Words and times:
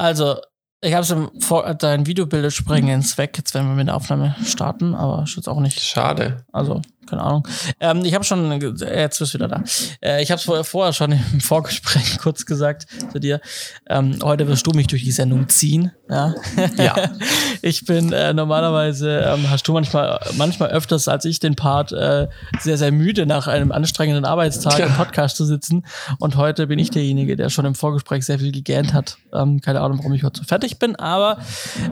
Also, 0.00 0.36
ich 0.82 0.94
habe 0.94 1.04
schon 1.04 1.30
vor, 1.42 1.74
dein 1.74 2.06
Videobild 2.06 2.50
springen 2.54 2.88
ins 2.88 3.18
Weg, 3.18 3.36
jetzt 3.36 3.52
werden 3.52 3.68
wir 3.68 3.74
mit 3.74 3.88
der 3.88 3.96
Aufnahme 3.96 4.34
starten, 4.46 4.94
aber 4.94 5.24
ist 5.24 5.36
jetzt 5.36 5.46
auch 5.46 5.60
nicht. 5.60 5.78
Schade. 5.78 6.46
Also, 6.52 6.80
keine 7.10 7.22
Ahnung. 7.22 7.46
Ähm, 7.80 8.04
ich 8.04 8.14
habe 8.14 8.24
schon, 8.24 8.50
äh, 8.52 9.00
jetzt 9.00 9.18
bist 9.18 9.34
du 9.34 9.38
wieder 9.38 9.48
da. 9.48 9.62
Äh, 10.00 10.22
ich 10.22 10.30
habe 10.30 10.40
es 10.40 10.68
vorher, 10.68 10.92
schon 10.92 11.12
im 11.12 11.40
Vorgespräch 11.40 12.18
kurz 12.18 12.46
gesagt 12.46 12.86
zu 13.12 13.18
dir. 13.18 13.40
Ähm, 13.88 14.18
heute 14.22 14.46
wirst 14.48 14.66
du 14.66 14.70
mich 14.70 14.86
durch 14.86 15.02
die 15.04 15.10
Sendung 15.10 15.48
ziehen. 15.48 15.92
Ja. 16.08 16.34
Ja. 16.76 17.10
ich 17.62 17.84
bin 17.84 18.12
äh, 18.12 18.32
normalerweise, 18.32 19.20
ähm, 19.20 19.50
hast 19.50 19.66
du 19.68 19.72
manchmal, 19.72 20.20
manchmal 20.36 20.70
öfters 20.70 21.08
als 21.08 21.24
ich 21.24 21.40
den 21.40 21.56
Part, 21.56 21.92
äh, 21.92 22.28
sehr, 22.60 22.78
sehr 22.78 22.92
müde 22.92 23.26
nach 23.26 23.46
einem 23.48 23.72
anstrengenden 23.72 24.24
Arbeitstag 24.24 24.78
Ja. 24.78 24.86
im 24.86 24.94
Podcast 24.94 25.36
zu 25.36 25.44
sitzen. 25.44 25.84
Und 26.18 26.36
heute 26.36 26.66
bin 26.68 26.78
ich 26.78 26.90
derjenige, 26.90 27.36
der 27.36 27.50
schon 27.50 27.64
im 27.64 27.74
Vorgespräch 27.74 28.24
sehr 28.24 28.38
viel 28.38 28.52
gegähnt 28.52 28.94
hat. 28.94 29.18
Ähm, 29.32 29.60
keine 29.60 29.80
Ahnung, 29.80 29.98
warum 29.98 30.12
ich 30.14 30.22
heute 30.22 30.40
so 30.40 30.44
fertig 30.44 30.78
bin, 30.78 30.96
aber 30.96 31.38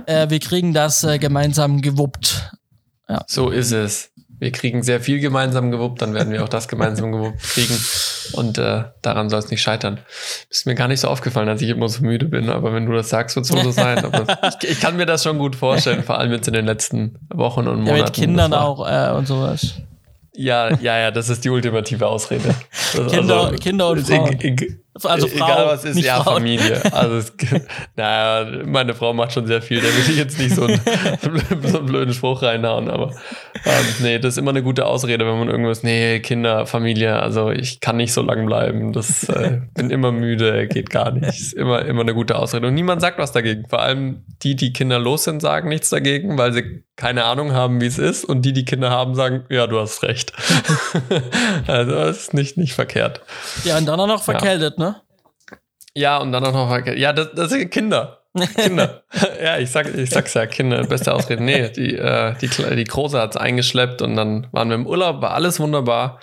äh, 0.06 0.30
wir 0.30 0.38
kriegen 0.38 0.72
das 0.72 1.02
äh, 1.04 1.18
gemeinsam 1.18 1.80
gewuppt. 1.82 2.52
So 3.26 3.48
ist 3.48 3.72
es. 3.72 4.10
Wir 4.40 4.52
kriegen 4.52 4.82
sehr 4.82 5.00
viel 5.00 5.18
gemeinsam 5.20 5.70
gewuppt, 5.70 6.00
dann 6.00 6.14
werden 6.14 6.32
wir 6.32 6.44
auch 6.44 6.48
das 6.48 6.68
gemeinsam 6.68 7.10
gewuppt 7.12 7.42
kriegen. 7.42 7.76
Und 8.34 8.58
äh, 8.58 8.84
daran 9.02 9.30
soll 9.30 9.40
es 9.40 9.50
nicht 9.50 9.62
scheitern. 9.62 9.98
Ist 10.48 10.64
mir 10.66 10.74
gar 10.76 10.86
nicht 10.88 11.00
so 11.00 11.08
aufgefallen, 11.08 11.48
dass 11.48 11.60
ich 11.60 11.70
immer 11.70 11.88
so 11.88 12.02
müde 12.04 12.26
bin, 12.26 12.48
aber 12.48 12.72
wenn 12.72 12.86
du 12.86 12.92
das 12.92 13.08
sagst, 13.08 13.34
wird 13.36 13.46
es 13.46 13.52
wohl 13.52 13.62
so 13.64 13.70
sein. 13.72 13.98
Ich, 14.62 14.70
ich 14.70 14.80
kann 14.80 14.96
mir 14.96 15.06
das 15.06 15.22
schon 15.24 15.38
gut 15.38 15.56
vorstellen, 15.56 16.02
vor 16.04 16.18
allem 16.18 16.30
jetzt 16.32 16.46
in 16.46 16.54
den 16.54 16.66
letzten 16.66 17.18
Wochen 17.34 17.66
und 17.66 17.84
Ja, 17.86 17.92
Monaten. 17.92 18.02
mit 18.04 18.12
Kindern 18.12 18.52
auch 18.54 18.88
äh, 18.88 19.10
und 19.16 19.26
sowas. 19.26 19.74
Ja, 20.34 20.70
ja, 20.80 20.98
ja, 20.98 21.10
das 21.10 21.28
ist 21.30 21.44
die 21.44 21.50
ultimative 21.50 22.06
Ausrede. 22.06 22.54
Das, 22.96 23.12
Kinder- 23.12 23.52
Kinder 23.60 23.88
und 23.90 24.06
Frauen. 24.06 24.38
Also 25.04 25.28
Frau, 25.28 25.46
egal 25.46 25.66
was 25.66 25.84
ist, 25.84 25.98
ja, 25.98 26.22
Frauen. 26.22 26.36
Familie. 26.36 26.80
Also, 26.92 27.16
es, 27.16 27.32
naja, 27.96 28.64
meine 28.64 28.94
Frau 28.94 29.12
macht 29.12 29.32
schon 29.32 29.46
sehr 29.46 29.62
viel. 29.62 29.80
Da 29.80 29.86
will 29.86 30.10
ich 30.10 30.16
jetzt 30.16 30.38
nicht 30.38 30.54
so 30.54 30.64
einen, 30.64 30.80
so 31.64 31.78
einen 31.78 31.86
blöden 31.86 32.14
Spruch 32.14 32.42
reinhauen, 32.42 32.88
aber 32.88 33.12
ähm, 33.64 33.86
nee, 34.00 34.18
das 34.18 34.34
ist 34.34 34.38
immer 34.38 34.50
eine 34.50 34.62
gute 34.62 34.86
Ausrede, 34.86 35.26
wenn 35.26 35.38
man 35.38 35.48
irgendwas, 35.48 35.82
nee, 35.82 36.20
Kinder, 36.20 36.66
Familie, 36.66 37.20
also 37.20 37.50
ich 37.50 37.80
kann 37.80 37.96
nicht 37.96 38.12
so 38.12 38.22
lang 38.22 38.46
bleiben. 38.46 38.92
Das 38.92 39.28
äh, 39.28 39.60
bin 39.74 39.90
immer 39.90 40.12
müde, 40.12 40.68
geht 40.68 40.90
gar 40.90 41.10
nicht. 41.10 41.28
Ist 41.28 41.54
immer, 41.54 41.84
immer 41.84 42.02
eine 42.02 42.14
gute 42.14 42.36
Ausrede. 42.36 42.66
Und 42.66 42.74
niemand 42.74 43.00
sagt 43.00 43.18
was 43.18 43.32
dagegen. 43.32 43.68
Vor 43.68 43.80
allem 43.80 44.24
die, 44.42 44.56
die 44.56 44.72
Kinder 44.72 44.98
los 44.98 45.24
sind, 45.24 45.40
sagen 45.40 45.68
nichts 45.68 45.90
dagegen, 45.90 46.38
weil 46.38 46.52
sie 46.52 46.84
keine 46.96 47.24
Ahnung 47.24 47.52
haben, 47.52 47.80
wie 47.80 47.86
es 47.86 47.98
ist. 47.98 48.24
Und 48.24 48.42
die, 48.42 48.52
die 48.52 48.64
Kinder 48.64 48.90
haben, 48.90 49.14
sagen, 49.14 49.44
ja, 49.48 49.66
du 49.66 49.78
hast 49.78 50.02
recht. 50.02 50.32
also 51.66 51.92
das 51.92 52.18
ist 52.18 52.34
nicht, 52.34 52.56
nicht 52.56 52.74
verkehrt. 52.74 53.20
Ja, 53.64 53.78
und 53.78 53.86
dann 53.86 54.00
auch 54.00 54.06
noch 54.06 54.22
verkältet, 54.22 54.78
ne? 54.78 54.87
Ja, 55.98 56.18
und 56.18 56.30
dann 56.30 56.44
auch 56.44 56.52
noch, 56.52 56.86
ja, 56.94 57.12
das, 57.12 57.30
das 57.34 57.50
sind 57.50 57.72
Kinder. 57.72 58.20
Kinder. 58.54 59.02
ja, 59.42 59.58
ich, 59.58 59.68
sag, 59.68 59.92
ich 59.92 60.10
sag's 60.10 60.34
ja, 60.34 60.46
Kinder, 60.46 60.84
beste 60.84 61.12
Ausrede. 61.12 61.42
Nee, 61.42 61.70
die, 61.70 61.96
äh, 61.96 62.34
die, 62.40 62.48
die 62.48 62.84
Große 62.84 63.18
hat's 63.18 63.36
eingeschleppt 63.36 64.00
und 64.02 64.14
dann 64.14 64.46
waren 64.52 64.68
wir 64.68 64.76
im 64.76 64.86
Urlaub, 64.86 65.22
war 65.22 65.32
alles 65.32 65.58
wunderbar. 65.58 66.20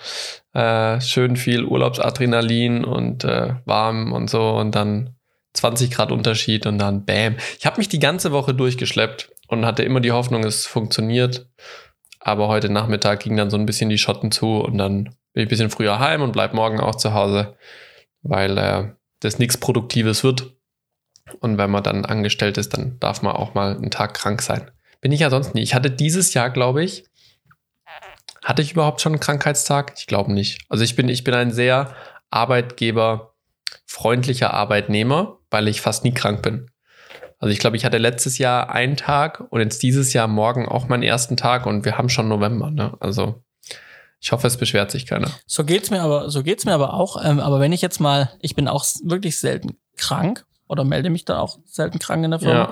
Äh, 0.54 0.98
schön 1.02 1.36
viel 1.36 1.64
Urlaubsadrenalin 1.64 2.84
und 2.84 3.24
äh, 3.24 3.54
warm 3.66 4.12
und 4.12 4.30
so 4.30 4.56
und 4.56 4.74
dann 4.74 5.14
20 5.52 5.90
Grad 5.90 6.10
Unterschied 6.10 6.64
und 6.64 6.78
dann 6.78 7.04
bam. 7.04 7.36
Ich 7.58 7.66
habe 7.66 7.76
mich 7.76 7.90
die 7.90 7.98
ganze 7.98 8.32
Woche 8.32 8.54
durchgeschleppt 8.54 9.30
und 9.48 9.66
hatte 9.66 9.82
immer 9.82 10.00
die 10.00 10.12
Hoffnung, 10.12 10.42
es 10.44 10.64
funktioniert. 10.64 11.48
Aber 12.20 12.48
heute 12.48 12.70
Nachmittag 12.70 13.20
ging 13.20 13.36
dann 13.36 13.50
so 13.50 13.58
ein 13.58 13.66
bisschen 13.66 13.90
die 13.90 13.98
Schotten 13.98 14.30
zu 14.30 14.60
und 14.60 14.78
dann 14.78 15.04
bin 15.34 15.42
ich 15.42 15.46
ein 15.46 15.48
bisschen 15.48 15.70
früher 15.70 15.98
heim 15.98 16.22
und 16.22 16.32
bleib 16.32 16.54
morgen 16.54 16.80
auch 16.80 16.94
zu 16.94 17.12
Hause, 17.12 17.56
weil 18.22 18.56
äh, 18.56 18.84
das 19.20 19.38
nichts 19.38 19.56
Produktives 19.56 20.24
wird. 20.24 20.52
Und 21.40 21.56
wenn 21.58 21.70
man 21.70 21.82
dann 21.82 22.04
angestellt 22.04 22.58
ist, 22.58 22.76
dann 22.76 23.00
darf 23.00 23.22
man 23.22 23.34
auch 23.34 23.54
mal 23.54 23.74
einen 23.76 23.90
Tag 23.90 24.14
krank 24.14 24.42
sein. 24.42 24.70
Bin 25.00 25.10
ich 25.12 25.20
ja 25.20 25.30
sonst 25.30 25.54
nie. 25.54 25.62
Ich 25.62 25.74
hatte 25.74 25.90
dieses 25.90 26.34
Jahr, 26.34 26.50
glaube 26.50 26.84
ich, 26.84 27.04
hatte 28.42 28.60
ich 28.62 28.72
überhaupt 28.72 29.00
schon 29.00 29.12
einen 29.12 29.20
Krankheitstag? 29.20 29.94
Ich 29.96 30.06
glaube 30.06 30.32
nicht. 30.32 30.60
Also 30.68 30.84
ich 30.84 30.94
bin, 30.94 31.08
ich 31.08 31.24
bin 31.24 31.34
ein 31.34 31.50
sehr 31.50 31.92
arbeitgeberfreundlicher 32.30 34.54
Arbeitnehmer, 34.54 35.38
weil 35.50 35.66
ich 35.66 35.80
fast 35.80 36.04
nie 36.04 36.14
krank 36.14 36.42
bin. 36.42 36.70
Also 37.38 37.52
ich 37.52 37.58
glaube, 37.58 37.76
ich 37.76 37.84
hatte 37.84 37.98
letztes 37.98 38.38
Jahr 38.38 38.70
einen 38.70 38.96
Tag 38.96 39.44
und 39.50 39.60
jetzt 39.60 39.82
dieses 39.82 40.12
Jahr 40.12 40.28
morgen 40.28 40.68
auch 40.68 40.86
meinen 40.88 41.02
ersten 41.02 41.36
Tag 41.36 41.66
und 41.66 41.84
wir 41.84 41.98
haben 41.98 42.08
schon 42.08 42.28
November. 42.28 42.70
Ne? 42.70 42.96
Also 43.00 43.42
ich 44.20 44.32
hoffe, 44.32 44.46
es 44.46 44.56
beschwert 44.56 44.90
sich 44.90 45.06
keiner. 45.06 45.30
So 45.46 45.64
geht's 45.64 45.90
mir 45.90 46.02
aber, 46.02 46.30
so 46.30 46.42
geht's 46.42 46.64
mir 46.64 46.72
aber 46.74 46.94
auch. 46.94 47.22
Ähm, 47.24 47.38
aber 47.40 47.60
wenn 47.60 47.72
ich 47.72 47.82
jetzt 47.82 48.00
mal, 48.00 48.30
ich 48.40 48.54
bin 48.54 48.66
auch 48.68 48.84
wirklich 49.04 49.38
selten 49.38 49.76
krank 49.96 50.44
oder 50.68 50.82
melde 50.82 51.10
mich 51.10 51.24
dann 51.24 51.36
auch 51.36 51.58
selten 51.64 52.00
krank 52.00 52.24
in 52.24 52.32
der 52.32 52.40
Firma. 52.40 52.70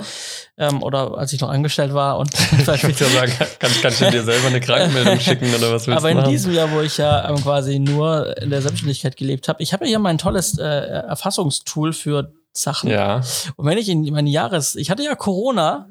Ähm, 0.59 0.83
oder 0.83 1.17
als 1.17 1.33
ich 1.33 1.41
noch 1.41 1.51
angestellt 1.51 1.95
war 1.95 2.19
und 2.19 2.33
Ich 2.53 2.67
würde 2.67 3.05
ja 3.05 3.09
sagen, 3.09 3.33
kannst, 3.61 3.83
kannst 3.83 4.01
du 4.01 4.11
dir 4.11 4.25
selber 4.25 4.49
eine 4.49 4.61
Krankmeldung 4.61 5.21
schicken 5.21 5.55
oder 5.55 5.73
was 5.73 5.87
willst 5.87 5.99
Aber 5.99 6.11
in 6.11 6.17
machen? 6.17 6.31
diesem 6.31 6.53
Jahr, 6.55 6.73
wo 6.73 6.81
ich 6.81 6.97
ja 6.97 7.29
ähm, 7.29 7.37
quasi 7.37 7.79
nur 7.79 8.37
in 8.43 8.51
der 8.51 8.63
Selbstständigkeit 8.63 9.17
gelebt 9.17 9.47
habe, 9.49 9.63
ich 9.63 9.73
habe 9.73 9.85
ja 9.85 9.91
hier 9.91 9.99
mein 10.01 10.19
tolles 10.19 10.59
äh, 10.59 10.65
Erfassungstool 10.65 11.93
für 11.93 12.33
Sachen. 12.53 12.91
ja, 12.91 13.21
Und 13.57 13.67
wenn 13.67 13.79
ich 13.79 13.89
in 13.89 14.03
meine 14.13 14.31
Jahres, 14.31 14.75
ich 14.77 14.91
hatte 14.91 15.03
ja 15.05 15.15
Corona, 15.15 15.89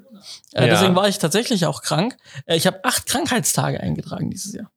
äh, 0.53 0.62
Ja. 0.66 0.68
deswegen 0.74 0.96
war 0.96 1.08
ich 1.08 1.20
tatsächlich 1.20 1.66
auch 1.66 1.81
krank. 1.81 2.18
Äh, 2.46 2.56
ich 2.58 2.68
habe 2.68 2.84
acht 2.84 3.06
Krankheitstage 3.06 3.80
eingetragen 3.80 4.30
dieses 4.30 4.53
Jahr. 4.53 4.70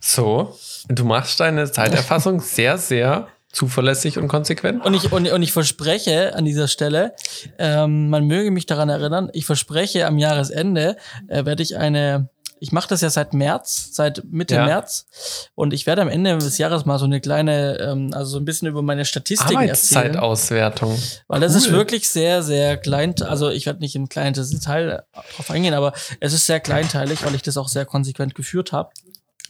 So. 0.00 0.56
Du 0.88 1.04
machst 1.04 1.38
deine 1.40 1.70
Zeiterfassung 1.70 2.40
sehr, 2.40 2.78
sehr 2.78 3.28
zuverlässig 3.52 4.16
und 4.18 4.28
konsequent. 4.28 4.84
Und 4.84 4.94
ich, 4.94 5.10
und, 5.12 5.30
und 5.30 5.42
ich 5.42 5.52
verspreche 5.52 6.34
an 6.34 6.44
dieser 6.44 6.68
Stelle, 6.68 7.14
ähm, 7.58 8.08
man 8.08 8.24
möge 8.26 8.50
mich 8.50 8.66
daran 8.66 8.88
erinnern, 8.88 9.28
ich 9.32 9.44
verspreche 9.44 10.06
am 10.06 10.18
Jahresende 10.18 10.96
äh, 11.26 11.44
werde 11.44 11.62
ich 11.62 11.76
eine, 11.76 12.28
ich 12.60 12.70
mache 12.70 12.88
das 12.88 13.00
ja 13.00 13.10
seit 13.10 13.34
März, 13.34 13.88
seit 13.92 14.22
Mitte 14.24 14.54
Ja. 14.54 14.66
März 14.66 15.48
und 15.56 15.72
ich 15.72 15.86
werde 15.86 16.02
am 16.02 16.08
Ende 16.08 16.38
des 16.38 16.58
Jahres 16.58 16.84
mal 16.84 16.98
so 17.00 17.06
eine 17.06 17.20
kleine, 17.20 17.78
ähm, 17.80 18.10
also 18.14 18.32
so 18.32 18.38
ein 18.38 18.44
bisschen 18.44 18.68
über 18.68 18.82
meine 18.82 19.04
Statistiken 19.04 19.62
erzählen. 19.62 20.16
Arbeitszeitauswertung. 20.16 20.96
Weil 21.26 21.40
das 21.40 21.56
ist 21.56 21.72
wirklich 21.72 22.08
sehr, 22.08 22.44
sehr 22.44 22.76
klein, 22.76 23.16
also 23.22 23.50
ich 23.50 23.66
werde 23.66 23.80
nicht 23.80 23.96
in 23.96 24.08
kleines 24.08 24.50
Detail 24.50 25.02
drauf 25.34 25.50
eingehen, 25.50 25.74
aber 25.74 25.92
es 26.20 26.32
ist 26.34 26.46
sehr 26.46 26.60
kleinteilig, 26.60 27.24
weil 27.24 27.34
ich 27.34 27.42
das 27.42 27.56
auch 27.56 27.68
sehr 27.68 27.84
konsequent 27.84 28.36
geführt 28.36 28.70
habe. 28.70 28.90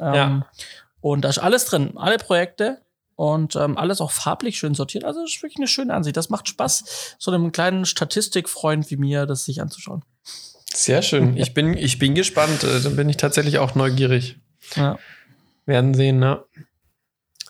Ähm, 0.01 0.15
Ja. 0.15 0.47
Und 1.01 1.23
da 1.23 1.29
ist 1.29 1.39
alles 1.39 1.65
drin, 1.65 1.93
alle 1.97 2.19
Projekte 2.19 2.83
und 3.17 3.57
ähm, 3.57 3.79
alles 3.79 4.01
auch 4.01 4.11
farblich 4.11 4.59
schön 4.59 4.75
sortiert. 4.75 5.05
Also 5.05 5.21
das 5.23 5.31
ist 5.31 5.43
wirklich 5.43 5.59
eine 5.59 5.69
schöne 5.69 5.95
Ansicht. 5.95 6.17
Das 6.17 6.29
macht 6.31 6.49
Spaß, 6.49 7.17
so 7.19 7.31
einem 7.31 7.53
kleinen 7.53 7.85
Statistikfreund 7.85 8.91
wie 8.91 8.97
mir 8.97 9.27
das 9.27 9.45
sich 9.45 9.61
anzuschauen. 9.61 10.03
Sehr 10.73 11.03
schön. 11.03 11.37
Ich 11.37 11.53
bin, 11.55 11.75
ich 11.77 11.99
bin 11.99 12.15
gespannt. 12.15 12.65
Äh, 12.65 12.81
Dann 12.81 12.97
bin 12.97 13.09
ich 13.09 13.17
tatsächlich 13.17 13.59
auch 13.59 13.75
neugierig. 13.75 14.37
Ja. 14.77 14.99
Werden 15.67 15.95
sehen, 15.95 16.19
ne? 16.19 16.45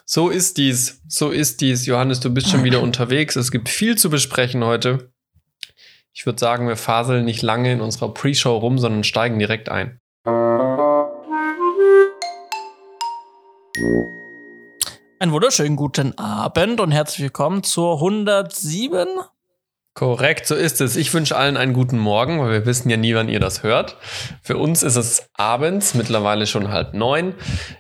So 0.05 0.29
ist 0.29 0.59
dies. 0.59 1.01
So 1.07 1.31
ist 1.31 1.61
dies. 1.61 1.87
Johannes, 1.87 2.21
du 2.21 2.31
bist 2.31 2.49
schon 2.49 2.65
wieder 2.65 2.81
unterwegs. 2.83 3.37
Es 3.37 3.51
gibt 3.53 3.69
viel 3.69 3.97
zu 3.97 4.11
besprechen 4.11 4.65
heute. 4.65 5.13
Ich 6.13 6.27
würde 6.27 6.41
sagen, 6.41 6.67
wir 6.67 6.77
faseln 6.77 7.25
nicht 7.25 7.43
lange 7.43 7.73
in 7.73 7.81
unserer 7.81 8.13
Pre-Show 8.13 8.57
rum, 8.57 8.79
sondern 8.79 9.05
steigen 9.05 9.39
direkt 9.39 9.69
ein. 9.69 10.01
Einen 13.81 15.33
wunderschönen 15.33 15.77
guten 15.77 16.19
Abend 16.19 16.81
und 16.81 16.93
herzlich 16.93 17.21
willkommen 17.21 17.63
zur 17.63 17.95
107. 17.95 19.09
Korrekt, 19.95 20.47
so 20.47 20.55
ist 20.55 20.83
es. 20.83 20.97
Ich 20.97 21.15
wünsche 21.15 21.37
allen 21.37 21.57
einen 21.57 21.73
guten 21.73 21.99
Morgen, 21.99 22.41
weil 22.41 22.51
wir 22.51 22.67
wissen 22.67 22.91
ja 22.91 22.99
nie, 22.99 23.15
wann 23.15 23.31
ihr 23.31 23.41
das 23.41 23.63
hört. 23.63 23.97
Für 24.43 24.59
uns 24.59 24.83
ist 24.83 24.97
es 24.97 25.31
abends, 25.33 25.95
mittlerweile 25.95 26.47
schon 26.47 26.71
halb 26.71 26.93
neun. 26.93 27.35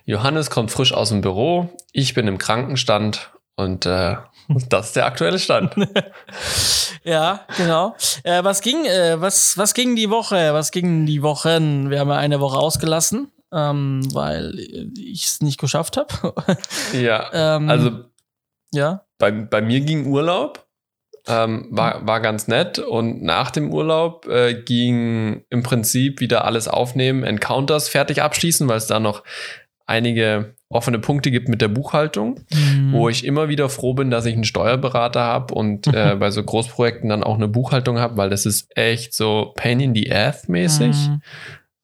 Johannes 0.06 0.49
kommt 0.49 0.71
frisch 0.71 0.94
aus 0.94 1.11
dem 1.11 1.21
Büro. 1.21 1.69
Ich 1.93 2.15
bin 2.15 2.27
im 2.28 2.38
Krankenstand 2.38 3.32
und 3.56 3.84
äh, 3.84 4.17
das 4.70 4.87
ist 4.87 4.97
der 4.97 5.05
aktuelle 5.06 5.38
Stand. 5.38 5.75
Ja, 7.02 7.47
genau. 7.56 7.97
Äh, 8.25 8.44
was 8.44 8.61
ging, 8.61 8.85
äh, 8.85 9.19
was, 9.19 9.56
was 9.56 9.73
ging 9.73 9.97
die 9.97 10.11
Woche? 10.11 10.52
Was 10.52 10.70
ging 10.70 11.06
die 11.06 11.23
Wochen? 11.23 11.88
Wir 11.88 11.99
haben 11.99 12.11
ja 12.11 12.17
eine 12.17 12.41
Woche 12.41 12.58
ausgelassen, 12.58 13.32
ähm, 13.52 14.02
weil 14.12 14.58
ich 14.97 15.25
es 15.25 15.41
nicht 15.41 15.61
geschafft 15.61 15.97
habe. 15.97 16.35
ja, 16.93 17.31
ähm, 17.32 17.69
also 17.69 17.91
ja. 18.73 19.05
bei, 19.19 19.31
bei 19.31 19.61
mir 19.61 19.81
ging 19.81 20.06
Urlaub. 20.06 20.67
Ähm, 21.26 21.69
war, 21.70 22.06
war 22.06 22.20
ganz 22.20 22.49
nett 22.49 22.79
und 22.79 23.23
nach 23.23 23.50
dem 23.50 23.75
Urlaub 23.75 24.26
äh, 24.26 24.55
ging 24.55 25.44
im 25.50 25.62
Prinzip 25.62 26.20
wieder 26.20 26.47
alles 26.47 26.67
aufnehmen, 26.67 27.25
Encounters 27.25 27.91
fertig 27.91 28.23
abschließen, 28.23 28.67
weil 28.69 28.79
es 28.79 28.87
da 28.87 29.00
noch 29.00 29.23
einige 29.85 30.55
offene 30.70 30.99
Punkte 30.99 31.31
gibt 31.31 31.49
mit 31.49 31.61
der 31.61 31.69
Buchhaltung. 31.69 32.41
Mhm. 32.52 32.93
wo 32.93 33.08
ich 33.08 33.25
immer 33.25 33.49
wieder 33.49 33.69
froh 33.69 33.94
bin, 33.94 34.11
dass 34.11 34.25
ich 34.25 34.35
einen 34.35 34.44
Steuerberater 34.44 35.20
habe 35.20 35.55
und 35.55 35.87
äh, 35.94 36.17
bei 36.19 36.31
so 36.31 36.43
Großprojekten 36.43 37.08
dann 37.08 37.25
auch 37.25 37.35
eine 37.35 37.49
Buchhaltung 37.49 37.99
habe, 37.99 38.17
weil 38.17 38.31
das 38.31 38.47
ist 38.47 38.69
echt 38.76 39.14
so 39.14 39.52
Pain 39.56 39.81
in 39.81 39.94
the 39.94 40.11
Ass 40.12 40.49
mäßig, 40.49 40.97
Mhm. 41.08 41.23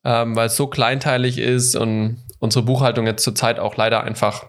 Ähm, 0.07 0.37
weil 0.37 0.47
es 0.47 0.57
so 0.57 0.69
kleinteilig 0.69 1.37
ist 1.39 1.75
und 1.75 2.19
unsere 2.39 2.65
Buchhaltung 2.65 3.07
jetzt 3.07 3.25
zurzeit 3.25 3.59
auch 3.59 3.77
leider 3.77 4.05
einfach 4.05 4.47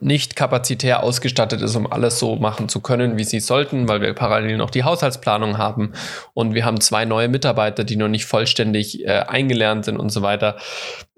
nicht 0.00 0.34
kapazitär 0.34 1.02
ausgestattet 1.02 1.60
ist, 1.60 1.76
um 1.76 1.92
alles 1.92 2.18
so 2.18 2.36
machen 2.36 2.68
zu 2.68 2.80
können, 2.80 3.18
wie 3.18 3.24
sie 3.24 3.40
sollten, 3.40 3.88
weil 3.88 4.00
wir 4.00 4.14
parallel 4.14 4.56
noch 4.56 4.70
die 4.70 4.84
Haushaltsplanung 4.84 5.58
haben 5.58 5.92
und 6.34 6.54
wir 6.54 6.64
haben 6.64 6.80
zwei 6.80 7.04
neue 7.04 7.28
Mitarbeiter, 7.28 7.84
die 7.84 7.96
noch 7.96 8.08
nicht 8.08 8.24
vollständig 8.24 9.04
äh, 9.04 9.24
eingelernt 9.26 9.84
sind 9.84 9.98
und 9.98 10.10
so 10.10 10.22
weiter. 10.22 10.56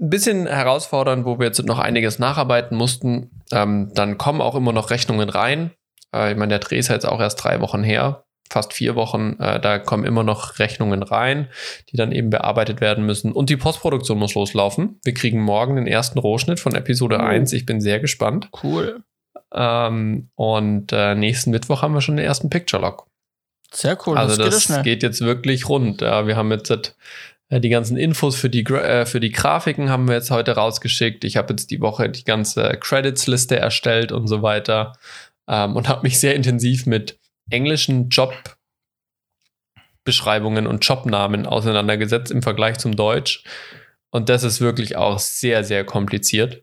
Ein 0.01 0.11
bisschen 0.11 0.47
herausfordernd, 0.47 1.25
wo 1.25 1.39
wir 1.39 1.47
jetzt 1.47 1.65
noch 1.65 1.79
einiges 1.79 2.19
nacharbeiten 2.19 2.77
mussten. 2.77 3.31
Ähm, 3.53 3.93
dann 3.95 4.19
kommen 4.19 4.41
auch 4.41 4.55
immer 4.55 4.73
noch 4.73 4.91
Rechnungen 4.91 5.29
rein. 5.29 5.71
Äh, 6.13 6.33
ich 6.33 6.39
meine, 6.39 6.59
der 6.59 6.59
Dreh 6.59 6.79
ist 6.79 6.89
jetzt 6.89 7.07
auch 7.07 7.21
erst 7.21 7.45
drei 7.45 7.61
Wochen 7.61 7.85
her 7.85 8.24
fast 8.51 8.73
vier 8.73 8.95
Wochen. 8.95 9.37
Äh, 9.39 9.61
da 9.61 9.79
kommen 9.79 10.05
immer 10.05 10.23
noch 10.23 10.59
Rechnungen 10.59 11.03
rein, 11.03 11.49
die 11.91 11.97
dann 11.97 12.13
eben 12.13 12.31
bearbeitet 12.31 12.81
werden 12.81 13.05
müssen. 13.07 13.33
Und 13.33 13.51
die 13.51 13.57
Postproduktion 13.57 14.19
muss 14.19 14.35
loslaufen. 14.35 15.01
Wir 15.05 15.15
kriegen 15.15 15.41
morgen 15.41 15.77
den 15.77 15.87
ersten 15.87 16.19
Rohschnitt 16.19 16.61
von 16.61 16.75
Episode 16.75 17.17
oh. 17.19 17.25
1. 17.25 17.53
Ich 17.53 17.67
bin 17.67 17.81
sehr 17.81 18.01
gespannt. 18.01 18.49
Cool. 18.63 19.03
Ähm, 19.53 20.31
und 20.35 20.93
äh, 20.93 21.15
nächsten 21.15 21.51
Mittwoch 21.51 21.83
haben 21.83 21.95
wir 21.95 22.01
schon 22.01 22.17
den 22.17 22.27
ersten 22.27 22.51
Picture 22.51 22.83
Log. 22.83 23.07
Sehr 23.73 23.99
cool. 24.07 24.17
Also 24.17 24.37
das, 24.37 24.67
das 24.67 24.83
geht, 24.83 25.03
jetzt 25.03 25.21
wirklich 25.21 25.69
rund. 25.69 26.01
Ja, 26.01 26.27
wir 26.27 26.37
haben 26.37 26.51
jetzt 26.53 26.71
äh, 27.49 27.61
die 27.61 27.69
ganzen 27.69 27.97
Infos 27.97 28.37
für 28.37 28.51
die, 28.51 28.65
äh, 28.65 29.07
für 29.07 29.21
die 29.21 29.33
Grafiken 29.33 29.91
haben 29.91 30.07
wir 30.07 30.15
jetzt 30.15 30.31
heute 30.31 30.53
rausgeschickt. 30.53 31.25
Ich 31.25 31.37
habe 31.37 31.53
jetzt 31.53 31.71
die 31.71 31.81
Woche 31.81 32.09
die 32.09 32.25
ganze 32.25 32.77
Credits-Liste 32.81 33.57
erstellt 33.57 34.13
und 34.13 34.29
so 34.29 34.43
weiter 34.43 34.93
ähm, 35.49 35.77
und 35.77 35.89
habe 35.89 36.03
mich 36.03 36.19
sehr 36.19 36.35
intensiv 36.35 36.87
mit 36.87 37.19
englischen 37.51 38.09
Jobbeschreibungen 40.05 40.67
und 40.67 40.85
Jobnamen 40.87 41.47
auseinandergesetzt 41.47 42.31
im 42.31 42.43
Vergleich 42.43 42.79
zum 42.79 42.97
Deutsch. 42.97 43.45
Und 44.11 44.29
das 44.29 44.45
ist 44.45 44.61
wirklich 44.61 44.97
auch 44.97 45.19
sehr, 45.19 45.65
sehr 45.65 45.85
kompliziert, 45.85 46.63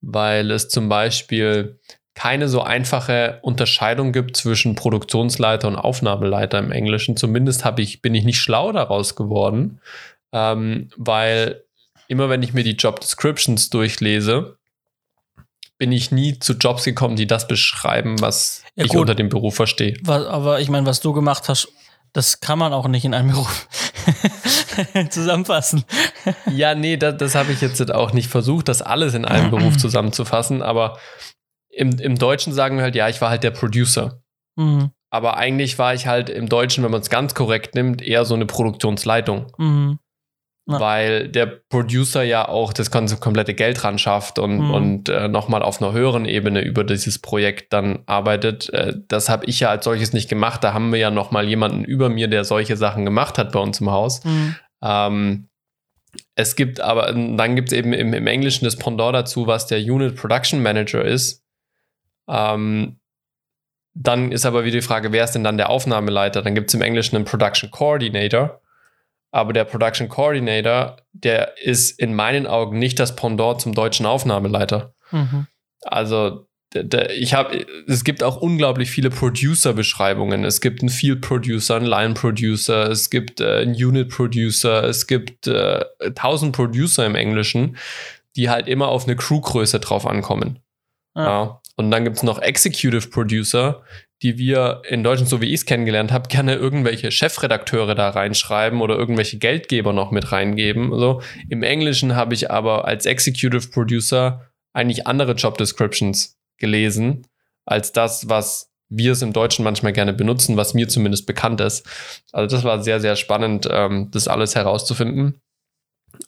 weil 0.00 0.50
es 0.50 0.68
zum 0.68 0.88
Beispiel 0.88 1.78
keine 2.14 2.48
so 2.48 2.62
einfache 2.62 3.40
Unterscheidung 3.42 4.10
gibt 4.10 4.36
zwischen 4.36 4.74
Produktionsleiter 4.74 5.68
und 5.68 5.76
Aufnahmeleiter 5.76 6.58
im 6.58 6.72
Englischen. 6.72 7.16
Zumindest 7.16 7.64
ich, 7.76 8.00
bin 8.00 8.14
ich 8.14 8.24
nicht 8.24 8.40
schlau 8.40 8.72
daraus 8.72 9.16
geworden, 9.16 9.80
ähm, 10.32 10.88
weil 10.96 11.64
immer 12.08 12.30
wenn 12.30 12.42
ich 12.42 12.54
mir 12.54 12.64
die 12.64 12.76
Job 12.76 13.00
Descriptions 13.00 13.68
durchlese, 13.68 14.55
bin 15.78 15.92
ich 15.92 16.10
nie 16.10 16.38
zu 16.38 16.54
Jobs 16.54 16.84
gekommen, 16.84 17.16
die 17.16 17.26
das 17.26 17.48
beschreiben, 17.48 18.20
was 18.20 18.62
ja, 18.74 18.84
ich 18.84 18.96
unter 18.96 19.14
dem 19.14 19.28
Beruf 19.28 19.56
verstehe. 19.56 19.96
Aber 20.06 20.60
ich 20.60 20.68
meine, 20.68 20.86
was 20.86 21.00
du 21.00 21.12
gemacht 21.12 21.48
hast, 21.48 21.68
das 22.12 22.40
kann 22.40 22.58
man 22.58 22.72
auch 22.72 22.88
nicht 22.88 23.04
in 23.04 23.12
einem 23.12 23.30
Beruf 23.30 23.68
zusammenfassen. 25.10 25.84
ja, 26.50 26.74
nee, 26.74 26.96
das, 26.96 27.18
das 27.18 27.34
habe 27.34 27.52
ich 27.52 27.60
jetzt 27.60 27.92
auch 27.92 28.12
nicht 28.12 28.30
versucht, 28.30 28.68
das 28.68 28.80
alles 28.80 29.14
in 29.14 29.24
einem 29.24 29.50
Beruf 29.50 29.76
zusammenzufassen, 29.76 30.62
aber 30.62 30.98
im, 31.68 31.90
im 31.98 32.16
Deutschen 32.16 32.54
sagen 32.54 32.76
wir 32.76 32.84
halt, 32.84 32.94
ja, 32.94 33.08
ich 33.08 33.20
war 33.20 33.28
halt 33.28 33.44
der 33.44 33.50
Producer. 33.50 34.22
Mhm. 34.56 34.92
Aber 35.10 35.36
eigentlich 35.36 35.78
war 35.78 35.94
ich 35.94 36.06
halt 36.06 36.30
im 36.30 36.48
Deutschen, 36.48 36.82
wenn 36.84 36.90
man 36.90 37.00
es 37.00 37.10
ganz 37.10 37.34
korrekt 37.34 37.74
nimmt, 37.74 38.02
eher 38.02 38.24
so 38.24 38.34
eine 38.34 38.46
Produktionsleitung. 38.46 39.52
Mhm. 39.58 39.98
Ja. 40.68 40.80
Weil 40.80 41.28
der 41.28 41.46
Producer 41.46 42.24
ja 42.24 42.48
auch 42.48 42.72
das 42.72 42.90
ganze 42.90 43.18
komplette 43.18 43.54
Geld 43.54 43.84
ran 43.84 43.98
schafft 43.98 44.40
und, 44.40 44.58
mhm. 44.58 44.70
und 44.72 45.08
äh, 45.08 45.28
nochmal 45.28 45.62
auf 45.62 45.80
einer 45.80 45.92
höheren 45.92 46.24
Ebene 46.24 46.60
über 46.60 46.82
dieses 46.82 47.20
Projekt 47.20 47.72
dann 47.72 48.00
arbeitet. 48.06 48.68
Äh, 48.70 48.94
das 49.06 49.28
habe 49.28 49.46
ich 49.46 49.60
ja 49.60 49.70
als 49.70 49.84
solches 49.84 50.12
nicht 50.12 50.28
gemacht. 50.28 50.64
Da 50.64 50.74
haben 50.74 50.90
wir 50.90 50.98
ja 50.98 51.12
nochmal 51.12 51.46
jemanden 51.48 51.84
über 51.84 52.08
mir, 52.08 52.26
der 52.26 52.42
solche 52.42 52.76
Sachen 52.76 53.04
gemacht 53.04 53.38
hat 53.38 53.52
bei 53.52 53.60
uns 53.60 53.80
im 53.80 53.92
Haus. 53.92 54.24
Mhm. 54.24 54.56
Ähm, 54.82 55.48
es 56.34 56.56
gibt 56.56 56.80
aber, 56.80 57.12
dann 57.12 57.54
gibt 57.54 57.68
es 57.68 57.78
eben 57.78 57.92
im, 57.92 58.12
im, 58.12 58.26
Englischen 58.26 58.64
das 58.64 58.74
Pendant 58.74 59.14
dazu, 59.14 59.46
was 59.46 59.68
der 59.68 59.78
Unit 59.78 60.16
Production 60.16 60.62
Manager 60.62 61.04
ist. 61.04 61.44
Ähm, 62.28 62.98
dann 63.94 64.32
ist 64.32 64.44
aber 64.44 64.64
wieder 64.64 64.78
die 64.78 64.86
Frage, 64.86 65.12
wer 65.12 65.22
ist 65.22 65.32
denn 65.32 65.44
dann 65.44 65.58
der 65.58 65.70
Aufnahmeleiter? 65.70 66.42
Dann 66.42 66.56
gibt 66.56 66.70
es 66.70 66.74
im 66.74 66.82
Englischen 66.82 67.14
einen 67.14 67.24
Production 67.24 67.70
Coordinator 67.70 68.60
aber 69.36 69.52
der 69.52 69.64
Production 69.64 70.08
Coordinator, 70.08 70.96
der 71.12 71.58
ist 71.58 72.00
in 72.00 72.14
meinen 72.14 72.46
Augen 72.46 72.78
nicht 72.78 72.98
das 72.98 73.14
Pendant 73.16 73.60
zum 73.60 73.74
deutschen 73.74 74.06
Aufnahmeleiter. 74.06 74.94
Mhm. 75.10 75.46
Also 75.82 76.46
ich 77.14 77.34
habe, 77.34 77.66
es 77.86 78.02
gibt 78.02 78.22
auch 78.22 78.38
unglaublich 78.38 78.90
viele 78.90 79.10
Producer-Beschreibungen. 79.10 80.42
Es 80.44 80.62
gibt 80.62 80.80
einen 80.80 80.88
Field 80.88 81.20
Producer, 81.20 81.76
einen 81.76 81.84
Line 81.84 82.14
Producer, 82.14 82.90
es 82.90 83.10
gibt 83.10 83.42
äh, 83.42 83.58
einen 83.58 83.74
Unit 83.74 84.08
Producer, 84.08 84.84
es 84.84 85.06
gibt 85.06 85.46
äh, 85.46 85.84
tausend 86.14 86.56
Producer 86.56 87.04
im 87.04 87.14
Englischen, 87.14 87.76
die 88.36 88.48
halt 88.48 88.68
immer 88.68 88.88
auf 88.88 89.04
eine 89.04 89.16
Crewgröße 89.16 89.80
drauf 89.80 90.06
ankommen. 90.06 90.60
Ah. 91.12 91.24
Ja. 91.24 91.62
Und 91.76 91.90
dann 91.90 92.04
gibt 92.04 92.16
es 92.16 92.22
noch 92.22 92.40
Executive 92.40 93.08
Producer, 93.08 93.82
die 94.22 94.38
wir 94.38 94.82
in 94.88 95.02
Deutschland, 95.02 95.28
so 95.28 95.40
wie 95.40 95.46
ich 95.46 95.54
es 95.54 95.66
kennengelernt 95.66 96.10
habe, 96.10 96.28
gerne 96.28 96.54
irgendwelche 96.54 97.10
Chefredakteure 97.10 97.94
da 97.94 98.10
reinschreiben 98.10 98.80
oder 98.80 98.96
irgendwelche 98.96 99.38
Geldgeber 99.38 99.92
noch 99.92 100.10
mit 100.10 100.32
reingeben. 100.32 100.92
Also 100.92 101.20
Im 101.48 101.62
Englischen 101.62 102.16
habe 102.16 102.34
ich 102.34 102.50
aber 102.50 102.86
als 102.86 103.04
Executive 103.04 103.68
Producer 103.68 104.50
eigentlich 104.72 105.06
andere 105.06 105.32
Job 105.32 105.58
Descriptions 105.58 106.38
gelesen, 106.58 107.26
als 107.66 107.92
das, 107.92 108.28
was 108.28 108.70
wir 108.88 109.12
es 109.12 109.22
im 109.22 109.32
Deutschen 109.32 109.64
manchmal 109.64 109.92
gerne 109.92 110.12
benutzen, 110.12 110.56
was 110.56 110.74
mir 110.74 110.88
zumindest 110.88 111.26
bekannt 111.26 111.60
ist. 111.60 111.86
Also 112.32 112.54
das 112.54 112.64
war 112.64 112.82
sehr, 112.82 113.00
sehr 113.00 113.16
spannend, 113.16 113.68
ähm, 113.70 114.10
das 114.12 114.28
alles 114.28 114.54
herauszufinden. 114.54 115.40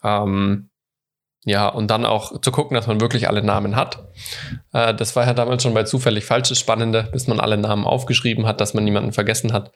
Ähm, 0.03 0.71
ja, 1.49 1.69
und 1.69 1.91
dann 1.91 2.05
auch 2.05 2.41
zu 2.41 2.53
gucken, 2.53 2.75
dass 2.75 2.87
man 2.87 3.01
wirklich 3.01 3.29
alle 3.29 3.43
Namen 3.43 3.75
hat. 3.75 4.05
Äh, 4.73 4.95
das 4.95 5.17
war 5.17 5.27
ja 5.27 5.35
damals 5.35 5.63
schon 5.63 5.75
bei 5.75 5.85
zufällig 5.85 6.25
falsch 6.25 6.51
das 6.51 6.59
Spannende, 6.59 7.09
bis 7.13 7.27
man 7.27 7.41
alle 7.41 7.57
Namen 7.57 7.85
aufgeschrieben 7.85 8.47
hat, 8.47 8.61
dass 8.61 8.75
man 8.75 8.85
niemanden 8.85 9.13
vergessen 9.13 9.53
hat. 9.53 9.73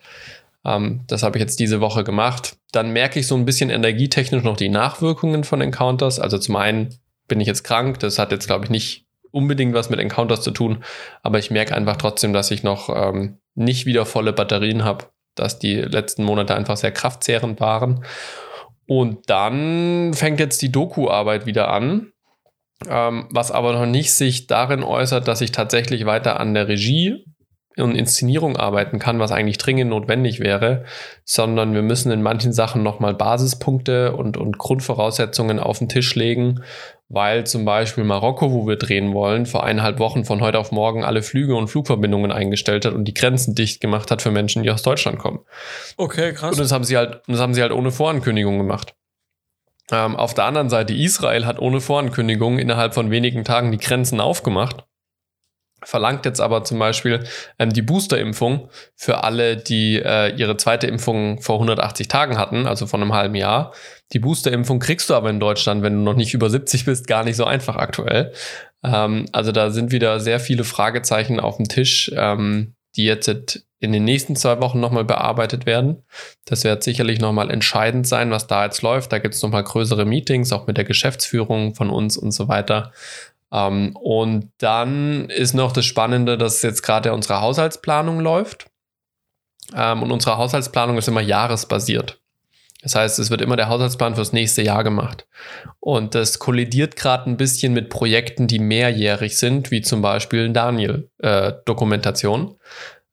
Ähm, 0.64 1.00
das 1.06 1.22
habe 1.22 1.38
ich 1.38 1.40
jetzt 1.40 1.58
diese 1.60 1.80
Woche 1.80 2.04
gemacht. 2.04 2.56
Dann 2.72 2.92
merke 2.92 3.18
ich 3.18 3.26
so 3.26 3.34
ein 3.36 3.46
bisschen 3.46 3.70
energietechnisch 3.70 4.42
noch 4.42 4.56
die 4.56 4.68
Nachwirkungen 4.68 5.44
von 5.44 5.60
Encounters. 5.60 6.20
Also 6.20 6.38
zum 6.38 6.56
einen 6.56 6.94
bin 7.26 7.40
ich 7.40 7.46
jetzt 7.46 7.64
krank, 7.64 7.98
das 8.00 8.18
hat 8.18 8.32
jetzt, 8.32 8.46
glaube 8.46 8.64
ich, 8.66 8.70
nicht 8.70 9.06
unbedingt 9.30 9.72
was 9.72 9.88
mit 9.88 9.98
Encounters 9.98 10.42
zu 10.42 10.50
tun, 10.50 10.84
aber 11.22 11.38
ich 11.38 11.50
merke 11.50 11.74
einfach 11.74 11.96
trotzdem, 11.96 12.34
dass 12.34 12.50
ich 12.50 12.62
noch 12.62 12.90
ähm, 12.94 13.38
nicht 13.54 13.86
wieder 13.86 14.04
volle 14.04 14.34
Batterien 14.34 14.84
habe, 14.84 15.06
dass 15.34 15.58
die 15.58 15.76
letzten 15.76 16.24
Monate 16.24 16.54
einfach 16.54 16.76
sehr 16.76 16.92
kraftzehrend 16.92 17.58
waren. 17.58 18.04
Und 18.94 19.30
dann 19.30 20.12
fängt 20.12 20.38
jetzt 20.38 20.60
die 20.60 20.70
Doku-Arbeit 20.70 21.46
wieder 21.46 21.70
an, 21.70 22.12
ähm, 22.86 23.26
was 23.30 23.50
aber 23.50 23.72
noch 23.72 23.86
nicht 23.86 24.12
sich 24.12 24.48
darin 24.48 24.82
äußert, 24.82 25.26
dass 25.26 25.40
ich 25.40 25.50
tatsächlich 25.50 26.04
weiter 26.04 26.38
an 26.38 26.52
der 26.52 26.68
Regie 26.68 27.24
und 27.78 27.94
Inszenierung 27.94 28.58
arbeiten 28.58 28.98
kann, 28.98 29.18
was 29.18 29.32
eigentlich 29.32 29.56
dringend 29.56 29.88
notwendig 29.88 30.40
wäre, 30.40 30.84
sondern 31.24 31.72
wir 31.72 31.80
müssen 31.80 32.12
in 32.12 32.20
manchen 32.20 32.52
Sachen 32.52 32.82
nochmal 32.82 33.14
Basispunkte 33.14 34.14
und, 34.14 34.36
und 34.36 34.58
Grundvoraussetzungen 34.58 35.58
auf 35.58 35.78
den 35.78 35.88
Tisch 35.88 36.14
legen 36.14 36.60
weil 37.12 37.46
zum 37.46 37.66
Beispiel 37.66 38.04
Marokko, 38.04 38.52
wo 38.52 38.66
wir 38.66 38.76
drehen 38.76 39.12
wollen, 39.12 39.44
vor 39.44 39.64
eineinhalb 39.64 39.98
Wochen 39.98 40.24
von 40.24 40.40
heute 40.40 40.58
auf 40.58 40.72
morgen 40.72 41.04
alle 41.04 41.22
Flüge 41.22 41.54
und 41.54 41.68
Flugverbindungen 41.68 42.32
eingestellt 42.32 42.86
hat 42.86 42.94
und 42.94 43.04
die 43.04 43.12
Grenzen 43.12 43.54
dicht 43.54 43.82
gemacht 43.82 44.10
hat 44.10 44.22
für 44.22 44.30
Menschen, 44.30 44.62
die 44.62 44.70
aus 44.70 44.82
Deutschland 44.82 45.18
kommen. 45.18 45.40
Okay, 45.98 46.32
krass. 46.32 46.52
Und 46.52 46.58
das 46.58 46.72
haben 46.72 46.84
sie 46.84 46.96
halt, 46.96 47.20
das 47.28 47.38
haben 47.38 47.52
sie 47.52 47.60
halt 47.60 47.72
ohne 47.72 47.92
Vorankündigung 47.92 48.56
gemacht. 48.56 48.94
Ähm, 49.90 50.16
auf 50.16 50.32
der 50.32 50.44
anderen 50.44 50.70
Seite, 50.70 50.94
Israel 50.94 51.44
hat 51.44 51.58
ohne 51.58 51.82
Vorankündigung 51.82 52.58
innerhalb 52.58 52.94
von 52.94 53.10
wenigen 53.10 53.44
Tagen 53.44 53.70
die 53.70 53.78
Grenzen 53.78 54.18
aufgemacht 54.18 54.86
verlangt 55.84 56.24
jetzt 56.24 56.40
aber 56.40 56.64
zum 56.64 56.78
Beispiel 56.78 57.24
ähm, 57.58 57.72
die 57.72 57.82
Boosterimpfung 57.82 58.68
für 58.96 59.24
alle, 59.24 59.56
die 59.56 60.00
äh, 60.02 60.34
ihre 60.34 60.56
zweite 60.56 60.86
Impfung 60.86 61.40
vor 61.40 61.56
180 61.56 62.08
Tagen 62.08 62.38
hatten, 62.38 62.66
also 62.66 62.86
von 62.86 63.02
einem 63.02 63.12
halben 63.12 63.34
Jahr. 63.34 63.72
Die 64.12 64.18
Boosterimpfung 64.18 64.78
kriegst 64.78 65.10
du 65.10 65.14
aber 65.14 65.30
in 65.30 65.40
Deutschland, 65.40 65.82
wenn 65.82 65.94
du 65.94 66.00
noch 66.00 66.16
nicht 66.16 66.34
über 66.34 66.50
70 66.50 66.84
bist, 66.84 67.06
gar 67.06 67.24
nicht 67.24 67.36
so 67.36 67.44
einfach 67.44 67.76
aktuell. 67.76 68.32
Ähm, 68.84 69.26
also 69.32 69.52
da 69.52 69.70
sind 69.70 69.92
wieder 69.92 70.20
sehr 70.20 70.40
viele 70.40 70.64
Fragezeichen 70.64 71.40
auf 71.40 71.56
dem 71.56 71.68
Tisch, 71.68 72.10
ähm, 72.14 72.74
die 72.96 73.04
jetzt 73.04 73.28
in 73.82 73.90
den 73.90 74.04
nächsten 74.04 74.36
zwei 74.36 74.60
Wochen 74.60 74.78
nochmal 74.78 75.04
bearbeitet 75.04 75.66
werden. 75.66 76.04
Das 76.44 76.62
wird 76.62 76.84
sicherlich 76.84 77.20
nochmal 77.20 77.50
entscheidend 77.50 78.06
sein, 78.06 78.30
was 78.30 78.46
da 78.46 78.64
jetzt 78.64 78.82
läuft. 78.82 79.12
Da 79.12 79.18
gibt 79.18 79.34
es 79.34 79.42
nochmal 79.42 79.64
größere 79.64 80.04
Meetings, 80.04 80.52
auch 80.52 80.68
mit 80.68 80.76
der 80.76 80.84
Geschäftsführung 80.84 81.74
von 81.74 81.90
uns 81.90 82.16
und 82.16 82.30
so 82.30 82.46
weiter. 82.46 82.92
Ähm, 83.52 83.94
und 83.96 84.50
dann 84.58 85.28
ist 85.28 85.54
noch 85.54 85.72
das 85.72 85.84
Spannende, 85.84 86.38
dass 86.38 86.62
jetzt 86.62 86.82
gerade 86.82 87.12
unsere 87.12 87.40
Haushaltsplanung 87.40 88.20
läuft. 88.20 88.66
Ähm, 89.74 90.02
und 90.02 90.10
unsere 90.10 90.38
Haushaltsplanung 90.38 90.96
ist 90.98 91.08
immer 91.08 91.20
jahresbasiert. 91.20 92.18
Das 92.82 92.96
heißt, 92.96 93.18
es 93.20 93.30
wird 93.30 93.40
immer 93.42 93.56
der 93.56 93.68
Haushaltsplan 93.68 94.16
fürs 94.16 94.32
nächste 94.32 94.62
Jahr 94.62 94.82
gemacht. 94.82 95.28
Und 95.78 96.16
das 96.16 96.40
kollidiert 96.40 96.96
gerade 96.96 97.30
ein 97.30 97.36
bisschen 97.36 97.72
mit 97.72 97.90
Projekten, 97.90 98.48
die 98.48 98.58
mehrjährig 98.58 99.38
sind, 99.38 99.70
wie 99.70 99.82
zum 99.82 100.02
Beispiel 100.02 100.50
Daniel-Dokumentation. 100.52 102.50
Äh, 102.50 102.54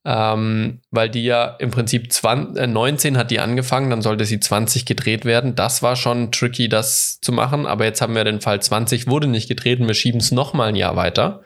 ähm, 0.06 0.80
weil 0.92 1.10
die 1.10 1.26
ja 1.26 1.56
im 1.60 1.72
Prinzip 1.72 2.12
20, 2.12 2.62
äh, 2.62 2.68
19 2.68 3.18
hat 3.18 3.32
die 3.32 3.40
angefangen, 3.40 3.90
dann 3.90 4.02
sollte 4.02 4.26
sie 4.26 4.40
20 4.40 4.86
gedreht 4.86 5.26
werden. 5.26 5.56
Das 5.56 5.84
war 5.84 5.96
schon 5.96 6.32
tricky, 6.32 6.70
das 6.70 7.20
zu 7.22 7.32
machen, 7.32 7.66
aber 7.66 7.86
jetzt 7.86 8.02
haben 8.02 8.16
wir 8.16 8.24
den 8.24 8.42
Fall 8.42 8.62
20 8.62 9.08
wurde 9.08 9.28
nicht 9.28 9.50
gedreht 9.50 9.80
und 9.80 9.88
wir 9.88 9.94
schieben 9.94 10.22
es 10.22 10.32
nochmal 10.32 10.70
ein 10.70 10.76
Jahr 10.76 10.96
weiter. 10.96 11.42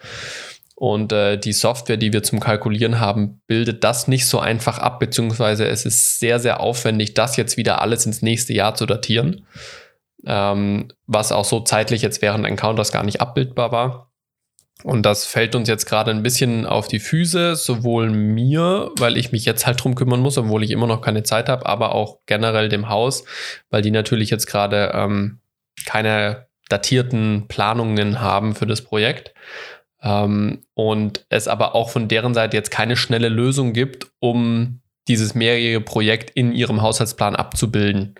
Und 0.75 1.11
äh, 1.11 1.37
die 1.37 1.53
Software, 1.53 1.97
die 1.97 2.13
wir 2.13 2.23
zum 2.23 2.39
Kalkulieren 2.39 2.99
haben, 2.99 3.41
bildet 3.47 3.83
das 3.83 4.07
nicht 4.07 4.27
so 4.27 4.39
einfach 4.39 4.79
ab, 4.79 4.99
beziehungsweise 4.99 5.67
es 5.67 5.85
ist 5.85 6.19
sehr, 6.19 6.39
sehr 6.39 6.59
aufwendig, 6.59 7.13
das 7.13 7.37
jetzt 7.37 7.57
wieder 7.57 7.81
alles 7.81 8.05
ins 8.05 8.21
nächste 8.21 8.53
Jahr 8.53 8.75
zu 8.75 8.85
datieren. 8.85 9.45
Ähm, 10.25 10.89
was 11.05 11.31
auch 11.31 11.45
so 11.45 11.59
zeitlich 11.59 12.01
jetzt 12.01 12.21
während 12.21 12.45
Encounters 12.45 12.91
gar 12.91 13.03
nicht 13.03 13.21
abbildbar 13.21 13.71
war. 13.71 14.12
Und 14.81 15.05
das 15.05 15.25
fällt 15.25 15.55
uns 15.55 15.69
jetzt 15.69 15.85
gerade 15.85 16.11
ein 16.11 16.23
bisschen 16.23 16.65
auf 16.65 16.87
die 16.87 16.99
Füße, 16.99 17.55
sowohl 17.55 18.09
mir, 18.09 18.91
weil 18.97 19.17
ich 19.17 19.31
mich 19.31 19.45
jetzt 19.45 19.65
halt 19.65 19.81
drum 19.81 19.95
kümmern 19.95 20.19
muss, 20.19 20.37
obwohl 20.37 20.63
ich 20.63 20.71
immer 20.71 20.87
noch 20.87 21.01
keine 21.01 21.23
Zeit 21.23 21.47
habe, 21.47 21.65
aber 21.65 21.93
auch 21.93 22.19
generell 22.25 22.69
dem 22.69 22.89
Haus, 22.89 23.23
weil 23.69 23.81
die 23.81 23.91
natürlich 23.91 24.29
jetzt 24.29 24.47
gerade 24.47 24.91
ähm, 24.93 25.39
keine 25.85 26.47
datierten 26.69 27.47
Planungen 27.47 28.19
haben 28.19 28.55
für 28.55 28.65
das 28.65 28.81
Projekt. 28.81 29.33
Ähm, 30.01 30.65
und 30.73 31.25
es 31.29 31.47
aber 31.47 31.75
auch 31.75 31.89
von 31.89 32.07
deren 32.07 32.33
Seite 32.33 32.57
jetzt 32.57 32.71
keine 32.71 32.97
schnelle 32.97 33.29
Lösung 33.29 33.73
gibt, 33.73 34.07
um 34.19 34.81
dieses 35.07 35.33
mehrjährige 35.35 35.81
Projekt 35.81 36.29
in 36.31 36.51
ihrem 36.51 36.81
Haushaltsplan 36.81 37.35
abzubilden. 37.35 38.15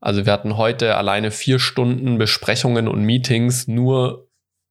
Also 0.00 0.26
wir 0.26 0.32
hatten 0.32 0.56
heute 0.56 0.96
alleine 0.96 1.30
vier 1.30 1.58
Stunden 1.58 2.18
Besprechungen 2.18 2.86
und 2.86 3.02
Meetings 3.02 3.66
nur 3.66 4.25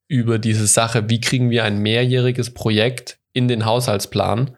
über 0.07 0.39
diese 0.39 0.67
Sache, 0.67 1.09
wie 1.09 1.19
kriegen 1.19 1.50
wir 1.50 1.63
ein 1.63 1.79
mehrjähriges 1.79 2.53
Projekt 2.53 3.19
in 3.33 3.47
den 3.47 3.65
Haushaltsplan, 3.65 4.57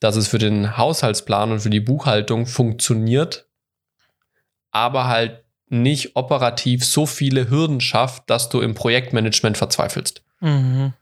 dass 0.00 0.16
es 0.16 0.28
für 0.28 0.38
den 0.38 0.76
Haushaltsplan 0.76 1.52
und 1.52 1.60
für 1.60 1.70
die 1.70 1.80
Buchhaltung 1.80 2.46
funktioniert, 2.46 3.46
aber 4.70 5.06
halt 5.08 5.44
nicht 5.68 6.16
operativ 6.16 6.84
so 6.84 7.04
viele 7.04 7.50
Hürden 7.50 7.80
schafft, 7.80 8.30
dass 8.30 8.48
du 8.48 8.60
im 8.60 8.74
Projektmanagement 8.74 9.58
verzweifelst. 9.58 10.22
Mhm. 10.40 10.94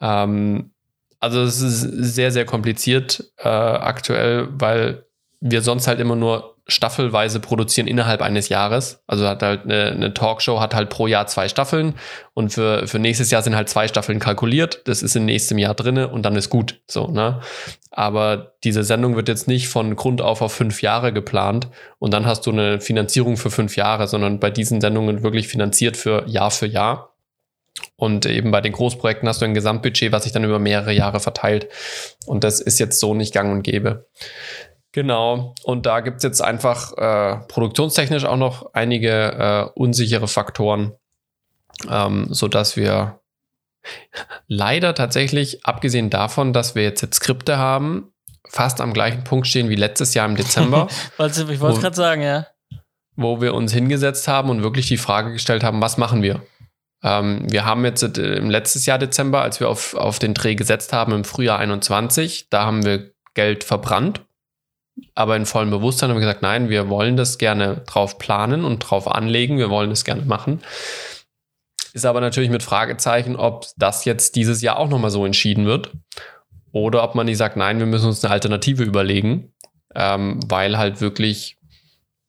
Ähm, 0.00 0.70
also 1.18 1.42
es 1.42 1.60
ist 1.60 1.80
sehr, 1.80 2.30
sehr 2.30 2.44
kompliziert 2.44 3.32
äh, 3.38 3.48
aktuell, 3.48 4.48
weil 4.50 5.06
wir 5.40 5.62
sonst 5.62 5.86
halt 5.86 6.00
immer 6.00 6.16
nur 6.16 6.51
staffelweise 6.68 7.40
produzieren 7.40 7.88
innerhalb 7.88 8.22
eines 8.22 8.48
Jahres. 8.48 9.02
Also 9.06 9.26
hat 9.26 9.42
halt 9.42 9.64
eine, 9.64 9.90
eine, 9.90 10.14
Talkshow 10.14 10.60
hat 10.60 10.74
halt 10.74 10.90
pro 10.90 11.08
Jahr 11.08 11.26
zwei 11.26 11.48
Staffeln 11.48 11.94
und 12.34 12.50
für, 12.52 12.86
für 12.86 13.00
nächstes 13.00 13.30
Jahr 13.30 13.42
sind 13.42 13.56
halt 13.56 13.68
zwei 13.68 13.88
Staffeln 13.88 14.20
kalkuliert. 14.20 14.82
Das 14.84 15.02
ist 15.02 15.16
im 15.16 15.24
nächsten 15.24 15.58
Jahr 15.58 15.74
drinne 15.74 16.08
und 16.08 16.22
dann 16.22 16.36
ist 16.36 16.50
gut. 16.50 16.80
So, 16.86 17.08
ne? 17.08 17.40
Aber 17.90 18.54
diese 18.62 18.84
Sendung 18.84 19.16
wird 19.16 19.28
jetzt 19.28 19.48
nicht 19.48 19.68
von 19.68 19.96
Grund 19.96 20.22
auf 20.22 20.40
auf 20.40 20.52
fünf 20.52 20.82
Jahre 20.82 21.12
geplant 21.12 21.68
und 21.98 22.14
dann 22.14 22.26
hast 22.26 22.46
du 22.46 22.52
eine 22.52 22.80
Finanzierung 22.80 23.36
für 23.36 23.50
fünf 23.50 23.76
Jahre, 23.76 24.06
sondern 24.06 24.38
bei 24.38 24.50
diesen 24.50 24.80
Sendungen 24.80 25.22
wirklich 25.22 25.48
finanziert 25.48 25.96
für 25.96 26.24
Jahr 26.28 26.50
für 26.50 26.66
Jahr. 26.66 27.08
Und 27.96 28.26
eben 28.26 28.50
bei 28.50 28.60
den 28.60 28.72
Großprojekten 28.72 29.28
hast 29.28 29.40
du 29.40 29.46
ein 29.46 29.54
Gesamtbudget, 29.54 30.12
was 30.12 30.24
sich 30.24 30.32
dann 30.32 30.44
über 30.44 30.58
mehrere 30.58 30.92
Jahre 30.92 31.20
verteilt. 31.20 31.68
Und 32.26 32.44
das 32.44 32.60
ist 32.60 32.78
jetzt 32.78 33.00
so 33.00 33.14
nicht 33.14 33.32
gang 33.32 33.50
und 33.50 33.62
gäbe. 33.62 34.06
Genau. 34.92 35.54
Und 35.64 35.86
da 35.86 36.00
gibt 36.00 36.18
es 36.18 36.22
jetzt 36.22 36.42
einfach 36.42 36.92
äh, 36.98 37.38
produktionstechnisch 37.48 38.26
auch 38.26 38.36
noch 38.36 38.74
einige 38.74 39.10
äh, 39.10 39.70
unsichere 39.74 40.28
Faktoren, 40.28 40.92
ähm, 41.90 42.28
sodass 42.30 42.76
wir 42.76 43.18
leider 44.46 44.94
tatsächlich, 44.94 45.64
abgesehen 45.64 46.10
davon, 46.10 46.52
dass 46.52 46.74
wir 46.74 46.82
jetzt, 46.82 47.00
jetzt 47.00 47.16
Skripte 47.16 47.56
haben, 47.56 48.12
fast 48.48 48.82
am 48.82 48.92
gleichen 48.92 49.24
Punkt 49.24 49.46
stehen 49.46 49.70
wie 49.70 49.76
letztes 49.76 50.12
Jahr 50.12 50.28
im 50.28 50.36
Dezember. 50.36 50.88
ich 51.18 51.60
wollte 51.60 51.80
gerade 51.80 51.96
sagen, 51.96 52.22
ja. 52.22 52.46
Wo 53.16 53.40
wir 53.40 53.54
uns 53.54 53.72
hingesetzt 53.72 54.28
haben 54.28 54.50
und 54.50 54.62
wirklich 54.62 54.88
die 54.88 54.98
Frage 54.98 55.32
gestellt 55.32 55.64
haben, 55.64 55.80
was 55.80 55.96
machen 55.96 56.22
wir? 56.22 56.42
Ähm, 57.02 57.50
wir 57.50 57.64
haben 57.64 57.84
jetzt 57.86 58.02
äh, 58.18 58.34
im 58.34 58.50
letztes 58.50 58.84
Jahr 58.84 58.98
Dezember, 58.98 59.40
als 59.40 59.58
wir 59.58 59.70
auf, 59.70 59.94
auf 59.94 60.18
den 60.18 60.34
Dreh 60.34 60.54
gesetzt 60.54 60.92
haben, 60.92 61.12
im 61.12 61.24
Frühjahr 61.24 61.58
21, 61.58 62.48
da 62.50 62.66
haben 62.66 62.84
wir 62.84 63.10
Geld 63.34 63.64
verbrannt 63.64 64.20
aber 65.14 65.36
in 65.36 65.46
vollem 65.46 65.70
Bewusstsein 65.70 66.10
haben 66.10 66.16
wir 66.16 66.20
gesagt, 66.20 66.42
nein, 66.42 66.68
wir 66.68 66.88
wollen 66.88 67.16
das 67.16 67.38
gerne 67.38 67.82
drauf 67.86 68.18
planen 68.18 68.64
und 68.64 68.78
drauf 68.80 69.08
anlegen, 69.08 69.58
wir 69.58 69.70
wollen 69.70 69.90
das 69.90 70.04
gerne 70.04 70.22
machen. 70.22 70.60
Ist 71.92 72.06
aber 72.06 72.20
natürlich 72.20 72.50
mit 72.50 72.62
Fragezeichen, 72.62 73.36
ob 73.36 73.66
das 73.76 74.04
jetzt 74.04 74.36
dieses 74.36 74.62
Jahr 74.62 74.78
auch 74.78 74.88
nochmal 74.88 75.10
so 75.10 75.26
entschieden 75.26 75.66
wird 75.66 75.90
oder 76.72 77.02
ob 77.04 77.14
man 77.14 77.26
nicht 77.26 77.36
sagt, 77.36 77.56
nein, 77.56 77.78
wir 77.78 77.86
müssen 77.86 78.06
uns 78.06 78.24
eine 78.24 78.32
Alternative 78.32 78.82
überlegen, 78.82 79.52
ähm, 79.94 80.40
weil 80.46 80.78
halt 80.78 81.00
wirklich 81.00 81.58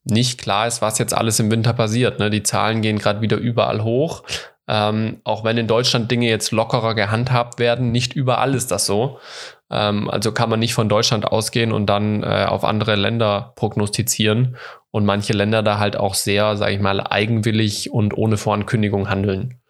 nicht 0.04 0.38
klar 0.38 0.66
ist, 0.66 0.82
was 0.82 0.98
jetzt 0.98 1.14
alles 1.14 1.40
im 1.40 1.50
Winter 1.50 1.72
passiert. 1.72 2.18
Ne? 2.18 2.28
Die 2.28 2.42
Zahlen 2.42 2.82
gehen 2.82 2.98
gerade 2.98 3.22
wieder 3.22 3.38
überall 3.38 3.82
hoch. 3.82 4.22
Ähm, 4.68 5.20
auch 5.24 5.44
wenn 5.44 5.58
in 5.58 5.66
Deutschland 5.66 6.10
Dinge 6.10 6.28
jetzt 6.28 6.50
lockerer 6.50 6.94
gehandhabt 6.94 7.58
werden, 7.58 7.90
nicht 7.90 8.14
überall 8.14 8.54
ist 8.54 8.70
das 8.70 8.86
so. 8.86 9.18
Ähm, 9.70 10.10
also 10.10 10.32
kann 10.32 10.50
man 10.50 10.60
nicht 10.60 10.74
von 10.74 10.88
Deutschland 10.88 11.26
ausgehen 11.26 11.72
und 11.72 11.86
dann 11.86 12.22
äh, 12.22 12.46
auf 12.48 12.64
andere 12.64 12.96
Länder 12.96 13.52
prognostizieren 13.56 14.56
und 14.90 15.04
manche 15.04 15.32
Länder 15.32 15.62
da 15.62 15.78
halt 15.78 15.96
auch 15.96 16.14
sehr, 16.14 16.56
sage 16.56 16.74
ich 16.74 16.80
mal, 16.80 17.00
eigenwillig 17.00 17.90
und 17.90 18.16
ohne 18.16 18.36
Vorankündigung 18.36 19.08
handeln. 19.08 19.60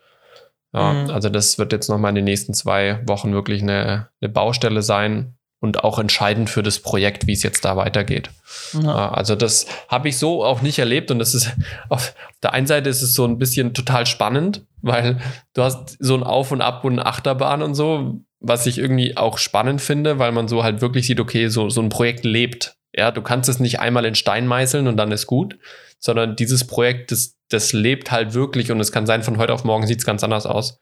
Ja, 0.73 0.93
mhm. 0.93 1.11
also 1.11 1.29
das 1.29 1.59
wird 1.59 1.73
jetzt 1.73 1.89
nochmal 1.89 2.11
in 2.11 2.17
den 2.17 2.25
nächsten 2.25 2.53
zwei 2.53 3.01
Wochen 3.07 3.33
wirklich 3.33 3.63
eine, 3.63 4.09
eine 4.21 4.29
Baustelle 4.29 4.83
sein 4.83 5.37
und 5.61 5.83
auch 5.83 5.99
entscheidend 5.99 6.51
für 6.51 6.63
das 6.63 6.81
Projekt, 6.81 7.27
wie 7.27 7.33
es 7.33 7.43
jetzt 7.43 7.65
da 7.65 7.77
weitergeht. 7.77 8.31
Ja. 8.75 9.11
Also 9.13 9.35
das 9.35 9.67
habe 9.89 10.09
ich 10.09 10.19
so 10.19 10.45
auch 10.45 10.61
nicht 10.61 10.79
erlebt 10.79 11.11
und 11.11 11.19
das 11.19 11.33
ist 11.33 11.53
auf 11.89 12.15
der 12.43 12.53
einen 12.53 12.67
Seite 12.67 12.91
ist 12.91 13.01
es 13.01 13.15
so 13.15 13.25
ein 13.25 13.39
bisschen 13.39 13.73
total 13.73 14.05
spannend, 14.05 14.67
weil 14.83 15.21
du 15.55 15.63
hast 15.63 15.97
so 16.01 16.15
ein 16.15 16.23
Auf 16.23 16.53
und 16.53 16.61
Ab 16.61 16.85
und 16.85 16.95
eine 16.95 17.07
Achterbahn 17.07 17.63
und 17.63 17.75
so, 17.75 18.21
was 18.47 18.67
ich 18.67 18.79
irgendwie 18.79 19.17
auch 19.17 19.39
spannend 19.39 19.81
finde, 19.81 20.19
weil 20.19 20.31
man 20.31 20.49
so 20.49 20.63
halt 20.63 20.83
wirklich 20.83 21.07
sieht, 21.07 21.19
okay, 21.19 21.49
so, 21.49 21.71
so 21.71 21.81
ein 21.81 21.89
Projekt 21.89 22.25
lebt. 22.25 22.77
Ja, 22.95 23.11
du 23.11 23.23
kannst 23.23 23.49
es 23.49 23.59
nicht 23.59 23.81
einmal 23.81 24.05
in 24.05 24.15
Stein 24.15 24.47
meißeln 24.47 24.87
und 24.87 24.99
dann 24.99 25.11
ist 25.13 25.27
gut, 25.27 25.59
sondern 25.99 26.37
dieses 26.37 26.67
Projekt, 26.67 27.11
das, 27.11 27.37
das 27.49 27.73
lebt 27.73 28.11
halt 28.11 28.35
wirklich 28.35 28.71
und 28.71 28.79
es 28.81 28.93
kann 28.93 29.07
sein, 29.07 29.23
von 29.23 29.39
heute 29.39 29.55
auf 29.55 29.65
morgen 29.65 29.87
sieht 29.87 29.99
es 29.99 30.05
ganz 30.05 30.23
anders 30.23 30.45
aus. 30.45 30.79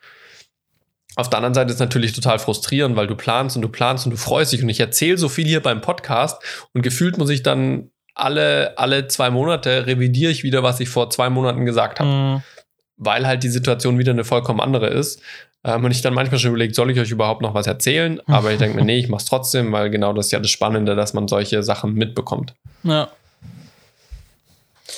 Auf 1.14 1.30
der 1.30 1.38
anderen 1.38 1.54
Seite 1.54 1.68
ist 1.68 1.74
es 1.74 1.80
natürlich 1.80 2.12
total 2.14 2.40
frustrierend, 2.40 2.96
weil 2.96 3.06
du 3.06 3.14
planst 3.14 3.54
und 3.54 3.62
du 3.62 3.68
planst 3.68 4.06
und 4.06 4.10
du 4.10 4.16
freust 4.16 4.52
dich 4.52 4.62
und 4.62 4.68
ich 4.68 4.80
erzähle 4.80 5.16
so 5.16 5.28
viel 5.28 5.46
hier 5.46 5.62
beim 5.62 5.80
Podcast 5.80 6.42
und 6.74 6.82
gefühlt 6.82 7.16
muss 7.16 7.30
ich 7.30 7.44
dann 7.44 7.90
alle, 8.14 8.76
alle 8.76 9.06
zwei 9.06 9.30
Monate 9.30 9.86
revidiere 9.86 10.32
ich 10.32 10.42
wieder, 10.42 10.64
was 10.64 10.80
ich 10.80 10.88
vor 10.88 11.10
zwei 11.10 11.30
Monaten 11.30 11.64
gesagt 11.64 12.00
habe. 12.00 12.10
Mhm. 12.10 12.42
Weil 12.96 13.26
halt 13.26 13.42
die 13.42 13.48
Situation 13.48 13.98
wieder 13.98 14.12
eine 14.12 14.24
vollkommen 14.24 14.60
andere 14.60 14.88
ist. 14.88 15.22
Ähm, 15.64 15.84
und 15.84 15.90
ich 15.90 16.02
dann 16.02 16.14
manchmal 16.14 16.40
schon 16.40 16.50
überlegt, 16.50 16.74
soll 16.74 16.90
ich 16.90 16.98
euch 16.98 17.10
überhaupt 17.10 17.42
noch 17.42 17.54
was 17.54 17.66
erzählen? 17.66 18.20
Aber 18.26 18.50
ich 18.52 18.58
denke 18.58 18.76
mir, 18.76 18.84
nee, 18.84 18.98
ich 18.98 19.08
mach's 19.08 19.24
trotzdem, 19.24 19.72
weil 19.72 19.90
genau 19.90 20.12
das 20.12 20.26
ist 20.26 20.32
ja 20.32 20.40
das 20.40 20.50
Spannende, 20.50 20.96
dass 20.96 21.14
man 21.14 21.28
solche 21.28 21.62
Sachen 21.62 21.94
mitbekommt. 21.94 22.54
Ja. 22.82 23.08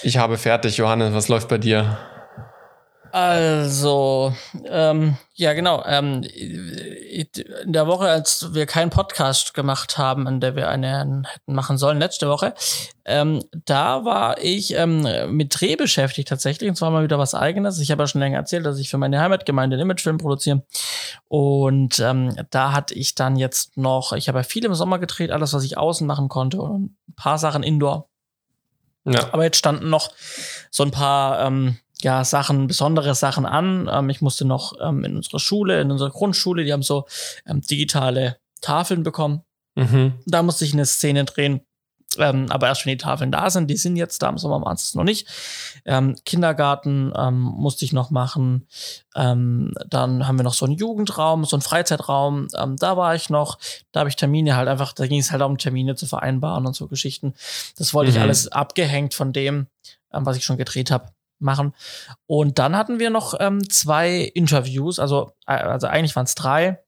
Ich 0.02 0.16
habe 0.16 0.38
fertig, 0.38 0.76
Johannes, 0.76 1.14
was 1.14 1.28
läuft 1.28 1.48
bei 1.48 1.58
dir? 1.58 1.98
Also, 3.14 4.34
ähm, 4.64 5.16
ja, 5.34 5.52
genau. 5.52 5.84
Ähm, 5.86 6.24
in 6.24 7.72
der 7.72 7.86
Woche, 7.86 8.08
als 8.08 8.52
wir 8.54 8.66
keinen 8.66 8.90
Podcast 8.90 9.54
gemacht 9.54 9.98
haben, 9.98 10.26
in 10.26 10.40
der 10.40 10.56
wir 10.56 10.68
einen 10.68 11.24
hätten 11.24 11.54
machen 11.54 11.78
sollen, 11.78 12.00
letzte 12.00 12.28
Woche, 12.28 12.54
ähm, 13.04 13.44
da 13.52 14.04
war 14.04 14.42
ich 14.42 14.74
ähm, 14.74 15.06
mit 15.30 15.60
Dreh 15.60 15.76
beschäftigt 15.76 16.26
tatsächlich. 16.26 16.68
Und 16.68 16.74
zwar 16.74 16.90
mal 16.90 17.04
wieder 17.04 17.16
was 17.16 17.36
Eigenes. 17.36 17.78
Ich 17.78 17.92
habe 17.92 18.02
ja 18.02 18.08
schon 18.08 18.20
länger 18.20 18.38
erzählt, 18.38 18.66
dass 18.66 18.80
ich 18.80 18.90
für 18.90 18.98
meine 18.98 19.20
Heimatgemeinde 19.20 19.74
einen 19.74 19.82
Imagefilm 19.82 20.18
produziere. 20.18 20.64
Und 21.28 22.00
ähm, 22.00 22.34
da 22.50 22.72
hatte 22.72 22.94
ich 22.94 23.14
dann 23.14 23.36
jetzt 23.36 23.76
noch, 23.76 24.12
ich 24.14 24.26
habe 24.26 24.40
ja 24.40 24.42
viel 24.42 24.64
im 24.64 24.74
Sommer 24.74 24.98
gedreht, 24.98 25.30
alles, 25.30 25.52
was 25.52 25.62
ich 25.62 25.78
außen 25.78 26.04
machen 26.04 26.28
konnte 26.28 26.60
und 26.60 26.86
ein 27.08 27.14
paar 27.14 27.38
Sachen 27.38 27.62
indoor. 27.62 28.08
Ja. 29.04 29.28
Aber 29.30 29.44
jetzt 29.44 29.58
standen 29.58 29.88
noch 29.88 30.10
so 30.72 30.82
ein 30.82 30.90
paar 30.90 31.46
ähm, 31.46 31.76
ja, 32.04 32.22
Sachen, 32.22 32.68
besondere 32.68 33.14
Sachen 33.14 33.46
an. 33.46 33.90
Ähm, 33.92 34.10
ich 34.10 34.20
musste 34.20 34.44
noch 34.44 34.74
ähm, 34.80 35.04
in 35.04 35.16
unserer 35.16 35.40
Schule, 35.40 35.80
in 35.80 35.90
unserer 35.90 36.10
Grundschule, 36.10 36.64
die 36.64 36.72
haben 36.72 36.82
so 36.82 37.06
ähm, 37.46 37.62
digitale 37.62 38.36
Tafeln 38.60 39.02
bekommen. 39.02 39.42
Mhm. 39.74 40.12
Da 40.26 40.42
musste 40.42 40.64
ich 40.64 40.74
eine 40.74 40.86
Szene 40.86 41.24
drehen. 41.24 41.62
Ähm, 42.16 42.46
aber 42.50 42.68
erst 42.68 42.86
wenn 42.86 42.92
die 42.92 43.02
Tafeln 43.02 43.32
da 43.32 43.50
sind, 43.50 43.68
die 43.68 43.76
sind 43.76 43.96
jetzt 43.96 44.22
da, 44.22 44.28
im 44.28 44.38
Sommer 44.38 44.60
waren 44.60 44.76
es 44.76 44.94
noch 44.94 45.02
nicht. 45.02 45.26
Ähm, 45.84 46.14
Kindergarten 46.24 47.12
ähm, 47.16 47.40
musste 47.40 47.84
ich 47.84 47.92
noch 47.92 48.10
machen. 48.10 48.68
Dann 49.14 49.72
haben 50.26 50.38
wir 50.38 50.42
noch 50.42 50.54
so 50.54 50.66
einen 50.66 50.76
Jugendraum, 50.76 51.44
so 51.44 51.56
einen 51.56 51.62
Freizeitraum. 51.62 52.48
Da 52.50 52.96
war 52.96 53.14
ich 53.14 53.30
noch. 53.30 53.58
Da 53.92 54.00
habe 54.00 54.10
ich 54.10 54.16
Termine 54.16 54.56
halt 54.56 54.68
einfach, 54.68 54.92
da 54.92 55.06
ging 55.06 55.20
es 55.20 55.30
halt 55.30 55.42
um 55.42 55.56
Termine 55.56 55.94
zu 55.94 56.06
vereinbaren 56.06 56.66
und 56.66 56.74
so 56.74 56.88
Geschichten. 56.88 57.34
Das 57.78 57.94
wollte 57.94 58.10
mhm. 58.10 58.16
ich 58.16 58.22
alles 58.22 58.48
abgehängt 58.48 59.14
von 59.14 59.32
dem, 59.32 59.68
was 60.10 60.36
ich 60.36 60.44
schon 60.44 60.56
gedreht 60.56 60.90
habe 60.90 61.13
machen. 61.38 61.74
Und 62.26 62.58
dann 62.58 62.76
hatten 62.76 62.98
wir 62.98 63.10
noch 63.10 63.34
ähm, 63.38 63.68
zwei 63.70 64.20
Interviews, 64.20 64.98
also, 64.98 65.32
äh, 65.46 65.54
also 65.54 65.86
eigentlich 65.86 66.16
waren 66.16 66.24
es 66.24 66.34
drei. 66.34 66.80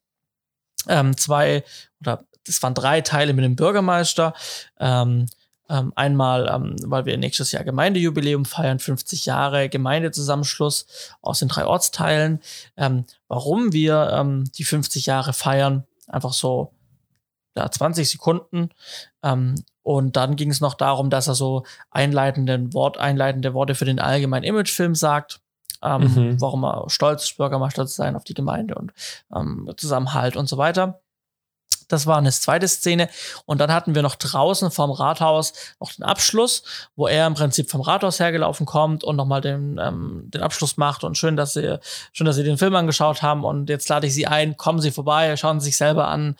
Ähm, 0.89 1.17
zwei 1.17 1.65
oder 2.01 2.25
es 2.47 2.63
waren 2.63 2.75
drei 2.75 3.01
Teile 3.01 3.33
mit 3.33 3.45
dem 3.45 3.57
Bürgermeister, 3.57 4.35
ähm, 4.79 5.27
Ähm, 5.69 5.93
einmal, 5.97 6.49
ähm, 6.49 6.77
weil 6.85 7.07
wir 7.07 7.19
nächstes 7.19 7.51
Jahr 7.51 7.65
Gemeindejubiläum 7.65 8.45
feiern, 8.45 8.79
50 8.79 9.27
Jahre 9.27 9.69
Gemeindezusammenschluss 9.69 10.87
aus 11.23 11.41
den 11.41 11.49
drei 11.49 11.67
Ortsteilen. 11.67 12.41
Ähm, 12.77 13.05
warum 13.27 13.73
wir 13.73 14.11
ähm, 14.13 14.45
die 14.53 14.63
50 14.63 15.07
Jahre 15.07 15.33
feiern, 15.33 15.85
einfach 16.07 16.33
so 16.35 16.73
ja, 17.57 17.69
20 17.69 18.09
Sekunden. 18.09 18.71
Ähm, 19.25 19.57
und 19.87 20.17
dann 20.17 20.35
ging 20.35 20.51
es 20.51 20.61
noch 20.61 20.75
darum, 20.75 21.11
dass 21.11 21.29
er 21.29 21.37
so 21.37 21.63
einleitenden 21.93 22.75
Wort, 22.75 22.99
einleitende 22.99 23.55
Worte 23.55 23.77
für 23.77 23.85
den 23.85 24.01
allgemeinen 24.01 24.43
Imagefilm 24.43 24.97
sagt. 24.97 25.39
Ähm, 25.81 26.01
mhm. 26.01 26.41
Warum 26.41 26.65
er 26.65 26.91
stolz 26.91 27.23
ist, 27.23 27.37
Bürgermeister 27.37 27.87
zu 27.87 27.95
sein 27.95 28.17
auf 28.17 28.25
die 28.25 28.35
Gemeinde 28.35 28.75
und 28.75 28.93
ähm, 29.33 29.73
Zusammenhalt 29.77 30.37
und 30.37 30.49
so 30.49 30.59
weiter. 30.59 30.99
Das 31.87 32.05
war 32.05 32.19
eine 32.19 32.33
zweite 32.33 32.67
Szene. 32.67 33.09
Und 33.45 33.61
dann 33.61 33.73
hatten 33.73 33.95
wir 33.95 34.03
noch 34.03 34.17
draußen 34.17 34.73
vom 34.73 34.91
Rathaus 34.91 35.53
noch 35.79 35.93
den 35.93 36.03
Abschluss, 36.03 36.65
wo 36.97 37.07
er 37.07 37.29
im 37.29 37.35
Prinzip 37.35 37.71
vom 37.71 37.81
Rathaus 37.81 38.19
hergelaufen 38.19 38.67
kommt 38.67 39.05
und 39.05 39.15
nochmal 39.15 39.41
den, 39.41 39.79
ähm, 39.81 40.25
den 40.35 40.43
Abschluss 40.43 40.77
macht. 40.77 41.05
Und 41.05 41.17
schön, 41.17 41.37
dass 41.37 41.53
Sie, 41.53 41.79
schön, 42.13 42.27
dass 42.27 42.35
Sie 42.35 42.43
den 42.43 42.59
Film 42.59 42.75
angeschaut 42.75 43.23
haben. 43.23 43.45
Und 43.45 43.71
jetzt 43.71 43.89
lade 43.89 44.09
ich 44.09 44.15
Sie 44.15 44.27
ein, 44.27 44.57
kommen 44.57 44.81
Sie 44.81 44.91
vorbei, 44.91 45.37
schauen 45.37 45.61
Sie 45.61 45.67
sich 45.67 45.77
selber 45.77 46.09
an. 46.09 46.35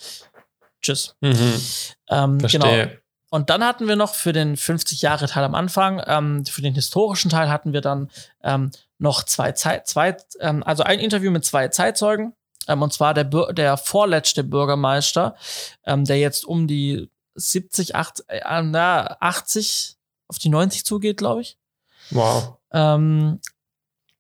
Tschüss. 0.83 1.15
Mhm. 1.21 1.61
Ähm, 2.09 2.41
Verstehe. 2.41 2.61
Genau. 2.61 3.06
Und 3.31 3.51
dann 3.51 3.65
hatten 3.65 3.89
wir 3.89 3.97
noch 3.97 4.15
für 4.15 4.33
den 4.33 4.57
50 4.57 5.03
Jahre 5.03 5.27
Teil 5.27 5.45
am 5.45 5.55
Anfang, 5.55 6.03
ähm, 6.07 6.47
für 6.47 6.63
den 6.63 6.75
historischen 6.75 7.31
Teil 7.31 7.49
hatten 7.49 7.73
wir 7.73 7.81
dann 7.81 8.11
ähm, 8.43 8.71
noch 8.99 9.25
zwei 9.25 9.53
Zeit, 9.53 9.87
zwei, 9.89 10.17
ähm, 10.41 10.63
also 10.63 10.85
ein 10.85 11.01
Interview 11.01 11.31
mit 11.31 11.45
zwei 11.45 11.69
Zeitzeugen 11.69 12.35
ähm, 12.69 12.83
und 12.83 12.93
zwar 12.93 13.15
der, 13.15 13.25
der 13.25 13.77
vorletzte 13.77 14.45
Bürgermeister, 14.45 15.37
ähm, 15.85 16.05
der 16.05 16.19
jetzt 16.19 16.45
um 16.45 16.67
die 16.67 17.11
70, 17.35 17.95
80, 17.95 18.27
äh, 18.29 18.63
na, 18.63 19.17
80 19.21 19.97
auf 20.29 20.39
die 20.39 20.49
90 20.49 20.85
zugeht, 20.85 21.19
glaube 21.19 21.43
ich. 21.43 21.59
Wow. 22.11 22.59
Ähm, 22.73 23.41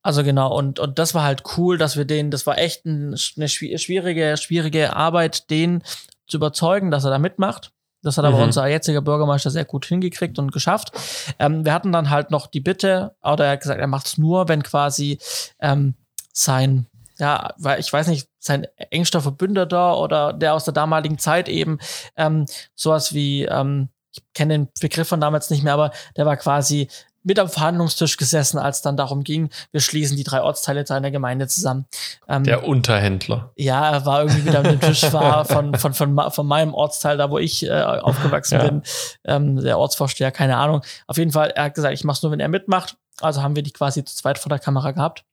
also 0.02 0.22
genau, 0.22 0.56
und, 0.56 0.78
und 0.78 0.98
das 0.98 1.14
war 1.14 1.24
halt 1.24 1.42
cool, 1.56 1.78
dass 1.78 1.96
wir 1.96 2.04
den, 2.04 2.30
das 2.30 2.46
war 2.46 2.58
echt 2.58 2.84
ein, 2.84 3.16
eine 3.36 3.48
schwierige, 3.48 4.36
schwierige 4.36 4.94
Arbeit, 4.94 5.50
den 5.50 5.82
zu 6.28 6.36
überzeugen, 6.36 6.90
dass 6.90 7.04
er 7.04 7.10
da 7.10 7.18
mitmacht. 7.18 7.72
Das 8.06 8.18
hat 8.18 8.24
aber 8.24 8.38
mhm. 8.38 8.44
unser 8.44 8.66
jetziger 8.66 9.02
Bürgermeister 9.02 9.50
sehr 9.50 9.64
gut 9.64 9.86
hingekriegt 9.86 10.38
und 10.38 10.52
geschafft. 10.52 10.92
Ähm, 11.38 11.64
wir 11.64 11.72
hatten 11.72 11.92
dann 11.92 12.10
halt 12.10 12.30
noch 12.30 12.46
die 12.46 12.60
Bitte, 12.60 13.14
oder 13.22 13.46
er 13.46 13.52
hat 13.52 13.60
gesagt, 13.60 13.80
er 13.80 13.86
macht 13.86 14.06
es 14.06 14.18
nur, 14.18 14.48
wenn 14.48 14.62
quasi 14.62 15.18
ähm, 15.60 15.94
sein 16.32 16.86
ja, 17.18 17.54
weil 17.56 17.80
ich 17.80 17.90
weiß 17.90 18.08
nicht, 18.08 18.28
sein 18.38 18.66
engster 18.90 19.20
Verbündeter 19.20 19.98
oder 19.98 20.32
der 20.32 20.54
aus 20.54 20.64
der 20.64 20.74
damaligen 20.74 21.18
Zeit 21.18 21.48
eben 21.48 21.78
ähm, 22.16 22.46
sowas 22.74 23.14
wie, 23.14 23.44
ähm, 23.44 23.88
ich 24.12 24.22
kenne 24.34 24.54
den 24.54 24.68
Begriff 24.80 25.08
von 25.08 25.20
damals 25.20 25.50
nicht 25.50 25.62
mehr, 25.62 25.72
aber 25.72 25.92
der 26.16 26.26
war 26.26 26.36
quasi 26.36 26.88
mit 27.26 27.40
am 27.40 27.48
Verhandlungstisch 27.48 28.16
gesessen, 28.16 28.56
als 28.56 28.82
dann 28.82 28.96
darum 28.96 29.24
ging, 29.24 29.50
wir 29.72 29.80
schließen 29.80 30.16
die 30.16 30.22
drei 30.22 30.42
Ortsteile 30.42 30.86
seiner 30.86 31.10
Gemeinde 31.10 31.48
zusammen. 31.48 31.86
Ähm, 32.28 32.44
der 32.44 32.66
Unterhändler. 32.66 33.50
Ja, 33.56 33.90
er 33.90 34.06
war 34.06 34.20
irgendwie 34.22 34.46
wieder 34.46 34.60
an 34.60 34.64
dem 34.64 34.80
Tisch 34.80 35.02
war 35.12 35.44
von, 35.44 35.74
von, 35.74 35.92
von, 35.92 36.30
von 36.30 36.46
meinem 36.46 36.72
Ortsteil, 36.72 37.16
da 37.16 37.28
wo 37.28 37.38
ich 37.38 37.66
äh, 37.66 37.82
aufgewachsen 37.82 38.58
ja. 38.58 38.64
bin, 38.64 38.82
ähm, 39.24 39.56
der 39.56 39.76
Ortsvorsteher, 39.76 40.30
keine 40.30 40.56
Ahnung. 40.56 40.82
Auf 41.08 41.18
jeden 41.18 41.32
Fall, 41.32 41.50
er 41.50 41.64
hat 41.64 41.74
gesagt, 41.74 41.94
ich 41.94 42.04
mach's 42.04 42.22
nur, 42.22 42.30
wenn 42.30 42.38
er 42.38 42.48
mitmacht. 42.48 42.96
Also 43.20 43.42
haben 43.42 43.56
wir 43.56 43.64
die 43.64 43.72
quasi 43.72 44.04
zu 44.04 44.14
zweit 44.14 44.38
vor 44.38 44.50
der 44.50 44.60
Kamera 44.60 44.92
gehabt. 44.92 45.24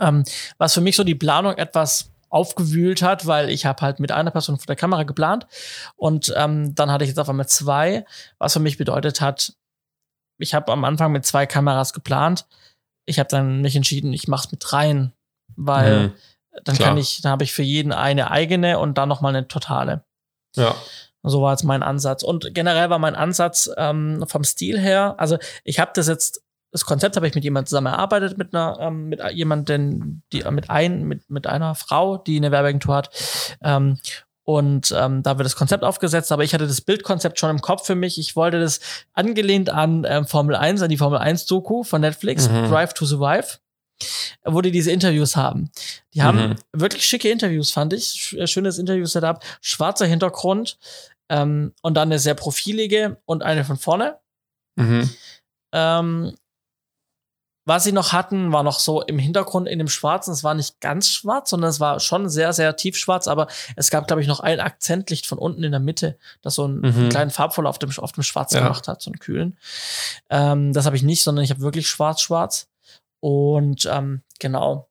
Ähm, 0.00 0.24
was 0.56 0.72
für 0.72 0.80
mich 0.80 0.96
so 0.96 1.04
die 1.04 1.14
Planung 1.14 1.52
etwas 1.58 2.10
aufgewühlt 2.30 3.02
hat, 3.02 3.26
weil 3.26 3.50
ich 3.50 3.66
habe 3.66 3.82
halt 3.82 4.00
mit 4.00 4.10
einer 4.10 4.30
Person 4.30 4.56
vor 4.56 4.66
der 4.66 4.76
Kamera 4.76 5.02
geplant 5.02 5.46
und 5.96 6.32
ähm, 6.34 6.74
dann 6.74 6.90
hatte 6.90 7.04
ich 7.04 7.08
jetzt 7.08 7.18
auf 7.18 7.28
einmal 7.28 7.46
zwei, 7.46 8.06
was 8.38 8.54
für 8.54 8.60
mich 8.60 8.78
bedeutet 8.78 9.20
hat, 9.20 9.52
ich 10.38 10.54
habe 10.54 10.72
am 10.72 10.84
Anfang 10.84 11.12
mit 11.12 11.24
zwei 11.24 11.46
Kameras 11.46 11.92
geplant. 11.92 12.46
Ich 13.06 13.18
habe 13.18 13.28
dann 13.28 13.60
mich 13.60 13.76
entschieden, 13.76 14.12
ich 14.12 14.28
mache 14.28 14.46
es 14.46 14.52
mit 14.52 14.62
dreien, 14.64 15.12
weil 15.56 16.08
mhm, 16.08 16.12
dann 16.64 16.76
klar. 16.76 16.88
kann 16.90 16.98
ich, 16.98 17.20
dann 17.20 17.32
habe 17.32 17.44
ich 17.44 17.52
für 17.52 17.62
jeden 17.62 17.92
eine 17.92 18.30
eigene 18.30 18.78
und 18.78 18.98
dann 18.98 19.08
noch 19.08 19.20
mal 19.20 19.28
eine 19.28 19.48
totale. 19.48 20.04
Ja. 20.56 20.74
So 21.22 21.40
war 21.40 21.52
jetzt 21.52 21.64
mein 21.64 21.82
Ansatz. 21.82 22.22
Und 22.22 22.54
generell 22.54 22.90
war 22.90 22.98
mein 22.98 23.14
Ansatz 23.14 23.70
ähm, 23.76 24.24
vom 24.26 24.44
Stil 24.44 24.78
her, 24.78 25.14
also 25.18 25.38
ich 25.64 25.78
habe 25.78 25.92
das 25.94 26.06
jetzt 26.06 26.44
das 26.74 26.84
Konzept 26.84 27.14
habe 27.14 27.28
ich 27.28 27.36
mit 27.36 27.44
jemandem 27.44 27.68
zusammen 27.68 27.86
erarbeitet, 27.86 28.36
mit 28.36 28.52
einer, 28.52 28.76
ähm, 28.80 29.08
mit 29.08 29.22
jemandem, 29.30 30.22
die, 30.32 30.42
mit 30.50 30.70
ein, 30.70 31.04
mit, 31.04 31.30
mit 31.30 31.46
einer 31.46 31.76
Frau, 31.76 32.16
die 32.18 32.36
eine 32.36 32.50
Werbeagentur 32.50 32.96
hat. 32.96 33.10
Ähm, 33.62 34.00
und 34.44 34.94
ähm, 34.96 35.22
da 35.22 35.38
wird 35.38 35.46
das 35.46 35.56
Konzept 35.56 35.84
aufgesetzt, 35.84 36.30
aber 36.30 36.44
ich 36.44 36.52
hatte 36.52 36.66
das 36.66 36.82
Bildkonzept 36.82 37.38
schon 37.38 37.50
im 37.50 37.62
Kopf 37.62 37.86
für 37.86 37.94
mich. 37.94 38.18
Ich 38.18 38.36
wollte 38.36 38.60
das 38.60 38.80
angelehnt 39.14 39.70
an 39.70 40.06
ähm, 40.06 40.26
Formel 40.26 40.54
1, 40.54 40.82
an 40.82 40.90
die 40.90 40.98
Formel 40.98 41.18
1 41.18 41.46
Doku 41.46 41.82
von 41.82 42.02
Netflix, 42.02 42.48
mhm. 42.48 42.68
Drive 42.68 42.92
to 42.92 43.06
Survive, 43.06 43.58
wo 44.44 44.60
die 44.60 44.70
diese 44.70 44.92
Interviews 44.92 45.34
haben. 45.34 45.70
Die 46.12 46.22
haben 46.22 46.50
mhm. 46.50 46.56
wirklich 46.72 47.06
schicke 47.06 47.30
Interviews, 47.30 47.70
fand 47.70 47.94
ich. 47.94 48.36
Äh, 48.38 48.46
schönes 48.46 48.78
Interview-Setup, 48.78 49.42
schwarzer 49.62 50.06
Hintergrund 50.06 50.78
ähm, 51.30 51.72
und 51.80 51.94
dann 51.94 52.08
eine 52.08 52.18
sehr 52.18 52.34
profilige 52.34 53.16
und 53.24 53.42
eine 53.42 53.64
von 53.64 53.78
vorne. 53.78 54.18
Mhm. 54.76 55.08
Ähm, 55.72 56.34
was 57.66 57.84
sie 57.84 57.92
noch 57.92 58.12
hatten, 58.12 58.52
war 58.52 58.62
noch 58.62 58.78
so 58.78 59.00
im 59.02 59.18
Hintergrund 59.18 59.68
in 59.68 59.78
dem 59.78 59.88
Schwarzen. 59.88 60.32
Es 60.32 60.44
war 60.44 60.54
nicht 60.54 60.80
ganz 60.80 61.08
schwarz, 61.08 61.50
sondern 61.50 61.70
es 61.70 61.80
war 61.80 61.98
schon 61.98 62.28
sehr, 62.28 62.52
sehr 62.52 62.76
tiefschwarz. 62.76 63.26
Aber 63.26 63.46
es 63.76 63.90
gab, 63.90 64.06
glaube 64.06 64.20
ich, 64.20 64.28
noch 64.28 64.40
ein 64.40 64.60
Akzentlicht 64.60 65.26
von 65.26 65.38
unten 65.38 65.64
in 65.64 65.70
der 65.70 65.80
Mitte, 65.80 66.18
das 66.42 66.56
so 66.56 66.64
einen, 66.64 66.80
mhm. 66.80 66.84
einen 66.84 67.08
kleinen 67.08 67.30
Farbvoll 67.30 67.66
auf 67.66 67.78
dem, 67.78 67.90
auf 67.98 68.12
dem 68.12 68.22
Schwarz 68.22 68.52
ja. 68.52 68.60
gemacht 68.60 68.86
hat, 68.86 69.00
so 69.00 69.10
einen 69.10 69.18
kühlen. 69.18 69.58
Ähm, 70.28 70.72
das 70.74 70.84
habe 70.84 70.96
ich 70.96 71.02
nicht, 71.02 71.22
sondern 71.22 71.44
ich 71.44 71.50
habe 71.50 71.60
wirklich 71.60 71.88
schwarz-schwarz. 71.88 72.68
Und 73.20 73.88
ähm, 73.90 74.22
genau. 74.38 74.88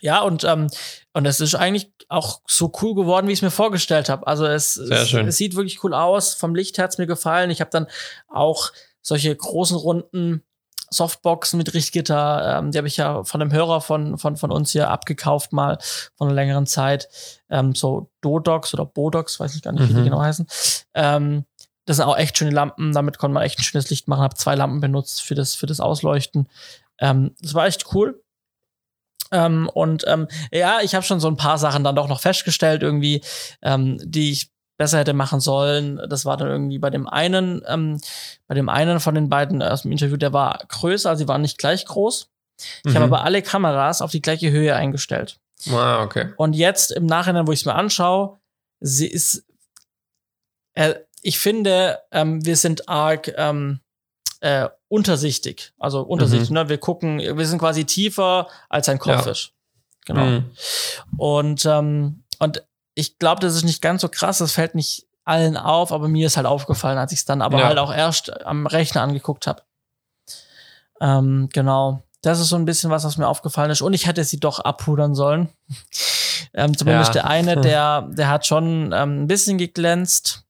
Ja, 0.00 0.22
und, 0.22 0.44
ähm, 0.44 0.68
und 1.12 1.26
es 1.26 1.40
ist 1.40 1.54
eigentlich 1.54 1.92
auch 2.08 2.40
so 2.46 2.72
cool 2.80 2.94
geworden, 2.94 3.28
wie 3.28 3.32
ich 3.32 3.40
es 3.40 3.42
mir 3.42 3.50
vorgestellt 3.50 4.08
habe. 4.08 4.26
Also 4.26 4.46
es, 4.46 4.76
es, 4.78 5.12
es, 5.12 5.36
sieht 5.36 5.56
wirklich 5.56 5.84
cool 5.84 5.92
aus. 5.92 6.32
Vom 6.32 6.54
Licht 6.54 6.78
hat 6.78 6.90
es 6.90 6.98
mir 6.98 7.06
gefallen. 7.06 7.50
Ich 7.50 7.60
habe 7.60 7.70
dann 7.70 7.88
auch 8.28 8.72
solche 9.02 9.34
großen 9.34 9.76
Runden 9.76 10.42
Softboxen 10.90 11.58
mit 11.58 11.74
Richtgitter. 11.74 12.58
Ähm, 12.58 12.70
die 12.70 12.78
habe 12.78 12.88
ich 12.88 12.96
ja 12.96 13.24
von 13.24 13.40
einem 13.40 13.52
Hörer 13.52 13.80
von, 13.80 14.18
von, 14.18 14.36
von 14.36 14.50
uns 14.50 14.72
hier 14.72 14.90
abgekauft, 14.90 15.52
mal 15.52 15.78
von 16.16 16.28
einer 16.28 16.34
längeren 16.34 16.66
Zeit. 16.66 17.08
Ähm, 17.50 17.74
so 17.74 18.10
Dodox 18.20 18.74
oder 18.74 18.84
Bodox, 18.84 19.40
weiß 19.40 19.54
ich 19.56 19.62
gar 19.62 19.72
nicht, 19.72 19.82
mhm. 19.82 19.88
wie 19.88 19.94
die 19.94 20.00
mhm. 20.00 20.04
genau 20.04 20.20
heißen. 20.20 20.46
Ähm, 20.94 21.44
das 21.86 21.96
sind 21.96 22.06
auch 22.06 22.18
echt 22.18 22.36
schöne 22.36 22.50
Lampen. 22.50 22.92
Damit 22.92 23.18
konnte 23.18 23.32
man 23.34 23.42
echt 23.42 23.58
ein 23.58 23.62
schönes 23.62 23.88
Licht 23.88 24.08
machen. 24.08 24.22
Habe 24.22 24.34
zwei 24.34 24.54
Lampen 24.54 24.80
benutzt 24.80 25.22
für 25.22 25.34
das, 25.34 25.54
für 25.54 25.66
das 25.66 25.80
Ausleuchten. 25.80 26.48
Ähm, 26.98 27.34
das 27.40 27.54
war 27.54 27.66
echt 27.66 27.94
cool. 27.94 28.22
Ähm, 29.30 29.70
und 29.72 30.04
ähm, 30.06 30.28
ja, 30.52 30.80
ich 30.82 30.94
habe 30.94 31.04
schon 31.04 31.20
so 31.20 31.28
ein 31.28 31.36
paar 31.36 31.58
Sachen 31.58 31.84
dann 31.84 31.96
doch 31.96 32.08
noch 32.08 32.20
festgestellt, 32.20 32.82
irgendwie, 32.82 33.22
ähm, 33.62 33.98
die 34.02 34.32
ich 34.32 34.50
besser 34.78 34.98
hätte 34.98 35.12
machen 35.12 35.40
sollen. 35.40 36.00
Das 36.08 36.24
war 36.24 36.38
dann 36.38 36.48
irgendwie 36.48 36.78
bei 36.78 36.88
dem 36.88 37.06
einen, 37.06 37.62
ähm, 37.66 38.00
bei 38.46 38.54
dem 38.54 38.70
einen 38.70 39.00
von 39.00 39.14
den 39.14 39.28
beiden 39.28 39.62
aus 39.62 39.82
dem 39.82 39.92
Interview, 39.92 40.16
der 40.16 40.32
war 40.32 40.60
größer, 40.68 41.10
also 41.10 41.24
sie 41.24 41.28
waren 41.28 41.42
nicht 41.42 41.58
gleich 41.58 41.84
groß. 41.84 42.30
Ich 42.84 42.92
mhm. 42.92 42.94
habe 42.94 43.04
aber 43.04 43.24
alle 43.24 43.42
Kameras 43.42 44.00
auf 44.00 44.10
die 44.10 44.22
gleiche 44.22 44.50
Höhe 44.50 44.74
eingestellt. 44.74 45.38
Ah, 45.70 46.02
okay. 46.02 46.32
Und 46.36 46.54
jetzt 46.54 46.92
im 46.92 47.06
Nachhinein, 47.06 47.46
wo 47.46 47.52
ich 47.52 47.60
es 47.60 47.66
mir 47.66 47.74
anschaue, 47.74 48.38
sie 48.80 49.08
ist, 49.08 49.44
äh, 50.74 50.94
ich 51.20 51.38
finde, 51.38 51.98
ähm, 52.12 52.44
wir 52.44 52.56
sind 52.56 52.88
arg 52.88 53.32
ähm, 53.36 53.80
äh, 54.40 54.68
untersichtig. 54.86 55.72
Also 55.78 56.02
untersichtig, 56.02 56.50
mhm. 56.50 56.54
ne? 56.54 56.68
Wir 56.68 56.78
gucken, 56.78 57.18
wir 57.18 57.46
sind 57.46 57.58
quasi 57.58 57.84
tiefer 57.84 58.48
als 58.68 58.88
ein 58.88 58.98
Kopffisch. 58.98 59.52
Ja. 60.06 60.14
Genau. 60.14 60.24
Mhm. 60.24 60.50
Und, 61.16 61.66
ähm, 61.66 62.22
und 62.38 62.62
ich 62.98 63.18
glaube, 63.18 63.40
das 63.40 63.54
ist 63.54 63.64
nicht 63.64 63.80
ganz 63.80 64.02
so 64.02 64.08
krass, 64.08 64.38
das 64.38 64.52
fällt 64.52 64.74
nicht 64.74 65.06
allen 65.24 65.56
auf, 65.56 65.92
aber 65.92 66.08
mir 66.08 66.26
ist 66.26 66.36
halt 66.36 66.46
aufgefallen, 66.46 66.98
als 66.98 67.12
ich 67.12 67.20
es 67.20 67.24
dann 67.24 67.42
aber 67.42 67.60
ja. 67.60 67.66
halt 67.66 67.78
auch 67.78 67.94
erst 67.94 68.44
am 68.44 68.66
Rechner 68.66 69.02
angeguckt 69.02 69.46
habe. 69.46 69.62
Ähm, 71.00 71.48
genau. 71.52 72.02
Das 72.22 72.40
ist 72.40 72.48
so 72.48 72.56
ein 72.56 72.64
bisschen 72.64 72.90
was, 72.90 73.04
was 73.04 73.16
mir 73.16 73.28
aufgefallen 73.28 73.70
ist. 73.70 73.82
Und 73.82 73.92
ich 73.92 74.08
hätte 74.08 74.24
sie 74.24 74.40
doch 74.40 74.58
abpudern 74.58 75.14
sollen. 75.14 75.48
ähm, 76.54 76.76
zumindest 76.76 77.14
ja. 77.14 77.22
der 77.22 77.30
eine, 77.30 77.56
der, 77.60 78.02
der 78.10 78.28
hat 78.28 78.46
schon 78.46 78.92
ähm, 78.92 79.22
ein 79.22 79.26
bisschen 79.28 79.58
geglänzt. 79.58 80.42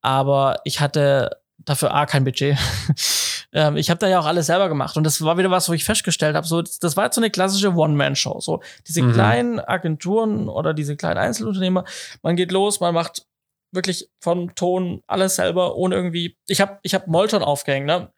Aber 0.00 0.60
ich 0.64 0.80
hatte 0.80 1.42
dafür 1.58 1.92
A 1.92 2.06
kein 2.06 2.24
Budget. 2.24 2.56
ähm, 3.52 3.76
ich 3.76 3.90
habe 3.90 3.98
da 3.98 4.08
ja 4.08 4.20
auch 4.20 4.26
alles 4.26 4.46
selber 4.46 4.68
gemacht 4.68 4.96
und 4.96 5.04
das 5.04 5.22
war 5.22 5.38
wieder 5.38 5.50
was, 5.50 5.68
wo 5.68 5.72
ich 5.72 5.84
festgestellt 5.84 6.36
habe, 6.36 6.46
so 6.46 6.62
das, 6.62 6.96
war 6.96 7.04
jetzt 7.04 7.14
so 7.14 7.20
eine 7.20 7.30
klassische 7.30 7.72
One-Man-Show. 7.74 8.40
So 8.40 8.60
diese 8.86 9.02
mhm. 9.02 9.12
kleinen 9.12 9.60
Agenturen 9.60 10.48
oder 10.48 10.74
diese 10.74 10.96
kleinen 10.96 11.18
Einzelunternehmer, 11.18 11.84
man 12.22 12.36
geht 12.36 12.52
los, 12.52 12.80
man 12.80 12.94
macht 12.94 13.26
wirklich 13.72 14.08
von 14.20 14.54
Ton 14.54 15.02
alles 15.06 15.36
selber, 15.36 15.76
ohne 15.76 15.94
irgendwie. 15.94 16.36
Ich 16.46 16.60
habe 16.60 16.78
ich 16.82 16.94
hab 16.94 17.06
Molton 17.06 17.42
aufgehängt, 17.42 17.86
ne? 17.86 18.10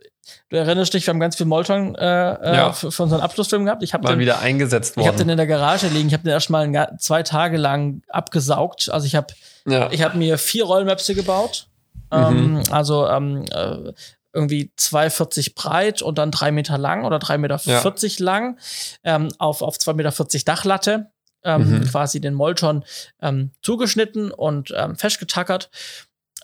Du 0.49 0.57
erinnerst 0.57 0.95
dich, 0.95 1.07
wir 1.07 1.12
haben 1.12 1.21
ganz 1.21 1.37
viel 1.37 1.47
Molton 1.47 1.95
äh, 1.97 2.33
äh 2.35 2.55
ja. 2.55 2.73
für, 2.73 2.93
für, 2.93 3.03
unseren 3.03 3.21
Abschlussfilm 3.21 3.64
gehabt. 3.64 3.83
Ich 3.83 3.95
habe 3.95 4.07
den 4.07 4.19
wieder 4.19 4.40
eingesetzt 4.40 4.97
worden. 4.97 5.05
Ich 5.05 5.09
habe 5.09 5.19
den 5.19 5.29
in 5.29 5.37
der 5.37 5.47
Garage 5.47 5.88
liegen. 5.88 6.09
Ich 6.09 6.12
habe 6.12 6.23
den 6.23 6.33
erstmal 6.33 6.97
zwei 6.99 7.23
Tage 7.23 7.57
lang 7.57 8.03
abgesaugt. 8.09 8.90
Also 8.90 9.07
ich 9.07 9.16
habe 9.16 9.29
ja. 9.66 9.90
ich 9.90 10.03
habe 10.03 10.19
mir 10.19 10.38
vier 10.38 10.64
Rollmöpse 10.64 11.14
gebaut 11.14 11.66
Ähm, 12.12 12.53
mhm. 12.53 12.62
Also 12.71 13.09
ähm, 13.09 13.45
äh, 13.51 13.93
irgendwie 14.33 14.73
2,40 14.79 15.55
breit 15.55 16.03
und 16.03 16.19
dann 16.19 16.31
drei 16.31 16.53
Meter 16.53 16.79
lang 16.79 17.05
oder 17.05 17.19
drei 17.19 17.38
Meter 17.38 17.61
ja. 17.64 17.83
lang 18.19 18.59
ähm, 19.05 19.29
auf, 19.38 19.62
auf 19.62 19.77
2,40 19.77 19.95
Meter 19.95 20.45
Dachlatte. 20.45 21.11
Ähm, 21.43 21.71
mhm. 21.71 21.85
quasi 21.87 22.21
den 22.21 22.35
Molton 22.35 22.85
ähm, 23.23 23.53
zugeschnitten 23.62 24.31
und 24.31 24.75
ähm, 24.77 24.97
festgetackert. 24.97 25.71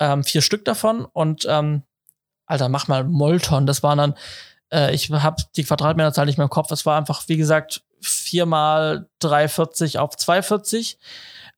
Ähm, 0.01 0.25
vier 0.25 0.40
Stück 0.40 0.64
davon 0.64 1.05
und 1.05 1.46
ähm, 1.46 1.83
Alter, 2.46 2.68
mach 2.68 2.88
mal 2.88 3.05
Molton. 3.05 3.66
Das 3.66 3.83
waren 3.83 3.99
dann, 3.99 4.14
äh, 4.72 4.94
ich 4.94 5.11
habe 5.11 5.42
die 5.57 5.64
Quadratmeterzahl 5.64 6.27
nicht 6.27 6.38
mehr 6.38 6.44
im 6.44 6.51
Kopf. 6.51 6.70
Es 6.70 6.87
war 6.87 6.96
einfach, 6.96 7.25
wie 7.29 7.37
gesagt, 7.37 7.83
viermal 8.01 9.09
340 9.18 9.99
auf 9.99 10.16
240. 10.16 10.99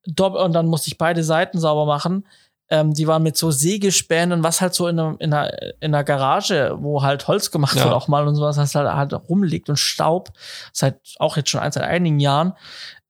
Und 0.07 0.53
dann 0.53 0.67
musste 0.67 0.89
ich 0.89 0.99
beide 0.99 1.23
Seiten 1.23 1.61
sauber 1.61 1.85
machen. 1.85 2.27
Ähm, 2.71 2.93
die 2.93 3.07
waren 3.07 3.23
mit 3.23 3.37
so 3.37 3.51
Sägespänen, 3.51 4.43
was 4.43 4.61
halt 4.61 4.75
so 4.75 4.89
in 4.89 4.99
einer, 4.99 5.17
in 5.21 5.33
einer, 5.33 5.51
in 5.81 5.95
einer 5.95 6.05
Garage, 6.05 6.77
wo 6.79 7.03
halt 7.03 7.27
Holz 7.27 7.51
gemacht 7.51 7.77
ja. 7.77 7.85
wird, 7.85 7.95
auch 7.95 8.09
mal 8.09 8.27
und 8.27 8.35
sowas, 8.35 8.57
das 8.57 8.75
halt, 8.75 8.89
halt 8.89 9.13
rumliegt 9.29 9.69
und 9.69 9.79
Staub. 9.79 10.31
Seit 10.73 11.01
auch 11.19 11.37
jetzt 11.37 11.51
schon 11.51 11.61
seit 11.61 11.85
einigen 11.85 12.21
Jahren. 12.21 12.53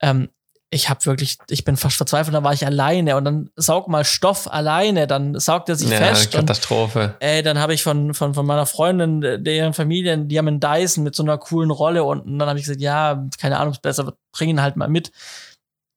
Ähm, 0.00 0.28
ich 0.70 0.90
habe 0.90 1.04
wirklich, 1.06 1.38
ich 1.48 1.64
bin 1.64 1.76
fast 1.76 1.96
verzweifelt, 1.96 2.34
da 2.34 2.44
war 2.44 2.52
ich 2.52 2.66
alleine 2.66 3.16
und 3.16 3.24
dann 3.24 3.50
saug 3.56 3.88
mal 3.88 4.04
Stoff 4.04 4.52
alleine, 4.52 5.06
dann 5.06 5.38
saugt 5.38 5.68
er 5.70 5.76
sich 5.76 5.88
ja, 5.88 5.96
fest. 5.96 6.32
Katastrophe. 6.32 7.04
Und, 7.04 7.14
ey, 7.20 7.42
dann 7.42 7.58
habe 7.58 7.72
ich 7.72 7.82
von, 7.82 8.12
von, 8.12 8.34
von 8.34 8.44
meiner 8.44 8.66
Freundin, 8.66 9.42
deren 9.42 9.72
Familie, 9.72 10.18
die 10.18 10.38
haben 10.38 10.48
einen 10.48 10.60
Dyson 10.60 11.04
mit 11.04 11.14
so 11.14 11.22
einer 11.22 11.38
coolen 11.38 11.70
Rolle 11.70 12.04
unten. 12.04 12.32
Und 12.32 12.38
dann 12.38 12.48
habe 12.48 12.58
ich 12.58 12.66
gesagt, 12.66 12.82
ja, 12.82 13.26
keine 13.40 13.58
Ahnung, 13.58 13.76
besser 13.80 14.12
bring 14.32 14.50
ihn 14.50 14.60
halt 14.60 14.76
mal 14.76 14.88
mit. 14.88 15.10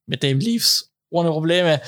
Mit 0.05 0.23
dem 0.23 0.39
lief's 0.39 0.90
ohne 1.11 1.29
Probleme. 1.29 1.81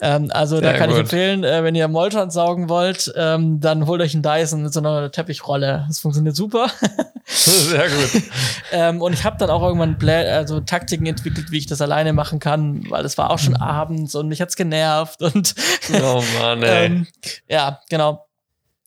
Ähm, 0.00 0.30
also 0.32 0.58
Sehr 0.58 0.72
da 0.72 0.78
kann 0.78 0.88
gut. 0.88 0.96
ich 0.96 1.00
empfehlen, 1.02 1.44
äh, 1.44 1.62
wenn 1.62 1.74
ihr 1.74 1.86
Molton 1.86 2.30
saugen 2.30 2.68
wollt, 2.68 3.12
ähm, 3.14 3.60
dann 3.60 3.86
holt 3.86 4.00
euch 4.00 4.14
einen 4.14 4.22
Dyson 4.22 4.62
mit 4.62 4.72
so 4.72 4.80
einer 4.80 5.12
Teppichrolle. 5.12 5.84
Das 5.86 6.00
funktioniert 6.00 6.34
super. 6.34 6.68
Sehr 7.26 7.88
gut. 7.88 8.22
ähm, 8.72 9.02
und 9.02 9.12
ich 9.12 9.24
habe 9.24 9.36
dann 9.38 9.50
auch 9.50 9.62
irgendwann 9.62 9.98
Plä 9.98 10.28
also 10.32 10.60
Taktiken 10.60 11.06
entwickelt, 11.06 11.50
wie 11.50 11.58
ich 11.58 11.66
das 11.66 11.80
alleine 11.80 12.12
machen 12.12 12.40
kann, 12.40 12.84
weil 12.90 13.04
es 13.04 13.18
war 13.18 13.30
auch 13.30 13.38
schon 13.38 13.54
mhm. 13.54 13.62
abends 13.62 14.14
und 14.14 14.28
mich 14.28 14.40
hat's 14.40 14.56
genervt 14.56 15.22
und 15.22 15.54
oh 16.02 16.24
Mann, 16.40 16.62
ey. 16.62 16.86
ähm, 16.86 17.06
ja, 17.48 17.80
genau. 17.88 18.26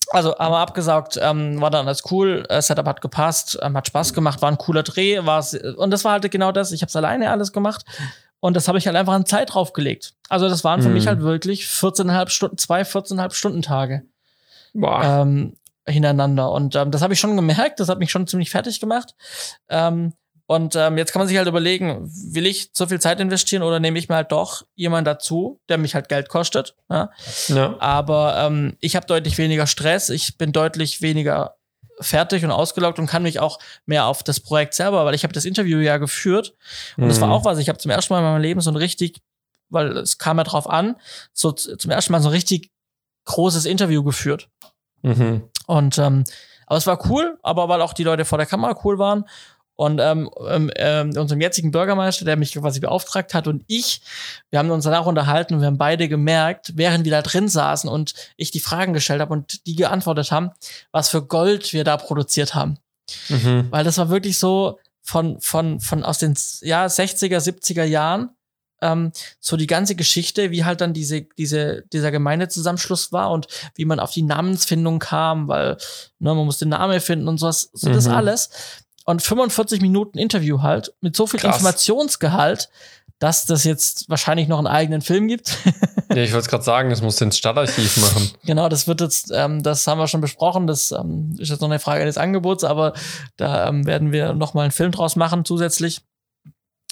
Also 0.10 0.38
haben 0.38 0.52
wir 0.52 0.60
abgesaugt, 0.60 1.18
ähm, 1.22 1.62
war 1.62 1.72
dann 1.72 1.88
alles 1.88 2.04
cool, 2.12 2.46
äh, 2.50 2.62
Setup 2.62 2.86
hat 2.86 3.02
gepasst, 3.02 3.58
ähm, 3.62 3.76
hat 3.78 3.88
Spaß 3.88 4.14
gemacht, 4.14 4.42
war 4.42 4.52
ein 4.52 4.58
cooler 4.58 4.84
Dreh, 4.84 5.26
war's, 5.26 5.56
und 5.56 5.90
das 5.90 6.04
war 6.04 6.12
halt 6.12 6.30
genau 6.30 6.52
das, 6.52 6.72
ich 6.72 6.82
habe 6.82 6.90
es 6.90 6.96
alleine 6.96 7.32
alles 7.32 7.52
gemacht 7.52 7.86
und 8.44 8.58
das 8.58 8.68
habe 8.68 8.78
ich 8.78 8.88
halt 8.88 8.98
einfach 8.98 9.14
an 9.14 9.26
Zeit 9.26 9.54
draufgelegt. 9.54 10.16
Also 10.28 10.50
das 10.50 10.66
waren 10.66 10.82
für 10.82 10.90
mhm. 10.90 10.96
mich 10.96 11.08
halt 11.08 11.22
wirklich 11.22 11.64
14,5 11.64 12.30
Stunden, 12.30 12.58
zwei 12.58 12.82
14,5 12.82 13.34
Stunden 13.36 13.62
Tage. 13.62 14.04
Boah. 14.74 15.22
Ähm, 15.22 15.56
hintereinander. 15.88 16.52
Und 16.52 16.76
ähm, 16.76 16.92
das 16.92 17.02
habe 17.02 17.14
ich 17.14 17.22
schon 17.22 17.38
gemerkt, 17.38 17.80
das 17.80 17.88
hat 17.88 18.00
mich 18.00 18.12
schon 18.12 18.28
ziemlich 18.28 18.50
fertig 18.50 18.82
gemacht. 18.82 19.16
Ähm, 19.70 20.12
und 20.46 20.76
ähm, 20.76 20.98
jetzt 20.98 21.14
kann 21.14 21.22
man 21.22 21.30
sich 21.30 21.38
halt 21.38 21.48
überlegen, 21.48 22.02
will 22.04 22.46
ich 22.46 22.72
so 22.74 22.86
viel 22.86 23.00
Zeit 23.00 23.22
investieren 23.22 23.64
oder 23.64 23.80
nehme 23.80 23.98
ich 23.98 24.10
mir 24.10 24.16
halt 24.16 24.34
doch 24.34 24.64
jemanden 24.76 25.06
dazu, 25.06 25.62
der 25.70 25.78
mich 25.78 25.96
halt 25.96 26.10
Geld 26.10 26.28
kostet. 26.28 26.76
Ja? 26.90 27.12
ja. 27.48 27.78
Aber 27.80 28.36
ähm, 28.40 28.76
ich 28.82 28.98
habe 28.98 29.06
deutlich 29.06 29.38
weniger 29.38 29.68
Stress, 29.68 30.10
ich 30.10 30.38
bin 30.38 30.52
deutlich 30.52 31.02
weniger 31.02 31.56
fertig 32.04 32.44
und 32.44 32.52
ausgelaugt 32.52 33.00
und 33.00 33.08
kann 33.08 33.24
mich 33.24 33.40
auch 33.40 33.60
mehr 33.86 34.06
auf 34.06 34.24
das 34.24 34.40
Projekt 34.40 34.74
selber, 34.74 35.06
weil 35.06 35.16
ich 35.16 35.24
habe 35.24 35.34
das 35.34 35.46
Interview 35.46 35.80
ja 35.80 35.98
geführt 35.98 36.56
und 36.98 37.06
mhm. 37.06 37.10
das 37.10 37.22
war 37.22 37.32
auch 37.32 37.46
was. 37.46 37.58
Ich 37.58 37.70
habe 37.70 37.80
zum 37.80 37.92
ersten 37.92 38.14
Mal 38.14 38.20
in 38.20 38.26
meinem 38.26 38.42
Leben 38.42 38.62
so 38.62 38.72
ein 38.72 38.76
richtig, 38.76 39.22
weil 39.70 39.98
es 39.98 40.18
kam 40.18 40.38
ja 40.38 40.44
drauf 40.44 40.70
an, 40.70 40.96
so 41.34 41.52
zum 41.52 41.92
ersten 41.92 42.12
Mal 42.12 42.22
so 42.22 42.30
ein 42.30 42.34
richtig 42.34 42.72
großes 43.26 43.66
Interview 43.66 44.04
geführt. 44.04 44.50
Mhm. 45.02 45.50
Und 45.68 45.98
ähm, 45.98 46.24
aber 46.66 46.78
es 46.78 46.88
war 46.88 47.10
cool, 47.10 47.38
aber 47.44 47.70
weil 47.70 47.82
auch 47.82 47.94
die 47.94 48.04
Leute 48.04 48.26
vor 48.26 48.38
der 48.38 48.48
Kamera 48.48 48.80
cool 48.84 48.98
waren 48.98 49.26
und 49.76 50.00
ähm, 50.00 50.30
ähm, 50.48 50.72
ähm, 50.76 51.18
unserem 51.18 51.42
jetzigen 51.42 51.72
Bürgermeister, 51.72 52.26
der 52.26 52.36
mich 52.36 52.54
quasi 52.54 52.80
beauftragt 52.80 53.34
hat 53.34 53.48
und 53.48 53.64
ich, 53.68 54.02
wir 54.50 54.60
haben 54.60 54.70
uns 54.70 54.86
danach 54.86 55.06
unterhalten 55.06 55.56
und 55.56 55.62
wir 55.62 55.68
haben 55.68 55.78
beide 55.78 56.08
gemerkt, 56.08 56.74
während 56.76 57.06
wir 57.06 57.12
da 57.12 57.22
drin 57.22 57.48
saßen 57.48 57.90
und 57.90 58.14
ich 58.38 58.52
die 58.52 58.60
Fragen 58.60 58.94
gestellt 58.94 59.22
habe 59.22 59.34
und 59.34 59.66
die 59.66 59.76
geantwortet 59.76 60.32
haben, 60.32 60.52
was 60.92 61.10
für 61.10 61.26
Gold 61.26 61.74
wir 61.74 61.84
da 61.84 61.98
produziert 61.98 62.54
haben. 62.54 62.78
Mhm. 63.30 63.68
Weil 63.72 63.84
das 63.84 63.98
war 63.98 64.10
wirklich 64.10 64.38
so 64.38 64.80
von, 65.02 65.40
von, 65.42 65.80
von 65.80 66.04
aus 66.04 66.20
den 66.20 66.36
ja, 66.62 66.86
60er, 66.86 67.38
70er 67.38 67.84
Jahren, 67.84 68.30
ähm, 68.82 69.12
so 69.40 69.58
die 69.58 69.68
ganze 69.68 69.96
Geschichte, 69.96 70.52
wie 70.52 70.66
halt 70.66 70.82
dann 70.82 70.94
diese, 70.94 71.24
diese, 71.38 71.84
dieser 71.94 72.12
Gemeindezusammenschluss 72.12 73.12
war 73.12 73.32
und 73.32 73.48
wie 73.76 73.86
man 73.86 74.00
auf 74.00 74.12
die 74.12 74.22
Namensfindung 74.22 75.00
kam, 75.00 75.48
weil 75.48 75.78
ne, 76.20 76.36
man 76.36 76.46
muss 76.46 76.60
den 76.60 76.70
Namen 76.70 77.00
finden 77.00 77.28
und 77.28 77.38
sowas, 77.38 77.70
so 77.74 77.90
mhm. 77.90 77.94
das 77.94 78.08
alles 78.08 78.50
und 79.06 79.22
45 79.22 79.82
Minuten 79.82 80.18
Interview 80.18 80.62
halt 80.62 80.94
mit 81.02 81.16
so 81.16 81.28
viel 81.28 81.40
Krass. 81.40 81.56
Informationsgehalt, 81.56 82.70
dass 83.20 83.46
das 83.46 83.64
jetzt 83.64 84.10
wahrscheinlich 84.10 84.48
noch 84.48 84.58
einen 84.58 84.68
eigenen 84.68 85.02
Film 85.02 85.28
gibt. 85.28 85.58
ja, 86.10 86.18
ich 86.18 86.34
wollte 86.34 86.50
gerade 86.50 86.64
sagen, 86.64 86.90
das 86.90 87.02
muss 87.02 87.22
ins 87.22 87.38
Stadtarchiv 87.38 87.98
machen. 87.98 88.32
Genau, 88.46 88.70
das 88.70 88.88
wird 88.88 89.02
jetzt, 89.02 89.32
ähm, 89.34 89.64
das 89.64 89.88
haben 89.88 90.00
wir 90.00 90.08
schon 90.08 90.22
besprochen, 90.22 90.68
das 90.68 90.92
ähm, 90.92 91.36
ist 91.38 91.50
jetzt 91.50 91.62
noch 91.62 91.70
eine 91.70 91.80
Frage 91.80 92.06
des 92.06 92.18
Angebots, 92.18 92.64
aber 92.64 92.94
da 93.38 93.68
ähm, 93.68 93.86
werden 93.86 94.12
wir 94.12 94.34
noch 94.34 94.54
mal 94.54 94.64
einen 94.64 94.72
Film 94.72 94.92
draus 94.92 95.16
machen 95.16 95.46
zusätzlich, 95.46 96.02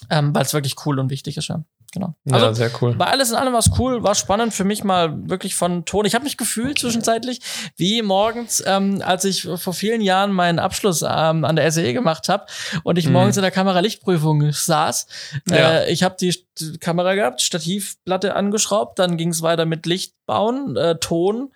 ähm, 0.10 0.34
weil 0.34 0.44
es 0.44 0.54
wirklich 0.54 0.76
cool 0.86 1.00
und 1.00 1.10
wichtig 1.10 1.38
ist. 1.38 1.48
Ja 1.48 1.64
genau. 1.92 2.16
Also, 2.30 2.46
ja, 2.46 2.54
sehr 2.54 2.72
cool. 2.82 2.96
Bei 2.96 3.06
alles 3.06 3.32
in 3.32 3.36
allem 3.36 3.54
war 3.54 3.60
es 3.60 3.72
cool, 3.78 4.04
war 4.04 4.16
spannend 4.16 4.54
für 4.54 4.64
mich 4.64 4.84
mal 4.84 5.30
wirklich 5.30 5.56
von 5.56 5.86
Ton. 5.86 6.06
Ich 6.06 6.16
habe 6.16 6.24
mich 6.24 6.38
gefühlt 6.38 6.80
zwischenzeitlich 6.80 7.42
wie 7.76 8.02
morgens, 8.02 8.64
ähm, 8.66 9.02
als 9.06 9.26
ich 9.26 9.48
vor 9.56 9.74
vielen 9.74 10.02
Jahren 10.02 10.32
meinen 10.32 10.60
Abschluss 10.60 11.02
ähm, 11.02 11.46
an 11.46 11.56
der 11.56 11.72
SEE 11.72 11.94
gemacht 11.94 12.30
habe 12.30 12.46
und 12.84 12.98
ich 12.98 13.08
mhm. 13.08 13.14
morgens 13.14 13.38
in 13.38 13.44
der 13.44 13.52
Kamera-Lichtprüfung 13.52 14.52
saß. 14.52 15.08
Ja. 15.50 15.56
Äh, 15.56 15.92
ich 15.92 16.04
habe 16.04 16.16
die 16.20 16.34
Kamera 16.80 17.16
gehabt, 17.16 17.42
Stativplatte 17.42 18.36
angeschraubt, 18.36 19.00
dann 19.00 19.18
ging 19.18 19.30
es 19.30 19.42
weiter 19.42 19.66
mit 19.66 19.86
Licht 19.86 20.14
bauen, 20.26 20.78
äh, 20.78 20.96
Ton. 20.96 21.52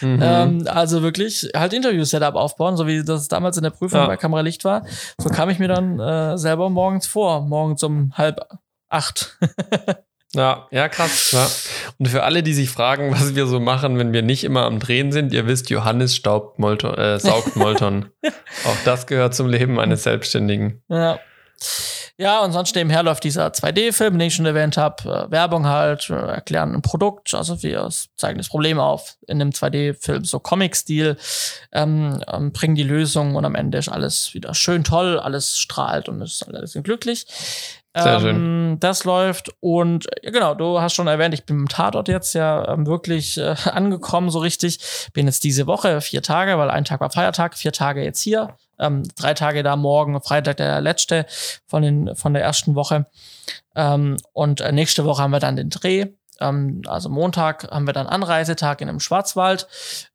Mhm. 0.00 0.20
Ähm, 0.22 0.68
also 0.68 1.02
wirklich 1.02 1.50
halt 1.54 1.72
Interview-Setup 1.72 2.34
aufbauen, 2.34 2.76
so 2.76 2.86
wie 2.86 3.04
das 3.04 3.28
damals 3.28 3.56
in 3.56 3.62
der 3.62 3.70
Prüfung 3.70 4.00
ja. 4.00 4.06
bei 4.06 4.16
Kamera 4.16 4.42
Licht 4.42 4.64
war. 4.64 4.84
So 5.18 5.28
kam 5.30 5.50
ich 5.50 5.58
mir 5.58 5.68
dann 5.68 5.98
äh, 5.98 6.38
selber 6.38 6.70
morgens 6.70 7.06
vor, 7.06 7.42
morgens 7.42 7.82
um 7.82 8.12
halb 8.16 8.40
acht. 8.90 9.38
Ja, 10.32 10.68
ja, 10.70 10.88
krass. 10.88 11.32
Ja. 11.32 11.48
Und 11.98 12.06
für 12.06 12.22
alle, 12.22 12.44
die 12.44 12.54
sich 12.54 12.70
fragen, 12.70 13.10
was 13.12 13.34
wir 13.34 13.46
so 13.46 13.58
machen, 13.58 13.98
wenn 13.98 14.12
wir 14.12 14.22
nicht 14.22 14.44
immer 14.44 14.62
am 14.62 14.78
Drehen 14.78 15.10
sind, 15.10 15.32
ihr 15.32 15.46
wisst, 15.46 15.70
Johannes 15.70 16.14
staubt 16.14 16.58
Molton, 16.58 16.94
äh, 16.94 17.18
saugt 17.18 17.56
Molton. 17.56 18.10
Auch 18.64 18.76
das 18.84 19.06
gehört 19.06 19.34
zum 19.34 19.48
Leben 19.48 19.80
eines 19.80 20.04
Selbstständigen. 20.04 20.82
Ja. 20.88 21.18
Ja, 22.16 22.40
und 22.40 22.52
sonst 22.52 22.74
nebenher 22.74 23.02
läuft 23.02 23.24
dieser 23.24 23.46
2D-Film, 23.46 24.18
den 24.18 24.28
ich 24.28 24.34
schon 24.34 24.44
erwähnt 24.44 24.76
habe. 24.76 25.04
Äh, 25.04 25.30
Werbung 25.30 25.66
halt, 25.66 26.10
äh, 26.10 26.14
erklären 26.14 26.74
ein 26.74 26.82
Produkt. 26.82 27.32
Also 27.32 27.62
wir 27.62 27.88
zeigen 28.16 28.36
das 28.36 28.50
Problem 28.50 28.78
auf 28.78 29.16
in 29.26 29.38
dem 29.38 29.52
2D-Film, 29.52 30.24
so 30.24 30.38
Comic-Stil, 30.38 31.16
ähm, 31.72 32.22
ähm, 32.30 32.52
bringen 32.52 32.74
die 32.74 32.82
Lösung 32.82 33.36
und 33.36 33.46
am 33.46 33.54
Ende 33.54 33.78
ist 33.78 33.88
alles 33.88 34.34
wieder 34.34 34.52
schön 34.52 34.84
toll, 34.84 35.18
alles 35.18 35.58
strahlt 35.58 36.10
und 36.10 36.20
ist 36.20 36.46
alles 36.46 36.78
glücklich. 36.82 37.24
Sehr 37.96 38.14
ähm, 38.14 38.20
schön. 38.20 38.80
Das 38.80 39.02
läuft 39.04 39.50
und 39.58 40.06
genau, 40.22 40.54
du 40.54 40.80
hast 40.80 40.94
schon 40.94 41.08
erwähnt, 41.08 41.34
ich 41.34 41.44
bin 41.44 41.56
im 41.56 41.68
Tatort 41.68 42.06
jetzt 42.06 42.34
ja 42.34 42.72
ähm, 42.72 42.86
wirklich 42.86 43.36
äh, 43.36 43.56
angekommen, 43.64 44.30
so 44.30 44.38
richtig. 44.38 45.10
Bin 45.12 45.26
jetzt 45.26 45.42
diese 45.42 45.66
Woche 45.66 46.00
vier 46.00 46.22
Tage, 46.22 46.56
weil 46.56 46.70
ein 46.70 46.84
Tag 46.84 47.00
war 47.00 47.10
Feiertag, 47.10 47.56
vier 47.56 47.72
Tage 47.72 48.04
jetzt 48.04 48.20
hier, 48.20 48.56
ähm, 48.78 49.02
drei 49.16 49.34
Tage 49.34 49.64
da 49.64 49.74
morgen, 49.74 50.20
Freitag 50.20 50.58
der 50.58 50.80
letzte 50.80 51.26
von, 51.66 51.82
den, 51.82 52.14
von 52.14 52.32
der 52.32 52.44
ersten 52.44 52.76
Woche. 52.76 53.06
Ähm, 53.74 54.18
und 54.32 54.60
äh, 54.60 54.70
nächste 54.70 55.04
Woche 55.04 55.22
haben 55.22 55.32
wir 55.32 55.40
dann 55.40 55.56
den 55.56 55.70
Dreh. 55.70 56.06
Ähm, 56.38 56.82
also 56.86 57.08
Montag 57.08 57.68
haben 57.72 57.88
wir 57.88 57.92
dann 57.92 58.06
Anreisetag 58.06 58.80
in 58.82 58.88
einem 58.88 59.00
Schwarzwald. 59.00 59.66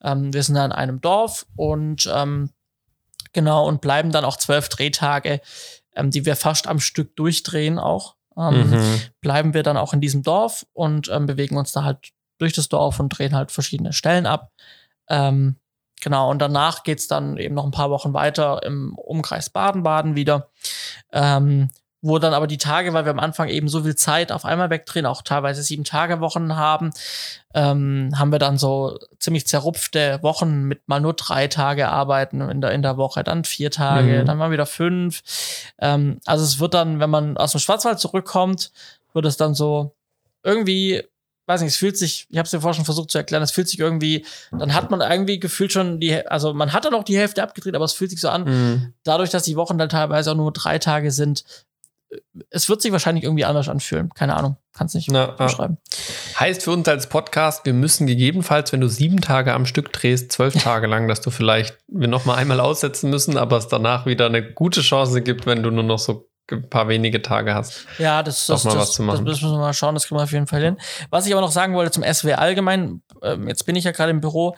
Ähm, 0.01 0.33
wir 0.33 0.43
sind 0.43 0.55
dann 0.55 0.71
in 0.71 0.77
einem 0.77 1.01
Dorf 1.01 1.45
und 1.57 2.09
genau 3.33 3.67
und 3.67 3.81
bleiben 3.81 4.13
dann 4.13 4.23
auch 4.23 4.37
zwölf 4.37 4.69
Drehtage 4.69 5.41
ähm, 5.95 6.11
die 6.11 6.25
wir 6.25 6.35
fast 6.35 6.67
am 6.67 6.79
Stück 6.79 7.15
durchdrehen 7.15 7.79
auch, 7.79 8.15
ähm, 8.37 8.69
mhm. 8.69 9.01
bleiben 9.21 9.53
wir 9.53 9.63
dann 9.63 9.77
auch 9.77 9.93
in 9.93 10.01
diesem 10.01 10.23
Dorf 10.23 10.65
und 10.73 11.09
ähm, 11.09 11.25
bewegen 11.25 11.57
uns 11.57 11.71
da 11.71 11.83
halt 11.83 12.11
durch 12.37 12.53
das 12.53 12.69
Dorf 12.69 12.99
und 12.99 13.09
drehen 13.09 13.35
halt 13.35 13.51
verschiedene 13.51 13.93
Stellen 13.93 14.25
ab. 14.25 14.51
Ähm, 15.09 15.55
genau, 16.01 16.29
und 16.29 16.39
danach 16.39 16.83
geht's 16.83 17.07
dann 17.07 17.37
eben 17.37 17.55
noch 17.55 17.65
ein 17.65 17.71
paar 17.71 17.89
Wochen 17.89 18.13
weiter 18.13 18.61
im 18.63 18.95
Umkreis 18.97 19.49
Baden-Baden 19.49 20.15
wieder. 20.15 20.49
Ähm, 21.11 21.69
wo 22.05 22.19
dann 22.19 22.33
aber 22.35 22.45
die 22.45 22.59
Tage, 22.59 22.93
weil 22.93 23.05
wir 23.05 23.11
am 23.11 23.19
Anfang 23.19 23.49
eben 23.49 23.67
so 23.67 23.81
viel 23.83 23.95
Zeit 23.95 24.31
auf 24.31 24.45
einmal 24.45 24.69
wegdrehen, 24.69 25.07
auch 25.07 25.23
teilweise 25.23 25.63
sieben 25.63 25.83
Tage 25.83 26.19
Wochen 26.19 26.55
haben, 26.55 26.91
ähm, 27.55 28.11
haben 28.15 28.31
wir 28.31 28.37
dann 28.37 28.59
so 28.59 28.99
ziemlich 29.17 29.47
zerrupfte 29.47 30.19
Wochen 30.21 30.63
mit 30.63 30.87
mal 30.87 31.01
nur 31.01 31.13
drei 31.13 31.47
Tage 31.47 31.87
arbeiten 31.89 32.41
in 32.41 32.61
der, 32.61 32.71
in 32.71 32.83
der 32.83 32.97
Woche, 32.97 33.23
dann 33.23 33.43
vier 33.43 33.71
Tage, 33.71 34.21
mhm. 34.21 34.25
dann 34.25 34.37
mal 34.37 34.51
wieder 34.51 34.67
fünf. 34.67 35.23
Ähm, 35.79 36.19
also 36.25 36.43
es 36.43 36.59
wird 36.59 36.75
dann, 36.75 36.99
wenn 36.99 37.09
man 37.09 37.37
aus 37.37 37.53
dem 37.53 37.59
Schwarzwald 37.59 37.99
zurückkommt, 37.99 38.71
wird 39.13 39.25
es 39.25 39.37
dann 39.37 39.55
so 39.55 39.95
irgendwie 40.43 41.03
weiß 41.47 41.61
nicht, 41.61 41.73
es 41.73 41.77
fühlt 41.77 41.97
sich, 41.97 42.27
ich 42.29 42.37
habe 42.37 42.45
es 42.45 42.51
dir 42.51 42.61
vorher 42.61 42.73
schon 42.73 42.85
versucht 42.85 43.11
zu 43.11 43.17
erklären, 43.17 43.43
es 43.43 43.51
fühlt 43.51 43.69
sich 43.69 43.79
irgendwie, 43.79 44.25
dann 44.51 44.73
hat 44.73 44.89
man 44.89 45.01
irgendwie 45.01 45.39
gefühlt 45.39 45.71
schon 45.71 45.99
die, 45.99 46.25
also 46.25 46.53
man 46.53 46.73
hat 46.73 46.85
dann 46.85 46.95
auch 46.95 47.03
die 47.03 47.17
Hälfte 47.17 47.43
abgedreht, 47.43 47.75
aber 47.75 47.85
es 47.85 47.93
fühlt 47.93 48.09
sich 48.09 48.19
so 48.19 48.29
an, 48.29 48.45
Mhm. 48.45 48.93
dadurch, 49.03 49.29
dass 49.29 49.43
die 49.43 49.55
Wochen 49.55 49.77
dann 49.77 49.89
teilweise 49.89 50.31
auch 50.31 50.35
nur 50.35 50.51
drei 50.51 50.79
Tage 50.79 51.11
sind, 51.11 51.43
es 52.49 52.69
wird 52.69 52.81
sich 52.81 52.91
wahrscheinlich 52.91 53.23
irgendwie 53.23 53.45
anders 53.45 53.69
anfühlen. 53.69 54.09
Keine 54.15 54.35
Ahnung, 54.35 54.57
kann 54.73 54.87
es 54.87 54.93
nicht 54.93 55.09
Na, 55.11 55.27
beschreiben. 55.27 55.77
Heißt 56.39 56.63
für 56.63 56.71
uns 56.71 56.87
als 56.87 57.07
Podcast, 57.07 57.65
wir 57.65 57.73
müssen 57.73 58.07
gegebenenfalls, 58.07 58.71
wenn 58.73 58.81
du 58.81 58.87
sieben 58.87 59.21
Tage 59.21 59.53
am 59.53 59.65
Stück 59.65 59.91
drehst, 59.93 60.31
zwölf 60.31 60.53
Tage 60.63 60.87
lang, 60.87 61.07
dass 61.07 61.21
du 61.21 61.29
vielleicht 61.31 61.77
wir 61.87 62.07
noch 62.07 62.25
mal 62.25 62.35
einmal 62.35 62.59
aussetzen 62.59 63.09
müssen, 63.09 63.37
aber 63.37 63.57
es 63.57 63.67
danach 63.67 64.05
wieder 64.05 64.25
eine 64.27 64.43
gute 64.53 64.81
Chance 64.81 65.21
gibt, 65.21 65.45
wenn 65.45 65.63
du 65.63 65.71
nur 65.71 65.83
noch 65.83 65.99
so 65.99 66.29
ein 66.51 66.69
paar 66.69 66.87
wenige 66.87 67.21
Tage 67.21 67.55
hast. 67.55 67.87
Ja, 67.97 68.21
das, 68.21 68.45
das, 68.45 68.63
mal 68.65 68.71
das, 68.75 68.79
was 68.81 68.91
zu 68.93 69.03
das 69.07 69.21
müssen 69.21 69.49
wir 69.51 69.57
mal 69.57 69.73
schauen, 69.73 69.95
das 69.95 70.05
kriegen 70.07 70.19
wir 70.19 70.23
auf 70.23 70.31
jeden 70.31 70.45
Fall 70.47 70.61
hin. 70.61 70.77
Was 71.09 71.25
ich 71.25 71.33
aber 71.33 71.41
noch 71.41 71.51
sagen 71.51 71.73
wollte 71.73 71.91
zum 71.91 72.03
SW 72.03 72.33
allgemein, 72.33 73.01
ähm, 73.23 73.47
jetzt 73.47 73.65
bin 73.65 73.75
ich 73.75 73.83
ja 73.83 73.91
gerade 73.91 74.11
im 74.11 74.21
Büro, 74.21 74.55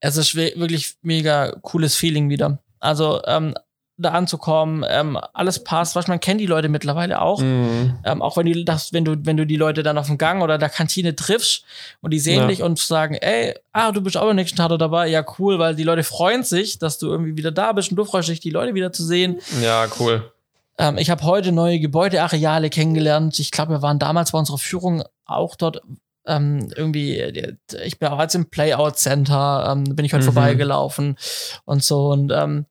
es 0.00 0.16
ist 0.16 0.34
wir- 0.34 0.56
wirklich 0.56 0.96
mega 1.02 1.52
cooles 1.62 1.94
Feeling 1.94 2.28
wieder. 2.28 2.58
Also 2.80 3.22
ähm, 3.26 3.54
da 4.02 4.10
anzukommen, 4.10 4.84
ähm, 4.88 5.18
alles 5.32 5.64
passt, 5.64 5.96
was 5.96 6.06
man 6.08 6.20
kennt 6.20 6.40
die 6.40 6.46
Leute 6.46 6.68
mittlerweile 6.68 7.22
auch. 7.22 7.40
Mhm. 7.40 7.98
Ähm, 8.04 8.20
auch 8.22 8.36
wenn 8.36 8.46
du 8.46 8.64
das, 8.64 8.92
wenn 8.92 9.04
du, 9.04 9.16
wenn 9.24 9.36
du 9.36 9.46
die 9.46 9.56
Leute 9.56 9.82
dann 9.82 9.96
auf 9.98 10.06
dem 10.08 10.18
Gang 10.18 10.42
oder 10.42 10.58
der 10.58 10.68
Kantine 10.68 11.14
triffst 11.16 11.64
und 12.00 12.10
die 12.12 12.18
sehen 12.18 12.40
Ja. 12.42 12.46
dich 12.48 12.62
und 12.62 12.78
sagen, 12.78 13.14
ey, 13.14 13.54
ah, 13.72 13.92
du 13.92 14.00
bist 14.00 14.16
auch 14.16 14.26
beim 14.26 14.36
nächsten 14.36 14.56
Tag 14.56 14.76
dabei, 14.78 15.08
ja 15.08 15.24
cool, 15.38 15.58
weil 15.58 15.74
die 15.74 15.84
Leute 15.84 16.02
freuen 16.02 16.42
sich, 16.42 16.78
dass 16.78 16.98
du 16.98 17.08
irgendwie 17.08 17.36
wieder 17.36 17.52
da 17.52 17.72
bist 17.72 17.90
und 17.90 17.96
du 17.96 18.04
freust 18.04 18.28
dich, 18.28 18.40
die 18.40 18.50
Leute 18.50 18.74
wieder 18.74 18.92
zu 18.92 19.04
sehen. 19.04 19.40
Ja, 19.62 19.86
cool. 19.98 20.30
Ähm, 20.78 20.98
ich 20.98 21.10
habe 21.10 21.22
heute 21.24 21.52
neue 21.52 21.78
Gebäudeareale 21.80 22.70
kennengelernt. 22.70 23.38
Ich 23.38 23.50
glaube, 23.50 23.72
wir 23.72 23.82
waren 23.82 23.98
damals 23.98 24.32
bei 24.32 24.38
unserer 24.38 24.58
Führung 24.58 25.02
auch 25.26 25.54
dort. 25.56 25.80
Ähm, 26.24 26.70
irgendwie, 26.76 27.18
äh, 27.18 27.56
ich 27.84 27.98
bin 27.98 28.08
auch 28.08 28.20
jetzt 28.20 28.36
im 28.36 28.46
Playout 28.48 28.92
Center, 28.96 29.68
ähm, 29.72 29.96
bin 29.96 30.04
ich 30.04 30.12
heute 30.12 30.22
Mhm. 30.22 30.32
vorbeigelaufen 30.32 31.16
und 31.64 31.82
so. 31.82 32.10
Und 32.12 32.30
ähm, 32.32 32.66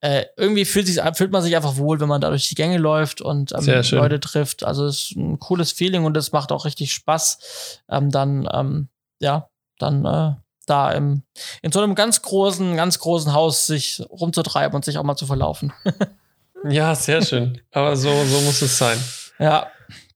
äh, 0.00 0.24
irgendwie 0.36 0.64
fühlt, 0.64 0.86
sich, 0.86 1.00
fühlt 1.14 1.32
man 1.32 1.42
sich 1.42 1.54
einfach 1.56 1.76
wohl, 1.76 2.00
wenn 2.00 2.08
man 2.08 2.20
da 2.20 2.30
durch 2.30 2.48
die 2.48 2.54
Gänge 2.54 2.78
läuft 2.78 3.20
und 3.20 3.52
ähm. 3.52 3.82
Leute 3.90 4.20
trifft. 4.20 4.64
Also 4.64 4.86
es 4.86 5.10
ist 5.10 5.16
ein 5.16 5.38
cooles 5.38 5.72
Feeling 5.72 6.04
und 6.04 6.16
es 6.16 6.32
macht 6.32 6.52
auch 6.52 6.64
richtig 6.64 6.92
Spaß, 6.92 7.82
ähm, 7.90 8.10
dann, 8.10 8.48
ähm, 8.52 8.88
ja, 9.20 9.48
dann 9.78 10.04
äh, 10.04 10.34
da 10.66 10.92
im, 10.92 11.22
in 11.62 11.72
so 11.72 11.80
einem 11.80 11.94
ganz 11.94 12.22
großen, 12.22 12.76
ganz 12.76 12.98
großen 12.98 13.32
Haus 13.32 13.66
sich 13.66 14.02
rumzutreiben 14.08 14.74
und 14.74 14.84
sich 14.84 14.98
auch 14.98 15.02
mal 15.02 15.16
zu 15.16 15.26
verlaufen. 15.26 15.72
Ja, 16.68 16.94
sehr 16.94 17.22
schön. 17.22 17.60
Aber 17.72 17.96
so, 17.96 18.10
so 18.24 18.40
muss 18.40 18.60
es 18.60 18.76
sein. 18.76 18.98
Ja. 19.38 19.68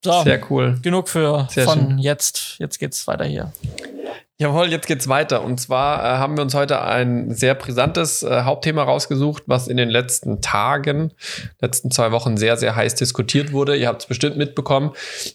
So. 0.05 0.23
Sehr 0.23 0.41
cool. 0.51 0.79
Genug 0.83 1.09
für 1.09 1.49
Sehr 1.51 1.65
von 1.65 1.79
schön. 1.79 1.99
jetzt. 1.99 2.57
Jetzt 2.59 2.79
geht's 2.79 3.07
weiter 3.07 3.25
hier. 3.25 3.51
Jawohl, 4.37 4.67
jetzt 4.67 4.89
geht's 4.89 5.07
weiter. 5.07 5.45
Und 5.45 5.61
zwar 5.61 6.01
äh, 6.01 6.19
haben 6.19 6.37
wir 6.37 6.43
uns 6.43 6.55
heute 6.55 6.83
ein 6.83 7.33
sehr 7.33 7.55
brisantes 7.55 8.25
äh, 8.25 8.43
Hauptthema 8.43 8.83
rausgesucht, 8.83 9.45
was 9.47 9.69
in 9.69 9.77
den 9.77 9.89
letzten 9.89 10.41
Tagen, 10.41 11.13
letzten 11.61 11.93
zwei 11.93 12.11
Wochen 12.11 12.37
sehr, 12.37 12.57
sehr 12.57 12.75
heiß 12.75 12.97
diskutiert 12.97 13.53
wurde. 13.53 13.77
Ihr 13.77 13.87
habt 13.87 14.03
es 14.03 14.09
bestimmt 14.09 14.37
mitbekommen. 14.37 14.91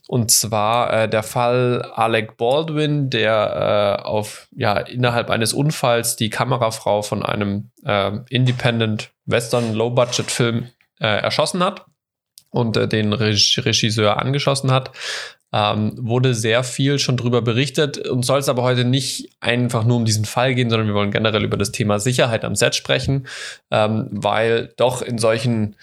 Und 0.10 0.32
zwar 0.32 0.92
äh, 0.92 1.10
der 1.10 1.24
Fall 1.24 1.90
Alec 1.94 2.36
Baldwin, 2.36 3.10
der 3.10 4.00
äh, 4.02 4.04
auf 4.06 4.50
ja 4.52 4.78
innerhalb 4.78 5.30
eines 5.30 5.54
Unfalls 5.54 6.18
die 6.18 6.30
Kamerafrau 6.30 7.02
von 7.02 7.24
einem 7.24 7.72
äh, 7.86 8.12
Independent 8.30 9.12
Western 9.26 9.76
Low 9.76 9.92
Budget 9.92 10.30
Film 10.30 10.68
äh, 11.00 11.08
erschossen 11.08 11.64
hat 11.64 11.86
und 12.52 12.76
den 12.92 13.14
Reg 13.14 13.60
Regisseur 13.60 14.18
angeschossen 14.18 14.72
hat. 14.72 14.92
Ähm, 15.52 15.94
wurde 15.98 16.36
sehr 16.36 16.64
viel 16.64 17.00
schon 17.00 17.18
drüber 17.18 17.42
berichtet 17.42 17.98
und 18.08 18.24
soll 18.24 18.40
es 18.40 18.50
aber 18.50 18.62
heute 18.62 18.86
nicht 18.86 19.32
einfach 19.40 19.84
nur 19.84 19.98
um 19.98 20.06
diesen 20.06 20.26
Fall 20.26 20.54
gehen, 20.54 20.70
sondern 20.70 20.88
wir 20.88 20.94
wollen 20.94 21.10
generell 21.10 21.44
über 21.44 21.58
das 21.58 21.72
Thema 21.72 22.00
Sicherheit 22.00 22.46
am 22.46 22.54
Set 22.56 22.76
sprechen, 22.76 23.26
ähm, 23.72 24.08
weil 24.12 24.74
doch 24.78 25.02
in 25.02 25.18
solchen 25.18 25.76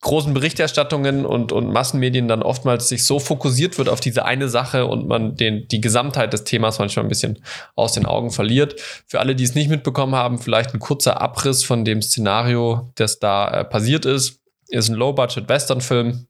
großen 0.00 0.32
Berichterstattungen 0.32 1.26
und, 1.26 1.50
und 1.50 1.72
Massenmedien 1.72 2.28
dann 2.28 2.42
oftmals 2.42 2.88
sich 2.88 3.04
so 3.04 3.18
fokussiert 3.18 3.78
wird 3.78 3.88
auf 3.88 4.00
diese 4.00 4.24
eine 4.24 4.48
Sache 4.48 4.86
und 4.86 5.08
man 5.08 5.34
den, 5.34 5.66
die 5.66 5.80
Gesamtheit 5.80 6.32
des 6.32 6.44
Themas 6.44 6.78
manchmal 6.78 7.04
ein 7.04 7.08
bisschen 7.08 7.42
aus 7.74 7.92
den 7.92 8.06
Augen 8.06 8.30
verliert. 8.30 8.80
Für 9.06 9.18
alle, 9.18 9.34
die 9.34 9.44
es 9.44 9.56
nicht 9.56 9.68
mitbekommen 9.68 10.14
haben, 10.14 10.38
vielleicht 10.38 10.72
ein 10.72 10.78
kurzer 10.78 11.20
Abriss 11.20 11.64
von 11.64 11.84
dem 11.84 12.00
Szenario, 12.00 12.92
das 12.94 13.18
da 13.18 13.50
äh, 13.50 13.64
passiert 13.64 14.04
ist. 14.04 14.40
Ist 14.68 14.88
ein 14.88 14.94
Low-Budget-Western-Film, 14.94 16.28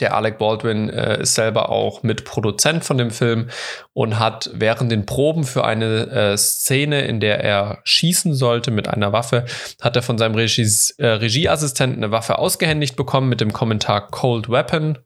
der 0.00 0.14
Alec 0.14 0.38
Baldwin 0.38 0.88
äh, 0.88 1.22
ist 1.22 1.34
selber 1.34 1.68
auch 1.70 2.02
Mitproduzent 2.02 2.84
von 2.84 2.98
dem 2.98 3.10
Film 3.10 3.48
und 3.92 4.18
hat 4.18 4.50
während 4.52 4.90
den 4.90 5.06
Proben 5.06 5.44
für 5.44 5.64
eine 5.64 6.06
äh, 6.10 6.36
Szene, 6.36 7.02
in 7.02 7.20
der 7.20 7.42
er 7.42 7.78
schießen 7.84 8.34
sollte 8.34 8.70
mit 8.70 8.88
einer 8.88 9.12
Waffe, 9.12 9.44
hat 9.80 9.96
er 9.96 10.02
von 10.02 10.18
seinem 10.18 10.34
Regies, 10.34 10.90
äh, 10.98 11.06
Regieassistenten 11.06 12.02
eine 12.02 12.12
Waffe 12.12 12.38
ausgehändigt 12.38 12.96
bekommen 12.96 13.28
mit 13.28 13.40
dem 13.40 13.52
Kommentar 13.52 14.08
Cold 14.08 14.48
Weapon, 14.48 14.98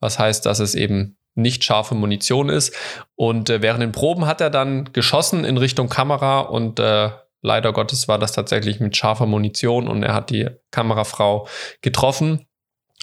was 0.00 0.18
heißt, 0.18 0.46
dass 0.46 0.58
es 0.58 0.74
eben 0.74 1.16
nicht 1.34 1.64
scharfe 1.64 1.94
Munition 1.94 2.48
ist. 2.48 2.74
Und 3.14 3.50
äh, 3.50 3.62
während 3.62 3.82
den 3.82 3.92
Proben 3.92 4.26
hat 4.26 4.40
er 4.40 4.50
dann 4.50 4.92
geschossen 4.92 5.44
in 5.44 5.58
Richtung 5.58 5.88
Kamera 5.88 6.40
und 6.40 6.80
äh, 6.80 7.10
leider 7.42 7.72
Gottes 7.72 8.08
war 8.08 8.18
das 8.18 8.32
tatsächlich 8.32 8.80
mit 8.80 8.96
scharfer 8.96 9.26
Munition 9.26 9.86
und 9.86 10.02
er 10.02 10.14
hat 10.14 10.30
die 10.30 10.48
Kamerafrau 10.70 11.46
getroffen 11.82 12.46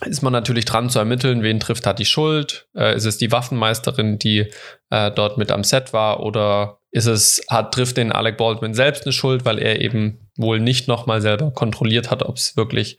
ist 0.06 0.22
man 0.22 0.34
natürlich 0.34 0.66
dran 0.66 0.90
zu 0.90 1.00
ermitteln, 1.00 1.44
wen 1.44 1.60
trifft 1.60 1.86
hat 1.86 2.00
die 2.00 2.06
Schuld. 2.06 2.68
Äh, 2.76 2.96
ist 2.96 3.06
es 3.06 3.18
die 3.18 3.32
Waffenmeisterin, 3.32 4.20
die 4.20 4.52
äh, 4.90 5.12
dort 5.12 5.38
mit 5.38 5.52
am 5.52 5.64
Set 5.64 5.94
war, 5.94 6.22
oder 6.22 6.80
ist 6.92 7.06
es, 7.06 7.44
hat, 7.50 7.74
trifft 7.74 7.98
den 7.98 8.12
Alec 8.12 8.38
Baldwin 8.38 8.74
selbst 8.74 9.04
eine 9.04 9.14
Schuld, 9.14 9.46
weil 9.46 9.60
er 9.60 9.82
eben 9.82 10.30
wohl 10.38 10.60
nicht 10.60 10.88
nochmal 10.88 11.22
selber 11.22 11.52
kontrolliert 11.52 12.12
hat, 12.12 12.24
ob 12.24 12.38
es 12.38 12.58
wirklich 12.58 12.98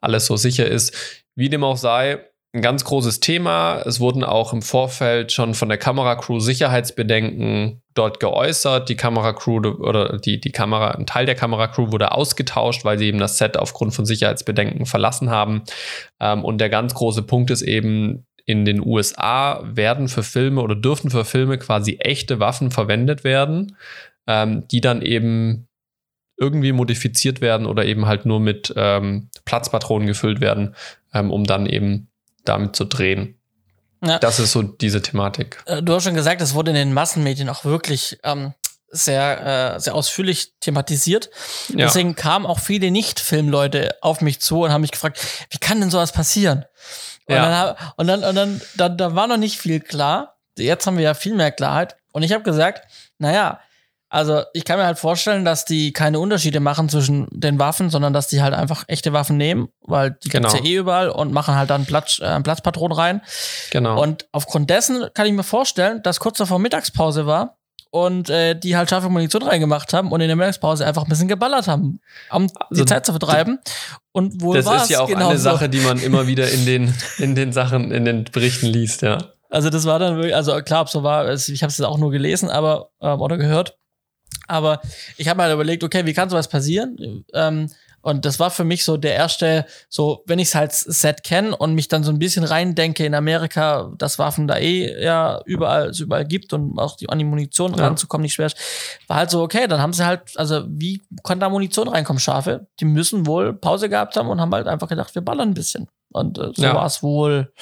alles 0.00 0.26
so 0.26 0.36
sicher 0.36 0.66
ist. 0.66 0.94
Wie 1.34 1.48
dem 1.48 1.64
auch 1.64 1.76
sei, 1.76 2.24
ein 2.54 2.62
ganz 2.62 2.84
großes 2.84 3.18
Thema. 3.18 3.82
Es 3.84 3.98
wurden 3.98 4.22
auch 4.22 4.52
im 4.52 4.62
Vorfeld 4.62 5.32
schon 5.32 5.54
von 5.54 5.68
der 5.68 5.76
Kameracrew 5.76 6.38
Sicherheitsbedenken 6.38 7.82
dort 7.94 8.20
geäußert. 8.20 8.88
Die 8.88 8.94
Kameracrew 8.94 9.56
oder 9.56 10.18
die, 10.18 10.40
die 10.40 10.52
Kamera, 10.52 10.92
ein 10.92 11.06
Teil 11.06 11.26
der 11.26 11.34
Kameracrew 11.34 11.90
wurde 11.90 12.12
ausgetauscht, 12.12 12.84
weil 12.84 12.96
sie 12.96 13.06
eben 13.06 13.18
das 13.18 13.38
Set 13.38 13.56
aufgrund 13.56 13.92
von 13.92 14.06
Sicherheitsbedenken 14.06 14.86
verlassen 14.86 15.30
haben. 15.30 15.62
Ähm, 16.20 16.44
und 16.44 16.58
der 16.58 16.70
ganz 16.70 16.94
große 16.94 17.22
Punkt 17.22 17.50
ist 17.50 17.62
eben, 17.62 18.24
in 18.46 18.64
den 18.64 18.86
USA 18.86 19.60
werden 19.64 20.06
für 20.08 20.22
Filme 20.22 20.60
oder 20.60 20.76
dürfen 20.76 21.10
für 21.10 21.24
Filme 21.24 21.58
quasi 21.58 21.96
echte 21.98 22.40
Waffen 22.40 22.70
verwendet 22.70 23.24
werden, 23.24 23.76
ähm, 24.28 24.68
die 24.68 24.80
dann 24.80 25.02
eben 25.02 25.66
irgendwie 26.36 26.72
modifiziert 26.72 27.40
werden 27.40 27.66
oder 27.66 27.84
eben 27.84 28.06
halt 28.06 28.26
nur 28.26 28.38
mit 28.40 28.72
ähm, 28.76 29.30
Platzpatronen 29.44 30.06
gefüllt 30.06 30.40
werden, 30.40 30.74
ähm, 31.12 31.30
um 31.30 31.44
dann 31.44 31.66
eben 31.66 32.10
damit 32.44 32.76
zu 32.76 32.84
drehen. 32.84 33.38
Ja. 34.04 34.18
Das 34.18 34.38
ist 34.38 34.52
so 34.52 34.62
diese 34.62 35.00
Thematik. 35.02 35.62
Äh, 35.66 35.82
Du 35.82 35.94
hast 35.94 36.04
schon 36.04 36.14
gesagt, 36.14 36.40
es 36.42 36.54
wurde 36.54 36.70
in 36.70 36.76
den 36.76 36.92
Massenmedien 36.92 37.48
auch 37.48 37.64
wirklich 37.64 38.18
ähm, 38.22 38.52
sehr, 38.90 39.74
äh, 39.76 39.80
sehr 39.80 39.94
ausführlich 39.94 40.52
thematisiert. 40.60 41.30
Ja. 41.68 41.86
Deswegen 41.86 42.14
kamen 42.14 42.46
auch 42.46 42.58
viele 42.60 42.90
Nicht-Filmleute 42.90 43.96
auf 44.02 44.20
mich 44.20 44.40
zu 44.40 44.62
und 44.62 44.72
haben 44.72 44.82
mich 44.82 44.92
gefragt, 44.92 45.18
wie 45.50 45.58
kann 45.58 45.80
denn 45.80 45.90
sowas 45.90 46.12
passieren? 46.12 46.64
Und, 47.26 47.34
Ja. 47.34 47.74
dann, 47.74 47.92
und 47.96 48.06
dann, 48.06 48.24
und 48.24 48.34
dann, 48.34 48.60
da, 48.76 48.88
da 48.90 49.14
war 49.14 49.26
noch 49.26 49.38
nicht 49.38 49.58
viel 49.58 49.80
klar. 49.80 50.36
Jetzt 50.58 50.86
haben 50.86 50.96
wir 50.98 51.04
ja 51.04 51.14
viel 51.14 51.34
mehr 51.34 51.50
Klarheit. 51.50 51.96
Und 52.12 52.22
ich 52.22 52.32
habe 52.32 52.44
gesagt, 52.44 52.86
naja, 53.18 53.58
also 54.14 54.42
ich 54.52 54.64
kann 54.64 54.78
mir 54.78 54.86
halt 54.86 54.98
vorstellen, 54.98 55.44
dass 55.44 55.64
die 55.64 55.92
keine 55.92 56.20
Unterschiede 56.20 56.60
machen 56.60 56.88
zwischen 56.88 57.26
den 57.32 57.58
Waffen, 57.58 57.90
sondern 57.90 58.12
dass 58.12 58.28
die 58.28 58.40
halt 58.42 58.54
einfach 58.54 58.84
echte 58.86 59.12
Waffen 59.12 59.36
nehmen, 59.36 59.70
weil 59.82 60.16
die 60.22 60.28
Genau. 60.28 60.48
gibt's 60.48 60.64
ja 60.64 60.72
eh 60.72 60.76
überall 60.76 61.08
und 61.08 61.32
machen 61.32 61.56
halt 61.56 61.68
dann 61.68 61.84
Platz, 61.84 62.20
äh, 62.20 62.40
Platzpatronen 62.40 62.96
rein. 62.96 63.22
Genau. 63.72 64.00
Und 64.00 64.26
aufgrund 64.30 64.70
dessen 64.70 65.08
kann 65.14 65.26
ich 65.26 65.32
mir 65.32 65.42
vorstellen, 65.42 66.00
dass 66.04 66.20
kurz 66.20 66.38
davor 66.38 66.60
Mittagspause 66.60 67.26
war 67.26 67.58
und 67.90 68.30
äh, 68.30 68.54
die 68.54 68.76
halt 68.76 68.88
scharfe 68.88 69.08
Munition 69.08 69.42
reingemacht 69.42 69.92
haben 69.92 70.12
und 70.12 70.20
in 70.20 70.28
der 70.28 70.36
Mittagspause 70.36 70.86
einfach 70.86 71.02
ein 71.02 71.08
bisschen 71.08 71.26
geballert 71.26 71.66
haben, 71.66 72.00
um 72.30 72.44
Also, 72.70 72.84
die 72.84 72.84
Zeit 72.84 73.04
zu 73.06 73.12
vertreiben. 73.12 73.58
Und 74.12 74.40
wohl 74.42 74.62
das 74.62 74.84
ist 74.84 74.90
ja 74.90 75.00
auch 75.00 75.08
genau 75.08 75.30
eine 75.30 75.38
so. 75.38 75.50
Sache, 75.50 75.68
die 75.68 75.80
man 75.80 75.98
immer 75.98 76.26
wieder 76.28 76.48
in 76.52 76.64
den, 76.66 76.94
in 77.18 77.34
den 77.34 77.52
Sachen, 77.52 77.90
in 77.90 78.04
den 78.04 78.24
Berichten 78.24 78.66
liest, 78.66 79.02
ja. 79.02 79.18
Also 79.50 79.70
das 79.70 79.86
war 79.86 79.98
dann 79.98 80.16
wirklich, 80.16 80.34
also 80.36 80.54
klar, 80.62 80.82
ob 80.82 80.88
so 80.88 81.02
war, 81.02 81.32
ich 81.32 81.62
habe 81.62 81.70
es 81.70 81.80
auch 81.80 81.98
nur 81.98 82.12
gelesen, 82.12 82.48
aber 82.48 82.90
ähm, 83.00 83.20
oder 83.20 83.36
gehört. 83.36 83.76
Aber 84.48 84.80
ich 85.16 85.28
habe 85.28 85.38
mir 85.38 85.44
halt 85.44 85.54
überlegt, 85.54 85.84
okay, 85.84 86.04
wie 86.06 86.12
kann 86.12 86.30
sowas 86.30 86.48
passieren? 86.48 87.24
Ähm, 87.32 87.70
und 88.02 88.26
das 88.26 88.38
war 88.38 88.50
für 88.50 88.64
mich 88.64 88.84
so 88.84 88.98
der 88.98 89.14
erste, 89.14 89.64
so, 89.88 90.22
wenn 90.26 90.38
ich 90.38 90.48
es 90.48 90.54
halt 90.54 90.72
Set 90.72 91.22
kenne 91.24 91.56
und 91.56 91.72
mich 91.74 91.88
dann 91.88 92.04
so 92.04 92.10
ein 92.12 92.18
bisschen 92.18 92.44
reindenke 92.44 93.06
in 93.06 93.14
Amerika, 93.14 93.90
dass 93.96 94.18
Waffen 94.18 94.46
da 94.46 94.58
eh 94.58 95.02
ja 95.02 95.40
überall, 95.46 95.88
es 95.88 96.00
überall 96.00 96.26
gibt 96.26 96.52
und 96.52 96.78
auch 96.78 96.96
die, 96.96 97.08
an 97.08 97.18
die 97.18 97.24
Munition 97.24 97.72
Ja. 97.72 97.86
ranzukommen 97.86 98.24
nicht 98.24 98.34
schwer 98.34 98.48
ist, 98.48 98.58
war 99.08 99.16
halt 99.16 99.30
so, 99.30 99.40
okay, 99.42 99.66
dann 99.68 99.80
haben 99.80 99.94
sie 99.94 100.04
halt, 100.04 100.20
also 100.36 100.64
wie 100.68 101.00
kann 101.22 101.40
da 101.40 101.48
Munition 101.48 101.88
reinkommen, 101.88 102.20
Schafe? 102.20 102.66
Die 102.78 102.84
müssen 102.84 103.24
wohl 103.26 103.54
Pause 103.54 103.88
gehabt 103.88 104.16
haben 104.18 104.28
und 104.28 104.38
haben 104.38 104.52
halt 104.52 104.66
einfach 104.66 104.88
gedacht, 104.88 105.14
wir 105.14 105.22
ballern 105.22 105.48
ein 105.50 105.54
bisschen. 105.54 105.88
Und 106.12 106.36
äh, 106.38 106.50
so 106.54 106.62
Ja. 106.62 106.74
war 106.74 106.84
es 106.86 107.02
wohl 107.02 107.54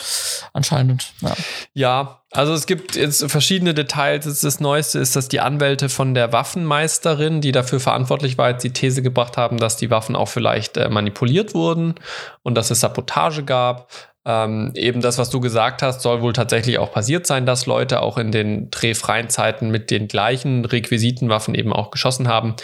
anscheinend. 0.53 1.13
Ja. 1.21 1.37
Ja, 1.75 2.22
Also 2.35 2.55
es 2.55 2.67
gibt 2.67 2.97
jetzt 2.97 3.31
verschiedene 3.31 3.75
Details. 3.75 4.41
Das 4.41 4.59
Neueste 4.59 4.99
ist, 4.99 5.15
dass 5.17 5.29
die 5.29 5.41
Anwälte 5.41 5.91
von 5.91 6.15
der 6.15 6.33
Waffenmeisterin, 6.33 7.43
die 7.43 7.53
dafür 7.53 7.79
verantwortlich 7.79 8.39
war, 8.39 8.51
jetzt 8.51 8.65
die 8.65 8.73
These 8.73 9.03
gebracht 9.03 9.37
haben, 9.37 9.59
dass 9.59 9.77
die 9.77 9.91
Waffen 9.91 10.17
auch 10.17 10.29
vielleicht 10.29 10.79
äh, 10.79 10.89
manipuliert 10.89 11.55
wurden 11.55 11.95
und 12.43 12.55
dass 12.55 12.71
es 12.71 12.81
Sabotage 12.81 13.45
gab. 13.45 13.89
Ähm, 14.25 14.71
eben 14.77 15.01
das, 15.01 15.19
was 15.19 15.31
du 15.31 15.41
gesagt 15.41 15.83
hast, 15.83 16.01
soll 16.01 16.23
wohl 16.23 16.33
tatsächlich 16.33 16.79
auch 16.79 16.93
passiert 16.93 17.27
sein, 17.27 17.45
dass 17.45 17.67
Leute 17.67 18.01
auch 18.01 18.17
in 18.17 18.31
den 18.31 18.71
drehfreien 18.71 19.29
Zeiten 19.29 19.71
mit 19.71 19.91
den 19.91 20.07
gleichen 20.09 20.65
Requisitenwaffen 20.65 21.55
eben 21.55 21.73
auch 21.73 21.91
geschossen 21.91 22.29
haben. 22.29 22.55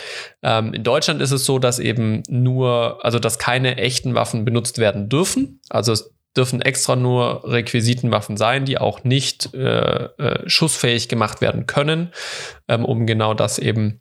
Ähm, 0.43 0.73
in 0.73 0.85
Deutschland 0.85 1.21
ist 1.21 1.33
es 1.33 1.45
so, 1.45 1.59
dass 1.59 1.79
eben 1.79 2.23
nur, 2.29 3.05
also 3.05 3.19
dass 3.19 3.39
keine 3.39 3.77
echten 3.77 4.15
Waffen 4.15 4.45
benutzt 4.45 4.79
werden 4.79 5.09
dürfen. 5.09 5.61
Also 5.69 5.93
dürfen 6.39 6.63
extra 6.63 6.97
nur 6.97 7.43
Requisitenwaffen 7.45 8.37
sein, 8.37 8.65
die 8.65 8.79
auch 8.79 9.05
nicht 9.05 9.53
äh, 9.55 10.05
äh, 10.05 10.49
schussfähig 10.49 11.09
gemacht 11.09 11.41
werden 11.41 11.67
können, 11.67 12.13
ähm, 12.69 12.85
um 12.85 13.07
genau 13.07 13.35
das 13.35 13.59
eben 13.59 14.01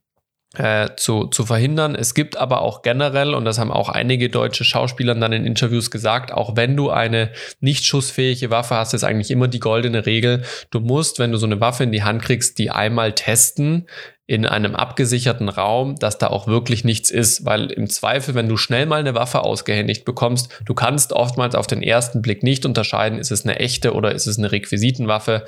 äh, 0.56 0.90
zu, 0.96 1.26
zu 1.26 1.46
verhindern. 1.46 1.94
Es 1.94 2.14
gibt 2.14 2.38
aber 2.38 2.62
auch 2.62 2.82
generell, 2.82 3.34
und 3.34 3.46
das 3.46 3.60
haben 3.60 3.72
auch 3.72 3.90
einige 3.90 4.30
deutsche 4.30 4.64
Schauspieler 4.64 5.14
dann 5.16 5.34
in 5.34 5.46
Interviews 5.46 5.92
gesagt, 5.92 6.32
auch 6.32 6.56
wenn 6.56 6.78
du 6.78 6.90
eine 6.90 7.32
nicht 7.60 7.86
schussfähige 7.86 8.50
Waffe 8.50 8.76
hast, 8.76 8.94
ist 8.94 9.04
eigentlich 9.04 9.32
immer 9.32 9.48
die 9.48 9.60
goldene 9.60 10.06
Regel. 10.06 10.44
Du 10.72 10.80
musst, 10.80 11.20
wenn 11.20 11.32
du 11.32 11.38
so 11.38 11.46
eine 11.46 11.60
Waffe 11.60 11.84
in 11.84 11.92
die 11.92 12.04
Hand 12.04 12.22
kriegst, 12.22 12.60
die 12.60 12.72
einmal 12.72 13.14
testen 13.14 13.88
in 14.28 14.46
einem 14.46 14.76
abgesicherten 14.76 15.48
Raum, 15.48 15.96
dass 15.96 16.18
da 16.18 16.28
auch 16.28 16.48
wirklich 16.48 16.84
nichts 16.84 17.10
ist, 17.10 17.46
weil 17.46 17.72
im 17.72 17.90
Zweifel, 17.90 18.36
wenn 18.36 18.50
du 18.50 18.58
schnell 18.58 18.86
mal 18.86 19.00
eine 19.00 19.16
Waffe 19.16 19.40
ausgehändigt 19.42 20.04
bekommst, 20.04 20.50
du 20.66 20.74
kannst 20.74 21.14
oftmals 21.14 21.56
auf 21.56 21.66
den 21.66 21.82
ersten 21.82 22.22
Blick 22.22 22.44
nicht 22.44 22.66
unterscheiden, 22.66 23.20
ist 23.20 23.32
es 23.32 23.46
eine 23.46 23.60
echte 23.60 23.94
oder 23.94 24.12
ist 24.12 24.28
es 24.28 24.38
eine 24.38 24.52
Requisitenwaffe. 24.52 25.46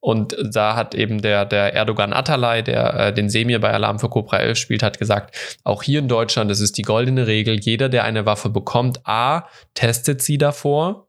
Und 0.00 0.36
da 0.42 0.74
hat 0.74 0.96
eben 0.96 1.22
der, 1.22 1.46
der 1.46 1.72
Erdogan 1.74 2.12
Atalay, 2.12 2.62
der 2.62 2.94
äh, 2.94 3.14
den 3.14 3.28
Semir 3.28 3.60
bei 3.60 3.72
Alarm 3.72 4.00
für 4.00 4.08
Cobra 4.08 4.38
11 4.38 4.58
spielt, 4.58 4.82
hat 4.82 4.98
gesagt, 4.98 5.58
auch 5.62 5.84
hier 5.84 6.00
in 6.00 6.08
Deutschland, 6.08 6.50
das 6.50 6.60
ist 6.60 6.76
die 6.78 6.82
goldene 6.82 7.28
Regel, 7.28 7.60
jeder, 7.60 7.88
der 7.88 8.04
eine 8.04 8.26
Waffe 8.26 8.50
bekommt, 8.50 9.06
A, 9.06 9.48
testet 9.74 10.20
sie 10.20 10.38
davor 10.38 11.08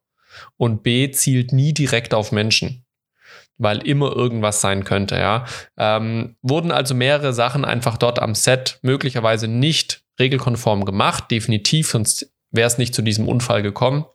und 0.56 0.84
B, 0.84 1.10
zielt 1.10 1.52
nie 1.52 1.74
direkt 1.74 2.14
auf 2.14 2.32
Menschen 2.32 2.87
weil 3.58 3.80
immer 3.88 4.16
irgendwas 4.16 4.62
sein 4.62 4.84
könnte, 4.84 5.16
ja. 5.16 5.46
Ähm, 5.78 6.36
wurden 6.42 6.72
also 6.72 6.94
mehrere 6.96 7.34
Sachen 7.34 7.66
einfach 7.66 7.98
dort 7.98 8.20
am 8.20 8.36
Set 8.36 8.80
möglicherweise 8.82 9.48
nicht 9.48 10.04
regelkonform 10.20 10.86
gemacht, 10.86 11.32
definitiv, 11.32 11.90
sonst 11.90 12.32
wäre 12.52 12.68
es 12.68 12.78
nicht 12.78 12.96
zu 12.96 13.02
diesem 13.02 13.28
Unfall 13.28 13.62
gekommen. 13.62 14.06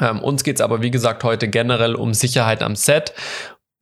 Ähm, 0.00 0.20
uns 0.20 0.44
geht 0.44 0.56
es 0.56 0.60
aber, 0.60 0.82
wie 0.82 0.90
gesagt, 0.90 1.24
heute 1.24 1.48
generell 1.48 1.94
um 1.94 2.12
Sicherheit 2.14 2.62
am 2.62 2.76
Set 2.76 3.14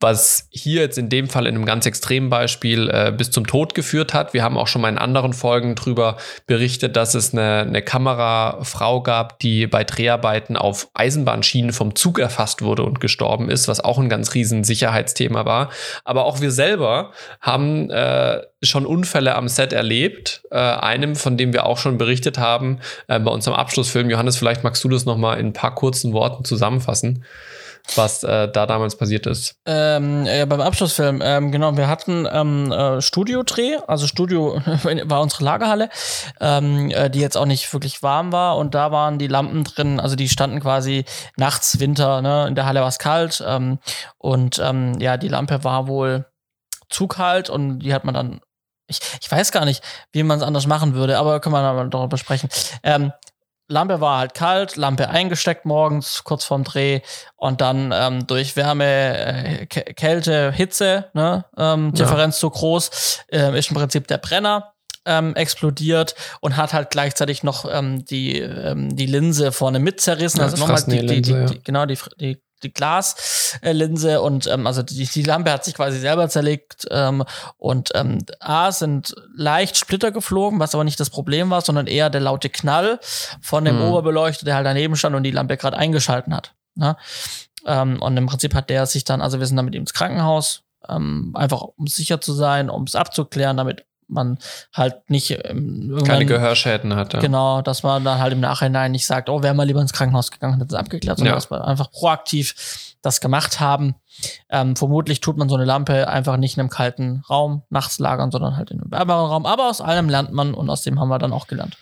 was 0.05 0.47
hier 0.51 0.81
jetzt 0.81 0.99
in 0.99 1.09
dem 1.09 1.29
Fall 1.29 1.47
in 1.47 1.55
einem 1.55 1.65
ganz 1.65 1.87
extremen 1.87 2.29
Beispiel 2.29 2.91
äh, 2.91 3.11
bis 3.11 3.31
zum 3.31 3.47
Tod 3.47 3.73
geführt 3.73 4.13
hat. 4.13 4.35
Wir 4.35 4.43
haben 4.43 4.55
auch 4.55 4.67
schon 4.67 4.83
mal 4.83 4.89
in 4.89 4.99
anderen 4.99 5.33
Folgen 5.33 5.73
darüber 5.73 6.17
berichtet, 6.45 6.95
dass 6.95 7.15
es 7.15 7.33
eine, 7.33 7.61
eine 7.61 7.81
Kamerafrau 7.81 9.01
gab, 9.01 9.39
die 9.39 9.65
bei 9.65 9.83
Dreharbeiten 9.83 10.57
auf 10.57 10.89
Eisenbahnschienen 10.93 11.73
vom 11.73 11.95
Zug 11.95 12.19
erfasst 12.19 12.61
wurde 12.61 12.83
und 12.83 12.99
gestorben 12.99 13.49
ist, 13.49 13.67
was 13.67 13.79
auch 13.79 13.97
ein 13.97 14.07
ganz 14.07 14.35
riesen 14.35 14.63
Sicherheitsthema 14.63 15.43
war. 15.45 15.71
Aber 16.03 16.25
auch 16.25 16.39
wir 16.39 16.51
selber 16.51 17.09
haben 17.41 17.89
äh, 17.89 18.43
schon 18.61 18.85
Unfälle 18.85 19.33
am 19.33 19.47
Set 19.47 19.73
erlebt. 19.73 20.43
Äh, 20.51 20.57
einem, 20.57 21.15
von 21.15 21.35
dem 21.35 21.51
wir 21.51 21.65
auch 21.65 21.79
schon 21.79 21.97
berichtet 21.97 22.37
haben, 22.37 22.77
äh, 23.07 23.19
bei 23.19 23.31
unserem 23.31 23.57
Abschlussfilm. 23.57 24.11
Johannes, 24.11 24.37
vielleicht 24.37 24.63
magst 24.63 24.83
du 24.83 24.87
das 24.87 25.05
noch 25.05 25.17
mal 25.17 25.39
in 25.39 25.47
ein 25.47 25.53
paar 25.53 25.73
kurzen 25.73 26.13
Worten 26.13 26.45
zusammenfassen 26.45 27.25
was 27.95 28.23
äh, 28.23 28.49
da 28.49 28.65
damals 28.65 28.97
passiert 28.97 29.27
ist. 29.27 29.55
Ähm, 29.65 30.25
ja, 30.25 30.45
beim 30.45 30.61
Abschlussfilm, 30.61 31.21
ähm, 31.23 31.51
genau, 31.51 31.75
wir 31.77 31.87
hatten 31.87 32.27
ähm, 32.31 32.71
äh, 32.71 33.01
Studiodreh, 33.01 33.77
also 33.87 34.07
Studio 34.07 34.61
war 35.03 35.21
unsere 35.21 35.43
Lagerhalle, 35.43 35.89
ähm, 36.41 36.89
äh, 36.91 37.09
die 37.09 37.19
jetzt 37.19 37.37
auch 37.37 37.45
nicht 37.45 37.71
wirklich 37.71 38.01
warm 38.03 38.31
war 38.31 38.57
und 38.57 38.75
da 38.75 38.91
waren 38.91 39.19
die 39.19 39.27
Lampen 39.27 39.63
drin, 39.63 39.99
also 39.99 40.15
die 40.15 40.29
standen 40.29 40.59
quasi 40.59 41.05
nachts, 41.37 41.79
Winter, 41.79 42.21
ne, 42.21 42.47
in 42.47 42.55
der 42.55 42.65
Halle 42.65 42.81
war 42.81 42.87
es 42.87 42.99
kalt 42.99 43.43
ähm, 43.45 43.79
und 44.17 44.59
ähm, 44.59 44.99
ja, 44.99 45.17
die 45.17 45.29
Lampe 45.29 45.63
war 45.63 45.87
wohl 45.87 46.25
zu 46.89 47.07
kalt 47.07 47.49
und 47.49 47.79
die 47.79 47.93
hat 47.93 48.05
man 48.05 48.13
dann 48.13 48.41
ich, 48.87 48.99
ich 49.19 49.31
weiß 49.31 49.51
gar 49.51 49.65
nicht, 49.65 49.83
wie 50.11 50.21
man 50.21 50.37
es 50.37 50.43
anders 50.43 50.67
machen 50.67 50.93
würde, 50.93 51.17
aber 51.17 51.39
können 51.39 51.55
wir 51.55 51.85
darüber 51.85 52.17
sprechen. 52.17 52.49
Ähm, 52.83 53.11
Lampe 53.67 53.99
war 53.99 54.19
halt 54.19 54.33
kalt, 54.33 54.75
Lampe 54.75 55.09
eingesteckt 55.09 55.65
morgens, 55.65 56.23
kurz 56.23 56.43
vorm 56.45 56.63
Dreh 56.63 57.01
und 57.35 57.61
dann 57.61 57.91
ähm, 57.93 58.27
durch 58.27 58.55
Wärme, 58.55 58.85
äh, 58.85 59.65
Kälte, 59.65 60.51
Hitze, 60.51 61.09
ne, 61.13 61.45
ähm, 61.57 61.93
Differenz 61.93 62.37
ja. 62.37 62.41
so 62.41 62.49
groß, 62.51 63.23
äh, 63.31 63.57
ist 63.57 63.71
im 63.71 63.75
Prinzip 63.75 64.07
der 64.07 64.19
Brenner 64.19 64.73
ähm, 65.05 65.35
explodiert 65.35 66.15
und 66.41 66.57
hat 66.57 66.73
halt 66.73 66.89
gleichzeitig 66.89 67.43
noch 67.43 67.65
ähm, 67.71 68.05
die, 68.05 68.39
ähm, 68.39 68.95
die 68.95 69.05
Linse 69.05 69.51
vorne 69.51 69.79
mit 69.79 70.01
zerrissen. 70.01 70.39
Ja, 70.39 70.45
also 70.45 70.57
nochmal 70.57 70.83
die, 70.87 71.05
die, 71.05 71.21
die, 71.21 71.31
ja. 71.31 71.45
die, 71.45 71.63
genau, 71.63 71.85
die, 71.85 71.97
die 72.19 72.41
die 72.65 72.73
Glaslinse 72.73 74.21
und 74.21 74.47
ähm, 74.47 74.67
also 74.67 74.81
die, 74.83 75.05
die 75.05 75.23
Lampe 75.23 75.51
hat 75.51 75.63
sich 75.63 75.75
quasi 75.75 75.99
selber 75.99 76.27
zerlegt 76.29 76.85
ähm, 76.91 77.23
und 77.57 77.91
ähm, 77.95 78.25
A 78.39 78.71
sind 78.71 79.15
leicht 79.35 79.77
Splitter 79.77 80.11
geflogen, 80.11 80.59
was 80.59 80.75
aber 80.75 80.83
nicht 80.83 80.99
das 80.99 81.09
Problem 81.09 81.49
war, 81.49 81.61
sondern 81.61 81.87
eher 81.87 82.09
der 82.09 82.21
laute 82.21 82.49
Knall 82.49 82.99
von 83.41 83.65
dem 83.65 83.77
mhm. 83.77 83.83
Oberbeleuchter, 83.83 84.45
der 84.45 84.55
halt 84.55 84.65
daneben 84.65 84.95
stand 84.95 85.15
und 85.15 85.23
die 85.23 85.31
Lampe 85.31 85.57
gerade 85.57 85.77
eingeschalten 85.77 86.35
hat. 86.35 86.53
Ne? 86.75 86.97
Ähm, 87.65 88.01
und 88.01 88.17
im 88.17 88.25
Prinzip 88.25 88.53
hat 88.53 88.69
der 88.69 88.85
sich 88.85 89.03
dann, 89.03 89.21
also 89.21 89.39
wir 89.39 89.47
sind 89.47 89.57
dann 89.57 89.65
mit 89.65 89.75
ihm 89.75 89.81
ins 89.81 89.93
Krankenhaus, 89.93 90.63
ähm, 90.87 91.31
einfach 91.35 91.61
um 91.61 91.87
sicher 91.87 92.21
zu 92.21 92.33
sein, 92.33 92.69
um 92.69 92.83
es 92.83 92.95
abzuklären, 92.95 93.57
damit 93.57 93.85
man 94.07 94.37
halt 94.73 95.09
nicht 95.09 95.31
ähm, 95.45 96.01
keine 96.05 96.25
Gehörschäden 96.25 96.95
hatte. 96.95 97.19
Genau, 97.19 97.61
dass 97.61 97.83
man 97.83 98.03
dann 98.03 98.19
halt 98.19 98.33
im 98.33 98.39
Nachhinein 98.39 98.91
nicht 98.91 99.05
sagt, 99.05 99.29
oh, 99.29 99.43
wäre 99.43 99.53
mal 99.53 99.65
lieber 99.65 99.81
ins 99.81 99.93
Krankenhaus 99.93 100.31
gegangen, 100.31 100.59
hat 100.59 100.71
das 100.71 100.79
abgeklärt, 100.79 101.17
sondern 101.17 101.33
ja. 101.33 101.35
dass 101.35 101.49
wir 101.51 101.65
einfach 101.65 101.91
proaktiv 101.91 102.95
das 103.01 103.21
gemacht 103.21 103.59
haben. 103.59 103.95
Ähm, 104.49 104.75
vermutlich 104.75 105.21
tut 105.21 105.37
man 105.37 105.49
so 105.49 105.55
eine 105.55 105.65
Lampe 105.65 106.07
einfach 106.07 106.37
nicht 106.37 106.57
in 106.57 106.61
einem 106.61 106.69
kalten 106.69 107.23
Raum 107.29 107.63
nachts 107.69 107.99
lagern, 107.99 108.31
sondern 108.31 108.57
halt 108.57 108.71
in 108.71 108.81
einem 108.81 108.91
wärmeren 108.91 109.27
Raum. 109.27 109.45
Aber 109.45 109.69
aus 109.69 109.81
allem 109.81 110.09
lernt 110.09 110.31
man 110.31 110.53
und 110.53 110.69
aus 110.69 110.81
dem 110.81 110.99
haben 110.99 111.09
wir 111.09 111.19
dann 111.19 111.33
auch 111.33 111.47
gelernt. 111.47 111.77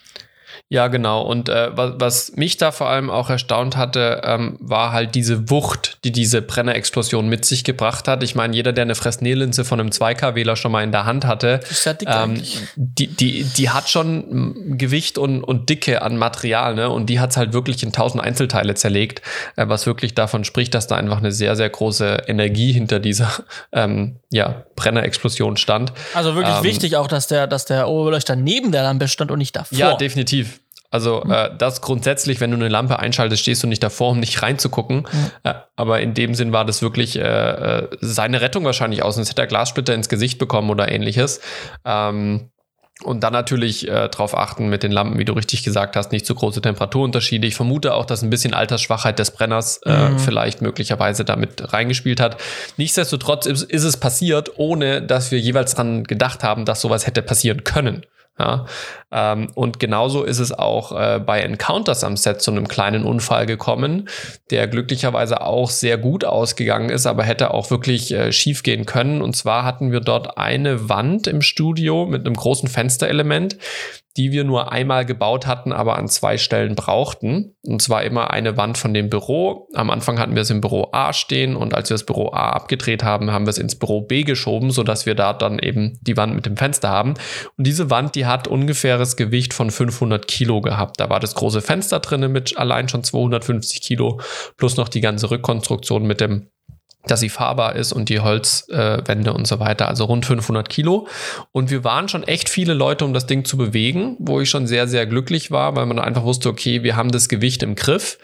Ja, 0.68 0.88
genau. 0.88 1.22
Und 1.22 1.48
äh, 1.48 1.76
was, 1.76 1.94
was, 1.98 2.32
mich 2.36 2.56
da 2.56 2.72
vor 2.72 2.88
allem 2.88 3.10
auch 3.10 3.30
erstaunt 3.30 3.76
hatte, 3.76 4.22
ähm, 4.24 4.56
war 4.60 4.92
halt 4.92 5.14
diese 5.14 5.50
Wucht, 5.50 5.98
die 6.04 6.12
diese 6.12 6.42
Brennerexplosion 6.42 7.28
mit 7.28 7.44
sich 7.44 7.64
gebracht 7.64 8.08
hat. 8.08 8.22
Ich 8.22 8.34
meine, 8.34 8.54
jeder, 8.54 8.72
der 8.72 8.82
eine 8.82 8.94
Fresnel-Linse 8.94 9.64
von 9.64 9.80
einem 9.80 9.90
2K-Wähler 9.90 10.56
schon 10.56 10.72
mal 10.72 10.82
in 10.82 10.92
der 10.92 11.04
Hand 11.04 11.26
hatte, 11.26 11.60
ähm, 12.06 12.42
die, 12.76 13.06
die, 13.06 13.44
die 13.44 13.70
hat 13.70 13.88
schon 13.88 14.78
Gewicht 14.78 15.18
und, 15.18 15.44
und 15.44 15.68
Dicke 15.68 16.02
an 16.02 16.16
Material, 16.16 16.74
ne? 16.74 16.90
Und 16.90 17.06
die 17.06 17.20
hat 17.20 17.30
es 17.30 17.36
halt 17.36 17.52
wirklich 17.52 17.82
in 17.82 17.92
tausend 17.92 18.22
Einzelteile 18.22 18.74
zerlegt, 18.74 19.22
äh, 19.56 19.68
was 19.68 19.86
wirklich 19.86 20.14
davon 20.14 20.44
spricht, 20.44 20.74
dass 20.74 20.86
da 20.86 20.96
einfach 20.96 21.18
eine 21.18 21.32
sehr, 21.32 21.56
sehr 21.56 21.70
große 21.70 22.24
Energie 22.26 22.72
hinter 22.72 23.00
dieser 23.00 23.30
ähm, 23.72 24.16
ja, 24.30 24.64
Brennerexplosion 24.76 25.56
stand. 25.56 25.92
Also 26.14 26.34
wirklich 26.34 26.56
ähm, 26.56 26.64
wichtig 26.64 26.96
auch, 26.96 27.06
dass 27.06 27.28
der, 27.28 27.46
dass 27.46 27.64
der 27.64 27.88
Oberbeleuchter 27.88 28.36
neben 28.36 28.72
der 28.72 28.82
Lampe 28.82 29.08
stand 29.08 29.30
und 29.30 29.38
nicht 29.38 29.54
davor. 29.54 29.78
Ja, 29.78 29.94
definitiv. 29.96 30.43
Also 30.94 31.24
äh, 31.24 31.50
das 31.58 31.80
grundsätzlich, 31.80 32.40
wenn 32.40 32.52
du 32.52 32.56
eine 32.56 32.68
Lampe 32.68 33.00
einschaltest, 33.00 33.42
stehst 33.42 33.64
du 33.64 33.66
nicht 33.66 33.82
davor, 33.82 34.12
um 34.12 34.20
nicht 34.20 34.40
reinzugucken. 34.40 34.98
Mhm. 34.98 35.30
Äh, 35.42 35.54
aber 35.74 36.00
in 36.00 36.14
dem 36.14 36.36
Sinn 36.36 36.52
war 36.52 36.64
das 36.64 36.82
wirklich 36.82 37.18
äh, 37.18 37.20
äh 37.22 37.88
seine 38.00 38.40
Rettung 38.40 38.64
wahrscheinlich 38.64 39.02
aus. 39.02 39.16
Sonst 39.16 39.30
hätte 39.30 39.42
er 39.42 39.48
Glassplitter 39.48 39.92
ins 39.92 40.08
Gesicht 40.08 40.38
bekommen 40.38 40.70
oder 40.70 40.92
ähnliches. 40.92 41.40
Ähm, 41.84 42.50
und 43.02 43.24
dann 43.24 43.32
natürlich 43.32 43.88
äh, 43.88 44.08
darauf 44.08 44.38
achten 44.38 44.68
mit 44.68 44.84
den 44.84 44.92
Lampen, 44.92 45.18
wie 45.18 45.24
du 45.24 45.32
richtig 45.32 45.64
gesagt 45.64 45.96
hast, 45.96 46.12
nicht 46.12 46.26
zu 46.26 46.36
große 46.36 46.62
Temperaturunterschiede. 46.62 47.44
Ich 47.44 47.56
vermute 47.56 47.92
auch, 47.94 48.06
dass 48.06 48.22
ein 48.22 48.30
bisschen 48.30 48.54
Altersschwachheit 48.54 49.18
des 49.18 49.32
Brenners 49.32 49.80
äh, 49.84 50.10
mhm. 50.10 50.20
vielleicht 50.20 50.62
möglicherweise 50.62 51.24
damit 51.24 51.72
reingespielt 51.72 52.20
hat. 52.20 52.40
Nichtsdestotrotz 52.76 53.46
ist, 53.46 53.64
ist, 53.64 53.82
es 53.82 53.96
passiert, 53.96 54.52
ohne 54.58 55.02
dass 55.02 55.32
wir 55.32 55.40
jeweils 55.40 55.74
dran 55.74 56.04
gedacht 56.04 56.44
haben, 56.44 56.64
dass 56.64 56.80
sowas 56.80 57.08
hätte 57.08 57.20
passieren 57.20 57.64
können. 57.64 58.06
Ja, 58.36 58.66
ähm, 59.12 59.48
und 59.54 59.78
genauso 59.78 60.24
ist 60.24 60.40
es 60.40 60.50
auch 60.50 60.90
äh, 60.90 61.20
bei 61.20 61.40
Encounters 61.40 62.02
am 62.02 62.16
Set 62.16 62.42
zu 62.42 62.50
einem 62.50 62.66
kleinen 62.66 63.04
Unfall 63.04 63.46
gekommen, 63.46 64.08
der 64.50 64.66
glücklicherweise 64.66 65.40
auch 65.42 65.70
sehr 65.70 65.98
gut 65.98 66.24
ausgegangen 66.24 66.90
ist, 66.90 67.06
aber 67.06 67.22
hätte 67.22 67.54
auch 67.54 67.70
wirklich 67.70 68.12
äh, 68.12 68.32
schief 68.32 68.64
gehen 68.64 68.86
können. 68.86 69.22
Und 69.22 69.36
zwar 69.36 69.64
hatten 69.64 69.92
wir 69.92 70.00
dort 70.00 70.36
eine 70.36 70.88
Wand 70.88 71.28
im 71.28 71.42
Studio 71.42 72.06
mit 72.06 72.26
einem 72.26 72.34
großen 72.34 72.68
Fensterelement, 72.68 73.56
die 74.16 74.30
wir 74.30 74.44
nur 74.44 74.70
einmal 74.70 75.04
gebaut 75.04 75.46
hatten, 75.46 75.72
aber 75.72 75.98
an 75.98 76.08
zwei 76.08 76.38
Stellen 76.38 76.76
brauchten. 76.76 77.56
Und 77.66 77.82
zwar 77.82 78.04
immer 78.04 78.30
eine 78.30 78.56
Wand 78.56 78.78
von 78.78 78.94
dem 78.94 79.10
Büro. 79.10 79.68
Am 79.74 79.90
Anfang 79.90 80.20
hatten 80.20 80.34
wir 80.34 80.42
es 80.42 80.50
im 80.50 80.60
Büro 80.60 80.90
A 80.92 81.12
stehen 81.12 81.56
und 81.56 81.74
als 81.74 81.90
wir 81.90 81.94
das 81.94 82.06
Büro 82.06 82.30
A 82.32 82.50
abgedreht 82.50 83.02
haben, 83.02 83.32
haben 83.32 83.46
wir 83.46 83.50
es 83.50 83.58
ins 83.58 83.74
Büro 83.74 84.02
B 84.02 84.22
geschoben, 84.22 84.70
sodass 84.70 85.04
wir 85.04 85.16
da 85.16 85.32
dann 85.32 85.58
eben 85.58 85.98
die 86.02 86.16
Wand 86.16 86.34
mit 86.34 86.46
dem 86.46 86.56
Fenster 86.56 86.90
haben. 86.90 87.14
Und 87.56 87.66
diese 87.66 87.90
Wand, 87.90 88.14
die 88.14 88.26
hat 88.26 88.46
ungefähres 88.46 89.16
Gewicht 89.16 89.52
von 89.52 89.70
500 89.70 90.28
Kilo 90.28 90.60
gehabt. 90.60 91.00
Da 91.00 91.10
war 91.10 91.18
das 91.18 91.34
große 91.34 91.60
Fenster 91.60 91.98
drinnen 91.98 92.30
mit 92.30 92.56
allein 92.56 92.88
schon 92.88 93.02
250 93.02 93.82
Kilo 93.82 94.20
plus 94.56 94.76
noch 94.76 94.88
die 94.88 95.00
ganze 95.00 95.30
Rückkonstruktion 95.30 96.06
mit 96.06 96.20
dem 96.20 96.50
dass 97.06 97.20
sie 97.20 97.28
fahrbar 97.28 97.76
ist 97.76 97.92
und 97.92 98.08
die 98.08 98.20
Holzwände 98.20 99.30
äh, 99.30 99.34
und 99.34 99.46
so 99.46 99.60
weiter, 99.60 99.88
also 99.88 100.04
rund 100.04 100.24
500 100.24 100.68
Kilo. 100.68 101.06
Und 101.52 101.70
wir 101.70 101.84
waren 101.84 102.08
schon 102.08 102.22
echt 102.22 102.48
viele 102.48 102.74
Leute, 102.74 103.04
um 103.04 103.12
das 103.12 103.26
Ding 103.26 103.44
zu 103.44 103.56
bewegen, 103.56 104.16
wo 104.18 104.40
ich 104.40 104.50
schon 104.50 104.66
sehr, 104.66 104.88
sehr 104.88 105.06
glücklich 105.06 105.50
war, 105.50 105.76
weil 105.76 105.86
man 105.86 105.98
einfach 105.98 106.24
wusste, 106.24 106.48
okay, 106.48 106.82
wir 106.82 106.96
haben 106.96 107.10
das 107.10 107.28
Gewicht 107.28 107.62
im 107.62 107.74
Griff 107.74 108.18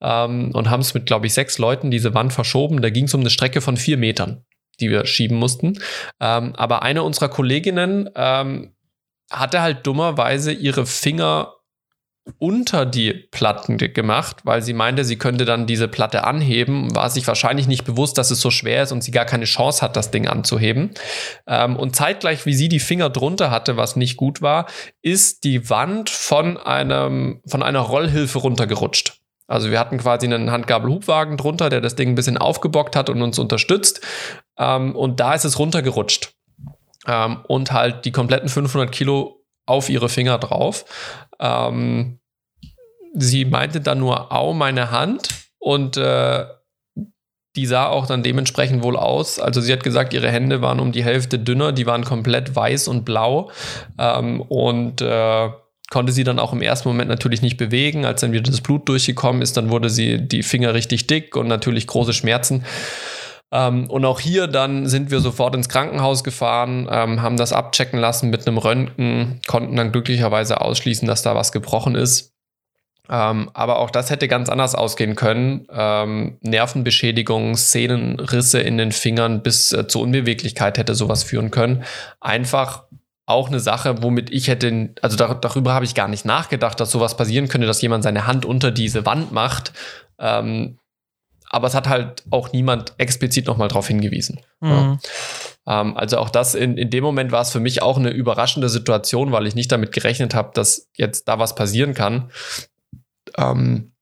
ähm, 0.00 0.50
und 0.52 0.70
haben 0.70 0.80
es 0.80 0.94
mit, 0.94 1.06
glaube 1.06 1.26
ich, 1.26 1.34
sechs 1.34 1.58
Leuten 1.58 1.90
diese 1.90 2.14
Wand 2.14 2.32
verschoben. 2.32 2.82
Da 2.82 2.90
ging 2.90 3.04
es 3.04 3.14
um 3.14 3.20
eine 3.20 3.30
Strecke 3.30 3.60
von 3.60 3.76
vier 3.76 3.96
Metern, 3.96 4.44
die 4.80 4.90
wir 4.90 5.06
schieben 5.06 5.38
mussten. 5.38 5.78
Ähm, 6.20 6.54
aber 6.56 6.82
eine 6.82 7.02
unserer 7.02 7.28
Kolleginnen 7.28 8.10
ähm, 8.16 8.74
hatte 9.30 9.62
halt 9.62 9.86
dummerweise 9.86 10.52
ihre 10.52 10.86
Finger 10.86 11.53
unter 12.38 12.86
die 12.86 13.12
Platten 13.12 13.76
gemacht, 13.76 14.38
weil 14.44 14.62
sie 14.62 14.72
meinte, 14.72 15.04
sie 15.04 15.16
könnte 15.16 15.44
dann 15.44 15.66
diese 15.66 15.88
Platte 15.88 16.24
anheben, 16.24 16.94
war 16.94 17.10
sich 17.10 17.26
wahrscheinlich 17.26 17.66
nicht 17.66 17.84
bewusst, 17.84 18.16
dass 18.16 18.30
es 18.30 18.40
so 18.40 18.50
schwer 18.50 18.82
ist 18.82 18.92
und 18.92 19.04
sie 19.04 19.10
gar 19.10 19.26
keine 19.26 19.44
Chance 19.44 19.82
hat, 19.82 19.94
das 19.96 20.10
Ding 20.10 20.26
anzuheben. 20.26 20.92
Ähm, 21.46 21.76
und 21.76 21.94
zeitgleich, 21.94 22.46
wie 22.46 22.54
sie 22.54 22.70
die 22.70 22.80
Finger 22.80 23.10
drunter 23.10 23.50
hatte, 23.50 23.76
was 23.76 23.96
nicht 23.96 24.16
gut 24.16 24.40
war, 24.40 24.66
ist 25.02 25.44
die 25.44 25.68
Wand 25.68 26.08
von 26.08 26.56
einem, 26.56 27.42
von 27.46 27.62
einer 27.62 27.80
Rollhilfe 27.80 28.38
runtergerutscht. 28.38 29.20
Also 29.46 29.70
wir 29.70 29.78
hatten 29.78 29.98
quasi 29.98 30.26
einen 30.26 30.50
Handgabelhubwagen 30.50 31.36
drunter, 31.36 31.68
der 31.68 31.82
das 31.82 31.94
Ding 31.94 32.10
ein 32.10 32.14
bisschen 32.14 32.38
aufgebockt 32.38 32.96
hat 32.96 33.10
und 33.10 33.20
uns 33.20 33.38
unterstützt. 33.38 34.00
Ähm, 34.58 34.96
und 34.96 35.20
da 35.20 35.34
ist 35.34 35.44
es 35.44 35.58
runtergerutscht. 35.58 36.32
Ähm, 37.06 37.44
und 37.48 37.72
halt 37.72 38.06
die 38.06 38.12
kompletten 38.12 38.48
500 38.48 38.90
Kilo 38.90 39.43
auf 39.66 39.88
ihre 39.88 40.08
Finger 40.08 40.38
drauf. 40.38 40.84
Ähm, 41.40 42.18
sie 43.14 43.44
meinte 43.44 43.80
dann 43.80 43.98
nur, 43.98 44.32
au, 44.32 44.52
meine 44.52 44.90
Hand. 44.90 45.28
Und 45.58 45.96
äh, 45.96 46.44
die 47.56 47.66
sah 47.66 47.86
auch 47.86 48.06
dann 48.06 48.22
dementsprechend 48.22 48.82
wohl 48.82 48.96
aus. 48.96 49.38
Also 49.38 49.60
sie 49.60 49.72
hat 49.72 49.84
gesagt, 49.84 50.12
ihre 50.12 50.30
Hände 50.30 50.60
waren 50.60 50.80
um 50.80 50.92
die 50.92 51.04
Hälfte 51.04 51.38
dünner, 51.38 51.72
die 51.72 51.86
waren 51.86 52.04
komplett 52.04 52.54
weiß 52.54 52.88
und 52.88 53.04
blau. 53.04 53.50
Ähm, 53.98 54.40
und 54.42 55.00
äh, 55.00 55.50
konnte 55.90 56.12
sie 56.12 56.24
dann 56.24 56.38
auch 56.38 56.52
im 56.52 56.62
ersten 56.62 56.88
Moment 56.88 57.08
natürlich 57.08 57.42
nicht 57.42 57.56
bewegen. 57.56 58.04
Als 58.04 58.20
dann 58.20 58.32
wieder 58.32 58.50
das 58.50 58.60
Blut 58.60 58.88
durchgekommen 58.88 59.42
ist, 59.42 59.56
dann 59.56 59.70
wurde 59.70 59.90
sie 59.90 60.26
die 60.26 60.42
Finger 60.42 60.74
richtig 60.74 61.06
dick 61.06 61.36
und 61.36 61.46
natürlich 61.46 61.86
große 61.86 62.12
Schmerzen. 62.12 62.64
Ähm, 63.54 63.88
und 63.88 64.04
auch 64.04 64.18
hier 64.18 64.48
dann 64.48 64.88
sind 64.88 65.12
wir 65.12 65.20
sofort 65.20 65.54
ins 65.54 65.68
Krankenhaus 65.68 66.24
gefahren, 66.24 66.88
ähm, 66.90 67.22
haben 67.22 67.36
das 67.36 67.52
abchecken 67.52 68.00
lassen 68.00 68.28
mit 68.28 68.48
einem 68.48 68.58
Röntgen, 68.58 69.40
konnten 69.46 69.76
dann 69.76 69.92
glücklicherweise 69.92 70.60
ausschließen, 70.60 71.06
dass 71.06 71.22
da 71.22 71.36
was 71.36 71.52
gebrochen 71.52 71.94
ist. 71.94 72.32
Ähm, 73.08 73.50
aber 73.54 73.78
auch 73.78 73.90
das 73.90 74.10
hätte 74.10 74.26
ganz 74.26 74.48
anders 74.48 74.74
ausgehen 74.74 75.14
können. 75.14 75.68
Ähm, 75.70 76.38
Nervenbeschädigung, 76.40 77.54
Szenenrisse 77.56 78.60
in 78.60 78.76
den 78.76 78.90
Fingern 78.90 79.42
bis 79.42 79.72
äh, 79.72 79.86
zur 79.86 80.02
Unbeweglichkeit 80.02 80.76
hätte 80.76 80.96
sowas 80.96 81.22
führen 81.22 81.52
können. 81.52 81.84
Einfach 82.20 82.84
auch 83.26 83.48
eine 83.48 83.60
Sache, 83.60 84.02
womit 84.02 84.30
ich 84.30 84.48
hätte, 84.48 84.94
also 85.00 85.16
dar 85.16 85.34
darüber 85.36 85.74
habe 85.74 85.84
ich 85.84 85.94
gar 85.94 86.08
nicht 86.08 86.24
nachgedacht, 86.24 86.80
dass 86.80 86.90
sowas 86.90 87.16
passieren 87.16 87.48
könnte, 87.48 87.66
dass 87.68 87.82
jemand 87.82 88.02
seine 88.02 88.26
Hand 88.26 88.46
unter 88.46 88.72
diese 88.72 89.06
Wand 89.06 89.32
macht. 89.32 89.72
Ähm, 90.18 90.78
aber 91.54 91.66
es 91.68 91.74
hat 91.74 91.88
halt 91.88 92.24
auch 92.30 92.52
niemand 92.52 92.94
explizit 92.98 93.46
nochmal 93.46 93.68
darauf 93.68 93.86
hingewiesen. 93.86 94.40
Mhm. 94.60 94.70
Ja. 94.70 95.80
Ähm, 95.80 95.96
also 95.96 96.18
auch 96.18 96.30
das, 96.30 96.54
in, 96.54 96.76
in 96.76 96.90
dem 96.90 97.04
Moment 97.04 97.32
war 97.32 97.42
es 97.42 97.50
für 97.50 97.60
mich 97.60 97.82
auch 97.82 97.96
eine 97.96 98.10
überraschende 98.10 98.68
Situation, 98.68 99.32
weil 99.32 99.46
ich 99.46 99.54
nicht 99.54 99.72
damit 99.72 99.92
gerechnet 99.92 100.34
habe, 100.34 100.50
dass 100.54 100.88
jetzt 100.96 101.28
da 101.28 101.38
was 101.38 101.54
passieren 101.54 101.94
kann. 101.94 102.30
Ähm, 103.36 103.92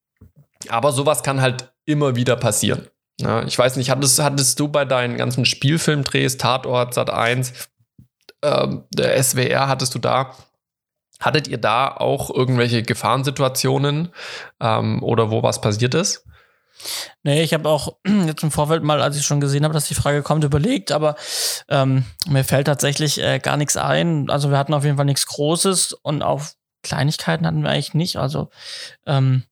aber 0.68 0.92
sowas 0.92 1.22
kann 1.22 1.40
halt 1.40 1.72
immer 1.84 2.16
wieder 2.16 2.36
passieren. 2.36 2.88
Ja, 3.20 3.44
ich 3.44 3.58
weiß 3.58 3.76
nicht, 3.76 3.90
hattest, 3.90 4.20
hattest 4.22 4.58
du 4.58 4.68
bei 4.68 4.84
deinen 4.84 5.16
ganzen 5.16 5.44
Spielfilmdrehs, 5.44 6.38
Tatort, 6.38 6.94
Sat 6.94 7.10
1, 7.10 7.52
ähm, 8.42 8.84
der 8.90 9.22
SWR, 9.22 9.68
hattest 9.68 9.94
du 9.94 9.98
da 9.98 10.34
Hattet 11.22 11.46
ihr 11.46 11.58
da 11.58 11.88
auch 11.88 12.30
irgendwelche 12.30 12.82
Gefahrensituationen 12.82 14.08
ähm, 14.60 15.02
oder 15.02 15.30
wo 15.30 15.42
was 15.42 15.60
passiert 15.60 15.94
ist? 15.94 16.26
Nee, 17.22 17.42
ich 17.42 17.54
habe 17.54 17.68
auch 17.68 17.96
jetzt 18.26 18.42
im 18.42 18.50
Vorfeld 18.50 18.82
mal, 18.82 19.02
als 19.02 19.16
ich 19.16 19.24
schon 19.24 19.40
gesehen 19.40 19.64
habe, 19.64 19.74
dass 19.74 19.88
die 19.88 19.94
Frage 19.94 20.22
kommt, 20.22 20.44
überlegt, 20.44 20.92
aber 20.92 21.16
ähm, 21.68 22.04
mir 22.28 22.44
fällt 22.44 22.66
tatsächlich 22.66 23.20
äh, 23.20 23.38
gar 23.38 23.56
nichts 23.56 23.76
ein. 23.76 24.30
Also 24.30 24.50
wir 24.50 24.58
hatten 24.58 24.74
auf 24.74 24.84
jeden 24.84 24.96
Fall 24.96 25.06
nichts 25.06 25.26
Großes 25.26 25.92
und 25.92 26.22
auch 26.22 26.42
Kleinigkeiten 26.82 27.46
hatten 27.46 27.62
wir 27.62 27.70
eigentlich 27.70 27.94
nicht. 27.94 28.16
Also, 28.16 28.50
ähm, 29.06 29.44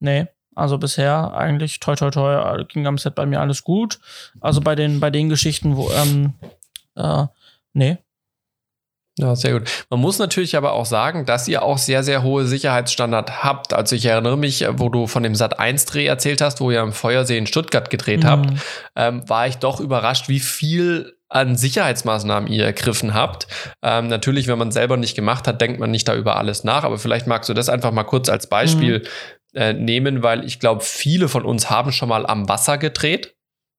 nee. 0.00 0.26
Also 0.54 0.78
bisher 0.78 1.34
eigentlich 1.34 1.80
toi 1.80 1.96
toi 1.96 2.10
toi 2.10 2.64
ging 2.64 2.86
am 2.86 2.96
Set 2.96 3.14
bei 3.14 3.26
mir 3.26 3.40
alles 3.40 3.62
gut. 3.62 4.00
Also 4.40 4.62
bei 4.62 4.74
den, 4.74 5.00
bei 5.00 5.10
den 5.10 5.28
Geschichten, 5.28 5.76
wo, 5.76 5.90
ähm, 5.90 6.32
äh, 6.94 7.26
nee, 7.74 7.98
ja, 9.18 9.34
sehr 9.34 9.52
gut. 9.52 9.70
Man 9.88 10.00
muss 10.00 10.18
natürlich 10.18 10.56
aber 10.56 10.72
auch 10.72 10.84
sagen, 10.84 11.24
dass 11.24 11.48
ihr 11.48 11.62
auch 11.62 11.78
sehr, 11.78 12.02
sehr 12.02 12.22
hohe 12.22 12.44
Sicherheitsstandard 12.44 13.42
habt. 13.42 13.72
Also 13.72 13.96
ich 13.96 14.04
erinnere 14.04 14.36
mich, 14.36 14.66
wo 14.72 14.90
du 14.90 15.06
von 15.06 15.22
dem 15.22 15.34
Sat 15.34 15.58
1 15.58 15.86
Dreh 15.86 16.04
erzählt 16.04 16.42
hast, 16.42 16.60
wo 16.60 16.70
ihr 16.70 16.82
am 16.82 16.92
Feuersee 16.92 17.38
in 17.38 17.46
Stuttgart 17.46 17.88
gedreht 17.88 18.24
mhm. 18.24 18.28
habt, 18.28 18.50
ähm, 18.94 19.26
war 19.26 19.46
ich 19.46 19.56
doch 19.56 19.80
überrascht, 19.80 20.28
wie 20.28 20.40
viel 20.40 21.16
an 21.28 21.56
Sicherheitsmaßnahmen 21.56 22.50
ihr 22.50 22.66
ergriffen 22.66 23.14
habt. 23.14 23.46
Ähm, 23.82 24.08
natürlich, 24.08 24.48
wenn 24.48 24.58
man 24.58 24.70
selber 24.70 24.98
nicht 24.98 25.16
gemacht 25.16 25.48
hat, 25.48 25.60
denkt 25.60 25.80
man 25.80 25.90
nicht 25.90 26.06
da 26.06 26.14
über 26.14 26.36
alles 26.36 26.62
nach, 26.62 26.84
aber 26.84 26.98
vielleicht 26.98 27.26
magst 27.26 27.48
du 27.48 27.54
das 27.54 27.68
einfach 27.70 27.92
mal 27.92 28.04
kurz 28.04 28.28
als 28.28 28.48
Beispiel 28.48 28.98
mhm. 29.54 29.60
äh, 29.60 29.72
nehmen, 29.72 30.22
weil 30.22 30.44
ich 30.44 30.60
glaube, 30.60 30.82
viele 30.82 31.28
von 31.28 31.44
uns 31.44 31.70
haben 31.70 31.90
schon 31.90 32.10
mal 32.10 32.26
am 32.26 32.48
Wasser 32.48 32.76
gedreht. 32.76 33.34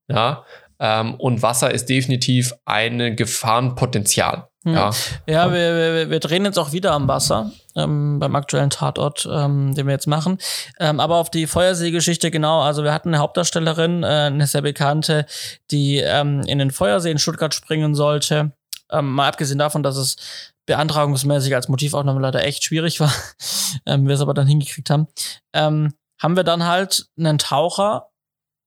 Ja, 0.10 0.46
ähm, 0.80 1.15
und 1.15 1.41
Wasser 1.41 1.71
ist 1.71 1.89
definitiv 1.89 2.53
ein 2.65 3.15
Gefahrenpotenzial. 3.15 4.47
Hm. 4.63 4.73
Ja, 4.73 4.91
ja 5.28 5.51
wir, 5.51 5.75
wir, 5.75 6.09
wir 6.09 6.19
drehen 6.19 6.45
jetzt 6.45 6.59
auch 6.59 6.71
wieder 6.71 6.91
am 6.91 7.07
Wasser 7.07 7.51
ähm, 7.75 8.19
beim 8.19 8.36
aktuellen 8.36 8.69
Tatort, 8.69 9.28
ähm, 9.32 9.73
den 9.73 9.88
wir 9.88 9.93
jetzt 9.93 10.07
machen. 10.07 10.38
Ähm, 10.80 10.99
aber 10.99 11.15
auf 11.15 11.32
die 11.32 11.47
Feuerseegeschichte 11.47 12.32
genau. 12.32 12.61
Also 12.61 12.84
wir 12.84 12.93
hatten 12.93 13.09
eine 13.09 13.19
Hauptdarstellerin, 13.19 14.03
äh, 14.03 14.07
eine 14.07 14.45
sehr 14.45 14.61
bekannte, 14.61 15.25
die 15.71 15.97
ähm, 15.97 16.41
in 16.41 16.59
den 16.59 16.71
Feuersee 16.71 17.11
in 17.11 17.19
Stuttgart 17.19 17.53
springen 17.53 17.95
sollte. 17.95 18.51
Ähm, 18.91 19.13
mal 19.13 19.28
abgesehen 19.28 19.59
davon, 19.59 19.84
dass 19.84 19.97
es 19.97 20.53
beantragungsmäßig 20.65 21.55
als 21.55 21.69
Motivaufnahme 21.69 22.19
leider 22.19 22.43
echt 22.43 22.63
schwierig 22.63 22.99
war, 22.99 23.11
wir 23.86 24.13
es 24.13 24.21
aber 24.21 24.34
dann 24.34 24.47
hingekriegt 24.47 24.89
haben, 24.89 25.07
haben 25.53 26.36
wir 26.36 26.43
dann 26.43 26.65
halt 26.65 27.07
einen 27.17 27.38
Taucher 27.38 28.09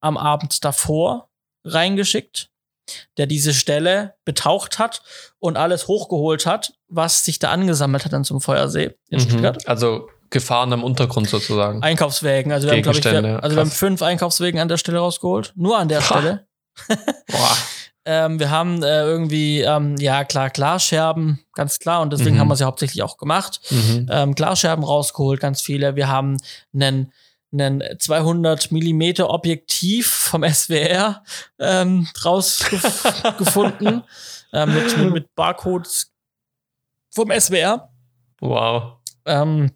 am 0.00 0.16
Abend 0.16 0.64
davor 0.64 1.29
reingeschickt 1.64 2.50
der 3.16 3.26
diese 3.26 3.54
Stelle 3.54 4.14
betaucht 4.24 4.78
hat 4.78 5.02
und 5.38 5.56
alles 5.56 5.88
hochgeholt 5.88 6.46
hat, 6.46 6.72
was 6.88 7.24
sich 7.24 7.38
da 7.38 7.50
angesammelt 7.50 8.04
hat 8.04 8.12
dann 8.12 8.24
zum 8.24 8.40
Feuersee 8.40 8.94
in 9.08 9.18
mhm. 9.18 9.22
Stuttgart. 9.22 9.68
Also 9.68 10.08
Gefahren 10.30 10.72
am 10.72 10.84
Untergrund 10.84 11.28
sozusagen. 11.28 11.82
Einkaufswägen. 11.82 12.52
Also 12.52 12.68
wir 12.68 12.74
haben, 12.74 12.82
glaube 12.82 12.98
ich, 12.98 13.04
wir, 13.04 13.42
also 13.42 13.56
wir 13.56 13.60
haben 13.60 13.70
fünf 13.70 14.00
Einkaufswägen 14.00 14.60
an 14.60 14.68
der 14.68 14.76
Stelle 14.76 14.98
rausgeholt. 14.98 15.52
Nur 15.56 15.76
an 15.76 15.88
der 15.88 16.02
Stelle. 16.02 16.46
Boah. 16.88 17.56
ähm, 18.04 18.38
wir 18.38 18.50
haben 18.50 18.80
äh, 18.84 19.02
irgendwie, 19.02 19.62
ähm, 19.62 19.96
ja 19.98 20.22
klar, 20.22 20.50
Glasscherben, 20.50 21.44
ganz 21.52 21.80
klar. 21.80 22.00
Und 22.00 22.12
deswegen 22.12 22.36
mhm. 22.36 22.40
haben 22.40 22.48
wir 22.48 22.54
sie 22.56 22.64
hauptsächlich 22.64 23.02
auch 23.02 23.16
gemacht. 23.16 23.60
Mhm. 23.70 24.06
Ähm, 24.08 24.34
Glasscherben 24.36 24.84
rausgeholt, 24.84 25.40
ganz 25.40 25.60
viele. 25.62 25.96
Wir 25.96 26.06
haben 26.06 26.36
einen 26.72 27.12
einen 27.52 27.82
200 27.98 28.70
Millimeter 28.72 29.30
Objektiv 29.30 30.08
vom 30.10 30.44
SWR 30.44 31.22
ähm, 31.58 32.08
rausgefunden 32.24 34.04
äh, 34.52 34.66
mit, 34.66 34.96
mit, 34.96 35.12
mit 35.12 35.34
Barcodes 35.34 36.12
vom 37.10 37.30
SWR. 37.30 37.90
Wow. 38.40 38.98
Ähm, 39.26 39.72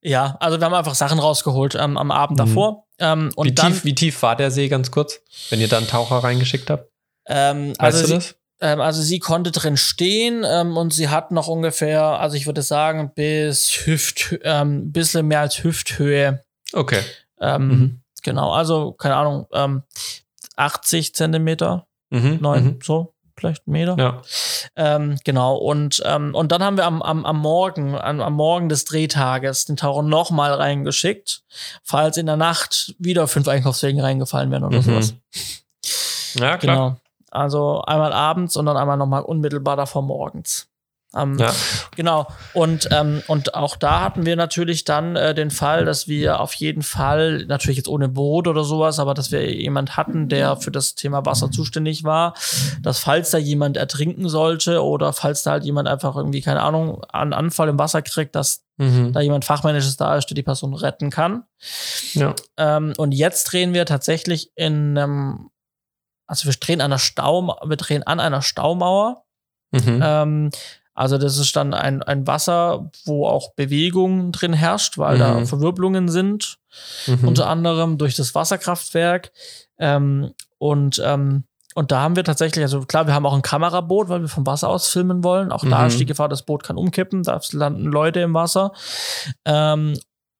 ja, 0.00 0.36
also 0.40 0.58
wir 0.58 0.64
haben 0.64 0.74
einfach 0.74 0.94
Sachen 0.94 1.18
rausgeholt 1.18 1.74
ähm, 1.74 1.96
am 1.96 2.10
Abend 2.10 2.38
mhm. 2.38 2.44
davor. 2.44 2.86
Ähm, 2.98 3.32
und 3.34 3.46
wie, 3.48 3.54
dann, 3.54 3.72
tief, 3.72 3.84
wie 3.84 3.94
tief 3.94 4.22
war 4.22 4.36
der 4.36 4.50
See 4.50 4.68
ganz 4.68 4.90
kurz, 4.90 5.20
wenn 5.50 5.60
ihr 5.60 5.68
da 5.68 5.78
einen 5.78 5.88
Taucher 5.88 6.18
reingeschickt 6.18 6.70
habt? 6.70 6.90
Ähm, 7.26 7.70
weißt 7.78 7.80
also 7.80 8.06
du 8.06 8.14
das? 8.14 8.36
Ähm, 8.64 8.80
also 8.80 9.02
sie 9.02 9.18
konnte 9.18 9.50
drin 9.50 9.76
stehen 9.76 10.42
ähm, 10.46 10.78
und 10.78 10.94
sie 10.94 11.10
hat 11.10 11.30
noch 11.30 11.48
ungefähr, 11.48 12.02
also 12.02 12.34
ich 12.34 12.46
würde 12.46 12.62
sagen, 12.62 13.12
bis 13.14 13.68
Hüft, 13.84 14.38
ähm, 14.42 14.90
bisschen 14.90 15.28
mehr 15.28 15.40
als 15.40 15.62
Hüfthöhe. 15.62 16.42
Okay. 16.72 17.00
Ähm, 17.38 17.68
mhm. 17.68 18.00
Genau, 18.22 18.54
also 18.54 18.92
keine 18.92 19.16
Ahnung, 19.16 19.46
ähm, 19.52 19.82
80 20.56 21.14
Zentimeter, 21.14 21.86
mhm. 22.08 22.38
neun, 22.40 22.64
mhm. 22.64 22.78
so 22.82 23.12
vielleicht 23.36 23.68
Meter. 23.68 23.96
Ja. 23.98 24.22
Ähm, 24.76 25.18
genau, 25.24 25.56
und, 25.56 26.02
ähm, 26.06 26.34
und 26.34 26.50
dann 26.50 26.62
haben 26.62 26.78
wir 26.78 26.86
am, 26.86 27.02
am, 27.02 27.26
am 27.26 27.38
Morgen, 27.38 27.94
am, 27.94 28.22
am 28.22 28.32
Morgen 28.32 28.70
des 28.70 28.86
Drehtages 28.86 29.66
den 29.66 29.76
Taucher 29.76 30.02
nochmal 30.02 30.54
reingeschickt, 30.54 31.42
falls 31.82 32.16
in 32.16 32.24
der 32.24 32.38
Nacht 32.38 32.94
wieder 32.98 33.28
fünf 33.28 33.46
Einkaufswegen 33.46 34.00
reingefallen 34.00 34.50
wären 34.50 34.64
oder 34.64 34.78
mhm. 34.78 34.82
sowas. 34.82 35.14
Ja, 36.36 36.56
klar. 36.56 36.58
Genau. 36.58 37.03
Also 37.34 37.82
einmal 37.82 38.12
abends 38.12 38.56
und 38.56 38.66
dann 38.66 38.76
einmal 38.76 38.96
nochmal 38.96 39.22
unmittelbar 39.22 39.76
davor 39.76 40.02
morgens. 40.02 40.68
Ähm, 41.16 41.38
ja. 41.38 41.52
Genau. 41.96 42.26
Und, 42.52 42.88
ähm, 42.90 43.22
und 43.28 43.54
auch 43.54 43.76
da 43.76 44.00
hatten 44.00 44.26
wir 44.26 44.36
natürlich 44.36 44.84
dann 44.84 45.16
äh, 45.16 45.34
den 45.34 45.50
Fall, 45.50 45.84
dass 45.84 46.08
wir 46.08 46.40
auf 46.40 46.54
jeden 46.54 46.82
Fall, 46.82 47.44
natürlich 47.46 47.76
jetzt 47.76 47.88
ohne 47.88 48.08
Boot 48.08 48.48
oder 48.48 48.64
sowas, 48.64 48.98
aber 48.98 49.14
dass 49.14 49.30
wir 49.30 49.52
jemand 49.54 49.96
hatten, 49.96 50.28
der 50.28 50.56
für 50.56 50.70
das 50.70 50.94
Thema 50.94 51.24
Wasser 51.24 51.50
zuständig 51.50 52.04
war, 52.04 52.34
dass 52.82 52.98
falls 52.98 53.30
da 53.30 53.38
jemand 53.38 53.76
ertrinken 53.76 54.28
sollte 54.28 54.82
oder 54.82 55.12
falls 55.12 55.42
da 55.42 55.52
halt 55.52 55.64
jemand 55.64 55.88
einfach 55.88 56.16
irgendwie, 56.16 56.40
keine 56.40 56.62
Ahnung, 56.62 57.04
einen 57.04 57.32
Anfall 57.32 57.68
im 57.68 57.78
Wasser 57.78 58.02
kriegt, 58.02 58.34
dass 58.34 58.64
mhm. 58.76 59.12
da 59.12 59.20
jemand 59.20 59.44
Fachmännisches 59.44 59.96
da 59.96 60.16
ist, 60.16 60.26
der 60.26 60.34
die 60.34 60.42
Person 60.42 60.74
retten 60.74 61.10
kann. 61.10 61.44
Ja. 62.14 62.34
Ähm, 62.56 62.92
und 62.96 63.12
jetzt 63.12 63.44
drehen 63.44 63.74
wir 63.74 63.86
tatsächlich 63.86 64.50
in 64.56 64.98
einem, 64.98 65.50
also 66.26 66.46
wir 66.46 66.52
drehen 66.54 66.80
an 66.80 66.92
einer 66.92 66.98
Stau, 66.98 67.58
wir 67.64 67.76
drehen 67.76 68.02
an 68.02 68.20
einer 68.20 68.42
Staumauer. 68.42 69.24
Mhm. 69.72 70.00
Ähm, 70.02 70.50
also 70.94 71.18
das 71.18 71.38
ist 71.38 71.56
dann 71.56 71.74
ein, 71.74 72.02
ein 72.02 72.26
Wasser, 72.26 72.90
wo 73.04 73.26
auch 73.26 73.54
Bewegung 73.54 74.30
drin 74.30 74.52
herrscht, 74.52 74.96
weil 74.96 75.16
mhm. 75.16 75.20
da 75.20 75.44
Verwirbelungen 75.44 76.08
sind, 76.08 76.58
mhm. 77.06 77.28
unter 77.28 77.48
anderem 77.48 77.98
durch 77.98 78.14
das 78.14 78.34
Wasserkraftwerk. 78.34 79.32
Ähm, 79.78 80.32
und, 80.58 81.02
ähm, 81.04 81.44
und 81.74 81.90
da 81.90 82.00
haben 82.00 82.14
wir 82.14 82.22
tatsächlich, 82.22 82.62
also 82.62 82.82
klar, 82.82 83.08
wir 83.08 83.14
haben 83.14 83.26
auch 83.26 83.34
ein 83.34 83.42
Kameraboot, 83.42 84.08
weil 84.08 84.20
wir 84.20 84.28
vom 84.28 84.46
Wasser 84.46 84.68
aus 84.68 84.86
filmen 84.86 85.24
wollen. 85.24 85.50
Auch 85.50 85.64
mhm. 85.64 85.70
da 85.70 85.86
ist 85.86 85.98
die 85.98 86.06
Gefahr, 86.06 86.28
das 86.28 86.42
Boot 86.42 86.62
kann 86.62 86.76
umkippen, 86.76 87.24
da 87.24 87.40
landen 87.50 87.86
Leute 87.86 88.20
im 88.20 88.34
Wasser. 88.34 88.72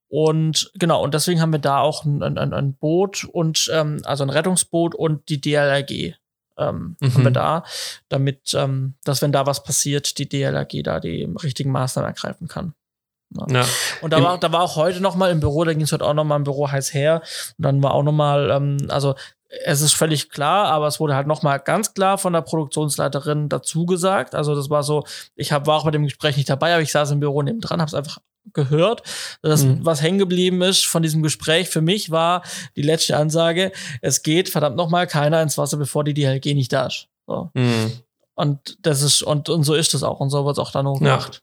Und 0.09 0.71
genau, 0.75 1.03
und 1.03 1.15
deswegen 1.15 1.41
haben 1.41 1.53
wir 1.53 1.59
da 1.59 1.81
auch 1.81 2.05
ein, 2.05 2.23
ein, 2.23 2.53
ein 2.53 2.75
Boot 2.75 3.25
und 3.25 3.71
ähm, 3.73 4.01
also 4.05 4.23
ein 4.23 4.31
Rettungsboot 4.31 4.95
und 4.95 5.29
die 5.29 5.41
DLRG 5.41 6.15
ähm, 6.57 6.97
mhm. 7.01 7.15
haben 7.15 7.25
wir 7.25 7.31
da, 7.31 7.65
damit, 8.09 8.55
ähm, 8.55 8.95
dass 9.05 9.23
wenn 9.23 9.33
da 9.33 9.47
was 9.47 9.65
passiert, 9.65 10.19
die 10.19 10.29
DLRG 10.29 10.83
da 10.83 11.01
die 11.01 11.25
richtigen 11.43 11.73
Maßnahmen 11.73 12.09
ergreifen 12.09 12.49
kann. 12.49 12.75
Ja. 13.31 13.47
ja. 13.49 13.67
Und 14.03 14.13
da 14.13 14.23
war, 14.23 14.39
da 14.39 14.53
war 14.53 14.63
auch 14.63 14.77
heute 14.77 15.01
noch 15.01 15.17
mal 15.17 15.31
im 15.31 15.41
Büro, 15.41 15.65
da 15.65 15.73
ging 15.73 15.83
es 15.83 15.93
heute 15.93 16.05
auch 16.05 16.15
noch 16.15 16.25
mal 16.25 16.37
im 16.37 16.45
Büro 16.45 16.71
heiß 16.71 16.95
her. 16.95 17.23
Und 17.59 17.65
dann 17.65 17.83
war 17.83 17.95
auch 17.95 18.03
noch 18.03 18.13
mal, 18.13 18.51
ähm, 18.51 18.79
also 18.89 19.15
es 19.65 19.81
ist 19.81 19.95
völlig 19.95 20.31
klar, 20.31 20.67
aber 20.67 20.87
es 20.87 21.01
wurde 21.01 21.15
halt 21.15 21.27
noch 21.27 21.43
mal 21.43 21.59
ganz 21.59 21.95
klar 21.95 22.19
von 22.19 22.33
der 22.33 22.43
Produktionsleiterin 22.43 23.49
dazu 23.49 23.87
gesagt. 23.87 24.35
Also 24.35 24.55
das 24.55 24.71
war 24.71 24.83
so, 24.83 25.05
ich 25.37 25.53
hab, 25.53 25.67
war 25.67 25.79
auch 25.79 25.85
bei 25.85 25.91
dem 25.91 26.05
Gespräch 26.05 26.37
nicht 26.37 26.51
dabei, 26.51 26.73
aber 26.73 26.83
ich 26.83 26.93
saß 26.93 27.11
im 27.13 27.21
Büro 27.21 27.43
nebendran, 27.43 27.81
habe 27.81 27.89
es 27.89 27.95
einfach 27.95 28.19
gehört. 28.53 29.03
Das, 29.43 29.65
mhm. 29.65 29.85
was 29.85 30.03
hängen 30.03 30.19
geblieben 30.19 30.63
ist 30.63 30.87
von 30.87 31.03
diesem 31.03 31.23
Gespräch 31.23 31.69
für 31.69 31.81
mich, 31.81 32.11
war 32.11 32.43
die 32.77 32.83
letzte 32.83 33.17
Ansage, 33.17 33.73
es 34.03 34.23
geht 34.23 34.49
verdammt 34.49 34.77
nochmal 34.77 35.07
keiner 35.07 35.43
ins 35.43 35.59
Wasser, 35.59 35.77
bevor 35.77 36.05
die 36.05 36.15
DLG 36.15 36.55
nicht 36.55 36.73
da 36.73 36.87
ist. 36.87 37.09
So. 37.27 37.51
Mhm. 37.55 37.93
Und 38.35 38.79
das 38.83 39.03
ist, 39.03 39.23
und, 39.23 39.49
und 39.49 39.63
so 39.65 39.75
ist 39.75 39.95
es 39.95 40.03
auch. 40.03 40.21
Und 40.21 40.31
so 40.31 40.45
wird 40.45 40.57
es 40.57 40.59
auch 40.59 40.73
dann 40.73 40.87
auch 40.87 40.99
gemacht. 40.99 41.43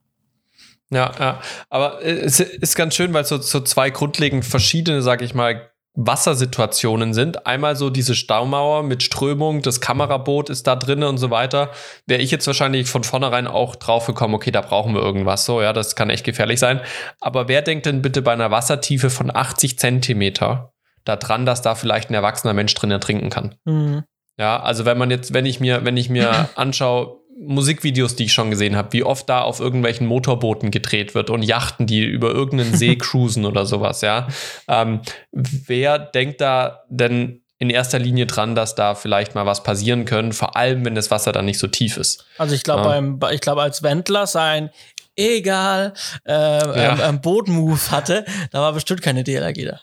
Ja. 0.89 1.12
ja, 1.12 1.20
ja. 1.20 1.41
Aber 1.70 2.04
es 2.04 2.39
ist 2.39 2.76
ganz 2.76 2.95
schön, 2.95 3.14
weil 3.14 3.24
es 3.24 3.30
so, 3.30 3.38
so 3.39 3.62
zwei 3.62 3.89
grundlegend 3.89 4.45
verschiedene, 4.45 5.02
sag 5.02 5.22
ich 5.22 5.34
mal, 5.34 5.72
Wassersituationen 5.93 7.13
sind. 7.13 7.45
Einmal 7.45 7.75
so 7.75 7.89
diese 7.89 8.15
Staumauer 8.15 8.83
mit 8.83 9.03
Strömung, 9.03 9.61
das 9.61 9.81
Kameraboot 9.81 10.49
ist 10.49 10.65
da 10.67 10.75
drin 10.75 11.03
und 11.03 11.17
so 11.17 11.29
weiter. 11.31 11.71
Wäre 12.07 12.21
ich 12.21 12.31
jetzt 12.31 12.47
wahrscheinlich 12.47 12.89
von 12.89 13.03
vornherein 13.03 13.47
auch 13.47 13.75
drauf 13.75 14.05
gekommen, 14.07 14.33
okay, 14.33 14.51
da 14.51 14.61
brauchen 14.61 14.93
wir 14.93 15.01
irgendwas 15.01 15.45
so, 15.45 15.61
ja, 15.61 15.73
das 15.73 15.95
kann 15.95 16.09
echt 16.09 16.23
gefährlich 16.23 16.59
sein. 16.59 16.79
Aber 17.19 17.47
wer 17.47 17.61
denkt 17.61 17.85
denn 17.85 18.01
bitte 18.01 18.21
bei 18.21 18.31
einer 18.31 18.51
Wassertiefe 18.51 19.09
von 19.09 19.35
80 19.35 19.77
Zentimeter 19.77 20.73
daran, 21.03 21.45
dass 21.45 21.61
da 21.61 21.75
vielleicht 21.75 22.09
ein 22.09 22.13
erwachsener 22.13 22.53
Mensch 22.53 22.73
drin 22.73 22.91
ertrinken 22.91 23.29
kann? 23.29 23.55
Mhm. 23.65 24.03
Ja, 24.37 24.61
also 24.61 24.85
wenn 24.85 24.97
man 24.97 25.11
jetzt, 25.11 25.33
wenn 25.33 25.45
ich 25.45 25.59
mir, 25.59 25.83
wenn 25.83 25.97
ich 25.97 26.09
mir 26.09 26.49
anschaue, 26.55 27.20
Musikvideos, 27.43 28.15
die 28.15 28.25
ich 28.25 28.33
schon 28.33 28.51
gesehen 28.51 28.75
habe, 28.75 28.93
wie 28.93 29.03
oft 29.03 29.27
da 29.27 29.41
auf 29.41 29.59
irgendwelchen 29.59 30.05
Motorbooten 30.05 30.69
gedreht 30.69 31.15
wird 31.15 31.29
und 31.29 31.41
Yachten, 31.41 31.87
die 31.87 32.03
über 32.03 32.31
irgendeinen 32.31 32.75
See 32.75 32.95
cruisen 32.97 33.45
oder 33.45 33.65
sowas, 33.65 34.01
ja. 34.01 34.27
Ähm, 34.67 35.01
wer 35.31 35.97
denkt 35.97 36.39
da 36.41 36.83
denn 36.89 37.41
in 37.57 37.69
erster 37.69 37.99
Linie 37.99 38.25
dran, 38.25 38.55
dass 38.55 38.75
da 38.75 38.95
vielleicht 38.95 39.35
mal 39.35 39.45
was 39.45 39.63
passieren 39.63 40.05
können, 40.05 40.33
vor 40.33 40.55
allem 40.55 40.85
wenn 40.85 40.95
das 40.95 41.11
Wasser 41.11 41.31
dann 41.31 41.45
nicht 41.45 41.59
so 41.59 41.67
tief 41.67 41.97
ist? 41.97 42.25
Also 42.37 42.55
ich 42.55 42.63
glaube, 42.63 42.93
ähm, 42.95 43.19
ich 43.31 43.41
glaube, 43.41 43.61
als 43.61 43.83
Wendler 43.83 44.27
sein 44.27 44.69
egal 45.15 45.93
äh, 46.25 46.31
ja. 46.33 47.09
ähm, 47.09 47.21
Bootmove 47.21 47.91
hatte, 47.91 48.25
da 48.51 48.61
war 48.61 48.73
bestimmt 48.73 49.01
keine 49.01 49.23
DLRG 49.23 49.65
da. 49.65 49.79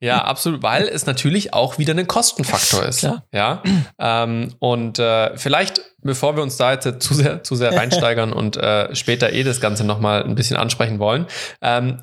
Ja, 0.00 0.24
absolut, 0.24 0.62
weil 0.62 0.88
es 0.88 1.04
natürlich 1.04 1.52
auch 1.52 1.78
wieder 1.78 1.94
ein 1.94 2.06
Kostenfaktor 2.06 2.86
ist. 2.86 3.00
Klar. 3.00 3.26
Ja. 3.32 3.62
Ähm, 3.98 4.54
und 4.58 4.98
äh, 4.98 5.36
vielleicht, 5.36 5.82
bevor 6.02 6.36
wir 6.36 6.42
uns 6.42 6.56
da 6.56 6.72
jetzt 6.72 7.02
zu 7.02 7.12
sehr, 7.12 7.42
zu 7.42 7.54
sehr 7.54 7.76
reinsteigern 7.76 8.32
und 8.32 8.56
äh, 8.56 8.94
später 8.94 9.32
eh 9.32 9.42
das 9.42 9.60
Ganze 9.60 9.84
nochmal 9.84 10.24
ein 10.24 10.34
bisschen 10.34 10.56
ansprechen 10.56 10.98
wollen, 10.98 11.26
ähm, 11.60 12.02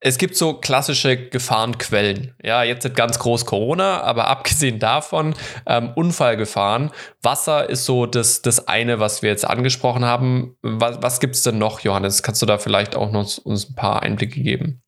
es 0.00 0.18
gibt 0.18 0.36
so 0.36 0.54
klassische 0.54 1.16
Gefahrenquellen. 1.16 2.34
Ja, 2.42 2.62
jetzt 2.62 2.84
ist 2.84 2.94
ganz 2.94 3.18
groß 3.18 3.46
Corona, 3.46 4.00
aber 4.02 4.28
abgesehen 4.28 4.78
davon, 4.78 5.34
ähm, 5.66 5.92
Unfallgefahren. 5.94 6.90
Wasser 7.22 7.68
ist 7.68 7.84
so 7.84 8.06
das, 8.06 8.42
das 8.42 8.68
eine, 8.68 9.00
was 9.00 9.22
wir 9.22 9.30
jetzt 9.30 9.44
angesprochen 9.44 10.04
haben. 10.04 10.56
Was, 10.62 11.02
was 11.02 11.20
gibt 11.20 11.34
es 11.34 11.42
denn 11.42 11.58
noch, 11.58 11.80
Johannes? 11.80 12.22
Kannst 12.22 12.40
du 12.42 12.46
da 12.46 12.58
vielleicht 12.58 12.94
auch 12.94 13.10
noch 13.10 13.38
uns 13.38 13.70
ein 13.70 13.74
paar 13.74 14.02
Einblicke 14.02 14.40
geben? 14.40 14.82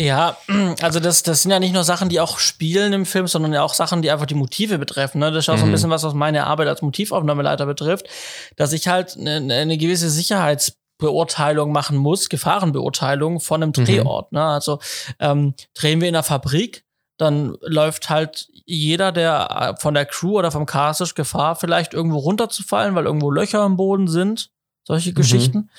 Ja, 0.00 0.38
also 0.80 0.98
das, 0.98 1.22
das 1.22 1.42
sind 1.42 1.50
ja 1.50 1.60
nicht 1.60 1.74
nur 1.74 1.84
Sachen, 1.84 2.08
die 2.08 2.20
auch 2.20 2.38
spielen 2.38 2.94
im 2.94 3.04
Film, 3.04 3.26
sondern 3.26 3.52
ja 3.52 3.62
auch 3.62 3.74
Sachen, 3.74 4.00
die 4.00 4.10
einfach 4.10 4.24
die 4.24 4.34
Motive 4.34 4.78
betreffen. 4.78 5.18
Ne? 5.18 5.30
Das 5.30 5.44
ist 5.44 5.48
auch 5.50 5.58
so 5.58 5.64
ein 5.64 5.68
mhm. 5.68 5.72
bisschen 5.72 5.90
was, 5.90 6.02
was 6.02 6.14
meine 6.14 6.46
Arbeit 6.46 6.68
als 6.68 6.80
Motivaufnahmeleiter 6.80 7.66
betrifft, 7.66 8.08
dass 8.56 8.72
ich 8.72 8.88
halt 8.88 9.18
eine, 9.18 9.36
eine 9.54 9.76
gewisse 9.76 10.08
Sicherheitsbeurteilung 10.08 11.70
machen 11.70 11.98
muss, 11.98 12.30
Gefahrenbeurteilung 12.30 13.40
von 13.40 13.62
einem 13.62 13.72
mhm. 13.76 13.84
Drehort. 13.84 14.32
Mhm. 14.32 14.38
Ne? 14.38 14.44
Also 14.44 14.78
ähm, 15.18 15.54
drehen 15.74 16.00
wir 16.00 16.08
in 16.08 16.14
einer 16.14 16.22
Fabrik, 16.22 16.84
dann 17.18 17.58
läuft 17.60 18.08
halt 18.08 18.48
jeder, 18.64 19.12
der 19.12 19.74
äh, 19.76 19.80
von 19.80 19.92
der 19.92 20.06
Crew 20.06 20.38
oder 20.38 20.50
vom 20.50 20.64
Cast 20.64 21.02
ist, 21.02 21.14
Gefahr, 21.14 21.56
vielleicht 21.56 21.92
irgendwo 21.92 22.18
runterzufallen, 22.18 22.94
weil 22.94 23.04
irgendwo 23.04 23.30
Löcher 23.30 23.66
im 23.66 23.76
Boden 23.76 24.08
sind. 24.08 24.50
Solche 24.82 25.10
mhm. 25.10 25.14
Geschichten. 25.14 25.70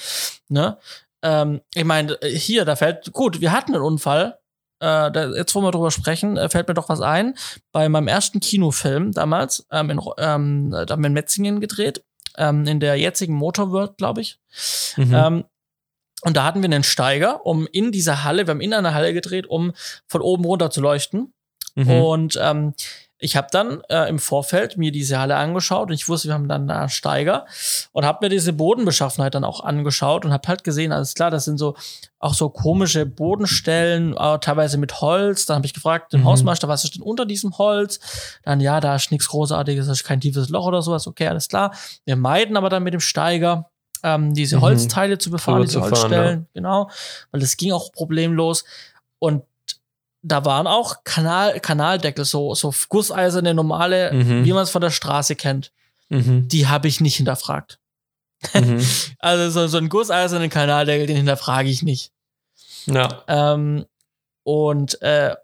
Ne? 0.47 0.77
Ähm, 1.23 1.61
ich 1.73 1.83
meine, 1.83 2.17
hier, 2.23 2.65
da 2.65 2.75
fällt, 2.75 3.11
gut, 3.13 3.41
wir 3.41 3.51
hatten 3.51 3.73
einen 3.73 3.83
Unfall. 3.83 4.39
Äh, 4.79 5.11
da, 5.11 5.31
jetzt, 5.35 5.53
wo 5.53 5.61
wir 5.61 5.71
drüber 5.71 5.91
sprechen, 5.91 6.37
äh, 6.37 6.49
fällt 6.49 6.67
mir 6.67 6.73
doch 6.73 6.89
was 6.89 7.01
ein. 7.01 7.35
Bei 7.71 7.87
meinem 7.89 8.07
ersten 8.07 8.39
Kinofilm 8.39 9.11
damals, 9.11 9.67
ähm, 9.71 9.89
in, 9.91 10.01
ähm, 10.17 10.71
da 10.71 10.87
haben 10.89 11.03
wir 11.03 11.07
in 11.07 11.13
Metzingen 11.13 11.59
gedreht, 11.59 12.03
ähm, 12.37 12.65
in 12.65 12.79
der 12.79 12.95
jetzigen 12.95 13.35
Motorworld, 13.35 13.97
glaube 13.97 14.21
ich. 14.21 14.39
Mhm. 14.97 15.13
Ähm, 15.13 15.43
und 16.23 16.37
da 16.37 16.43
hatten 16.43 16.61
wir 16.61 16.65
einen 16.65 16.83
Steiger, 16.83 17.45
um 17.45 17.67
in 17.71 17.91
dieser 17.91 18.23
Halle, 18.23 18.45
wir 18.45 18.51
haben 18.51 18.61
in 18.61 18.73
einer 18.73 18.93
Halle 18.93 19.13
gedreht, 19.13 19.47
um 19.47 19.73
von 20.07 20.21
oben 20.21 20.45
runter 20.45 20.69
zu 20.69 20.81
leuchten. 20.81 21.33
Mhm. 21.75 21.89
Und 21.89 22.39
ähm, 22.41 22.73
ich 23.23 23.35
habe 23.35 23.47
dann 23.51 23.81
äh, 23.87 24.09
im 24.09 24.17
Vorfeld 24.17 24.77
mir 24.77 24.91
diese 24.91 25.19
Halle 25.19 25.35
angeschaut 25.35 25.89
und 25.89 25.93
ich 25.93 26.09
wusste, 26.09 26.29
wir 26.29 26.33
haben 26.33 26.49
dann 26.49 26.69
einen 26.69 26.89
Steiger 26.89 27.45
und 27.91 28.03
habe 28.03 28.25
mir 28.25 28.29
diese 28.29 28.51
Bodenbeschaffenheit 28.51 29.35
dann 29.35 29.43
auch 29.43 29.63
angeschaut 29.63 30.25
und 30.25 30.33
habe 30.33 30.47
halt 30.47 30.63
gesehen, 30.63 30.91
alles 30.91 31.13
klar, 31.13 31.29
das 31.29 31.45
sind 31.45 31.59
so 31.59 31.75
auch 32.17 32.33
so 32.33 32.49
komische 32.49 33.05
Bodenstellen, 33.05 34.17
äh, 34.17 34.39
teilweise 34.39 34.79
mit 34.79 35.01
Holz. 35.01 35.45
Dann 35.45 35.57
habe 35.57 35.67
ich 35.67 35.73
gefragt, 35.75 36.13
den 36.13 36.21
mhm. 36.21 36.25
Hausmeister, 36.25 36.67
was 36.67 36.83
ist 36.83 36.95
denn 36.95 37.03
unter 37.03 37.27
diesem 37.27 37.59
Holz? 37.59 37.99
Dann 38.43 38.59
ja, 38.59 38.79
da 38.79 38.95
ist 38.95 39.11
nichts 39.11 39.27
Großartiges, 39.27 39.85
das 39.85 39.99
ist 39.99 40.03
kein 40.03 40.19
tiefes 40.19 40.49
Loch 40.49 40.65
oder 40.65 40.81
sowas. 40.81 41.05
Okay, 41.05 41.27
alles 41.27 41.47
klar. 41.47 41.75
Wir 42.05 42.15
meiden 42.15 42.57
aber 42.57 42.69
dann 42.69 42.81
mit 42.81 42.95
dem 42.95 43.01
Steiger 43.01 43.69
ähm, 44.01 44.33
diese 44.33 44.57
mhm. 44.57 44.61
Holzteile 44.61 45.19
zu 45.19 45.29
befahren, 45.29 45.61
diese 45.61 45.81
Holzstellen, 45.81 46.39
ja. 46.39 46.47
genau, 46.55 46.89
weil 47.29 47.41
das 47.41 47.55
ging 47.55 47.71
auch 47.71 47.91
problemlos. 47.91 48.65
Und 49.19 49.43
da 50.23 50.45
waren 50.45 50.67
auch 50.67 51.03
Kanal, 51.03 51.59
Kanaldeckel, 51.59 52.25
so, 52.25 52.53
so 52.53 52.73
gusseiserne, 52.89 53.53
normale, 53.53 54.13
mhm. 54.13 54.45
wie 54.45 54.53
man 54.53 54.63
es 54.63 54.69
von 54.69 54.81
der 54.81 54.91
Straße 54.91 55.35
kennt. 55.35 55.71
Mhm. 56.09 56.47
Die 56.47 56.67
habe 56.67 56.87
ich 56.87 57.01
nicht 57.01 57.15
hinterfragt. 57.15 57.79
Mhm. 58.53 58.85
also 59.19 59.49
so, 59.49 59.67
so 59.67 59.77
einen 59.77 59.89
gusseisernen 59.89 60.49
Kanaldeckel, 60.49 61.07
den 61.07 61.17
hinterfrage 61.17 61.69
ich 61.69 61.83
nicht. 61.83 62.11
Ja. 62.85 63.23
Ähm, 63.27 63.85
und 64.43 65.01
äh, 65.01 65.35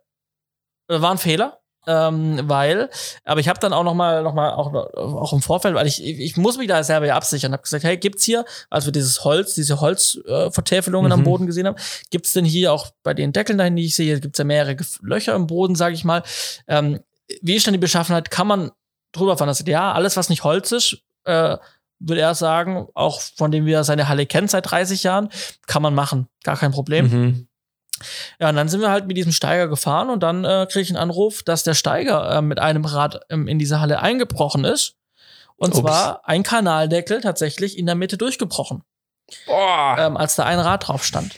war 0.87 1.11
ein 1.11 1.17
Fehler 1.17 1.56
ähm, 1.87 2.41
weil, 2.43 2.89
aber 3.23 3.39
ich 3.39 3.47
habe 3.47 3.59
dann 3.59 3.71
auch 3.71 3.83
noch 3.83 3.93
mal, 3.93 4.21
noch 4.21 4.33
mal 4.33 4.51
auch, 4.51 4.73
auch 4.73 5.33
im 5.33 5.41
Vorfeld, 5.41 5.73
weil 5.73 5.87
ich, 5.87 6.03
ich 6.03 6.35
muss 6.35 6.57
mich 6.57 6.67
da 6.67 6.83
selber 6.83 7.07
ja 7.07 7.15
absichern, 7.15 7.53
habe 7.53 7.63
gesagt, 7.63 7.85
hey, 7.85 7.97
gibt's 7.97 8.25
hier, 8.25 8.43
als 8.69 8.85
wir 8.85 8.91
dieses 8.91 9.23
Holz, 9.23 9.55
diese 9.55 9.79
Holzvertäfelungen 9.79 11.11
äh, 11.11 11.15
mhm. 11.15 11.21
am 11.21 11.23
Boden 11.23 11.47
gesehen 11.47 11.65
haben, 11.65 11.77
gibt's 12.11 12.33
denn 12.33 12.43
hier 12.45 12.73
auch 12.73 12.89
bei 13.03 13.13
den 13.13 13.31
Deckeln 13.31 13.57
dahin, 13.57 13.77
die 13.77 13.85
ich 13.85 13.95
sehe, 13.95 14.19
gibt's 14.19 14.37
ja 14.37 14.45
mehrere 14.45 14.75
Löcher 15.01 15.33
im 15.33 15.47
Boden, 15.47 15.75
sage 15.75 15.95
ich 15.95 16.03
mal. 16.03 16.23
Ähm, 16.67 16.99
wie 17.41 17.55
ist 17.55 17.65
denn 17.65 17.73
die 17.73 17.79
Beschaffenheit? 17.79 18.31
Kann 18.31 18.47
man 18.47 18.71
drüber 19.13 19.37
fahren? 19.37 19.49
Also, 19.49 19.63
ja, 19.65 19.93
alles, 19.93 20.17
was 20.17 20.29
nicht 20.29 20.43
Holz 20.43 20.71
ist, 20.73 20.97
äh, 21.23 21.57
würde 21.99 22.21
er 22.21 22.35
sagen, 22.35 22.87
auch 22.93 23.21
von 23.21 23.51
dem 23.51 23.65
wir 23.65 23.83
seine 23.83 24.07
Halle 24.07 24.25
kennen 24.25 24.47
seit 24.47 24.69
30 24.69 25.03
Jahren, 25.03 25.29
kann 25.65 25.81
man 25.81 25.95
machen. 25.95 26.27
Gar 26.43 26.57
kein 26.57 26.71
Problem. 26.71 27.07
Mhm. 27.07 27.46
Ja, 28.39 28.49
und 28.49 28.55
dann 28.55 28.69
sind 28.69 28.81
wir 28.81 28.89
halt 28.89 29.07
mit 29.07 29.17
diesem 29.17 29.31
Steiger 29.31 29.67
gefahren 29.67 30.09
und 30.09 30.21
dann 30.21 30.45
äh, 30.45 30.67
kriege 30.69 30.81
ich 30.81 30.89
einen 30.89 30.97
Anruf, 30.97 31.43
dass 31.43 31.63
der 31.63 31.73
Steiger 31.73 32.37
äh, 32.37 32.41
mit 32.41 32.59
einem 32.59 32.85
Rad 32.85 33.21
ähm, 33.29 33.47
in 33.47 33.59
diese 33.59 33.79
Halle 33.79 33.99
eingebrochen 34.01 34.65
ist. 34.65 34.95
Und 35.55 35.69
Ups. 35.69 35.79
zwar 35.79 36.27
ein 36.27 36.43
Kanaldeckel 36.43 37.21
tatsächlich 37.21 37.77
in 37.77 37.85
der 37.85 37.95
Mitte 37.95 38.17
durchgebrochen. 38.17 38.83
ähm, 39.99 40.17
als 40.17 40.35
da 40.35 40.45
ein 40.45 40.59
Rad 40.59 40.87
drauf 40.87 41.03
stand. 41.03 41.35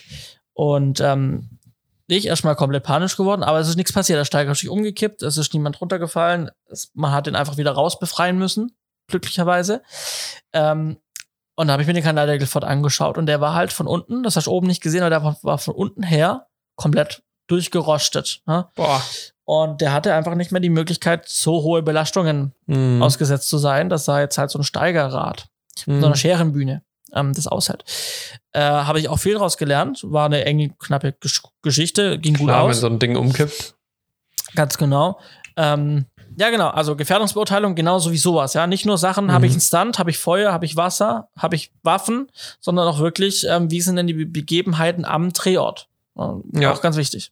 Und 0.53 0.99
ähm, 0.99 1.59
ich 2.07 2.25
erstmal 2.25 2.55
komplett 2.55 2.83
panisch 2.83 3.15
geworden, 3.15 3.43
aber 3.43 3.59
es 3.59 3.67
ist 3.67 3.75
nichts 3.75 3.93
passiert. 3.93 4.17
Der 4.17 4.25
Steiger 4.25 4.51
ist 4.51 4.59
sich 4.59 4.69
umgekippt, 4.69 5.21
es 5.21 5.37
ist 5.37 5.53
niemand 5.53 5.79
runtergefallen. 5.79 6.49
Es, 6.65 6.91
man 6.93 7.11
hat 7.11 7.27
den 7.27 7.35
einfach 7.35 7.57
wieder 7.57 7.71
raus 7.71 7.99
befreien 7.99 8.37
müssen, 8.37 8.75
glücklicherweise. 9.07 9.83
Ähm, 10.53 10.97
und 11.55 11.67
da 11.67 11.73
habe 11.73 11.83
ich 11.83 11.87
mir 11.87 11.93
den 11.93 12.03
Kanaldeckel 12.03 12.47
sofort 12.47 12.63
angeschaut 12.63 13.17
und 13.17 13.25
der 13.25 13.41
war 13.41 13.53
halt 13.53 13.73
von 13.73 13.85
unten, 13.85 14.23
das 14.23 14.35
hast 14.35 14.47
du 14.47 14.51
oben 14.51 14.67
nicht 14.67 14.81
gesehen, 14.81 15.01
aber 15.03 15.09
der 15.09 15.37
war 15.43 15.57
von 15.57 15.75
unten 15.75 16.03
her 16.03 16.47
komplett 16.79 17.21
durchgerostet. 17.47 18.41
Ne? 18.47 18.67
Boah. 18.75 19.01
Und 19.45 19.81
der 19.81 19.91
hatte 19.93 20.13
einfach 20.13 20.35
nicht 20.35 20.51
mehr 20.51 20.61
die 20.61 20.69
Möglichkeit, 20.69 21.27
so 21.27 21.61
hohe 21.63 21.81
Belastungen 21.83 22.53
Mhm. 22.67 23.01
ausgesetzt 23.01 23.49
zu 23.49 23.57
sein. 23.57 23.89
Das 23.89 24.05
sei 24.05 24.21
jetzt 24.21 24.37
halt 24.37 24.49
so 24.51 24.59
ein 24.59 24.63
Steigerrad, 24.63 25.47
Mhm. 25.85 25.99
so 26.01 26.05
eine 26.07 26.15
Scherenbühne, 26.15 26.83
ähm, 27.13 27.33
das 27.33 27.47
aushält. 27.47 27.83
Äh, 28.53 28.61
Habe 28.61 28.99
ich 28.99 29.09
auch 29.09 29.17
viel 29.17 29.35
draus 29.35 29.57
gelernt. 29.57 30.01
War 30.03 30.25
eine 30.25 30.45
enge, 30.45 30.69
knappe 30.79 31.13
Gesch 31.19 31.41
Geschichte, 31.63 32.17
ging 32.19 32.35
gut 32.35 32.47
Klar, 32.47 32.63
wenn 32.63 32.69
aus. 32.71 32.79
so 32.79 32.87
ein 32.87 32.99
Ding 32.99 33.15
umkippt. 33.17 33.75
Ganz 34.55 34.77
genau. 34.77 35.19
Ähm, 35.57 36.05
ja, 36.37 36.49
genau. 36.51 36.69
Also 36.69 36.95
Gefährdungsbeurteilung 36.95 37.75
genauso 37.75 38.11
wie 38.11 38.17
sowas. 38.17 38.53
Ja, 38.53 38.65
nicht 38.67 38.85
nur 38.85 38.97
Sachen, 38.97 39.31
habe 39.31 39.45
ich 39.47 39.51
Mhm. 39.51 39.55
einen 39.55 39.61
Stunt, 39.61 39.99
habe 39.99 40.09
ich 40.11 40.17
Feuer, 40.19 40.53
habe 40.53 40.65
ich 40.65 40.75
Wasser, 40.77 41.29
habe 41.37 41.55
ich 41.55 41.71
Waffen, 41.83 42.29
sondern 42.59 42.87
auch 42.87 42.99
wirklich, 42.99 43.45
ähm, 43.49 43.69
wie 43.71 43.81
sind 43.81 43.95
denn 43.97 44.07
die 44.07 44.13
Be- 44.13 44.25
Begebenheiten 44.27 45.03
am 45.05 45.33
Drehort? 45.33 45.87
Ja. 46.53 46.73
Auch 46.73 46.81
ganz 46.81 46.97
wichtig. 46.97 47.31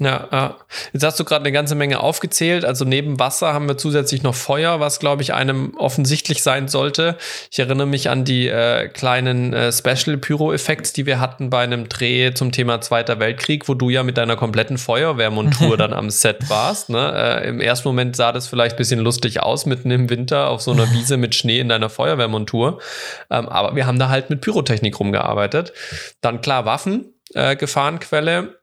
Ja, 0.00 0.28
ja. 0.32 0.56
Jetzt 0.94 1.04
hast 1.04 1.20
du 1.20 1.24
gerade 1.24 1.44
eine 1.44 1.52
ganze 1.52 1.74
Menge 1.74 2.00
aufgezählt. 2.00 2.64
Also 2.64 2.86
neben 2.86 3.20
Wasser 3.20 3.52
haben 3.52 3.68
wir 3.68 3.76
zusätzlich 3.76 4.22
noch 4.22 4.34
Feuer, 4.34 4.80
was, 4.80 4.98
glaube 4.98 5.20
ich, 5.20 5.34
einem 5.34 5.74
offensichtlich 5.76 6.42
sein 6.42 6.68
sollte. 6.68 7.18
Ich 7.50 7.58
erinnere 7.58 7.86
mich 7.86 8.08
an 8.08 8.24
die 8.24 8.48
äh, 8.48 8.88
kleinen 8.88 9.52
äh, 9.52 9.70
Special-Pyro-Effekts, 9.70 10.94
die 10.94 11.04
wir 11.04 11.20
hatten 11.20 11.50
bei 11.50 11.62
einem 11.62 11.90
Dreh 11.90 12.32
zum 12.32 12.50
Thema 12.50 12.80
Zweiter 12.80 13.20
Weltkrieg, 13.20 13.68
wo 13.68 13.74
du 13.74 13.90
ja 13.90 14.02
mit 14.02 14.16
deiner 14.16 14.36
kompletten 14.36 14.78
Feuerwehrmontur 14.78 15.76
dann 15.76 15.92
am 15.92 16.08
Set 16.08 16.48
warst. 16.48 16.88
Ne? 16.88 17.12
Äh, 17.14 17.48
Im 17.50 17.60
ersten 17.60 17.86
Moment 17.86 18.16
sah 18.16 18.32
das 18.32 18.48
vielleicht 18.48 18.76
ein 18.76 18.78
bisschen 18.78 19.00
lustig 19.00 19.42
aus, 19.42 19.66
mitten 19.66 19.90
im 19.90 20.08
Winter 20.08 20.48
auf 20.48 20.62
so 20.62 20.70
einer 20.70 20.90
Wiese 20.92 21.18
mit 21.18 21.34
Schnee 21.34 21.60
in 21.60 21.68
deiner 21.68 21.90
Feuerwehrmontur. 21.90 22.80
Ähm, 23.28 23.50
aber 23.50 23.76
wir 23.76 23.86
haben 23.86 23.98
da 23.98 24.08
halt 24.08 24.30
mit 24.30 24.40
Pyrotechnik 24.40 24.98
rumgearbeitet. 24.98 25.74
Dann 26.22 26.40
klar 26.40 26.64
Waffen, 26.64 27.12
äh, 27.34 27.56
Gefahrenquelle. 27.56 28.60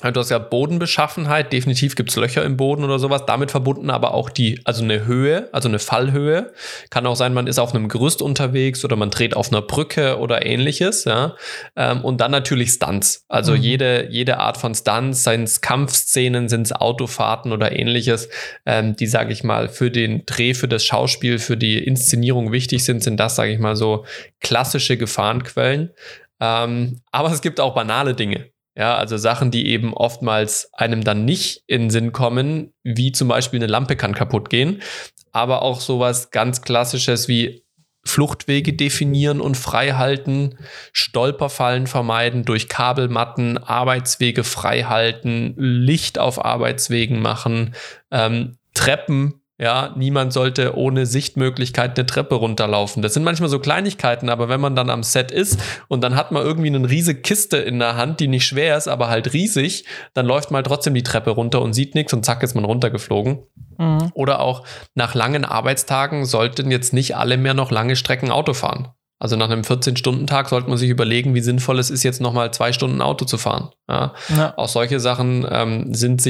Du 0.00 0.20
hast 0.20 0.30
ja 0.30 0.38
Bodenbeschaffenheit, 0.38 1.52
definitiv 1.52 1.96
gibt's 1.96 2.14
Löcher 2.14 2.44
im 2.44 2.56
Boden 2.56 2.84
oder 2.84 3.00
sowas, 3.00 3.26
damit 3.26 3.50
verbunden 3.50 3.90
aber 3.90 4.14
auch 4.14 4.30
die, 4.30 4.60
also 4.62 4.84
eine 4.84 5.06
Höhe, 5.06 5.48
also 5.50 5.68
eine 5.68 5.80
Fallhöhe. 5.80 6.52
Kann 6.90 7.04
auch 7.04 7.16
sein, 7.16 7.34
man 7.34 7.48
ist 7.48 7.58
auf 7.58 7.74
einem 7.74 7.88
Gerüst 7.88 8.22
unterwegs 8.22 8.84
oder 8.84 8.94
man 8.94 9.10
dreht 9.10 9.34
auf 9.34 9.50
einer 9.50 9.60
Brücke 9.60 10.18
oder 10.20 10.46
ähnliches, 10.46 11.04
ja. 11.04 11.34
Ähm, 11.74 12.04
und 12.04 12.20
dann 12.20 12.30
natürlich 12.30 12.70
Stunts. 12.70 13.24
Also 13.26 13.54
Mhm. 13.54 13.60
jede, 13.60 14.08
jede 14.08 14.38
Art 14.38 14.56
von 14.56 14.72
Stunts, 14.72 15.24
seien 15.24 15.42
es 15.42 15.62
Kampfszenen, 15.62 16.48
sind 16.48 16.62
es 16.62 16.72
Autofahrten 16.72 17.50
oder 17.50 17.72
ähnliches, 17.76 18.28
ähm, 18.66 18.94
die, 18.94 19.08
sage 19.08 19.32
ich 19.32 19.42
mal, 19.42 19.68
für 19.68 19.90
den 19.90 20.24
Dreh, 20.26 20.54
für 20.54 20.68
das 20.68 20.84
Schauspiel, 20.84 21.40
für 21.40 21.56
die 21.56 21.76
Inszenierung 21.82 22.52
wichtig 22.52 22.84
sind, 22.84 23.02
sind 23.02 23.18
das, 23.18 23.34
sage 23.34 23.50
ich 23.50 23.58
mal, 23.58 23.74
so 23.74 24.04
klassische 24.40 24.96
Gefahrenquellen. 24.96 25.90
Ähm, 26.40 27.00
aber 27.10 27.30
es 27.30 27.40
gibt 27.40 27.60
auch 27.60 27.74
banale 27.74 28.14
Dinge. 28.14 28.50
Ja, 28.76 28.96
also 28.96 29.16
Sachen, 29.16 29.50
die 29.50 29.66
eben 29.66 29.92
oftmals 29.92 30.70
einem 30.72 31.02
dann 31.02 31.24
nicht 31.24 31.64
in 31.66 31.82
den 31.82 31.90
Sinn 31.90 32.12
kommen, 32.12 32.72
wie 32.84 33.10
zum 33.10 33.26
Beispiel 33.26 33.58
eine 33.58 33.66
Lampe 33.66 33.96
kann 33.96 34.14
kaputt 34.14 34.50
gehen, 34.50 34.82
aber 35.32 35.62
auch 35.62 35.80
sowas 35.80 36.30
ganz 36.30 36.62
Klassisches 36.62 37.26
wie 37.26 37.64
Fluchtwege 38.04 38.72
definieren 38.72 39.40
und 39.40 39.56
frei 39.56 39.92
halten, 39.92 40.58
Stolperfallen 40.92 41.86
vermeiden 41.86 42.44
durch 42.44 42.68
Kabelmatten, 42.68 43.58
Arbeitswege 43.58 44.44
frei 44.44 44.84
halten, 44.84 45.54
Licht 45.56 46.18
auf 46.18 46.44
Arbeitswegen 46.44 47.20
machen, 47.20 47.74
ähm, 48.10 48.58
Treppen. 48.74 49.37
Ja, 49.60 49.92
niemand 49.96 50.32
sollte 50.32 50.76
ohne 50.76 51.04
Sichtmöglichkeit 51.04 51.98
eine 51.98 52.06
Treppe 52.06 52.36
runterlaufen. 52.36 53.02
Das 53.02 53.14
sind 53.14 53.24
manchmal 53.24 53.48
so 53.48 53.58
Kleinigkeiten, 53.58 54.28
aber 54.28 54.48
wenn 54.48 54.60
man 54.60 54.76
dann 54.76 54.88
am 54.88 55.02
Set 55.02 55.32
ist 55.32 55.60
und 55.88 56.02
dann 56.02 56.14
hat 56.14 56.30
man 56.30 56.44
irgendwie 56.44 56.68
eine 56.68 56.88
riesige 56.88 57.20
Kiste 57.20 57.56
in 57.56 57.80
der 57.80 57.96
Hand, 57.96 58.20
die 58.20 58.28
nicht 58.28 58.46
schwer 58.46 58.76
ist, 58.76 58.86
aber 58.86 59.08
halt 59.08 59.32
riesig, 59.32 59.84
dann 60.14 60.26
läuft 60.26 60.52
man 60.52 60.58
halt 60.58 60.66
trotzdem 60.66 60.94
die 60.94 61.02
Treppe 61.02 61.30
runter 61.30 61.60
und 61.60 61.72
sieht 61.72 61.96
nichts 61.96 62.12
und 62.12 62.24
zack 62.24 62.44
ist 62.44 62.54
man 62.54 62.64
runtergeflogen. 62.64 63.40
Mhm. 63.78 64.12
Oder 64.14 64.40
auch 64.40 64.62
nach 64.94 65.16
langen 65.16 65.44
Arbeitstagen 65.44 66.24
sollten 66.24 66.70
jetzt 66.70 66.92
nicht 66.92 67.16
alle 67.16 67.36
mehr 67.36 67.54
noch 67.54 67.72
lange 67.72 67.96
Strecken 67.96 68.30
Auto 68.30 68.54
fahren. 68.54 68.90
Also 69.20 69.34
nach 69.34 69.50
einem 69.50 69.62
14-Stunden-Tag 69.62 70.48
sollte 70.48 70.68
man 70.68 70.78
sich 70.78 70.90
überlegen, 70.90 71.34
wie 71.34 71.40
sinnvoll 71.40 71.80
es 71.80 71.90
ist, 71.90 72.04
jetzt 72.04 72.20
nochmal 72.20 72.52
zwei 72.52 72.72
Stunden 72.72 73.02
Auto 73.02 73.24
zu 73.24 73.36
fahren. 73.36 73.70
Ja. 73.88 74.14
Ja. 74.28 74.54
Auch 74.56 74.68
solche 74.68 75.00
Sachen 75.00 75.44
ähm, 75.50 75.92
sind 75.92 76.22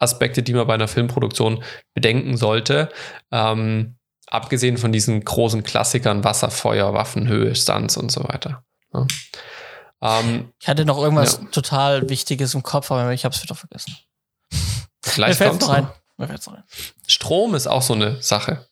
Sicherheitsaspekte, 0.00 0.42
die 0.42 0.54
man 0.54 0.66
bei 0.66 0.74
einer 0.74 0.88
Filmproduktion 0.88 1.62
bedenken 1.94 2.36
sollte. 2.36 2.88
Ähm, 3.30 3.96
abgesehen 4.26 4.78
von 4.78 4.92
diesen 4.92 5.22
großen 5.24 5.62
Klassikern, 5.62 6.24
Wasserfeuer, 6.24 6.94
Waffenhöhe, 6.94 7.54
Stunts 7.54 7.96
und 7.96 8.10
so 8.10 8.22
weiter. 8.24 8.64
Ja. 8.94 9.06
Ähm, 10.02 10.52
Ich 10.60 10.68
hatte 10.68 10.84
noch 10.84 10.98
irgendwas 10.98 11.38
Ja. 11.42 11.48
total 11.50 12.08
Wichtiges 12.08 12.54
im 12.54 12.62
Kopf, 12.62 12.90
aber 12.90 13.12
ich 13.12 13.24
habe 13.24 13.34
es 13.34 13.42
wieder 13.42 13.54
vergessen. 13.54 13.94
Vielleicht 15.02 15.38
fällt's 15.38 15.50
kommt's 15.58 15.66
noch 15.66 15.74
ein. 15.74 15.84
noch. 15.84 15.94
Mir 16.16 16.26
fällt's 16.28 16.46
noch 16.46 16.54
ein. 16.54 16.64
Strom 17.06 17.54
ist 17.54 17.66
auch 17.66 17.82
so 17.82 17.94
eine 17.94 18.20
Sache. 18.22 18.66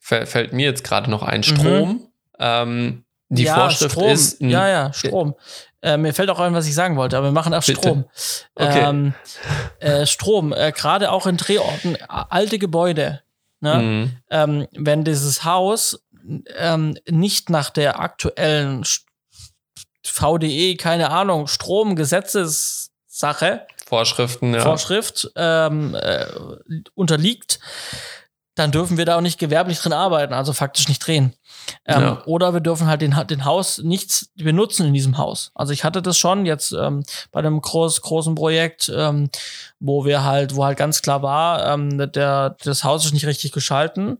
Fäll- 0.00 0.26
Fällt 0.26 0.52
mir 0.52 0.66
jetzt 0.66 0.84
gerade 0.84 1.10
noch 1.10 1.22
ein. 1.22 1.40
Mhm. 1.40 1.44
Strom. 1.44 2.08
Ähm, 2.38 3.03
die 3.34 3.44
ja, 3.44 3.54
Vorschrift 3.54 3.92
Strom. 3.92 4.10
ist. 4.10 4.40
ja, 4.40 4.68
ja, 4.68 4.92
Strom. 4.92 5.34
Äh, 5.82 5.96
mir 5.98 6.14
fällt 6.14 6.30
auch 6.30 6.40
ein, 6.40 6.54
was 6.54 6.66
ich 6.66 6.74
sagen 6.74 6.96
wollte, 6.96 7.18
aber 7.18 7.28
wir 7.28 7.32
machen 7.32 7.52
Bitte. 7.52 7.72
Strom. 7.72 8.04
Okay. 8.54 8.88
Ähm, 8.88 9.14
äh, 9.80 10.06
Strom, 10.06 10.52
äh, 10.52 10.72
gerade 10.72 11.12
auch 11.12 11.26
in 11.26 11.36
Drehorten, 11.36 11.98
alte 12.08 12.58
Gebäude. 12.58 13.20
Ne? 13.60 13.74
Mhm. 13.74 14.16
Ähm, 14.30 14.66
wenn 14.72 15.04
dieses 15.04 15.44
Haus 15.44 16.02
ähm, 16.56 16.96
nicht 17.08 17.50
nach 17.50 17.70
der 17.70 18.00
aktuellen 18.00 18.84
VDE, 20.06 20.76
keine 20.76 21.10
Ahnung, 21.10 21.48
Stromgesetzessache, 21.48 23.66
Vorschriften, 23.86 24.54
ja. 24.54 24.60
Vorschrift 24.60 25.30
ähm, 25.36 25.94
äh, 25.94 26.24
unterliegt, 26.94 27.60
dann 28.54 28.70
dürfen 28.70 28.96
wir 28.96 29.04
da 29.04 29.16
auch 29.16 29.20
nicht 29.20 29.38
gewerblich 29.38 29.80
drin 29.80 29.92
arbeiten, 29.92 30.32
also 30.32 30.52
faktisch 30.52 30.88
nicht 30.88 31.04
drehen. 31.04 31.34
Ähm, 31.84 32.02
Ja. 32.02 32.22
Oder 32.26 32.52
wir 32.52 32.60
dürfen 32.60 32.86
halt 32.86 33.00
den, 33.02 33.14
den 33.28 33.44
Haus 33.44 33.78
nichts 33.78 34.30
benutzen 34.36 34.86
in 34.86 34.94
diesem 34.94 35.18
Haus. 35.18 35.50
Also 35.54 35.72
ich 35.72 35.82
hatte 35.82 36.02
das 36.02 36.18
schon 36.18 36.46
jetzt 36.46 36.72
ähm, 36.72 37.02
bei 37.32 37.40
einem 37.40 37.60
groß, 37.60 38.00
großen 38.02 38.34
Projekt, 38.34 38.92
ähm, 38.94 39.28
wo 39.80 40.04
wir 40.04 40.22
halt, 40.24 40.54
wo 40.54 40.64
halt 40.64 40.78
ganz 40.78 41.02
klar 41.02 41.22
war, 41.22 41.72
ähm, 41.72 42.12
der, 42.12 42.56
das 42.62 42.84
Haus 42.84 43.04
ist 43.04 43.12
nicht 43.12 43.26
richtig 43.26 43.52
geschalten, 43.52 44.18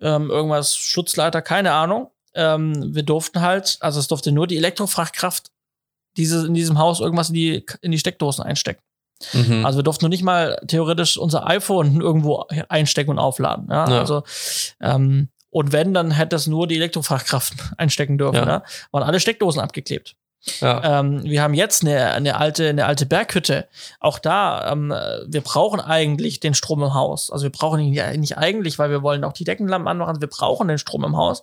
ähm, 0.00 0.30
irgendwas 0.30 0.76
Schutzleiter, 0.76 1.42
keine 1.42 1.72
Ahnung. 1.72 2.10
Ähm, 2.34 2.94
wir 2.94 3.02
durften 3.02 3.42
halt, 3.42 3.76
also 3.80 4.00
es 4.00 4.08
durfte 4.08 4.32
nur 4.32 4.46
die 4.46 4.56
Elektrofachkraft 4.56 5.50
diese, 6.16 6.46
in 6.46 6.54
diesem 6.54 6.78
Haus 6.78 7.00
irgendwas 7.00 7.28
in 7.28 7.34
die, 7.34 7.66
in 7.82 7.90
die 7.92 7.98
Steckdosen 7.98 8.44
einstecken. 8.44 8.80
Mhm. 9.32 9.64
Also 9.64 9.78
wir 9.78 9.82
durften 9.82 10.04
noch 10.04 10.10
nicht 10.10 10.22
mal 10.22 10.58
theoretisch 10.66 11.16
unser 11.16 11.46
iPhone 11.48 12.00
irgendwo 12.00 12.46
einstecken 12.68 13.10
und 13.10 13.18
aufladen. 13.18 13.68
Ja? 13.70 13.88
Ja. 13.88 13.98
Also 14.00 14.22
ähm, 14.80 15.28
und 15.50 15.72
wenn, 15.72 15.94
dann 15.94 16.10
hätte 16.10 16.30
das 16.30 16.46
nur 16.48 16.66
die 16.66 16.76
Elektrofachkraft 16.76 17.54
einstecken 17.78 18.18
dürfen. 18.18 18.36
Ja. 18.36 18.46
Ja. 18.46 18.62
Waren 18.90 19.04
alle 19.04 19.20
Steckdosen 19.20 19.60
abgeklebt. 19.60 20.16
ja. 20.60 21.00
Ähm, 21.00 21.22
wir 21.22 21.42
haben 21.42 21.54
jetzt 21.54 21.82
eine, 21.82 22.10
eine 22.12 22.36
alte 22.38 22.68
eine 22.68 22.86
alte 22.86 23.06
Berghütte. 23.06 23.68
Auch 24.00 24.18
da, 24.18 24.72
ähm, 24.72 24.92
wir 25.26 25.40
brauchen 25.40 25.80
eigentlich 25.80 26.40
den 26.40 26.54
Strom 26.54 26.82
im 26.82 26.92
Haus. 26.94 27.30
Also 27.30 27.44
wir 27.44 27.52
brauchen 27.52 27.80
ihn 27.80 27.92
ja 27.94 28.14
nicht 28.16 28.36
eigentlich, 28.36 28.78
weil 28.78 28.90
wir 28.90 29.02
wollen 29.02 29.22
auch 29.24 29.32
die 29.32 29.44
Deckenlampen 29.44 29.88
anmachen. 29.88 30.20
Wir 30.20 30.28
brauchen 30.28 30.68
den 30.68 30.78
Strom 30.78 31.04
im 31.04 31.16
Haus. 31.16 31.42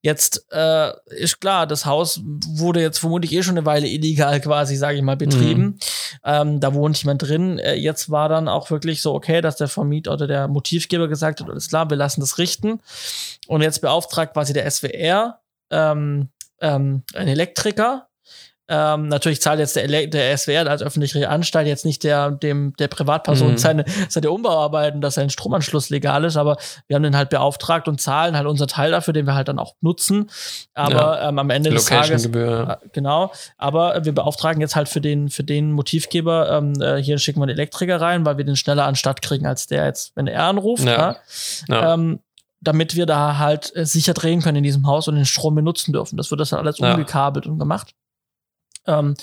Jetzt 0.00 0.46
äh, 0.52 0.92
ist 1.06 1.40
klar, 1.40 1.66
das 1.66 1.84
Haus 1.84 2.20
wurde 2.22 2.80
jetzt 2.80 2.98
vermutlich 2.98 3.32
eh 3.32 3.42
schon 3.42 3.56
eine 3.56 3.66
Weile 3.66 3.88
illegal 3.88 4.40
quasi, 4.40 4.76
sage 4.76 4.96
ich 4.96 5.02
mal, 5.02 5.16
betrieben. 5.16 5.78
Ähm, 6.24 6.60
da 6.60 6.72
wohnt 6.72 7.02
jemand 7.02 7.22
drin. 7.22 7.58
Äh, 7.58 7.74
jetzt 7.74 8.10
war 8.10 8.28
dann 8.28 8.48
auch 8.48 8.70
wirklich 8.70 9.02
so, 9.02 9.14
okay, 9.14 9.40
dass 9.40 9.56
der 9.56 9.68
Vermieter 9.68 10.12
oder 10.12 10.28
der 10.28 10.46
Motivgeber 10.46 11.08
gesagt 11.08 11.40
hat, 11.40 11.50
alles 11.50 11.68
klar, 11.68 11.90
wir 11.90 11.96
lassen 11.96 12.20
das 12.20 12.38
richten. 12.38 12.80
Und 13.48 13.62
jetzt 13.62 13.80
beauftragt 13.80 14.34
quasi 14.34 14.52
der 14.52 14.70
SWR 14.70 15.40
ähm, 15.70 16.28
ähm, 16.60 17.02
ein 17.14 17.28
Elektriker. 17.28 18.07
Ähm, 18.70 19.08
natürlich 19.08 19.40
zahlt 19.40 19.58
jetzt 19.60 19.76
der, 19.76 20.06
der 20.06 20.36
SWR 20.36 20.68
als 20.70 20.82
öffentliche 20.82 21.28
Anstalt 21.30 21.66
jetzt 21.66 21.86
nicht 21.86 22.04
der, 22.04 22.30
dem, 22.30 22.74
der 22.78 22.88
Privatperson 22.88 23.52
Mhm. 23.52 23.56
seine, 23.58 23.84
seine 24.10 24.30
Umbauarbeiten, 24.30 25.00
dass 25.00 25.14
sein 25.14 25.30
Stromanschluss 25.30 25.88
legal 25.88 26.24
ist, 26.24 26.36
aber 26.36 26.58
wir 26.86 26.96
haben 26.96 27.02
den 27.02 27.16
halt 27.16 27.30
beauftragt 27.30 27.88
und 27.88 27.98
zahlen 28.00 28.36
halt 28.36 28.46
unser 28.46 28.66
Teil 28.66 28.90
dafür, 28.90 29.14
den 29.14 29.26
wir 29.26 29.34
halt 29.34 29.48
dann 29.48 29.58
auch 29.58 29.74
nutzen. 29.80 30.30
Aber 30.74 31.22
ähm, 31.22 31.38
am 31.38 31.48
Ende 31.50 31.70
des 31.70 31.86
Tages 31.86 32.26
äh, 32.26 32.76
Genau, 32.92 33.32
aber 33.56 34.04
wir 34.04 34.12
beauftragen 34.14 34.60
jetzt 34.60 34.76
halt 34.76 34.88
für 34.90 35.00
den, 35.00 35.30
für 35.30 35.44
den 35.44 35.72
Motivgeber, 35.72 36.50
ähm, 36.58 36.74
äh, 36.80 37.02
hier 37.02 37.18
schicken 37.18 37.40
wir 37.40 37.44
einen 37.44 37.52
Elektriker 37.52 38.00
rein, 38.00 38.26
weil 38.26 38.36
wir 38.36 38.44
den 38.44 38.56
schneller 38.56 38.84
an 38.84 38.94
Start 38.96 39.22
kriegen, 39.22 39.46
als 39.46 39.66
der 39.66 39.86
jetzt, 39.86 40.12
wenn 40.14 40.26
er 40.26 40.44
anruft. 40.44 40.84
Ja. 40.84 40.98
Ja. 40.98 41.16
Ja. 41.68 41.94
Ähm, 41.94 42.20
damit 42.60 42.96
wir 42.96 43.06
da 43.06 43.38
halt 43.38 43.74
äh, 43.76 43.86
sicher 43.86 44.14
drehen 44.14 44.42
können 44.42 44.56
in 44.58 44.64
diesem 44.64 44.86
Haus 44.86 45.06
und 45.06 45.14
den 45.14 45.24
Strom 45.26 45.54
benutzen 45.54 45.92
dürfen. 45.92 46.16
Das 46.16 46.30
wird 46.30 46.40
das 46.40 46.50
dann 46.50 46.58
alles 46.58 46.78
Ja. 46.78 46.90
umgekabelt 46.90 47.46
und 47.46 47.58
gemacht. 47.58 47.92
Ähm, 48.88 49.14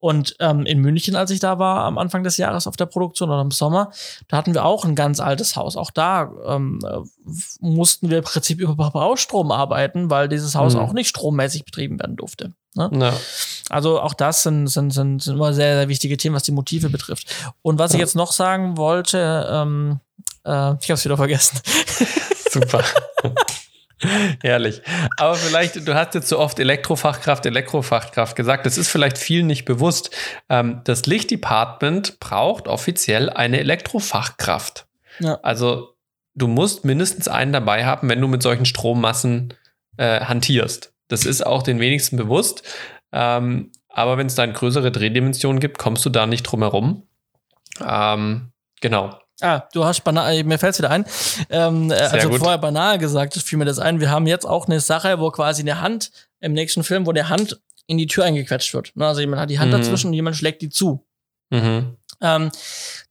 und 0.00 0.36
ähm, 0.40 0.66
in 0.66 0.80
München, 0.80 1.16
als 1.16 1.30
ich 1.30 1.40
da 1.40 1.58
war, 1.58 1.84
am 1.84 1.96
Anfang 1.96 2.24
des 2.24 2.36
Jahres 2.36 2.66
auf 2.66 2.76
der 2.76 2.86
Produktion 2.86 3.30
oder 3.30 3.40
im 3.40 3.50
Sommer, 3.52 3.90
da 4.28 4.36
hatten 4.36 4.52
wir 4.52 4.64
auch 4.64 4.84
ein 4.84 4.94
ganz 4.94 5.20
altes 5.20 5.56
Haus. 5.56 5.76
Auch 5.76 5.90
da 5.92 6.30
ähm, 6.46 6.80
äh, 6.84 6.98
mussten 7.60 8.10
wir 8.10 8.18
im 8.18 8.24
Prinzip 8.24 8.58
über 8.60 8.74
Verbrauchsstrom 8.74 9.50
arbeiten, 9.52 10.10
weil 10.10 10.28
dieses 10.28 10.54
Haus 10.54 10.74
Mhm. 10.74 10.80
auch 10.80 10.92
nicht 10.92 11.08
strommäßig 11.08 11.64
betrieben 11.64 11.98
werden 12.00 12.16
durfte. 12.16 12.52
Ne? 12.74 12.90
Ja. 12.94 13.12
Also 13.70 14.00
auch 14.00 14.14
das 14.14 14.42
sind, 14.42 14.66
sind, 14.66 14.90
sind, 14.90 15.22
sind 15.22 15.34
immer 15.36 15.54
sehr, 15.54 15.76
sehr 15.76 15.88
wichtige 15.88 16.16
Themen, 16.16 16.34
was 16.34 16.42
die 16.42 16.52
Motive 16.52 16.90
betrifft. 16.90 17.32
Und 17.62 17.78
was 17.78 17.92
ich 17.92 17.98
Ja. 17.98 18.04
jetzt 18.04 18.16
noch 18.16 18.32
sagen 18.32 18.76
wollte, 18.76 19.46
ähm, 19.50 20.00
äh, 20.44 20.74
ich 20.80 20.90
habe 20.90 20.94
es 20.94 21.04
wieder 21.04 21.16
vergessen. 21.16 21.60
Super. 22.50 22.82
Herrlich. 24.42 24.82
Aber 25.16 25.34
vielleicht, 25.34 25.86
du 25.86 25.94
hast 25.94 26.14
jetzt 26.14 26.28
so 26.28 26.38
oft 26.38 26.58
Elektrofachkraft, 26.58 27.46
Elektrofachkraft 27.46 28.36
gesagt. 28.36 28.66
Das 28.66 28.78
ist 28.78 28.88
vielleicht 28.88 29.18
vielen 29.18 29.46
nicht 29.46 29.64
bewusst. 29.64 30.14
Ähm, 30.48 30.80
das 30.84 31.06
Lichtdepartment 31.06 32.18
braucht 32.20 32.68
offiziell 32.68 33.30
eine 33.30 33.60
Elektrofachkraft. 33.60 34.86
Ja. 35.20 35.38
Also 35.42 35.94
du 36.34 36.48
musst 36.48 36.84
mindestens 36.84 37.28
einen 37.28 37.52
dabei 37.52 37.84
haben, 37.84 38.08
wenn 38.08 38.20
du 38.20 38.28
mit 38.28 38.42
solchen 38.42 38.64
Strommassen 38.64 39.54
äh, 39.96 40.20
hantierst. 40.20 40.92
Das 41.08 41.26
ist 41.26 41.44
auch 41.44 41.62
den 41.62 41.78
wenigsten 41.78 42.16
bewusst. 42.16 42.62
Ähm, 43.12 43.70
aber 43.88 44.16
wenn 44.16 44.26
es 44.26 44.34
dann 44.34 44.54
größere 44.54 44.90
Drehdimensionen 44.90 45.60
gibt, 45.60 45.78
kommst 45.78 46.04
du 46.06 46.10
da 46.10 46.26
nicht 46.26 46.44
drum 46.44 46.62
herum. 46.62 47.06
Ähm, 47.86 48.52
genau. 48.80 49.18
Ah, 49.42 49.68
du 49.72 49.84
hast 49.84 50.02
banal, 50.04 50.42
mir 50.44 50.58
fällt's 50.58 50.78
wieder 50.78 50.90
ein. 50.90 51.04
Ähm, 51.50 51.90
äh, 51.90 51.94
also 51.94 52.28
gut. 52.30 52.38
vorher 52.38 52.58
banal 52.58 52.98
gesagt, 52.98 53.34
fiel 53.34 53.58
mir 53.58 53.64
das 53.64 53.78
ein. 53.78 54.00
Wir 54.00 54.10
haben 54.10 54.26
jetzt 54.26 54.46
auch 54.46 54.66
eine 54.66 54.80
Sache, 54.80 55.18
wo 55.18 55.30
quasi 55.30 55.62
eine 55.62 55.80
Hand 55.80 56.10
im 56.40 56.52
nächsten 56.52 56.84
Film, 56.84 57.06
wo 57.06 57.10
eine 57.10 57.28
Hand 57.28 57.60
in 57.86 57.98
die 57.98 58.06
Tür 58.06 58.24
eingequetscht 58.24 58.72
wird. 58.74 58.92
Ne, 58.94 59.06
Also 59.06 59.20
jemand 59.20 59.40
hat 59.42 59.50
die 59.50 59.58
Hand 59.58 59.72
Mhm. 59.72 59.78
dazwischen 59.78 60.06
und 60.08 60.12
jemand 60.14 60.36
schlägt 60.36 60.62
die 60.62 60.68
zu. 60.70 61.04
Mhm. 61.50 61.96
Ähm, 62.24 62.50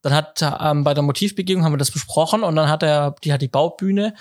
dann 0.00 0.14
hat 0.14 0.40
ähm, 0.60 0.84
bei 0.84 0.94
der 0.94 1.02
Motivbegehung 1.02 1.62
haben 1.64 1.74
wir 1.74 1.78
das 1.78 1.90
besprochen 1.90 2.42
und 2.42 2.56
dann 2.56 2.70
hat 2.70 2.82
er, 2.82 3.14
die 3.22 3.32
hat 3.32 3.42
die 3.42 3.48
Baubühne 3.48 4.14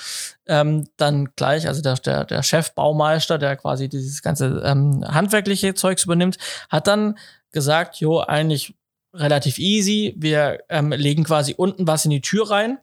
ähm, 0.47 0.89
dann 0.97 1.30
gleich, 1.38 1.66
also 1.68 1.82
der, 1.82 1.95
der, 1.95 2.26
der 2.26 2.43
Chefbaumeister, 2.43 3.38
der 3.38 3.55
quasi 3.55 3.88
dieses 3.88 4.22
ganze 4.22 4.62
ähm, 4.66 5.05
handwerkliche 5.07 5.74
Zeugs 5.76 6.03
übernimmt, 6.03 6.38
hat 6.70 6.88
dann 6.88 7.18
gesagt, 7.53 8.01
jo, 8.01 8.20
eigentlich 8.20 8.76
relativ 9.14 9.57
easy, 9.59 10.14
wir 10.18 10.59
ähm, 10.70 10.91
legen 10.91 11.24
quasi 11.24 11.53
unten 11.57 11.88
was 11.88 12.05
in 12.05 12.12
die 12.12 12.22
Tür 12.22 12.49
rein, 12.49 12.78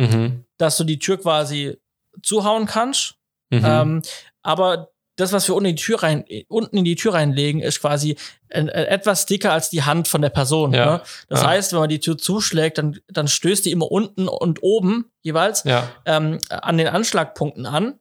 Mhm. 0.00 0.44
dass 0.56 0.76
du 0.78 0.84
die 0.84 0.98
Tür 0.98 1.18
quasi 1.20 1.76
zuhauen 2.22 2.66
kannst. 2.66 3.16
Mhm. 3.50 3.62
Ähm, 3.64 4.02
aber 4.42 4.90
das, 5.16 5.32
was 5.32 5.46
wir 5.46 5.54
unten 5.54 5.68
in 5.68 5.76
die 5.76 5.82
Tür 5.82 6.02
rein, 6.02 6.24
unten 6.48 6.78
in 6.78 6.84
die 6.84 6.94
Tür 6.96 7.12
reinlegen, 7.12 7.60
ist 7.60 7.80
quasi 7.80 8.16
etwas 8.48 9.26
dicker 9.26 9.52
als 9.52 9.68
die 9.68 9.82
Hand 9.82 10.08
von 10.08 10.22
der 10.22 10.30
Person. 10.30 10.72
Ja. 10.72 10.86
Ne? 10.96 11.02
Das 11.28 11.42
Ja. 11.42 11.48
heißt, 11.48 11.72
wenn 11.72 11.80
man 11.80 11.88
die 11.90 12.00
Tür 12.00 12.16
zuschlägt, 12.16 12.78
dann, 12.78 12.98
dann 13.08 13.28
stößt 13.28 13.66
die 13.66 13.70
immer 13.70 13.90
unten 13.92 14.26
und 14.28 14.62
oben 14.62 15.10
jeweils 15.20 15.64
ja. 15.64 15.90
ähm, 16.06 16.38
an 16.48 16.78
den 16.78 16.86
Anschlagpunkten 16.88 17.66
an, 17.66 17.98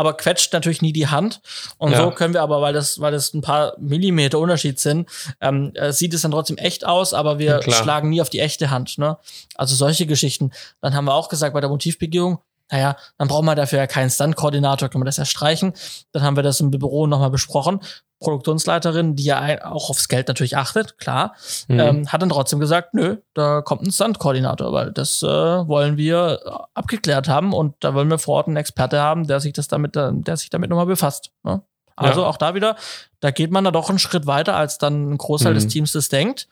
aber 0.00 0.14
quetscht 0.14 0.52
natürlich 0.54 0.80
nie 0.80 0.92
die 0.94 1.08
Hand. 1.08 1.40
Und 1.76 1.92
Ja. 1.92 1.98
so 1.98 2.10
können 2.10 2.32
wir 2.32 2.40
aber, 2.40 2.62
weil 2.62 2.72
das, 2.72 3.00
weil 3.00 3.12
das 3.12 3.34
ein 3.34 3.42
paar 3.42 3.74
Millimeter 3.78 4.38
Unterschied 4.38 4.80
sind, 4.80 5.08
ähm, 5.42 5.72
äh, 5.74 5.92
sieht 5.92 6.14
es 6.14 6.22
dann 6.22 6.30
trotzdem 6.30 6.56
echt 6.56 6.86
aus, 6.86 7.12
aber 7.12 7.38
wir 7.38 7.60
Ja, 7.60 7.72
schlagen 7.72 8.08
nie 8.08 8.22
auf 8.22 8.30
die 8.30 8.40
echte 8.40 8.70
Hand. 8.70 8.96
Ne? 8.96 9.18
Also 9.56 9.74
solche 9.74 10.06
Geschichten. 10.06 10.52
Dann 10.80 10.94
haben 10.94 11.04
wir 11.04 11.14
auch 11.14 11.28
gesagt 11.28 11.52
bei 11.52 11.60
der 11.60 11.68
Motivbegehung, 11.68 12.38
naja, 12.70 12.96
dann 13.18 13.28
brauchen 13.28 13.46
wir 13.46 13.54
dafür 13.54 13.78
ja 13.78 13.86
keinen 13.86 14.10
Stunt-Koordinator, 14.10 14.88
können 14.88 15.02
wir 15.02 15.06
das 15.06 15.16
ja 15.16 15.24
streichen. 15.24 15.72
Dann 16.12 16.22
haben 16.22 16.36
wir 16.36 16.42
das 16.42 16.60
im 16.60 16.70
Büro 16.70 17.06
nochmal 17.06 17.30
besprochen. 17.30 17.80
Produktionsleiterin, 18.20 19.16
die 19.16 19.24
ja 19.24 19.64
auch 19.64 19.88
aufs 19.90 20.08
Geld 20.08 20.28
natürlich 20.28 20.56
achtet, 20.56 20.98
klar, 20.98 21.34
Mhm. 21.68 21.80
ähm, 21.80 22.08
hat 22.12 22.20
dann 22.20 22.28
trotzdem 22.28 22.60
gesagt, 22.60 22.92
nö, 22.92 23.16
da 23.34 23.62
kommt 23.62 23.82
ein 23.82 23.90
Stunt-Koordinator, 23.90 24.72
weil 24.72 24.92
das 24.92 25.22
äh, 25.22 25.26
wollen 25.26 25.96
wir 25.96 26.38
abgeklärt 26.74 27.28
haben 27.28 27.52
und 27.54 27.74
da 27.80 27.94
wollen 27.94 28.10
wir 28.10 28.18
vor 28.18 28.36
Ort 28.36 28.46
einen 28.48 28.56
Experte 28.56 29.00
haben, 29.00 29.26
der 29.26 29.40
sich 29.40 29.54
das 29.54 29.68
damit, 29.68 29.96
äh, 29.96 30.10
der 30.12 30.36
sich 30.36 30.50
damit 30.50 30.68
nochmal 30.70 30.86
befasst. 30.86 31.30
Ne? 31.44 31.62
Also 32.00 32.22
Ja. 32.22 32.26
auch 32.26 32.36
da 32.36 32.54
wieder, 32.54 32.76
da 33.20 33.30
geht 33.30 33.50
man 33.50 33.64
da 33.64 33.70
doch 33.70 33.88
einen 33.90 33.98
Schritt 33.98 34.26
weiter, 34.26 34.56
als 34.56 34.78
dann 34.78 35.12
ein 35.12 35.18
Großteil 35.18 35.52
Mhm. 35.52 35.56
des 35.56 35.68
Teams 35.68 35.92
das 35.92 36.08
denkt 36.08 36.48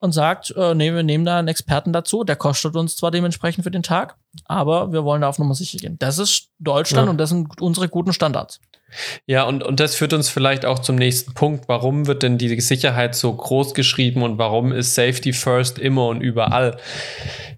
und 0.00 0.12
sagt, 0.12 0.50
äh, 0.56 0.74
nee, 0.74 0.92
wir 0.92 1.02
nehmen 1.02 1.24
da 1.24 1.38
einen 1.38 1.48
Experten 1.48 1.92
dazu, 1.92 2.24
der 2.24 2.36
kostet 2.36 2.74
uns 2.76 2.96
zwar 2.96 3.10
dementsprechend 3.10 3.64
für 3.64 3.70
den 3.70 3.82
Tag, 3.82 4.16
aber 4.46 4.92
wir 4.92 5.04
wollen 5.04 5.20
da 5.22 5.28
auf 5.28 5.38
Nummer 5.38 5.54
sicher 5.54 5.78
gehen. 5.78 5.96
Das 5.98 6.18
ist 6.18 6.48
Deutschland 6.58 7.06
Ja. 7.06 7.10
und 7.10 7.18
das 7.18 7.28
sind 7.30 7.60
unsere 7.60 7.88
guten 7.88 8.12
Standards. 8.12 8.60
Ja, 9.26 9.42
und, 9.44 9.62
und 9.62 9.80
das 9.80 9.94
führt 9.94 10.12
uns 10.12 10.28
vielleicht 10.28 10.64
auch 10.64 10.78
zum 10.78 10.96
nächsten 10.96 11.34
Punkt. 11.34 11.68
Warum 11.68 12.06
wird 12.06 12.22
denn 12.22 12.38
die 12.38 12.60
Sicherheit 12.60 13.14
so 13.14 13.32
groß 13.32 13.74
geschrieben 13.74 14.22
und 14.22 14.38
warum 14.38 14.72
ist 14.72 14.94
Safety 14.94 15.32
First 15.32 15.78
immer 15.78 16.08
und 16.08 16.20
überall? 16.20 16.78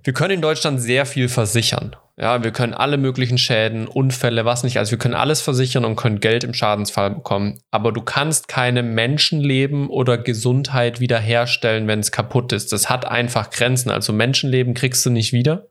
Wir 0.02 0.12
können 0.12 0.34
in 0.34 0.42
Deutschland 0.42 0.80
sehr 0.80 1.06
viel 1.06 1.28
versichern. 1.28 1.94
Ja, 2.20 2.42
wir 2.42 2.50
können 2.50 2.74
alle 2.74 2.96
möglichen 2.96 3.38
Schäden, 3.38 3.86
Unfälle, 3.86 4.44
was 4.44 4.64
nicht. 4.64 4.78
Also 4.78 4.90
wir 4.90 4.98
können 4.98 5.14
alles 5.14 5.40
versichern 5.40 5.84
und 5.84 5.94
können 5.94 6.18
Geld 6.18 6.42
im 6.42 6.52
Schadensfall 6.52 7.10
bekommen. 7.10 7.60
Aber 7.70 7.92
du 7.92 8.00
kannst 8.00 8.48
keine 8.48 8.82
Menschenleben 8.82 9.88
oder 9.88 10.18
Gesundheit 10.18 10.98
wiederherstellen, 10.98 11.86
wenn 11.86 12.00
es 12.00 12.10
kaputt 12.10 12.52
ist. 12.52 12.72
Das 12.72 12.90
hat 12.90 13.06
einfach 13.06 13.50
Grenzen. 13.50 13.90
Also 13.90 14.12
Menschenleben 14.12 14.74
kriegst 14.74 15.06
du 15.06 15.10
nicht 15.10 15.32
wieder. 15.32 15.68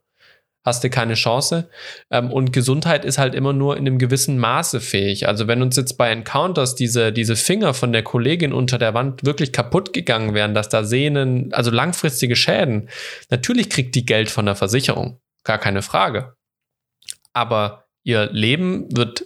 Hast 0.64 0.84
du 0.84 0.90
keine 0.90 1.14
Chance. 1.14 1.70
Ähm, 2.10 2.30
und 2.30 2.52
Gesundheit 2.52 3.04
ist 3.04 3.18
halt 3.18 3.34
immer 3.34 3.52
nur 3.52 3.76
in 3.76 3.86
einem 3.86 3.98
gewissen 3.98 4.38
Maße 4.38 4.80
fähig. 4.80 5.26
Also 5.26 5.46
wenn 5.46 5.62
uns 5.62 5.76
jetzt 5.76 5.96
bei 5.96 6.10
Encounters 6.10 6.74
diese, 6.74 7.12
diese 7.12 7.36
Finger 7.36 7.74
von 7.74 7.92
der 7.92 8.02
Kollegin 8.02 8.52
unter 8.52 8.78
der 8.78 8.92
Wand 8.94 9.24
wirklich 9.24 9.52
kaputt 9.52 9.92
gegangen 9.92 10.34
wären, 10.34 10.54
dass 10.54 10.68
da 10.68 10.84
Sehnen, 10.84 11.52
also 11.52 11.70
langfristige 11.70 12.36
Schäden, 12.36 12.88
natürlich 13.30 13.70
kriegt 13.70 13.94
die 13.94 14.04
Geld 14.04 14.30
von 14.30 14.46
der 14.46 14.56
Versicherung. 14.56 15.20
Gar 15.44 15.58
keine 15.58 15.82
Frage. 15.82 16.34
Aber 17.32 17.86
ihr 18.02 18.30
Leben 18.32 18.94
wird, 18.94 19.22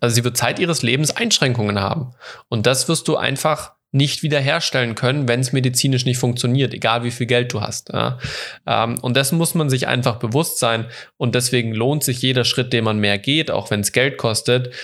also 0.00 0.14
sie 0.14 0.24
wird 0.24 0.36
Zeit 0.36 0.58
ihres 0.58 0.82
Lebens 0.82 1.14
Einschränkungen 1.16 1.80
haben. 1.80 2.14
Und 2.48 2.66
das 2.66 2.88
wirst 2.88 3.08
du 3.08 3.16
einfach 3.16 3.75
nicht 3.92 4.22
wiederherstellen 4.22 4.94
können, 4.94 5.28
wenn 5.28 5.40
es 5.40 5.52
medizinisch 5.52 6.04
nicht 6.04 6.18
funktioniert, 6.18 6.74
egal 6.74 7.04
wie 7.04 7.10
viel 7.10 7.26
Geld 7.26 7.52
du 7.52 7.60
hast. 7.60 7.90
Ja. 7.92 8.18
Ähm, 8.66 8.98
und 9.00 9.16
dessen 9.16 9.38
muss 9.38 9.54
man 9.54 9.70
sich 9.70 9.86
einfach 9.86 10.16
bewusst 10.16 10.58
sein. 10.58 10.86
Und 11.16 11.34
deswegen 11.34 11.72
lohnt 11.72 12.04
sich 12.04 12.20
jeder 12.20 12.44
Schritt, 12.44 12.72
den 12.72 12.84
man 12.84 12.98
mehr 12.98 13.18
geht, 13.18 13.50
auch 13.50 13.70
wenn 13.70 13.80
es 13.80 13.92
Geld 13.92 14.18
kostet. 14.18 14.74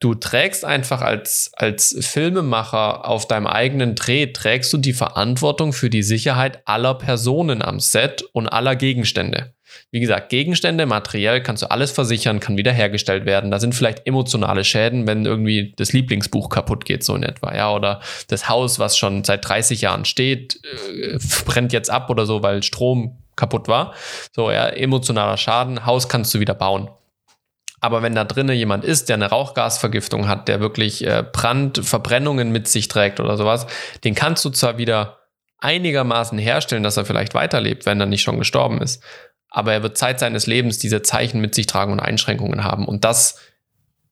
Du 0.00 0.14
trägst 0.14 0.64
einfach 0.64 1.02
als, 1.02 1.50
als 1.54 1.94
Filmemacher 2.00 3.06
auf 3.06 3.28
deinem 3.28 3.46
eigenen 3.46 3.94
Dreh, 3.94 4.26
trägst 4.28 4.72
du 4.72 4.78
die 4.78 4.94
Verantwortung 4.94 5.74
für 5.74 5.90
die 5.90 6.02
Sicherheit 6.02 6.62
aller 6.64 6.94
Personen 6.94 7.60
am 7.60 7.80
Set 7.80 8.22
und 8.32 8.48
aller 8.48 8.76
Gegenstände. 8.76 9.54
Wie 9.90 10.00
gesagt, 10.00 10.28
Gegenstände, 10.28 10.86
materiell 10.86 11.42
kannst 11.42 11.62
du 11.62 11.70
alles 11.70 11.90
versichern, 11.90 12.40
kann 12.40 12.56
wiederhergestellt 12.56 13.26
werden. 13.26 13.50
Da 13.50 13.60
sind 13.60 13.74
vielleicht 13.74 14.06
emotionale 14.06 14.64
Schäden, 14.64 15.06
wenn 15.06 15.26
irgendwie 15.26 15.74
das 15.76 15.92
Lieblingsbuch 15.92 16.48
kaputt 16.48 16.84
geht, 16.84 17.04
so 17.04 17.14
in 17.14 17.22
etwa, 17.22 17.54
ja, 17.54 17.72
oder 17.72 18.00
das 18.28 18.48
Haus, 18.48 18.78
was 18.78 18.96
schon 18.96 19.24
seit 19.24 19.48
30 19.48 19.80
Jahren 19.80 20.04
steht, 20.04 20.60
äh, 20.64 21.18
brennt 21.44 21.72
jetzt 21.72 21.90
ab 21.90 22.10
oder 22.10 22.26
so, 22.26 22.42
weil 22.42 22.62
Strom 22.62 23.18
kaputt 23.36 23.68
war. 23.68 23.94
So, 24.32 24.50
ja, 24.50 24.68
emotionaler 24.68 25.36
Schaden, 25.36 25.86
Haus 25.86 26.08
kannst 26.08 26.34
du 26.34 26.40
wieder 26.40 26.54
bauen. 26.54 26.90
Aber 27.80 28.02
wenn 28.02 28.14
da 28.14 28.24
drinnen 28.24 28.56
jemand 28.56 28.84
ist, 28.84 29.08
der 29.08 29.16
eine 29.16 29.30
Rauchgasvergiftung 29.30 30.28
hat, 30.28 30.48
der 30.48 30.60
wirklich 30.60 31.06
äh, 31.06 31.24
Brand, 31.32 31.80
Verbrennungen 31.82 32.52
mit 32.52 32.68
sich 32.68 32.88
trägt 32.88 33.20
oder 33.20 33.36
sowas, 33.36 33.66
den 34.04 34.14
kannst 34.14 34.44
du 34.44 34.50
zwar 34.50 34.76
wieder 34.76 35.18
einigermaßen 35.58 36.38
herstellen, 36.38 36.82
dass 36.82 36.96
er 36.96 37.04
vielleicht 37.04 37.34
weiterlebt, 37.34 37.86
wenn 37.86 38.00
er 38.00 38.06
nicht 38.06 38.22
schon 38.22 38.38
gestorben 38.38 38.80
ist. 38.80 39.02
Aber 39.50 39.72
er 39.72 39.82
wird 39.82 39.98
Zeit 39.98 40.20
seines 40.20 40.46
Lebens 40.46 40.78
diese 40.78 41.02
Zeichen 41.02 41.40
mit 41.40 41.54
sich 41.54 41.66
tragen 41.66 41.92
und 41.92 42.00
Einschränkungen 42.00 42.64
haben. 42.64 42.86
Und 42.86 43.04
das 43.04 43.36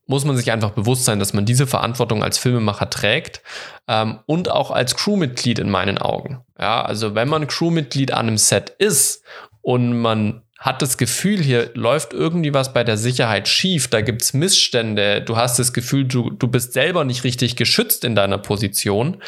muss 0.08 0.24
man 0.24 0.36
sich 0.36 0.50
einfach 0.50 0.70
bewusst 0.70 1.04
sein, 1.04 1.18
dass 1.18 1.34
man 1.34 1.44
diese 1.44 1.66
Verantwortung 1.66 2.24
als 2.24 2.38
Filmemacher 2.38 2.90
trägt 2.90 3.42
ähm, 3.86 4.18
und 4.26 4.50
auch 4.50 4.70
als 4.70 4.96
Crewmitglied 4.96 5.58
in 5.58 5.70
meinen 5.70 5.98
Augen. 5.98 6.40
Ja, 6.58 6.82
also 6.82 7.14
wenn 7.14 7.28
man 7.28 7.46
Crewmitglied 7.46 8.12
an 8.12 8.26
einem 8.26 8.38
Set 8.38 8.70
ist 8.78 9.22
und 9.60 10.00
man 10.00 10.42
hat 10.58 10.82
das 10.82 10.96
Gefühl, 10.96 11.40
hier 11.40 11.70
läuft 11.74 12.14
irgendwie 12.14 12.52
was 12.52 12.72
bei 12.72 12.82
der 12.82 12.96
Sicherheit 12.96 13.46
schief, 13.46 13.88
da 13.88 14.00
gibt 14.00 14.22
es 14.22 14.32
Missstände, 14.32 15.22
du 15.22 15.36
hast 15.36 15.58
das 15.58 15.72
Gefühl, 15.72 16.04
du, 16.04 16.30
du 16.30 16.48
bist 16.48 16.72
selber 16.72 17.04
nicht 17.04 17.22
richtig 17.22 17.54
geschützt 17.54 18.02
in 18.04 18.16
deiner 18.16 18.38
Position, 18.38 19.22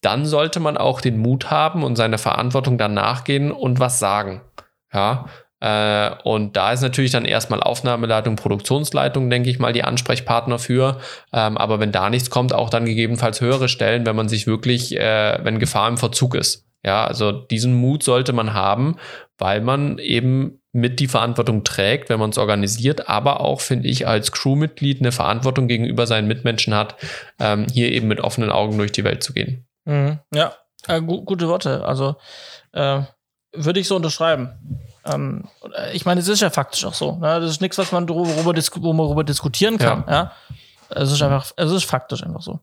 dann 0.00 0.26
sollte 0.26 0.58
man 0.58 0.76
auch 0.76 1.00
den 1.00 1.18
Mut 1.18 1.50
haben 1.50 1.84
und 1.84 1.96
seiner 1.96 2.18
Verantwortung 2.18 2.76
dann 2.76 2.94
nachgehen 2.94 3.52
und 3.52 3.78
was 3.78 3.98
sagen. 3.98 4.40
Ja, 4.92 5.26
und 6.24 6.56
da 6.56 6.72
ist 6.72 6.82
natürlich 6.82 7.12
dann 7.12 7.24
erstmal 7.24 7.60
Aufnahmeleitung, 7.60 8.36
Produktionsleitung, 8.36 9.30
denke 9.30 9.48
ich 9.48 9.58
mal, 9.58 9.72
die 9.72 9.84
Ansprechpartner 9.84 10.58
für. 10.58 10.98
Ähm, 11.32 11.56
aber 11.56 11.80
wenn 11.80 11.92
da 11.92 12.10
nichts 12.10 12.28
kommt, 12.28 12.52
auch 12.52 12.68
dann 12.68 12.84
gegebenenfalls 12.84 13.40
höhere 13.40 13.68
Stellen, 13.68 14.04
wenn 14.04 14.16
man 14.16 14.28
sich 14.28 14.46
wirklich, 14.46 14.98
äh, 14.98 15.38
wenn 15.42 15.58
Gefahr 15.58 15.88
im 15.88 15.96
Verzug 15.96 16.34
ist. 16.34 16.66
Ja, 16.84 17.06
also 17.06 17.32
diesen 17.32 17.74
Mut 17.74 18.02
sollte 18.02 18.34
man 18.34 18.52
haben, 18.52 18.96
weil 19.38 19.62
man 19.62 19.98
eben 19.98 20.60
mit 20.72 21.00
die 21.00 21.08
Verantwortung 21.08 21.64
trägt, 21.64 22.10
wenn 22.10 22.18
man 22.18 22.30
es 22.30 22.36
organisiert, 22.36 23.08
aber 23.08 23.40
auch, 23.40 23.60
finde 23.60 23.88
ich, 23.88 24.06
als 24.06 24.32
Crewmitglied 24.32 25.00
eine 25.00 25.12
Verantwortung 25.12 25.66
gegenüber 25.66 26.06
seinen 26.06 26.28
Mitmenschen 26.28 26.74
hat, 26.74 26.96
ähm, 27.38 27.66
hier 27.72 27.90
eben 27.90 28.08
mit 28.08 28.20
offenen 28.20 28.50
Augen 28.50 28.76
durch 28.76 28.92
die 28.92 29.04
Welt 29.04 29.22
zu 29.22 29.32
gehen. 29.32 29.66
Mhm. 29.86 30.18
Ja, 30.34 30.52
äh, 30.88 31.00
gu 31.00 31.24
gute 31.24 31.48
Worte. 31.48 31.84
Also 31.84 32.16
äh, 32.72 33.00
würde 33.52 33.80
ich 33.80 33.88
so 33.88 33.96
unterschreiben. 33.96 34.50
Ähm, 35.04 35.44
ich 35.92 36.04
meine, 36.04 36.20
es 36.20 36.28
ist 36.28 36.40
ja 36.40 36.50
faktisch 36.50 36.84
auch 36.84 36.94
so. 36.94 37.16
Ne? 37.16 37.40
Das 37.40 37.50
ist 37.50 37.60
nichts, 37.60 37.78
was 37.78 37.92
man 37.92 38.06
darüber, 38.06 38.52
dis 38.52 38.70
wo 38.74 38.92
man 38.92 39.06
darüber 39.06 39.24
diskutieren 39.24 39.78
kann. 39.78 40.04
Ja. 40.06 40.12
ja? 40.12 40.32
Es 40.90 41.12
ist 41.12 41.22
einfach, 41.22 41.50
es 41.56 41.70
ist 41.70 41.84
faktisch 41.84 42.22
einfach 42.22 42.42
so. 42.42 42.60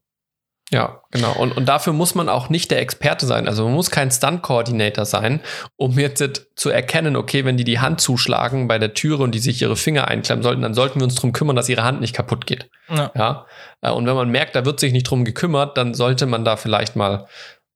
Ja, 0.73 1.01
genau. 1.11 1.33
Und, 1.33 1.57
und 1.57 1.65
dafür 1.65 1.91
muss 1.91 2.15
man 2.15 2.29
auch 2.29 2.47
nicht 2.47 2.71
der 2.71 2.79
Experte 2.79 3.25
sein. 3.25 3.49
Also 3.49 3.65
man 3.65 3.73
muss 3.73 3.91
kein 3.91 4.09
Stunt-Coordinator 4.09 5.03
sein, 5.03 5.41
um 5.75 5.99
jetzt 5.99 6.47
zu 6.55 6.69
erkennen, 6.69 7.17
okay, 7.17 7.43
wenn 7.43 7.57
die 7.57 7.65
die 7.65 7.79
Hand 7.79 7.99
zuschlagen 7.99 8.69
bei 8.69 8.79
der 8.79 8.93
Türe 8.93 9.21
und 9.21 9.35
die 9.35 9.39
sich 9.39 9.61
ihre 9.61 9.75
Finger 9.75 10.07
einklemmen 10.07 10.43
sollten, 10.43 10.61
dann 10.61 10.73
sollten 10.73 11.01
wir 11.01 11.03
uns 11.03 11.15
darum 11.15 11.33
kümmern, 11.33 11.57
dass 11.57 11.67
ihre 11.67 11.83
Hand 11.83 11.99
nicht 11.99 12.15
kaputt 12.15 12.47
geht. 12.47 12.69
Ja. 12.87 13.11
ja? 13.15 13.45
Äh, 13.81 13.91
und 13.91 14.05
wenn 14.07 14.15
man 14.15 14.29
merkt, 14.29 14.55
da 14.55 14.63
wird 14.63 14.79
sich 14.79 14.93
nicht 14.93 15.09
drum 15.09 15.25
gekümmert, 15.25 15.75
dann 15.75 15.93
sollte 15.93 16.25
man 16.25 16.45
da 16.45 16.55
vielleicht 16.55 16.95
mal 16.95 17.27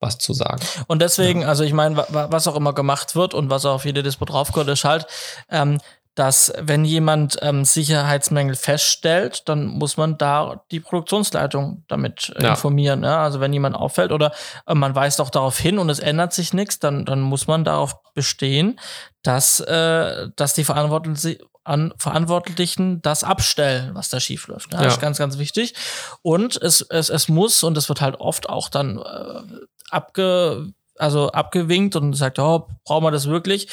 was 0.05 0.17
zu 0.17 0.33
sagen. 0.33 0.61
Und 0.87 1.01
deswegen, 1.01 1.41
ja. 1.41 1.47
also 1.47 1.63
ich 1.63 1.73
meine, 1.73 1.97
was 2.09 2.47
auch 2.47 2.55
immer 2.55 2.73
gemacht 2.73 3.15
wird 3.15 3.33
und 3.33 3.49
was 3.49 3.65
auch 3.65 3.75
auf 3.75 3.85
jede 3.85 4.03
Dispo 4.03 4.25
draufgehört, 4.25 4.69
ist 4.69 4.85
halt, 4.85 5.07
ähm, 5.49 5.79
dass 6.15 6.53
wenn 6.57 6.85
jemand 6.85 7.37
ähm, 7.41 7.65
Sicherheitsmängel 7.65 8.55
feststellt, 8.55 9.49
dann 9.49 9.67
muss 9.67 9.97
man 9.97 10.17
da 10.17 10.63
die 10.71 10.79
Produktionsleitung 10.79 11.83
damit 11.89 12.33
äh, 12.37 12.43
ja. 12.43 12.49
informieren. 12.51 13.03
Ja? 13.03 13.21
Also 13.21 13.41
wenn 13.41 13.51
jemand 13.51 13.75
auffällt 13.75 14.13
oder 14.13 14.31
äh, 14.65 14.73
man 14.73 14.95
weist 14.95 15.19
auch 15.19 15.29
darauf 15.29 15.59
hin 15.59 15.77
und 15.77 15.89
es 15.89 15.99
ändert 15.99 16.31
sich 16.31 16.53
nichts, 16.53 16.79
dann, 16.79 17.03
dann 17.03 17.19
muss 17.19 17.47
man 17.47 17.65
darauf 17.65 18.01
bestehen, 18.13 18.79
dass, 19.23 19.59
äh, 19.59 20.29
dass 20.37 20.53
die 20.53 20.63
Verantwortlichen 20.63 21.37
an 21.65 21.93
Verantwortlichen 21.97 23.01
das 23.01 23.23
abstellen, 23.23 23.95
was 23.95 24.09
da 24.09 24.19
schief 24.19 24.47
läuft. 24.47 24.71
Ja, 24.71 24.79
ja. 24.79 24.85
Das 24.85 24.93
ist 24.93 25.01
ganz, 25.01 25.17
ganz 25.17 25.39
wichtig. 25.39 25.73
Und 26.21 26.61
es, 26.61 26.81
es, 26.81 27.09
es 27.09 27.27
muss, 27.27 27.63
und 27.63 27.75
das 27.75 27.89
wird 27.89 28.01
halt 28.01 28.19
oft 28.19 28.47
auch 28.47 28.69
dann 28.69 28.99
äh, 28.99 29.41
abge, 29.89 30.73
also 30.97 31.31
abgewinkt 31.31 31.95
und 31.95 32.13
sagt, 32.13 32.39
oh, 32.39 32.67
brauchen 32.83 33.03
wir 33.03 33.11
das 33.11 33.27
wirklich? 33.27 33.67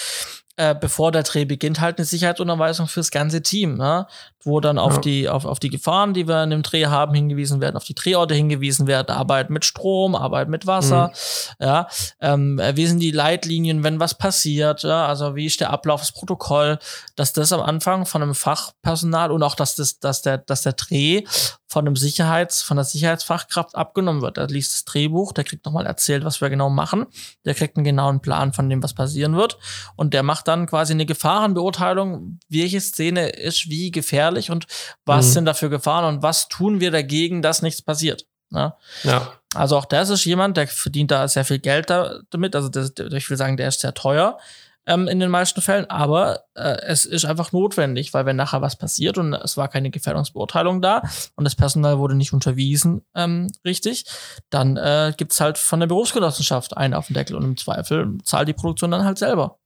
Äh, 0.56 0.74
bevor 0.74 1.12
der 1.12 1.22
Dreh 1.22 1.44
beginnt, 1.44 1.80
halt 1.80 1.98
eine 1.98 2.04
Sicherheitsunterweisung 2.04 2.86
fürs 2.86 3.10
ganze 3.10 3.42
Team, 3.42 3.74
ne? 3.74 4.06
Wo 4.44 4.60
dann 4.60 4.78
auf, 4.78 4.94
ja. 4.94 5.00
die, 5.00 5.28
auf, 5.28 5.44
auf 5.44 5.58
die 5.58 5.70
Gefahren, 5.70 6.14
die 6.14 6.28
wir 6.28 6.42
in 6.42 6.50
dem 6.50 6.62
Dreh 6.62 6.86
haben, 6.86 7.14
hingewiesen 7.14 7.60
werden, 7.60 7.76
auf 7.76 7.84
die 7.84 7.94
Drehorte 7.94 8.34
hingewiesen 8.34 8.86
werden, 8.86 9.10
Arbeit 9.10 9.50
mit 9.50 9.64
Strom, 9.64 10.14
Arbeit 10.14 10.48
mit 10.48 10.66
Wasser, 10.66 11.08
mhm. 11.08 11.64
ja, 11.64 11.88
ähm, 12.20 12.60
wie 12.74 12.86
sind 12.86 13.00
die 13.00 13.10
Leitlinien, 13.10 13.84
wenn 13.84 14.00
was 14.00 14.16
passiert, 14.16 14.82
ja, 14.82 15.06
also 15.06 15.36
wie 15.36 15.46
ist 15.46 15.60
der 15.60 15.70
Ablauf, 15.70 16.00
das 16.00 16.12
Protokoll, 16.12 16.78
dass 17.16 17.32
das 17.32 17.52
am 17.52 17.60
Anfang 17.60 18.06
von 18.06 18.22
einem 18.22 18.34
Fachpersonal 18.34 19.30
und 19.30 19.42
auch, 19.42 19.54
dass 19.54 19.74
das, 19.74 19.98
dass 19.98 20.22
der, 20.22 20.38
dass 20.38 20.62
der 20.62 20.72
Dreh 20.72 21.24
von 21.72 21.86
einem 21.86 21.96
Sicherheits, 21.96 22.62
von 22.62 22.76
der 22.76 22.84
Sicherheitsfachkraft 22.84 23.74
abgenommen 23.74 24.20
wird. 24.20 24.36
Der 24.36 24.46
liest 24.46 24.74
das 24.74 24.84
Drehbuch, 24.84 25.32
der 25.32 25.44
kriegt 25.44 25.64
nochmal 25.64 25.86
erzählt, 25.86 26.22
was 26.24 26.40
wir 26.42 26.50
genau 26.50 26.68
machen, 26.68 27.06
der 27.46 27.54
kriegt 27.54 27.76
einen 27.76 27.84
genauen 27.84 28.20
Plan 28.20 28.52
von 28.52 28.68
dem, 28.68 28.82
was 28.82 28.92
passieren 28.92 29.34
wird. 29.36 29.58
Und 29.96 30.12
der 30.12 30.22
macht 30.22 30.48
dann 30.48 30.66
quasi 30.66 30.92
eine 30.92 31.06
Gefahrenbeurteilung, 31.06 32.38
welche 32.50 32.80
Szene 32.80 33.30
ist 33.30 33.70
wie 33.70 33.90
gefährlich 33.90 34.31
und 34.50 34.66
was 35.04 35.26
mhm. 35.26 35.30
sind 35.30 35.44
dafür 35.46 35.68
Gefahren 35.68 36.04
und 36.16 36.22
was 36.22 36.48
tun 36.48 36.80
wir 36.80 36.90
dagegen, 36.90 37.42
dass 37.42 37.62
nichts 37.62 37.82
passiert. 37.82 38.26
Ne? 38.50 38.74
Ja. 39.04 39.32
Also 39.54 39.76
auch 39.76 39.84
das 39.84 40.10
ist 40.10 40.24
jemand, 40.24 40.56
der 40.56 40.68
verdient 40.68 41.10
da 41.10 41.26
sehr 41.28 41.44
viel 41.44 41.58
Geld 41.58 41.90
damit. 41.90 42.56
Also 42.56 42.68
das, 42.68 42.92
ich 43.12 43.28
will 43.30 43.36
sagen, 43.36 43.56
der 43.56 43.68
ist 43.68 43.80
sehr 43.80 43.94
teuer 43.94 44.38
ähm, 44.86 45.08
in 45.08 45.20
den 45.20 45.30
meisten 45.30 45.60
Fällen, 45.60 45.88
aber 45.88 46.44
äh, 46.54 46.76
es 46.82 47.04
ist 47.04 47.24
einfach 47.24 47.52
notwendig, 47.52 48.12
weil 48.14 48.26
wenn 48.26 48.36
nachher 48.36 48.62
was 48.62 48.76
passiert 48.76 49.16
und 49.18 49.32
es 49.32 49.56
war 49.56 49.68
keine 49.68 49.90
Gefährdungsbeurteilung 49.90 50.82
da 50.82 51.02
und 51.36 51.44
das 51.44 51.54
Personal 51.54 51.98
wurde 51.98 52.14
nicht 52.14 52.32
unterwiesen 52.32 53.04
ähm, 53.14 53.48
richtig, 53.64 54.04
dann 54.50 54.76
äh, 54.76 55.12
gibt 55.16 55.32
es 55.32 55.40
halt 55.40 55.58
von 55.58 55.80
der 55.80 55.86
Berufsgenossenschaft 55.86 56.76
einen 56.76 56.94
auf 56.94 57.06
den 57.06 57.14
Deckel 57.14 57.36
und 57.36 57.44
im 57.44 57.56
Zweifel 57.56 58.18
zahlt 58.24 58.48
die 58.48 58.54
Produktion 58.54 58.90
dann 58.90 59.04
halt 59.04 59.18
selber. 59.18 59.58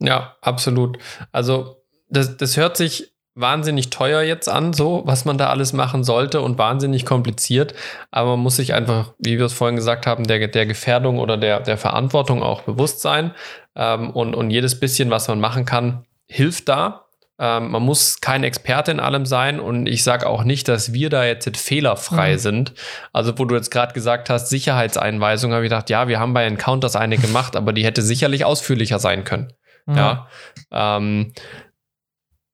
Ja, 0.00 0.36
absolut. 0.42 0.98
Also 1.32 1.82
das, 2.08 2.36
das 2.36 2.56
hört 2.56 2.76
sich 2.76 3.12
wahnsinnig 3.34 3.90
teuer 3.90 4.22
jetzt 4.22 4.48
an, 4.48 4.72
so 4.72 5.02
was 5.06 5.24
man 5.24 5.38
da 5.38 5.48
alles 5.48 5.72
machen 5.72 6.04
sollte 6.04 6.40
und 6.40 6.58
wahnsinnig 6.58 7.06
kompliziert. 7.06 7.74
Aber 8.10 8.30
man 8.30 8.40
muss 8.40 8.56
sich 8.56 8.74
einfach, 8.74 9.14
wie 9.18 9.38
wir 9.38 9.46
es 9.46 9.52
vorhin 9.52 9.76
gesagt 9.76 10.06
haben, 10.06 10.24
der, 10.24 10.48
der 10.48 10.66
Gefährdung 10.66 11.18
oder 11.18 11.36
der, 11.36 11.60
der 11.60 11.78
Verantwortung 11.78 12.42
auch 12.42 12.62
bewusst 12.62 13.00
sein. 13.00 13.32
Ähm, 13.76 14.10
und, 14.10 14.34
und 14.34 14.50
jedes 14.50 14.78
bisschen, 14.80 15.10
was 15.10 15.28
man 15.28 15.40
machen 15.40 15.64
kann, 15.64 16.04
hilft 16.26 16.68
da. 16.68 17.06
Ähm, 17.38 17.70
man 17.70 17.82
muss 17.82 18.20
kein 18.20 18.44
Experte 18.44 18.90
in 18.90 19.00
allem 19.00 19.24
sein 19.24 19.60
und 19.60 19.86
ich 19.86 20.04
sage 20.04 20.26
auch 20.26 20.44
nicht, 20.44 20.68
dass 20.68 20.92
wir 20.92 21.08
da 21.08 21.24
jetzt 21.24 21.56
fehlerfrei 21.56 22.34
mhm. 22.34 22.38
sind. 22.38 22.74
Also, 23.14 23.38
wo 23.38 23.46
du 23.46 23.54
jetzt 23.54 23.70
gerade 23.70 23.94
gesagt 23.94 24.28
hast, 24.28 24.48
Sicherheitseinweisung, 24.48 25.52
habe 25.52 25.64
ich 25.64 25.70
gedacht, 25.70 25.88
ja, 25.88 26.06
wir 26.06 26.20
haben 26.20 26.34
bei 26.34 26.44
Encounters 26.44 26.96
eine 26.96 27.16
gemacht, 27.16 27.56
aber 27.56 27.72
die 27.72 27.84
hätte 27.84 28.02
sicherlich 28.02 28.44
ausführlicher 28.44 28.98
sein 28.98 29.24
können. 29.24 29.54
Mhm. 29.86 29.96
Ja. 29.96 30.28
Ähm, 30.70 31.32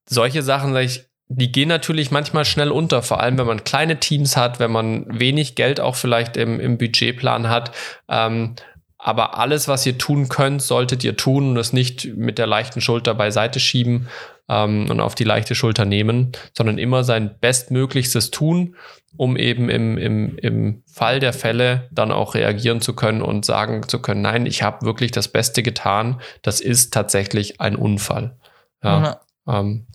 solche 0.07 0.41
Sachen, 0.41 0.73
sag 0.73 0.83
ich, 0.83 1.05
die 1.29 1.51
gehen 1.51 1.67
natürlich 1.67 2.09
manchmal 2.09 2.45
schnell 2.45 2.71
unter, 2.71 3.03
vor 3.03 3.19
allem 3.19 3.37
wenn 3.37 3.47
man 3.47 3.63
kleine 3.63 3.99
Teams 3.99 4.37
hat, 4.37 4.59
wenn 4.59 4.71
man 4.71 5.19
wenig 5.19 5.55
Geld 5.55 5.79
auch 5.79 5.95
vielleicht 5.95 6.37
im, 6.37 6.59
im 6.59 6.77
Budgetplan 6.77 7.49
hat. 7.49 7.71
Ähm, 8.07 8.55
aber 8.97 9.37
alles, 9.37 9.67
was 9.67 9.85
ihr 9.85 9.97
tun 9.97 10.27
könnt, 10.29 10.61
solltet 10.61 11.03
ihr 11.03 11.15
tun 11.15 11.51
und 11.51 11.57
es 11.57 11.73
nicht 11.73 12.15
mit 12.15 12.37
der 12.37 12.47
leichten 12.47 12.81
Schulter 12.81 13.13
beiseite 13.13 13.59
schieben 13.59 14.07
ähm, 14.49 14.89
und 14.89 14.99
auf 14.99 15.15
die 15.15 15.23
leichte 15.23 15.53
Schulter 15.53 15.85
nehmen, 15.85 16.31
sondern 16.55 16.77
immer 16.77 17.03
sein 17.03 17.35
Bestmöglichstes 17.39 18.31
tun, 18.31 18.75
um 19.15 19.35
eben 19.35 19.69
im, 19.69 19.97
im, 19.97 20.37
im 20.37 20.83
Fall 20.91 21.19
der 21.19 21.33
Fälle 21.33 21.89
dann 21.91 22.11
auch 22.11 22.35
reagieren 22.35 22.81
zu 22.81 22.93
können 22.93 23.21
und 23.21 23.45
sagen 23.45 23.87
zu 23.87 24.01
können, 24.01 24.21
nein, 24.21 24.45
ich 24.45 24.63
habe 24.63 24.85
wirklich 24.85 25.11
das 25.11 25.27
Beste 25.27 25.61
getan, 25.61 26.21
das 26.41 26.61
ist 26.61 26.93
tatsächlich 26.93 27.59
ein 27.61 27.75
Unfall. 27.75 28.37
Ja, 28.83 29.19
mhm. 29.45 29.53
ähm, 29.53 29.87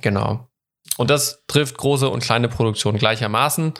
Genau. 0.00 0.48
Und 0.96 1.10
das 1.10 1.44
trifft 1.46 1.76
große 1.76 2.08
und 2.08 2.22
kleine 2.22 2.48
Produktionen 2.48 2.98
gleichermaßen. 2.98 3.74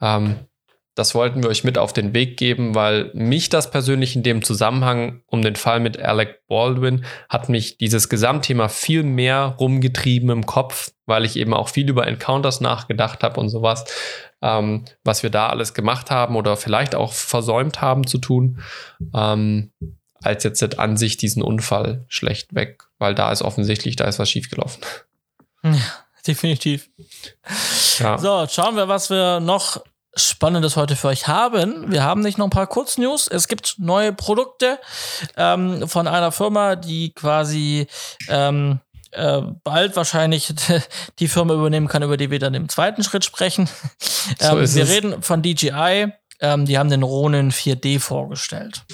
Ähm, 0.00 0.46
das 0.94 1.14
wollten 1.14 1.42
wir 1.42 1.48
euch 1.48 1.64
mit 1.64 1.78
auf 1.78 1.94
den 1.94 2.12
Weg 2.12 2.36
geben, 2.36 2.74
weil 2.74 3.10
mich 3.14 3.48
das 3.48 3.70
persönlich 3.70 4.14
in 4.14 4.22
dem 4.22 4.42
Zusammenhang 4.42 5.22
um 5.26 5.40
den 5.40 5.56
Fall 5.56 5.80
mit 5.80 5.98
Alec 5.98 6.46
Baldwin 6.48 7.06
hat 7.30 7.48
mich 7.48 7.78
dieses 7.78 8.10
Gesamtthema 8.10 8.68
viel 8.68 9.02
mehr 9.02 9.56
rumgetrieben 9.58 10.28
im 10.28 10.44
Kopf, 10.44 10.92
weil 11.06 11.24
ich 11.24 11.36
eben 11.36 11.54
auch 11.54 11.70
viel 11.70 11.88
über 11.88 12.06
Encounters 12.06 12.60
nachgedacht 12.60 13.22
habe 13.22 13.40
und 13.40 13.48
sowas, 13.48 13.86
ähm, 14.42 14.84
was 15.02 15.22
wir 15.22 15.30
da 15.30 15.48
alles 15.48 15.72
gemacht 15.72 16.10
haben 16.10 16.36
oder 16.36 16.58
vielleicht 16.58 16.94
auch 16.94 17.14
versäumt 17.14 17.80
haben 17.80 18.06
zu 18.06 18.18
tun, 18.18 18.60
ähm, 19.14 19.72
als 20.22 20.44
jetzt 20.44 20.78
an 20.78 20.98
sich 20.98 21.16
diesen 21.16 21.42
Unfall 21.42 22.04
schlecht 22.08 22.54
weg, 22.54 22.84
weil 22.98 23.14
da 23.14 23.32
ist 23.32 23.40
offensichtlich, 23.40 23.96
da 23.96 24.04
ist 24.04 24.18
was 24.18 24.30
schiefgelaufen. 24.30 24.82
Ja, 25.62 25.74
definitiv. 26.26 26.90
Ja. 27.98 28.18
So, 28.18 28.46
schauen 28.48 28.76
wir, 28.76 28.88
was 28.88 29.10
wir 29.10 29.40
noch 29.40 29.82
Spannendes 30.14 30.76
heute 30.76 30.94
für 30.94 31.08
euch 31.08 31.26
haben. 31.26 31.90
Wir 31.90 32.02
haben 32.02 32.20
nicht 32.20 32.36
noch 32.36 32.46
ein 32.46 32.50
paar 32.50 32.66
Kurznews. 32.66 33.28
Es 33.28 33.48
gibt 33.48 33.76
neue 33.78 34.12
Produkte 34.12 34.78
ähm, 35.36 35.88
von 35.88 36.06
einer 36.06 36.32
Firma, 36.32 36.76
die 36.76 37.14
quasi 37.14 37.86
ähm, 38.28 38.80
äh, 39.12 39.40
bald 39.64 39.96
wahrscheinlich 39.96 40.52
die 41.18 41.28
Firma 41.28 41.54
übernehmen 41.54 41.88
kann, 41.88 42.02
über 42.02 42.18
die 42.18 42.30
wir 42.30 42.38
dann 42.38 42.52
im 42.52 42.68
zweiten 42.68 43.02
Schritt 43.02 43.24
sprechen. 43.24 43.68
So 44.38 44.58
ähm, 44.58 44.74
wir 44.74 44.82
es. 44.82 44.90
reden 44.90 45.22
von 45.22 45.42
DJI. 45.42 46.12
Ähm, 46.40 46.66
die 46.66 46.76
haben 46.76 46.90
den 46.90 47.02
Ronin 47.02 47.50
4D 47.50 47.98
vorgestellt. 47.98 48.84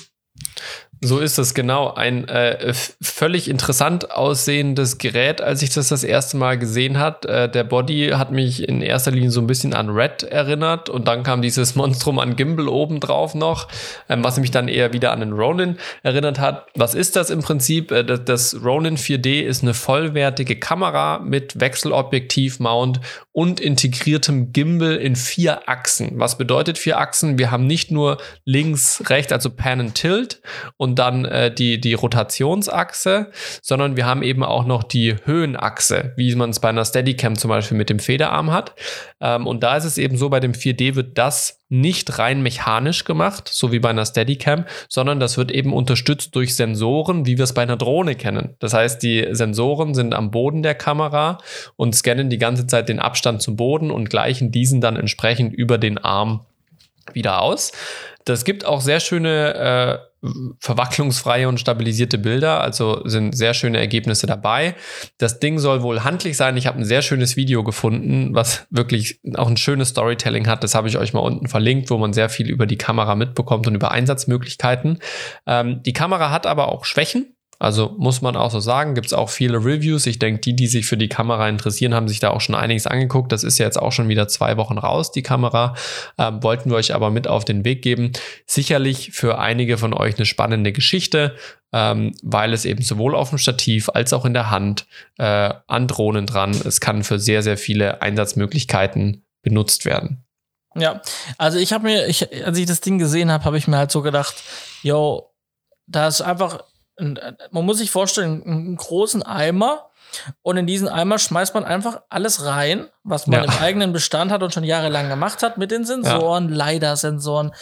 So 1.01 1.21
ist 1.21 1.39
es 1.39 1.55
genau. 1.55 1.95
Ein 1.95 2.27
äh, 2.27 2.73
völlig 3.01 3.49
interessant 3.49 4.11
aussehendes 4.11 4.99
Gerät, 4.99 5.41
als 5.41 5.63
ich 5.63 5.71
das 5.71 5.89
das 5.89 6.03
erste 6.03 6.37
Mal 6.37 6.59
gesehen 6.59 6.99
hat. 6.99 7.25
Äh, 7.25 7.49
der 7.49 7.63
Body 7.63 8.11
hat 8.15 8.33
mich 8.33 8.69
in 8.69 8.83
erster 8.83 9.13
Linie 9.13 9.31
so 9.31 9.41
ein 9.41 9.47
bisschen 9.47 9.75
an 9.75 9.91
Red 9.91 10.25
erinnert 10.25 10.89
und 10.89 11.07
dann 11.07 11.23
kam 11.23 11.41
dieses 11.41 11.75
Monstrum 11.77 12.19
an 12.19 12.35
Gimbal 12.35 12.69
obendrauf 12.69 13.37
noch, 13.37 13.69
ähm, 14.09 14.25
was 14.25 14.41
mich 14.41 14.51
dann 14.51 14.67
eher 14.67 14.93
wieder 14.93 15.13
an 15.13 15.21
den 15.21 15.33
Ronin 15.33 15.77
erinnert 16.03 16.41
hat. 16.41 16.67
Was 16.75 16.95
ist 16.95 17.15
das 17.15 17.31
im 17.31 17.43
Prinzip? 17.43 17.93
Äh, 17.93 18.03
das 18.03 18.57
Ronin 18.65 18.97
4D 18.97 19.43
ist 19.43 19.63
eine 19.63 19.75
vollwertige 19.75 20.59
Kamera 20.59 21.21
mit 21.21 21.61
Wechselobjektiv-Mount 21.61 23.01
und 23.31 23.61
integriertem 23.61 24.53
Gimbal 24.53 24.97
in 24.97 25.15
vier 25.15 25.69
Achsen. 25.69 26.13
Was 26.15 26.39
bedeutet 26.39 26.77
vier 26.77 26.99
Achsen? 26.99 27.39
Wir 27.39 27.53
haben 27.53 27.69
nicht 27.69 27.93
nur 27.93 28.19
links, 28.45 29.05
rechts, 29.09 29.33
also 29.33 29.51
Pan 29.51 29.81
and 29.81 29.95
Tilt 29.95 30.41
und 30.89 30.99
dann 30.99 31.27
äh, 31.27 31.53
die, 31.53 31.81
die 31.81 31.93
Rotationsachse, 31.93 33.31
sondern 33.61 33.97
wir 33.97 34.07
haben 34.07 34.23
eben 34.23 34.43
auch 34.43 34.65
noch 34.65 34.83
die 34.83 35.17
Höhenachse, 35.23 36.15
wie 36.17 36.35
man 36.35 36.49
es 36.49 36.61
bei 36.61 36.71
einer 36.71 36.85
Steadicam 36.85 37.37
zum 37.37 37.51
Beispiel 37.51 37.77
mit 37.77 37.91
dem 37.91 37.99
Federarm 37.99 38.53
hat. 38.53 38.75
Ähm, 39.21 39.47
und 39.47 39.63
da 39.63 39.77
ist 39.77 39.85
es 39.85 39.99
eben 39.99 40.17
so, 40.17 40.31
bei 40.31 40.41
dem 40.41 40.53
4D 40.53 40.95
wird 40.95 41.19
das 41.19 41.61
nicht 41.69 42.19
rein 42.19 42.43
mechanisch 42.43 43.05
gemacht, 43.05 43.51
so 43.53 43.71
wie 43.71 43.81
bei 43.81 43.91
einer 43.91 44.07
Steadicam, 44.07 44.65
sondern 44.89 45.21
das 45.21 45.37
wird 45.37 45.51
eben 45.51 45.75
unterstützt 45.75 46.35
durch 46.35 46.57
Sensoren, 46.57 47.27
wie 47.27 47.37
wir 47.37 47.45
es 47.45 47.53
bei 47.53 47.63
einer 47.63 47.77
Drohne 47.77 48.15
kennen. 48.15 48.57
Das 48.59 48.73
heißt, 48.73 49.03
die 49.03 49.29
Sensoren 49.33 49.93
sind 49.93 50.15
am 50.15 50.31
Boden 50.31 50.63
der 50.63 50.75
Kamera 50.75 51.37
und 51.77 51.95
scannen 51.95 52.31
die 52.31 52.39
ganze 52.39 52.67
Zeit 52.67 52.89
den 52.89 52.99
Abstand 52.99 53.43
zum 53.43 53.57
Boden 53.57 53.91
und 53.91 54.09
gleichen 54.09 54.51
diesen 54.53 54.81
dann 54.81 54.97
entsprechend 54.97 55.53
über 55.53 55.77
den 55.77 55.99
Arm 55.99 56.47
wieder 57.13 57.43
aus. 57.43 57.73
Das 58.25 58.45
gibt 58.45 58.65
auch 58.65 58.81
sehr 58.81 59.01
schöne 59.01 59.55
äh, 59.55 60.08
verwacklungsfreie 60.59 61.49
und 61.49 61.61
stabilisierte 61.61 62.19
Bilder, 62.19 62.61
also 62.61 63.07
sind 63.07 63.37
sehr 63.37 63.55
schöne 63.55 63.79
Ergebnisse 63.79 64.27
dabei. 64.27 64.75
Das 65.19 65.39
Ding 65.39 65.59
soll 65.59 65.83
wohl 65.83 66.03
handlich 66.03 66.37
sein. 66.37 66.57
Ich 66.57 66.67
habe 66.67 66.79
ein 66.79 66.85
sehr 66.85 67.03
schönes 67.03 67.37
Video 67.37 67.63
gefunden, 67.63 68.35
was 68.35 68.67
wirklich 68.71 69.21
auch 69.37 69.49
ein 69.49 69.57
schönes 69.57 69.91
Storytelling 69.91 70.49
hat. 70.49 70.65
Das 70.65 70.75
habe 70.75 70.89
ich 70.89 70.99
euch 70.99 71.13
mal 71.13 71.21
unten 71.21 71.49
verlinkt, 71.49 71.91
wo 71.91 71.99
man 71.99 72.13
sehr 72.13 72.29
viel 72.29 72.51
über 72.51 72.67
die 72.67 72.79
Kamera 72.79 73.15
mitbekommt 73.15 73.67
und 73.67 73.75
über 73.75 73.93
Einsatzmöglichkeiten. 73.93 74.99
Ähm, 75.47 75.83
die 75.85 75.93
Kamera 75.93 76.31
hat 76.31 76.47
aber 76.47 76.69
auch 76.73 76.85
Schwächen. 76.85 77.38
Also 77.59 77.95
muss 77.99 78.23
man 78.23 78.37
auch 78.37 78.53
so 78.53 78.61
sagen, 78.61 78.95
gibt 78.95 79.09
es 79.09 79.13
auch 79.13 79.31
viele 79.31 79.59
Reviews. 79.59 80.07
Ich 80.07 80.21
denke, 80.21 80.41
die, 80.41 80.55
die 80.55 80.69
sich 80.69 80.87
für 80.87 80.97
die 80.97 81.09
Kamera 81.09 81.49
interessieren, 81.49 81.93
haben 81.93 82.07
sich 82.07 82.21
da 82.21 82.31
auch 82.31 82.41
schon 82.41 82.55
einiges 82.55 82.87
angeguckt. 82.87 83.33
Das 83.33 83.43
ist 83.43 83.59
ja 83.59 83.67
jetzt 83.67 83.81
auch 83.81 83.91
schon 83.91 84.09
wieder 84.09 84.29
zwei 84.29 84.57
Wochen 84.57 84.79
raus, 84.79 85.11
die 85.11 85.23
Kamera. 85.23 85.75
Ähm, 86.19 86.43
wollten 86.43 86.71
wir 86.71 86.77
euch 86.77 86.95
aber 86.95 87.11
mit 87.11 87.27
auf 87.27 87.45
den 87.45 87.65
Weg 87.65 87.83
geben. 87.83 88.13
Sicherlich 88.47 89.11
für 89.11 89.39
einige 89.39 89.77
von 89.77 89.93
euch 89.93 90.17
eine 90.17 90.27
spannende 90.27 90.73
Geschichte, 90.73 91.35
ähm, 91.73 92.15
weil 92.23 92.53
es 92.53 92.65
eben 92.65 92.83
sowohl 92.83 93.17
auf 93.17 93.31
dem 93.31 93.39
Stativ 93.39 93.89
als 93.89 94.13
auch 94.13 94.25
in 94.25 94.35
der 94.35 94.51
Hand 94.51 94.87
äh, 95.19 95.53
an 95.67 95.89
Drohnen 95.89 96.27
dran. 96.27 96.51
Es 96.51 96.81
kann 96.81 97.03
für 97.03 97.19
sehr, 97.19 97.43
sehr 97.43 97.59
viele 97.59 98.03
Einsatzmöglichkeiten 98.03 99.25
benutzt 99.43 99.85
werden. 99.85 100.25
Ja, 100.77 101.03
also 101.39 101.59
ich 101.59 101.73
habe 101.73 101.85
mir, 101.85 102.07
ich, 102.07 102.45
als 102.45 102.57
ich 102.57 102.67
das 102.67 102.81
Ding 102.81 102.99
gesehen 102.99 103.33
habe, 103.33 103.45
habe 103.45 103.59
ich 103.59 103.67
mir 103.67 103.79
halt 103.79 103.91
so 103.91 104.03
gedacht, 104.03 104.37
yo, 104.83 105.33
da 105.87 106.07
ist 106.07 106.21
einfach 106.21 106.63
man 106.99 107.65
muss 107.65 107.79
sich 107.79 107.91
vorstellen, 107.91 108.43
einen 108.45 108.77
großen 108.77 109.23
Eimer 109.23 109.89
und 110.43 110.57
in 110.57 110.67
diesen 110.67 110.89
Eimer 110.89 111.19
schmeißt 111.19 111.55
man 111.55 111.65
einfach 111.65 112.03
alles 112.09 112.45
rein, 112.45 112.89
was 113.05 113.27
man 113.27 113.45
ja. 113.45 113.53
im 113.53 113.63
eigenen 113.63 113.93
Bestand 113.93 114.31
hat 114.33 114.43
und 114.43 114.53
schon 114.53 114.65
jahrelang 114.65 115.09
gemacht 115.09 115.43
hat, 115.43 115.59
mit 115.59 115.71
den 115.71 115.85
Sensoren, 115.85 116.55
ja. 116.55 116.67
LiDAR-Sensoren, 116.67 117.53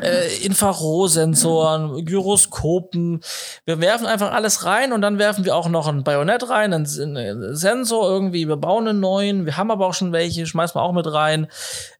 äh, 0.00 0.36
Infrarotsensoren, 0.44 2.04
Gyroskopen. 2.04 3.20
Wir 3.64 3.80
werfen 3.80 4.06
einfach 4.06 4.32
alles 4.32 4.64
rein 4.64 4.92
und 4.92 5.02
dann 5.02 5.18
werfen 5.18 5.44
wir 5.44 5.56
auch 5.56 5.68
noch 5.68 5.88
ein 5.88 6.04
Bajonett 6.04 6.48
rein, 6.48 6.72
einen, 6.72 6.86
einen 7.16 7.56
Sensor 7.56 8.08
irgendwie. 8.08 8.48
Wir 8.48 8.56
bauen 8.56 8.88
einen 8.88 9.00
neuen. 9.00 9.46
Wir 9.46 9.56
haben 9.56 9.70
aber 9.70 9.86
auch 9.86 9.94
schon 9.94 10.12
welche, 10.12 10.46
schmeißen 10.46 10.78
wir 10.78 10.82
auch 10.82 10.92
mit 10.92 11.12
rein. 11.12 11.48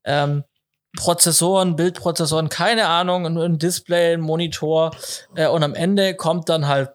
Ähm, 0.05 0.45
Prozessoren, 0.97 1.76
Bildprozessoren, 1.76 2.49
keine 2.49 2.86
Ahnung, 2.86 3.26
ein 3.26 3.59
Display, 3.59 4.14
ein 4.14 4.20
Monitor 4.20 4.91
äh, 5.36 5.47
und 5.47 5.62
am 5.62 5.74
Ende 5.74 6.14
kommt 6.14 6.49
dann 6.49 6.66
halt 6.66 6.91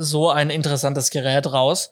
so 0.00 0.30
ein 0.30 0.48
interessantes 0.48 1.10
Gerät 1.10 1.52
raus. 1.52 1.90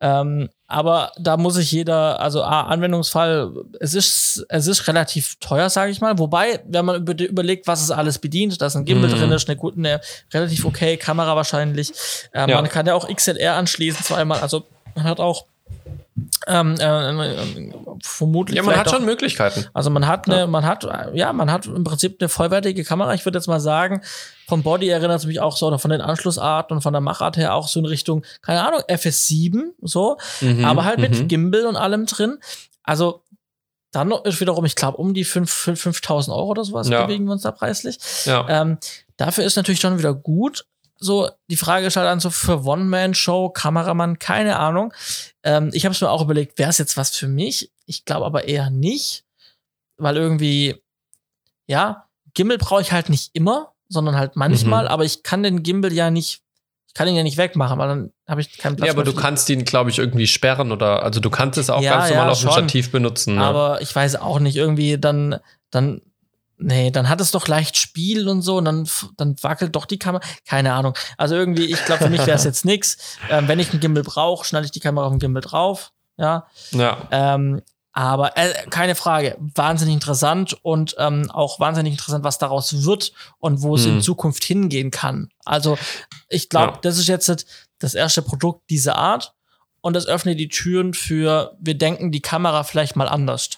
Ähm, 0.00 0.48
aber 0.68 1.10
da 1.18 1.36
muss 1.36 1.54
sich 1.54 1.72
jeder, 1.72 2.20
also 2.20 2.44
A, 2.44 2.62
Anwendungsfall, 2.62 3.52
es 3.80 3.94
ist, 3.94 4.46
es 4.48 4.68
ist 4.68 4.86
relativ 4.86 5.36
teuer, 5.40 5.68
sage 5.68 5.90
ich 5.90 6.00
mal. 6.00 6.18
Wobei, 6.20 6.62
wenn 6.66 6.84
man 6.84 6.96
über, 7.02 7.18
überlegt, 7.18 7.66
was 7.66 7.82
es 7.82 7.90
alles 7.90 8.20
bedient, 8.20 8.62
da 8.62 8.66
ist 8.66 8.76
ein 8.76 8.84
Gimbal 8.84 9.10
mhm. 9.10 9.14
drin, 9.14 9.32
ist 9.32 9.48
eine 9.48 9.56
gute, 9.56 9.76
eine 9.76 10.00
relativ 10.32 10.64
okay 10.64 10.96
Kamera 10.96 11.34
wahrscheinlich. 11.34 11.92
Äh, 12.32 12.48
ja. 12.48 12.60
Man 12.60 12.68
kann 12.68 12.86
ja 12.86 12.94
auch 12.94 13.12
XLR 13.12 13.56
anschließen, 13.56 14.04
zweimal, 14.04 14.38
also 14.38 14.64
man 14.94 15.04
hat 15.04 15.18
auch 15.18 15.46
ähm, 16.46 16.74
äh, 16.78 17.10
äh, 17.10 17.72
vermutlich. 18.02 18.56
Ja, 18.56 18.62
man 18.62 18.76
hat 18.76 18.88
auch, 18.88 18.94
schon 18.94 19.04
Möglichkeiten. 19.04 19.66
Also 19.72 19.88
man 19.88 20.06
hat 20.06 20.26
eine, 20.28 20.40
ja. 20.40 20.46
man 20.46 20.66
hat, 20.66 20.86
ja, 21.14 21.32
man 21.32 21.50
hat 21.50 21.66
im 21.66 21.84
Prinzip 21.84 22.16
eine 22.20 22.28
vollwertige 22.28 22.84
Kamera. 22.84 23.14
Ich 23.14 23.24
würde 23.24 23.38
jetzt 23.38 23.46
mal 23.46 23.60
sagen, 23.60 24.02
vom 24.46 24.62
Body 24.62 24.88
erinnert 24.88 25.20
es 25.20 25.26
mich 25.26 25.40
auch 25.40 25.56
so, 25.56 25.66
oder 25.66 25.78
von 25.78 25.90
den 25.90 26.00
Anschlussarten 26.00 26.76
und 26.76 26.82
von 26.82 26.92
der 26.92 27.00
Machart 27.00 27.36
her 27.36 27.54
auch 27.54 27.68
so 27.68 27.80
in 27.80 27.86
Richtung, 27.86 28.24
keine 28.42 28.66
Ahnung, 28.66 28.80
FS7, 28.88 29.70
so, 29.80 30.18
mhm, 30.40 30.64
aber 30.64 30.84
halt 30.84 30.98
mit 30.98 31.18
mhm. 31.18 31.28
Gimbal 31.28 31.66
und 31.66 31.76
allem 31.76 32.06
drin. 32.06 32.38
Also 32.82 33.22
dann 33.92 34.10
ist 34.24 34.40
wiederum, 34.40 34.64
ich 34.64 34.74
glaube, 34.74 34.96
um 34.96 35.14
die 35.14 35.24
5000 35.24 36.34
Euro 36.34 36.48
oder 36.48 36.64
sowas 36.64 36.88
ja. 36.88 37.04
bewegen 37.04 37.26
wir 37.26 37.32
uns 37.32 37.42
da 37.42 37.52
preislich. 37.52 37.98
Ja. 38.24 38.46
Ähm, 38.48 38.78
dafür 39.16 39.44
ist 39.44 39.56
natürlich 39.56 39.80
schon 39.80 39.98
wieder 39.98 40.14
gut, 40.14 40.66
so, 41.02 41.28
die 41.50 41.56
Frage 41.56 41.86
ist 41.86 41.96
halt 41.96 42.06
dann 42.06 42.20
so 42.20 42.30
für 42.30 42.64
One-Man-Show, 42.64 43.50
Kameramann, 43.50 44.20
keine 44.20 44.58
Ahnung. 44.58 44.94
Ähm, 45.42 45.70
ich 45.72 45.84
habe 45.84 45.94
es 45.94 46.00
mir 46.00 46.10
auch 46.10 46.22
überlegt, 46.22 46.58
wäre 46.58 46.70
es 46.70 46.78
jetzt 46.78 46.96
was 46.96 47.16
für 47.16 47.26
mich? 47.26 47.72
Ich 47.86 48.04
glaube 48.04 48.24
aber 48.24 48.44
eher 48.46 48.70
nicht, 48.70 49.24
weil 49.96 50.16
irgendwie, 50.16 50.76
ja, 51.66 52.06
Gimbal 52.34 52.58
brauche 52.58 52.82
ich 52.82 52.92
halt 52.92 53.08
nicht 53.08 53.30
immer, 53.34 53.72
sondern 53.88 54.16
halt 54.16 54.36
manchmal, 54.36 54.84
mhm. 54.84 54.90
aber 54.90 55.04
ich 55.04 55.24
kann 55.24 55.42
den 55.42 55.64
Gimbal 55.64 55.92
ja 55.92 56.10
nicht, 56.10 56.42
ich 56.86 56.94
kann 56.94 57.08
ihn 57.08 57.16
ja 57.16 57.24
nicht 57.24 57.36
wegmachen, 57.36 57.78
weil 57.78 57.88
dann 57.88 58.12
habe 58.28 58.40
ich 58.40 58.56
keinen 58.56 58.76
Platz. 58.76 58.86
Ja, 58.86 58.92
aber 58.92 59.02
du 59.02 59.14
kannst 59.14 59.50
ihn, 59.50 59.64
glaube 59.64 59.90
ich, 59.90 59.98
irgendwie 59.98 60.28
sperren 60.28 60.70
oder, 60.70 61.02
also 61.02 61.18
du 61.18 61.30
kannst 61.30 61.58
es 61.58 61.68
auch 61.68 61.82
ja, 61.82 61.96
ganz 61.96 62.10
normal 62.10 62.26
ja, 62.26 62.32
auf 62.32 62.40
dem 62.40 62.50
Stativ 62.50 62.92
benutzen. 62.92 63.34
Ne? 63.34 63.44
Aber 63.44 63.82
ich 63.82 63.94
weiß 63.94 64.16
auch 64.16 64.38
nicht, 64.38 64.56
irgendwie 64.56 64.98
dann, 64.98 65.40
dann 65.70 66.00
Nee, 66.62 66.90
dann 66.90 67.08
hat 67.08 67.20
es 67.20 67.30
doch 67.30 67.48
leicht 67.48 67.76
Spiel 67.76 68.28
und 68.28 68.42
so 68.42 68.56
und 68.56 68.64
dann, 68.64 68.88
dann 69.16 69.36
wackelt 69.42 69.74
doch 69.74 69.86
die 69.86 69.98
Kamera. 69.98 70.24
Keine 70.46 70.72
Ahnung. 70.72 70.94
Also 71.16 71.34
irgendwie, 71.34 71.66
ich 71.66 71.84
glaube, 71.84 72.04
für 72.04 72.10
mich 72.10 72.26
wäre 72.26 72.36
es 72.36 72.44
jetzt 72.44 72.64
nix. 72.64 73.18
Ähm, 73.30 73.48
wenn 73.48 73.58
ich 73.58 73.70
einen 73.70 73.80
Gimbal 73.80 74.02
brauche, 74.02 74.44
schnalle 74.44 74.64
ich 74.64 74.70
die 74.70 74.80
Kamera 74.80 75.06
auf 75.06 75.12
den 75.12 75.18
Gimbal 75.18 75.42
drauf. 75.42 75.92
Ja. 76.16 76.46
Ja. 76.72 77.08
Ähm, 77.10 77.62
aber 77.92 78.36
äh, 78.38 78.52
keine 78.70 78.94
Frage, 78.94 79.36
wahnsinnig 79.38 79.94
interessant 79.94 80.56
und 80.62 80.94
ähm, 80.98 81.30
auch 81.30 81.60
wahnsinnig 81.60 81.92
interessant, 81.92 82.24
was 82.24 82.38
daraus 82.38 82.84
wird 82.84 83.12
und 83.38 83.60
wo 83.62 83.74
es 83.74 83.84
in 83.84 83.96
mhm. 83.96 84.00
Zukunft 84.00 84.44
hingehen 84.44 84.90
kann. 84.90 85.28
Also 85.44 85.76
ich 86.28 86.48
glaube, 86.48 86.72
ja. 86.74 86.78
das 86.80 86.98
ist 86.98 87.08
jetzt 87.08 87.46
das 87.78 87.94
erste 87.94 88.22
Produkt 88.22 88.70
dieser 88.70 88.96
Art 88.96 89.34
und 89.82 89.94
das 89.94 90.06
öffnet 90.06 90.40
die 90.40 90.48
Türen 90.48 90.94
für, 90.94 91.54
wir 91.60 91.76
denken 91.76 92.12
die 92.12 92.22
Kamera 92.22 92.64
vielleicht 92.64 92.96
mal 92.96 93.08
anders. 93.08 93.50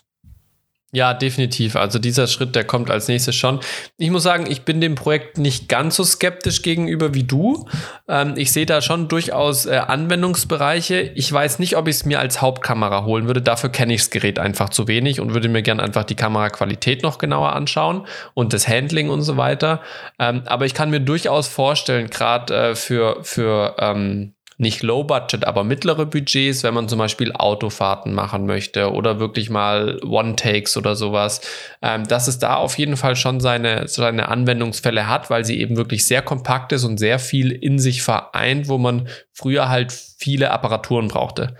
Ja, 0.94 1.12
definitiv. 1.12 1.74
Also 1.74 1.98
dieser 1.98 2.28
Schritt, 2.28 2.54
der 2.54 2.62
kommt 2.62 2.88
als 2.88 3.08
nächstes 3.08 3.34
schon. 3.34 3.58
Ich 3.98 4.12
muss 4.12 4.22
sagen, 4.22 4.46
ich 4.48 4.62
bin 4.62 4.80
dem 4.80 4.94
Projekt 4.94 5.38
nicht 5.38 5.68
ganz 5.68 5.96
so 5.96 6.04
skeptisch 6.04 6.62
gegenüber 6.62 7.14
wie 7.14 7.24
du. 7.24 7.66
Ähm, 8.06 8.34
ich 8.36 8.52
sehe 8.52 8.64
da 8.64 8.80
schon 8.80 9.08
durchaus 9.08 9.66
äh, 9.66 9.74
Anwendungsbereiche. 9.74 11.00
Ich 11.16 11.32
weiß 11.32 11.58
nicht, 11.58 11.76
ob 11.76 11.88
ich 11.88 11.96
es 11.96 12.04
mir 12.04 12.20
als 12.20 12.40
Hauptkamera 12.40 13.04
holen 13.04 13.26
würde. 13.26 13.42
Dafür 13.42 13.70
kenne 13.70 13.92
ich 13.92 14.02
das 14.02 14.10
Gerät 14.10 14.38
einfach 14.38 14.68
zu 14.68 14.86
wenig 14.86 15.18
und 15.18 15.34
würde 15.34 15.48
mir 15.48 15.62
gern 15.62 15.80
einfach 15.80 16.04
die 16.04 16.14
Kameraqualität 16.14 17.02
noch 17.02 17.18
genauer 17.18 17.54
anschauen 17.54 18.06
und 18.34 18.52
das 18.52 18.68
Handling 18.68 19.10
und 19.10 19.22
so 19.22 19.36
weiter. 19.36 19.82
Ähm, 20.20 20.42
aber 20.46 20.64
ich 20.64 20.74
kann 20.74 20.90
mir 20.90 21.00
durchaus 21.00 21.48
vorstellen, 21.48 22.08
gerade 22.08 22.54
äh, 22.54 22.74
für, 22.76 23.18
für 23.24 23.74
ähm, 23.80 24.34
nicht 24.56 24.82
Low 24.82 25.04
Budget, 25.04 25.46
aber 25.46 25.64
mittlere 25.64 26.06
Budgets, 26.06 26.62
wenn 26.62 26.74
man 26.74 26.88
zum 26.88 26.98
Beispiel 26.98 27.32
Autofahrten 27.32 28.14
machen 28.14 28.46
möchte 28.46 28.92
oder 28.92 29.18
wirklich 29.18 29.50
mal 29.50 30.00
One-Takes 30.04 30.76
oder 30.76 30.94
sowas, 30.94 31.40
ähm, 31.82 32.06
dass 32.06 32.28
es 32.28 32.38
da 32.38 32.56
auf 32.56 32.78
jeden 32.78 32.96
Fall 32.96 33.16
schon 33.16 33.40
seine, 33.40 33.88
seine 33.88 34.28
Anwendungsfälle 34.28 35.08
hat, 35.08 35.30
weil 35.30 35.44
sie 35.44 35.60
eben 35.60 35.76
wirklich 35.76 36.06
sehr 36.06 36.22
kompakt 36.22 36.72
ist 36.72 36.84
und 36.84 36.98
sehr 36.98 37.18
viel 37.18 37.50
in 37.50 37.78
sich 37.78 38.02
vereint, 38.02 38.68
wo 38.68 38.78
man 38.78 39.08
früher 39.32 39.68
halt 39.68 39.92
viele 39.92 40.50
Apparaturen 40.50 41.08
brauchte. 41.08 41.56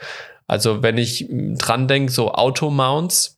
Also 0.47 0.82
wenn 0.82 0.99
ich 0.99 1.26
dran 1.30 1.88
denke, 1.88 2.12
so 2.12 2.32
Automounts, 2.32 3.34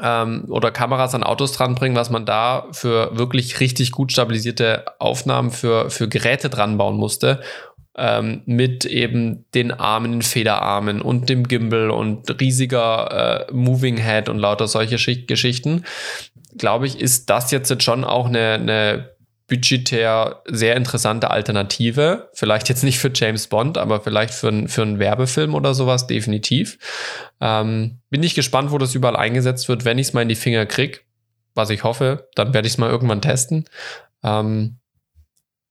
ähm, 0.00 0.44
oder 0.48 0.70
Kameras 0.70 1.14
an 1.14 1.24
Autos 1.24 1.52
dranbringen, 1.52 1.96
was 1.96 2.10
man 2.10 2.24
da 2.24 2.66
für 2.72 3.16
wirklich 3.16 3.60
richtig 3.60 3.90
gut 3.90 4.12
stabilisierte 4.12 4.84
Aufnahmen 4.98 5.50
für, 5.50 5.90
für 5.90 6.08
Geräte 6.08 6.50
dranbauen 6.50 6.96
musste 6.96 7.40
ähm, 7.98 8.42
mit 8.46 8.84
eben 8.84 9.44
den 9.54 9.72
Armen, 9.72 10.12
den 10.12 10.22
Federarmen 10.22 11.02
und 11.02 11.28
dem 11.28 11.48
Gimbal 11.48 11.90
und 11.90 12.40
riesiger 12.40 13.46
äh, 13.48 13.52
Moving 13.52 13.96
Head 13.96 14.28
und 14.28 14.38
lauter 14.38 14.68
solche 14.68 14.98
Schicht 14.98 15.28
Geschichten, 15.28 15.84
glaube 16.56 16.86
ich, 16.86 16.98
ist 17.00 17.28
das 17.28 17.50
jetzt 17.50 17.82
schon 17.82 18.04
auch 18.04 18.26
eine, 18.26 18.54
eine 18.54 19.18
budgetär 19.48 20.42
sehr 20.46 20.76
interessante 20.76 21.30
Alternative. 21.30 22.28
Vielleicht 22.34 22.68
jetzt 22.68 22.84
nicht 22.84 22.98
für 22.98 23.10
James 23.12 23.46
Bond, 23.46 23.78
aber 23.78 24.00
vielleicht 24.00 24.34
für, 24.34 24.68
für 24.68 24.82
einen 24.82 24.98
Werbefilm 24.98 25.54
oder 25.54 25.74
sowas 25.74 26.06
definitiv. 26.06 26.78
Ähm, 27.40 27.98
bin 28.10 28.22
ich 28.22 28.34
gespannt, 28.34 28.70
wo 28.70 28.78
das 28.78 28.94
überall 28.94 29.16
eingesetzt 29.16 29.68
wird, 29.68 29.84
wenn 29.84 29.98
ich 29.98 30.08
es 30.08 30.12
mal 30.12 30.22
in 30.22 30.28
die 30.28 30.34
Finger 30.34 30.66
krieg. 30.66 31.06
Was 31.54 31.70
ich 31.70 31.82
hoffe, 31.82 32.28
dann 32.34 32.54
werde 32.54 32.68
ich 32.68 32.74
es 32.74 32.78
mal 32.78 32.90
irgendwann 32.90 33.22
testen. 33.22 33.64
Ähm, 34.22 34.77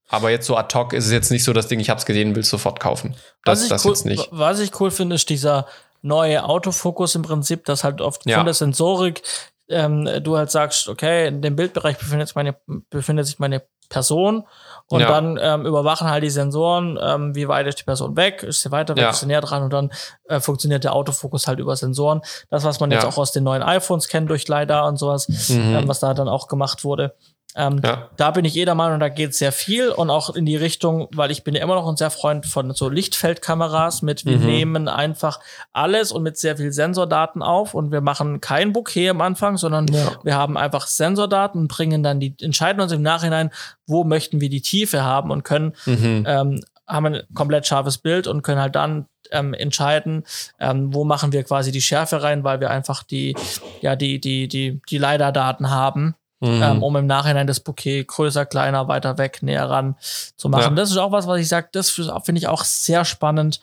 aber 0.09 0.29
jetzt 0.29 0.45
so 0.47 0.55
ad 0.57 0.73
hoc 0.77 0.93
ist 0.93 1.05
es 1.05 1.11
jetzt 1.11 1.31
nicht 1.31 1.43
so 1.43 1.53
das 1.53 1.67
Ding, 1.67 1.79
ich 1.79 1.89
habe 1.89 1.99
es 1.99 2.05
gesehen, 2.05 2.35
will 2.35 2.43
sofort 2.43 2.79
kaufen. 2.79 3.15
Das, 3.45 3.61
was 3.61 3.67
das 3.69 3.85
cool, 3.85 3.91
jetzt 3.91 4.05
nicht. 4.05 4.27
Was 4.31 4.59
ich 4.59 4.79
cool 4.79 4.91
finde, 4.91 5.15
ist 5.15 5.29
dieser 5.29 5.65
neue 6.01 6.43
Autofokus 6.43 7.15
im 7.15 7.23
Prinzip, 7.23 7.65
das 7.65 7.83
halt 7.83 8.01
oft 8.01 8.25
ja. 8.25 8.37
von 8.37 8.45
der 8.45 8.53
Sensorik 8.53 9.21
ähm, 9.69 10.09
du 10.23 10.37
halt 10.37 10.49
sagst, 10.49 10.87
okay, 10.87 11.27
in 11.27 11.41
dem 11.41 11.57
Bildbereich 11.57 11.97
befindet 11.97 12.29
sich 12.29 12.35
meine, 12.35 12.55
befindet 12.89 13.25
sich 13.25 13.37
meine 13.37 13.63
Person. 13.89 14.45
Und 14.87 15.01
Ja. 15.01 15.07
dann 15.09 15.37
ähm, 15.41 15.65
überwachen 15.65 16.09
halt 16.09 16.23
die 16.23 16.29
Sensoren, 16.29 16.97
ähm, 17.01 17.35
wie 17.35 17.49
weit 17.49 17.67
ist 17.67 17.79
die 17.79 17.83
Person 17.83 18.15
weg, 18.15 18.43
ist 18.43 18.61
sie 18.61 18.71
weiter 18.71 18.95
weg, 18.95 19.03
Ja. 19.03 19.09
ist 19.09 19.19
sie 19.19 19.25
näher 19.25 19.41
dran 19.41 19.63
und 19.63 19.73
dann 19.73 19.91
äh, 20.29 20.39
funktioniert 20.39 20.85
der 20.85 20.93
Autofokus 20.93 21.47
halt 21.47 21.59
über 21.59 21.75
Sensoren. 21.75 22.21
Das, 22.49 22.63
was 22.63 22.79
man 22.79 22.91
jetzt 22.91 23.03
Ja. 23.03 23.09
auch 23.09 23.17
aus 23.17 23.33
den 23.33 23.43
neuen 23.43 23.61
iPhones 23.61 24.07
kennt 24.07 24.29
durch 24.29 24.47
LiDAR 24.47 24.87
und 24.87 24.95
sowas, 24.97 25.27
Mhm. 25.49 25.75
ähm, 25.75 25.87
was 25.89 25.99
da 25.99 26.13
dann 26.13 26.29
auch 26.29 26.47
gemacht 26.47 26.85
wurde. 26.85 27.15
Ähm, 27.55 27.79
Ja. 27.83 28.09
Da 28.17 28.31
bin 28.31 28.45
ich 28.45 28.55
eh 28.55 28.65
der 28.65 28.75
Meinung, 28.75 28.99
da 28.99 29.09
geht 29.09 29.33
sehr 29.33 29.51
viel 29.51 29.89
und 29.89 30.09
auch 30.09 30.35
in 30.35 30.45
die 30.45 30.55
Richtung, 30.57 31.07
weil 31.15 31.31
ich 31.31 31.43
bin 31.43 31.55
ja 31.55 31.61
immer 31.63 31.75
noch 31.75 31.87
ein 31.87 31.95
sehr 31.97 32.11
Freund 32.11 32.45
von 32.45 32.71
so 32.73 32.87
Lichtfeldkameras 32.89 34.01
mit, 34.01 34.25
wir 34.25 34.37
Mhm. 34.37 34.45
nehmen 34.45 34.87
einfach 34.87 35.39
alles 35.73 36.11
und 36.11 36.23
mit 36.23 36.37
sehr 36.37 36.57
viel 36.57 36.71
Sensordaten 36.71 37.41
auf 37.41 37.73
und 37.73 37.91
wir 37.91 38.01
machen 38.01 38.41
kein 38.41 38.73
Bouquet 38.73 39.09
am 39.09 39.21
Anfang, 39.21 39.57
sondern 39.57 39.87
Ja. 39.87 40.11
wir 40.23 40.35
haben 40.35 40.57
einfach 40.57 40.87
Sensordaten 40.87 41.61
und 41.61 41.67
bringen 41.67 42.03
dann 42.03 42.19
die, 42.19 42.35
entscheiden 42.41 42.81
uns 42.81 42.91
im 42.91 43.01
Nachhinein, 43.01 43.51
wo 43.87 44.03
möchten 44.03 44.39
wir 44.41 44.49
die 44.49 44.61
Tiefe 44.61 45.03
haben 45.03 45.31
und 45.31 45.43
können 45.43 45.73
Mhm. 45.85 46.23
ähm, 46.27 46.59
haben 46.87 47.05
ein 47.07 47.21
komplett 47.33 47.67
scharfes 47.67 47.97
Bild 47.97 48.27
und 48.27 48.43
können 48.43 48.61
halt 48.61 48.75
dann 48.75 49.07
ähm, 49.31 49.53
entscheiden, 49.53 50.23
ähm, 50.59 50.93
wo 50.93 51.03
machen 51.03 51.33
wir 51.33 51.43
quasi 51.43 51.71
die 51.73 51.81
Schärfe 51.81 52.23
rein, 52.23 52.45
weil 52.45 52.61
wir 52.61 52.69
einfach 52.69 53.03
die, 53.03 53.35
ja, 53.81 53.97
die, 53.97 54.21
die, 54.21 54.47
die, 54.47 54.79
die 54.89 54.97
LiDAR-Daten 54.97 55.69
haben, 55.69 56.15
Mhm. 56.39 56.61
ähm, 56.61 56.83
um 56.83 56.95
im 56.95 57.07
Nachhinein 57.07 57.47
das 57.47 57.59
Bouquet 57.59 58.03
größer, 58.05 58.45
kleiner, 58.45 58.87
weiter 58.87 59.17
weg, 59.17 59.39
näher 59.41 59.69
ran 59.69 59.95
zu 60.35 60.49
machen. 60.49 60.61
Ja. 60.61 60.69
Das 60.81 60.91
ist 60.91 60.97
auch 60.97 61.11
was, 61.11 61.25
was 61.27 61.39
ich 61.39 61.47
sage, 61.47 61.69
das 61.71 61.89
finde 61.89 62.37
ich 62.37 62.47
auch 62.47 62.63
sehr 62.63 63.05
spannend, 63.05 63.59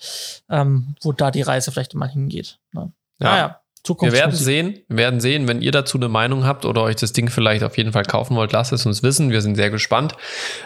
ähm, 0.50 0.96
wo 1.02 1.12
da 1.12 1.30
die 1.30 1.42
Reise 1.42 1.70
vielleicht 1.70 1.94
mal 1.94 2.08
hingeht. 2.08 2.58
Ne? 2.72 2.90
Ja. 3.20 3.30
Naja, 3.30 3.46
Wir 3.48 3.84
Zukunft. 3.84 4.14
werden 4.16 4.34
sehen, 4.34 4.80
wir 4.88 4.96
werden 4.96 5.20
sehen, 5.20 5.46
wenn 5.46 5.62
ihr 5.62 5.70
dazu 5.70 5.98
eine 5.98 6.08
Meinung 6.08 6.46
habt 6.46 6.64
oder 6.64 6.82
euch 6.82 6.96
das 6.96 7.12
Ding 7.12 7.30
vielleicht 7.30 7.62
auf 7.62 7.76
jeden 7.78 7.92
Fall 7.92 8.04
kaufen 8.04 8.34
wollt, 8.34 8.50
lasst 8.50 8.72
es 8.72 8.86
uns 8.86 9.04
wissen. 9.04 9.30
Wir 9.30 9.40
sind 9.40 9.54
sehr 9.54 9.70
gespannt. 9.70 10.14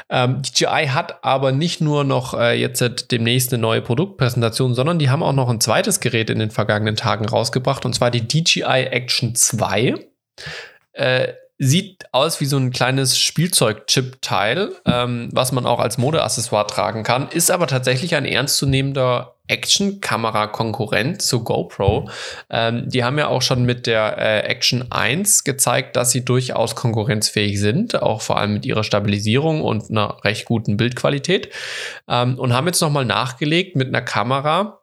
Ähm, 0.08 0.40
DJI 0.40 0.86
hat 0.86 1.22
aber 1.24 1.52
nicht 1.52 1.82
nur 1.82 2.04
noch 2.04 2.32
äh, 2.32 2.58
jetzt 2.58 3.10
demnächst 3.10 3.52
eine 3.52 3.60
neue 3.60 3.82
Produktpräsentation, 3.82 4.74
sondern 4.74 4.98
die 4.98 5.10
haben 5.10 5.22
auch 5.22 5.34
noch 5.34 5.50
ein 5.50 5.60
zweites 5.60 6.00
Gerät 6.00 6.30
in 6.30 6.38
den 6.38 6.50
vergangenen 6.50 6.96
Tagen 6.96 7.26
rausgebracht 7.26 7.84
und 7.84 7.92
zwar 7.94 8.10
die 8.10 8.26
DJI 8.26 8.62
Action 8.90 9.34
2. 9.34 9.94
Äh, 10.92 11.28
sieht 11.58 12.04
aus 12.12 12.40
wie 12.40 12.46
so 12.46 12.56
ein 12.56 12.70
kleines 12.70 13.18
Spielzeug-Chip-Teil, 13.18 14.72
ähm, 14.86 15.28
was 15.32 15.50
man 15.50 15.66
auch 15.66 15.80
als 15.80 15.98
Modeaccessoire 15.98 16.66
tragen 16.66 17.02
kann, 17.02 17.28
ist 17.28 17.50
aber 17.50 17.66
tatsächlich 17.66 18.14
ein 18.14 18.24
ernstzunehmender 18.24 19.34
Action-Kamera-Konkurrent 19.48 21.20
zu 21.20 21.42
GoPro. 21.42 22.08
Ähm, 22.48 22.88
die 22.88 23.02
haben 23.02 23.18
ja 23.18 23.26
auch 23.28 23.42
schon 23.42 23.64
mit 23.64 23.86
der 23.86 24.18
äh, 24.18 24.40
Action 24.40 24.92
1 24.92 25.42
gezeigt, 25.42 25.96
dass 25.96 26.12
sie 26.12 26.24
durchaus 26.24 26.76
konkurrenzfähig 26.76 27.58
sind, 27.58 28.00
auch 28.00 28.22
vor 28.22 28.38
allem 28.38 28.52
mit 28.52 28.66
ihrer 28.66 28.84
Stabilisierung 28.84 29.62
und 29.62 29.90
einer 29.90 30.22
recht 30.22 30.44
guten 30.44 30.76
Bildqualität. 30.76 31.48
Ähm, 32.06 32.38
und 32.38 32.52
haben 32.52 32.66
jetzt 32.66 32.82
nochmal 32.82 33.04
nachgelegt 33.04 33.74
mit 33.74 33.88
einer 33.88 34.02
Kamera, 34.02 34.82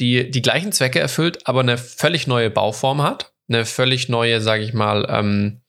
die 0.00 0.30
die 0.30 0.42
gleichen 0.42 0.72
Zwecke 0.72 0.98
erfüllt, 0.98 1.46
aber 1.46 1.60
eine 1.60 1.78
völlig 1.78 2.26
neue 2.26 2.50
Bauform 2.50 3.02
hat. 3.02 3.32
Eine 3.48 3.66
völlig 3.66 4.08
neue, 4.08 4.40
sage 4.40 4.62
ich 4.62 4.72
mal, 4.72 5.06
ähm, 5.10 5.60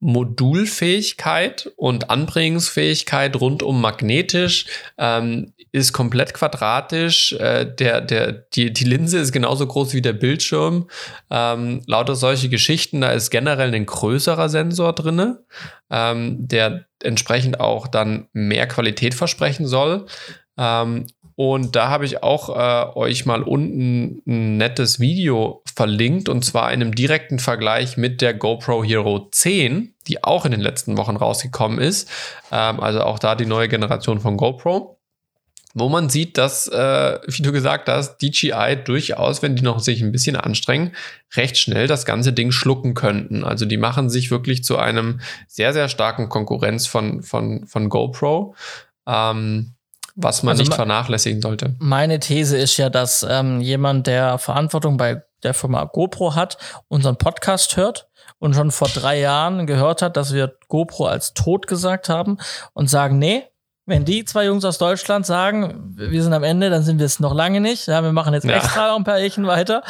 Modulfähigkeit 0.00 1.72
und 1.76 2.10
Anbringungsfähigkeit 2.10 3.34
rundum 3.40 3.80
magnetisch, 3.80 4.66
ähm, 4.96 5.52
ist 5.72 5.92
komplett 5.92 6.34
quadratisch. 6.34 7.32
Äh, 7.32 7.66
der, 7.66 8.00
der, 8.00 8.32
die, 8.32 8.72
die 8.72 8.84
Linse 8.84 9.18
ist 9.18 9.32
genauso 9.32 9.66
groß 9.66 9.94
wie 9.94 10.02
der 10.02 10.12
Bildschirm. 10.12 10.88
Ähm, 11.30 11.82
lauter 11.86 12.14
solche 12.14 12.48
Geschichten, 12.48 13.00
da 13.00 13.10
ist 13.10 13.30
generell 13.30 13.74
ein 13.74 13.86
größerer 13.86 14.48
Sensor 14.48 14.92
drinne, 14.92 15.42
ähm, 15.90 16.46
der 16.46 16.86
entsprechend 17.02 17.60
auch 17.60 17.88
dann 17.88 18.28
mehr 18.32 18.66
Qualität 18.68 19.14
versprechen 19.14 19.66
soll. 19.66 20.06
Ähm, 20.56 21.06
und 21.38 21.76
da 21.76 21.88
habe 21.88 22.04
ich 22.04 22.24
auch 22.24 22.48
äh, 22.48 22.98
euch 22.98 23.24
mal 23.24 23.44
unten 23.44 24.22
ein 24.26 24.56
nettes 24.56 24.98
Video 24.98 25.62
verlinkt 25.72 26.28
und 26.28 26.44
zwar 26.44 26.72
in 26.72 26.82
einem 26.82 26.96
direkten 26.96 27.38
Vergleich 27.38 27.96
mit 27.96 28.20
der 28.22 28.34
GoPro 28.34 28.82
Hero 28.82 29.28
10, 29.30 29.94
die 30.08 30.24
auch 30.24 30.44
in 30.44 30.50
den 30.50 30.60
letzten 30.60 30.96
Wochen 30.96 31.14
rausgekommen 31.14 31.78
ist. 31.78 32.10
Ähm, 32.50 32.80
also 32.80 33.02
auch 33.02 33.20
da 33.20 33.36
die 33.36 33.46
neue 33.46 33.68
Generation 33.68 34.18
von 34.18 34.36
GoPro. 34.36 34.98
Wo 35.74 35.88
man 35.88 36.08
sieht, 36.08 36.38
dass, 36.38 36.66
äh, 36.66 37.20
wie 37.28 37.42
du 37.42 37.52
gesagt 37.52 37.88
hast, 37.88 38.18
DJI 38.18 38.76
durchaus, 38.84 39.40
wenn 39.40 39.54
die 39.54 39.62
noch 39.62 39.78
sich 39.78 40.02
ein 40.02 40.10
bisschen 40.10 40.34
anstrengen, 40.34 40.96
recht 41.36 41.56
schnell 41.56 41.86
das 41.86 42.04
ganze 42.04 42.32
Ding 42.32 42.50
schlucken 42.50 42.94
könnten. 42.94 43.44
Also 43.44 43.64
die 43.64 43.76
machen 43.76 44.10
sich 44.10 44.32
wirklich 44.32 44.64
zu 44.64 44.76
einem 44.76 45.20
sehr, 45.46 45.72
sehr 45.72 45.88
starken 45.88 46.28
Konkurrenz 46.28 46.88
von, 46.88 47.22
von, 47.22 47.64
von 47.68 47.88
GoPro. 47.88 48.56
Ähm, 49.06 49.74
was 50.20 50.42
man 50.42 50.52
Also 50.52 50.64
nicht 50.64 50.74
vernachlässigen 50.74 51.40
sollte. 51.40 51.76
Meine 51.78 52.18
These 52.18 52.56
ist 52.56 52.76
ja, 52.76 52.90
dass 52.90 53.24
ähm, 53.28 53.60
jemand, 53.60 54.06
der 54.08 54.38
Verantwortung 54.38 54.96
bei 54.96 55.22
der 55.44 55.54
Firma 55.54 55.84
GoPro 55.84 56.34
hat, 56.34 56.58
unseren 56.88 57.16
Podcast 57.16 57.76
hört 57.76 58.08
und 58.40 58.54
schon 58.54 58.72
vor 58.72 58.88
drei 58.88 59.20
Jahren 59.20 59.66
gehört 59.66 60.02
hat, 60.02 60.16
dass 60.16 60.34
wir 60.34 60.56
GoPro 60.66 61.06
als 61.06 61.34
tot 61.34 61.68
gesagt 61.68 62.08
haben 62.08 62.38
und 62.72 62.90
sagen, 62.90 63.18
nee, 63.18 63.44
wenn 63.88 64.04
die 64.04 64.24
zwei 64.24 64.44
Jungs 64.46 64.64
aus 64.64 64.78
Deutschland 64.78 65.26
sagen, 65.26 65.94
wir 65.96 66.22
sind 66.22 66.32
am 66.32 66.44
Ende, 66.44 66.70
dann 66.70 66.82
sind 66.82 66.98
wir 66.98 67.06
es 67.06 67.20
noch 67.20 67.34
lange 67.34 67.60
nicht. 67.60 67.86
Ja, 67.88 68.02
wir 68.02 68.12
machen 68.12 68.34
jetzt 68.34 68.44
Ja. 68.44 68.56
extra 68.56 68.88
noch 68.88 68.96
ein 68.96 69.04
paar 69.04 69.18
Jährchen 69.18 69.46
weiter. 69.46 69.82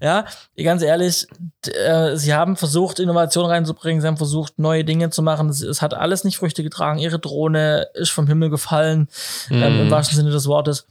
Ja, 0.00 0.24
ganz 0.60 0.82
ehrlich, 0.82 1.26
äh, 1.66 2.16
sie 2.16 2.34
haben 2.34 2.56
versucht, 2.56 2.98
Innovation 2.98 3.46
reinzubringen, 3.46 4.00
sie 4.00 4.06
haben 4.08 4.16
versucht, 4.16 4.58
neue 4.58 4.84
Dinge 4.84 5.10
zu 5.10 5.22
machen. 5.22 5.48
Es, 5.48 5.60
es 5.62 5.80
hat 5.82 5.94
alles 5.94 6.24
nicht 6.24 6.36
Früchte 6.38 6.62
getragen. 6.62 6.98
Ihre 6.98 7.18
Drohne 7.20 7.88
ist 7.94 8.10
vom 8.10 8.26
Himmel 8.26 8.50
gefallen 8.50 9.08
ähm, 9.50 9.62
im 9.80 9.88
Mm. 9.88 9.90
wahrsten 9.90 10.16
Sinne 10.16 10.30
des 10.30 10.46
Wortes. 10.48 10.86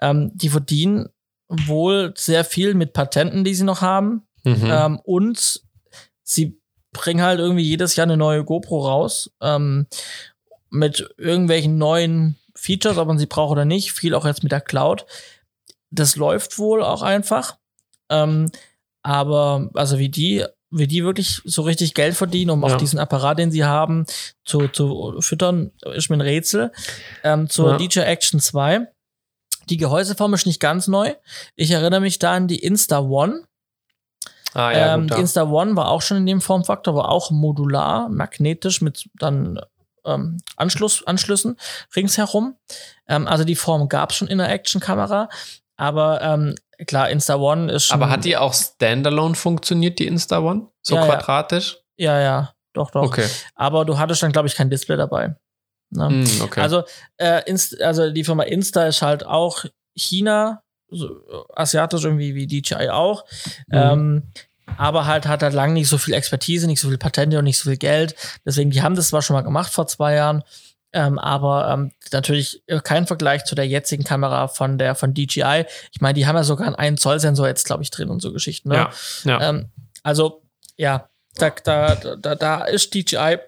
Ähm, 0.00 0.32
die 0.34 0.48
verdienen 0.50 1.08
wohl 1.48 2.12
sehr 2.16 2.44
viel 2.44 2.74
mit 2.74 2.92
Patenten, 2.92 3.44
die 3.44 3.54
sie 3.54 3.64
noch 3.64 3.80
haben. 3.80 4.26
Mhm. 4.44 4.68
Ähm, 4.70 5.00
und 5.04 5.62
sie 6.22 6.60
bringen 6.92 7.22
halt 7.22 7.38
irgendwie 7.40 7.62
jedes 7.64 7.96
Jahr 7.96 8.06
eine 8.06 8.16
neue 8.16 8.44
GoPro 8.44 8.86
raus. 8.86 9.30
Ähm, 9.40 9.86
mit 10.70 11.12
irgendwelchen 11.18 11.78
neuen 11.78 12.36
Features, 12.54 12.98
ob 12.98 13.08
man 13.08 13.18
sie 13.18 13.26
braucht 13.26 13.52
oder 13.52 13.64
nicht. 13.64 13.92
Viel 13.92 14.14
auch 14.14 14.24
jetzt 14.26 14.42
mit 14.42 14.52
der 14.52 14.60
Cloud. 14.60 15.06
Das 15.90 16.16
läuft 16.16 16.58
wohl 16.58 16.82
auch 16.82 17.02
einfach. 17.02 17.56
Ähm, 18.08 18.50
aber 19.02 19.70
also 19.74 19.98
wie 19.98 20.08
die, 20.08 20.44
wie 20.70 20.86
die 20.86 21.04
wirklich 21.04 21.40
so 21.44 21.62
richtig 21.62 21.94
Geld 21.94 22.14
verdienen, 22.16 22.50
um 22.50 22.62
Ja. 22.62 22.68
auch 22.68 22.76
diesen 22.76 22.98
Apparat, 22.98 23.38
den 23.38 23.50
sie 23.50 23.64
haben, 23.64 24.06
zu, 24.44 24.68
zu 24.68 25.16
füttern, 25.20 25.72
ist 25.94 26.10
mir 26.10 26.16
ein 26.16 26.20
Rätsel. 26.20 26.70
Ähm, 27.24 27.48
zur 27.48 27.72
Ja. 27.72 27.76
DJ 27.78 28.00
Action 28.00 28.40
2. 28.40 28.86
Die 29.68 29.76
Gehäuseform 29.76 30.34
ist 30.34 30.46
nicht 30.46 30.60
ganz 30.60 30.86
neu. 30.88 31.14
Ich 31.56 31.70
erinnere 31.70 32.00
mich 32.00 32.18
da 32.18 32.32
an 32.32 32.46
die 32.48 32.58
Insta 32.58 33.00
One. 33.00 33.44
ah, 34.54 34.72
ja, 34.72 34.94
ähm, 34.94 35.02
gut, 35.02 35.10
die 35.10 35.14
ja. 35.14 35.20
Insta 35.20 35.42
One 35.44 35.76
war 35.76 35.88
auch 35.88 36.02
schon 36.02 36.16
in 36.18 36.26
dem 36.26 36.40
Formfaktor, 36.40 36.94
war 36.94 37.08
auch 37.08 37.30
modular, 37.30 38.08
magnetisch 38.08 38.80
mit 38.80 39.08
dann 39.14 39.60
ähm, 40.04 40.38
Anschluss, 40.56 41.06
Anschlüssen 41.06 41.56
ringsherum. 41.94 42.56
Ähm, 43.08 43.26
also 43.26 43.44
die 43.44 43.56
Form 43.56 43.88
gab 43.88 44.10
es 44.10 44.16
schon 44.16 44.28
in 44.28 44.38
der 44.38 44.48
Action-Kamera. 44.50 45.28
Aber 45.76 46.20
ähm, 46.20 46.54
klar, 46.86 47.10
Insta 47.10 47.36
One 47.36 47.72
ist 47.72 47.86
schon. 47.86 47.94
Aber 47.94 48.10
hat 48.10 48.24
die 48.24 48.36
auch 48.36 48.52
standalone 48.54 49.34
funktioniert, 49.34 49.98
die 49.98 50.06
Insta 50.06 50.40
One? 50.40 50.68
So 50.82 50.94
Ja, 50.94 51.06
ja. 51.06 51.06
quadratisch? 51.16 51.78
Ja, 51.96 52.20
ja, 52.20 52.54
doch, 52.72 52.90
doch. 52.90 53.02
Okay. 53.02 53.26
Aber 53.54 53.84
du 53.84 53.98
hattest 53.98 54.22
dann, 54.22 54.32
glaube 54.32 54.48
ich, 54.48 54.54
kein 54.54 54.70
Display 54.70 54.96
dabei. 54.96 55.36
Ne? 55.90 56.08
Hm, 56.08 56.42
okay. 56.42 56.60
Also, 56.60 56.84
äh, 57.16 57.42
Inst 57.46 57.80
also 57.80 58.10
die 58.10 58.24
Firma 58.24 58.44
Insta 58.44 58.86
ist 58.86 59.02
halt 59.02 59.24
auch 59.26 59.64
China, 59.96 60.62
so, 60.88 61.08
äh, 61.08 61.44
asiatisch 61.54 62.04
irgendwie 62.04 62.34
wie 62.34 62.46
DJI 62.46 62.90
auch. 62.90 63.24
Mhm. 63.68 63.72
Ähm, 63.72 64.22
aber 64.78 65.06
halt 65.06 65.26
hat 65.26 65.42
halt 65.42 65.54
lang 65.54 65.72
nicht 65.72 65.88
so 65.88 65.98
viel 65.98 66.14
Expertise, 66.14 66.66
nicht 66.66 66.80
so 66.80 66.88
viel 66.88 66.98
Patente 66.98 67.38
und 67.38 67.44
nicht 67.44 67.58
so 67.58 67.68
viel 67.68 67.78
Geld. 67.78 68.14
Deswegen, 68.44 68.70
die 68.70 68.82
haben 68.82 68.94
das 68.94 69.08
zwar 69.08 69.22
schon 69.22 69.34
mal 69.34 69.42
gemacht 69.42 69.72
vor 69.72 69.86
zwei 69.86 70.14
Jahren, 70.14 70.42
ähm, 70.92 71.18
aber 71.18 71.70
ähm, 71.72 71.92
natürlich 72.12 72.62
kein 72.82 73.06
Vergleich 73.06 73.44
zu 73.44 73.54
der 73.54 73.66
jetzigen 73.66 74.04
Kamera 74.04 74.48
von 74.48 74.78
der 74.78 74.94
von 74.94 75.14
DJI. 75.14 75.64
Ich 75.92 76.00
meine, 76.00 76.14
die 76.14 76.26
haben 76.26 76.36
ja 76.36 76.44
sogar 76.44 76.66
einen 76.66 76.76
1 76.76 77.00
Zoll 77.00 77.20
Sensor 77.20 77.46
jetzt, 77.46 77.64
glaube 77.64 77.82
ich, 77.82 77.90
drin 77.90 78.10
und 78.10 78.20
so 78.20 78.32
Geschichten. 78.32 78.70
Ne? 78.70 78.76
ja, 78.76 78.90
ja. 79.24 79.48
Ähm, 79.48 79.70
also, 80.02 80.42
ja, 80.76 81.08
da, 81.36 81.50
da, 81.50 81.94
da, 81.94 82.34
da 82.34 82.64
ist 82.64 82.94
DJI 82.94 83.38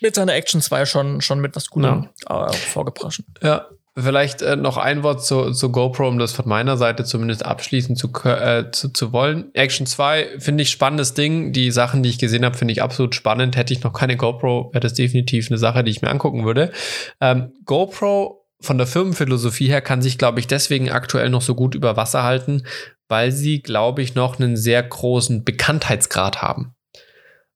mit 0.00 0.16
seiner 0.16 0.34
Action 0.34 0.60
2 0.60 0.86
schon, 0.86 1.20
schon 1.20 1.40
mit 1.40 1.54
was 1.54 1.70
Gutem 1.70 2.08
äh, 2.28 2.52
vorgeprescht. 2.52 3.22
Ja, 3.40 3.68
vielleicht 3.96 4.40
äh, 4.42 4.56
noch 4.56 4.78
ein 4.78 5.02
Wort 5.02 5.24
zu, 5.24 5.52
zu 5.52 5.70
GoPro, 5.70 6.08
um 6.08 6.18
das 6.18 6.32
von 6.32 6.48
meiner 6.48 6.76
Seite 6.76 7.04
zumindest 7.04 7.44
abschließen 7.44 7.96
zu, 7.96 8.10
äh, 8.24 8.70
zu, 8.70 8.88
zu 8.88 9.12
wollen. 9.12 9.54
Action 9.54 9.86
2 9.86 10.38
finde 10.38 10.62
ich 10.62 10.70
spannendes 10.70 11.14
Ding. 11.14 11.52
Die 11.52 11.70
Sachen, 11.70 12.02
die 12.02 12.08
ich 12.08 12.18
gesehen 12.18 12.44
habe, 12.44 12.56
finde 12.56 12.72
ich 12.72 12.82
absolut 12.82 13.14
spannend. 13.14 13.56
Hätte 13.56 13.72
ich 13.74 13.82
noch 13.82 13.92
keine 13.92 14.16
GoPro, 14.16 14.70
wäre 14.72 14.80
das 14.80 14.94
definitiv 14.94 15.50
eine 15.50 15.58
Sache, 15.58 15.84
die 15.84 15.90
ich 15.90 16.02
mir 16.02 16.10
angucken 16.10 16.44
würde. 16.44 16.72
Ähm, 17.20 17.52
GoPro 17.64 18.46
von 18.60 18.78
der 18.78 18.86
Firmenphilosophie 18.86 19.68
her 19.68 19.82
kann 19.82 20.02
sich, 20.02 20.18
glaube 20.18 20.40
ich, 20.40 20.46
deswegen 20.46 20.90
aktuell 20.90 21.28
noch 21.28 21.42
so 21.42 21.54
gut 21.54 21.74
über 21.74 21.96
Wasser 21.96 22.22
halten, 22.22 22.64
weil 23.08 23.32
sie, 23.32 23.60
glaube 23.60 24.02
ich, 24.02 24.14
noch 24.14 24.38
einen 24.38 24.56
sehr 24.56 24.82
großen 24.82 25.44
Bekanntheitsgrad 25.44 26.40
haben. 26.40 26.74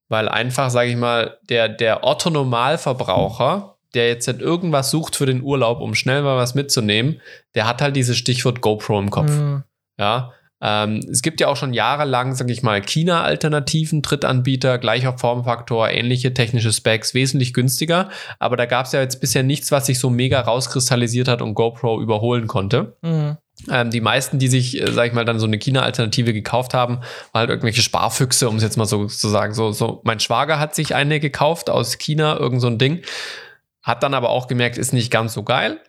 Weil 0.09 0.29
einfach, 0.29 0.71
sage 0.71 0.91
ich 0.91 0.97
mal, 0.97 1.39
der, 1.49 1.69
der 1.69 2.05
Otto-Normalverbraucher 2.05 3.76
der 3.95 4.09
jetzt 4.09 4.27
halt 4.29 4.41
irgendwas 4.41 4.91
sucht 4.91 5.17
für 5.17 5.27
den 5.27 5.43
Urlaub, 5.43 5.81
um 5.81 5.95
schnell 5.95 6.23
mal 6.23 6.37
was 6.37 6.55
mitzunehmen, 6.55 7.21
der 7.55 7.67
hat 7.67 7.83
halt 7.83 7.97
dieses 7.97 8.17
Stichwort 8.17 8.61
GoPro 8.61 8.99
im 8.99 9.11
Kopf. 9.11 9.31
Mhm. 9.31 9.65
Ja. 9.99 10.33
Ähm, 10.63 11.01
es 11.11 11.21
gibt 11.21 11.41
ja 11.41 11.49
auch 11.49 11.57
schon 11.57 11.75
jahrelang, 11.75 12.35
sag 12.35 12.49
ich 12.49 12.63
mal, 12.63 12.81
China-Alternativen, 12.81 14.01
Drittanbieter, 14.01 14.79
gleicher 14.79 15.19
Formfaktor, 15.19 15.91
ähnliche 15.91 16.33
technische 16.33 16.73
Specs, 16.73 17.13
wesentlich 17.13 17.53
günstiger. 17.53 18.09
Aber 18.39 18.57
da 18.57 18.65
gab 18.65 18.87
es 18.87 18.93
ja 18.93 19.01
jetzt 19.01 19.21
bisher 19.21 19.43
nichts, 19.43 19.71
was 19.71 19.87
sich 19.87 19.99
so 19.99 20.09
mega 20.09 20.41
rauskristallisiert 20.41 21.29
hat 21.29 21.43
und 21.43 21.55
GoPro 21.55 22.01
überholen 22.01 22.47
konnte. 22.47 22.97
Mhm. 23.03 23.37
Ähm, 23.71 23.91
die 23.91 24.01
meisten, 24.01 24.39
die 24.39 24.49
sich, 24.49 24.81
äh, 24.81 24.93
sag 24.93 25.07
ich 25.07 25.13
mal, 25.13 25.25
dann 25.25 25.39
so 25.39 25.47
eine 25.47 25.59
China-Alternative 25.59 26.33
gekauft 26.33 26.75
haben, 26.75 26.97
waren 26.97 27.41
halt 27.41 27.51
irgendwelche 27.51 27.83
Sparfüchse, 27.83 28.49
um 28.49 28.57
es 28.57 28.63
jetzt 28.63 28.77
mal 28.77 28.85
so 28.85 29.07
zu 29.07 29.29
sagen. 29.29 29.55
So, 29.55 29.73
so, 29.73 30.01
mein 30.05 30.21
Schwager 30.21 30.59
hat 30.59 30.75
sich 30.75 30.95
eine 30.95 31.21
gekauft 31.21 31.71
aus 31.71 31.99
China, 31.99 32.39
irgend 32.39 32.61
so 32.61 32.67
ein 32.67 32.79
Ding, 32.79 33.03
hat 33.87 34.03
dann 34.03 34.15
aber 34.15 34.31
auch 34.31 34.49
gemerkt, 34.49 34.77
ist 34.77 34.93
nicht 34.93 35.13
ganz 35.13 35.33
so 35.33 35.45
geil. 35.45 35.81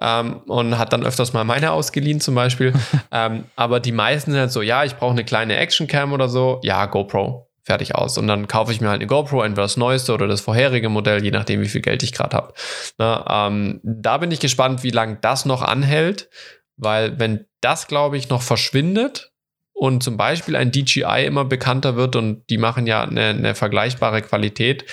Ähm, 0.00 0.38
und 0.46 0.78
hat 0.78 0.92
dann 0.92 1.04
öfters 1.04 1.32
mal 1.32 1.44
meine 1.44 1.70
ausgeliehen 1.70 2.20
zum 2.20 2.34
Beispiel. 2.34 2.72
ähm, 3.12 3.44
aber 3.56 3.78
die 3.78 3.92
meisten 3.92 4.32
sind 4.32 4.40
halt 4.40 4.50
so, 4.50 4.62
ja, 4.62 4.84
ich 4.84 4.96
brauche 4.96 5.12
eine 5.12 5.24
kleine 5.24 5.56
Actioncam 5.56 6.12
oder 6.12 6.28
so. 6.28 6.60
Ja, 6.62 6.86
GoPro, 6.86 7.48
fertig 7.62 7.94
aus. 7.94 8.16
Und 8.16 8.26
dann 8.26 8.48
kaufe 8.48 8.72
ich 8.72 8.80
mir 8.80 8.88
halt 8.88 9.00
eine 9.00 9.06
GoPro, 9.06 9.42
entweder 9.42 9.62
das 9.62 9.76
neueste 9.76 10.14
oder 10.14 10.26
das 10.26 10.40
vorherige 10.40 10.88
Modell, 10.88 11.22
je 11.22 11.30
nachdem, 11.30 11.60
wie 11.60 11.68
viel 11.68 11.82
Geld 11.82 12.02
ich 12.02 12.12
gerade 12.12 12.36
habe. 12.36 12.54
Ähm, 12.98 13.80
da 13.84 14.16
bin 14.16 14.30
ich 14.30 14.40
gespannt, 14.40 14.82
wie 14.82 14.90
lange 14.90 15.18
das 15.20 15.44
noch 15.44 15.62
anhält. 15.62 16.30
Weil 16.78 17.20
wenn 17.20 17.44
das, 17.60 17.86
glaube 17.86 18.16
ich, 18.16 18.30
noch 18.30 18.42
verschwindet 18.42 19.30
und 19.74 20.02
zum 20.02 20.16
Beispiel 20.16 20.56
ein 20.56 20.72
DJI 20.72 21.26
immer 21.26 21.44
bekannter 21.44 21.96
wird 21.96 22.16
und 22.16 22.48
die 22.48 22.58
machen 22.58 22.86
ja 22.86 23.02
eine, 23.02 23.28
eine 23.28 23.54
vergleichbare 23.54 24.22
Qualität, 24.22 24.86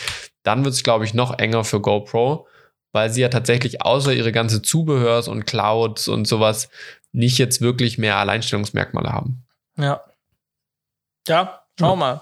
dann 0.43 0.65
wird 0.65 0.73
es, 0.73 0.83
glaube 0.83 1.05
ich, 1.05 1.13
noch 1.13 1.39
enger 1.39 1.63
für 1.63 1.79
GoPro, 1.79 2.47
weil 2.91 3.09
sie 3.09 3.21
ja 3.21 3.29
tatsächlich 3.29 3.81
außer 3.81 4.13
ihre 4.13 4.31
ganze 4.31 4.61
Zubehörs 4.61 5.27
und 5.27 5.45
Clouds 5.45 6.07
und 6.07 6.27
sowas 6.27 6.69
nicht 7.11 7.37
jetzt 7.37 7.61
wirklich 7.61 7.97
mehr 7.97 8.17
Alleinstellungsmerkmale 8.17 9.11
haben. 9.11 9.45
Ja. 9.77 10.01
Ja, 11.27 11.63
schauen 11.79 11.91
wir 11.91 11.95
mal. 11.95 12.21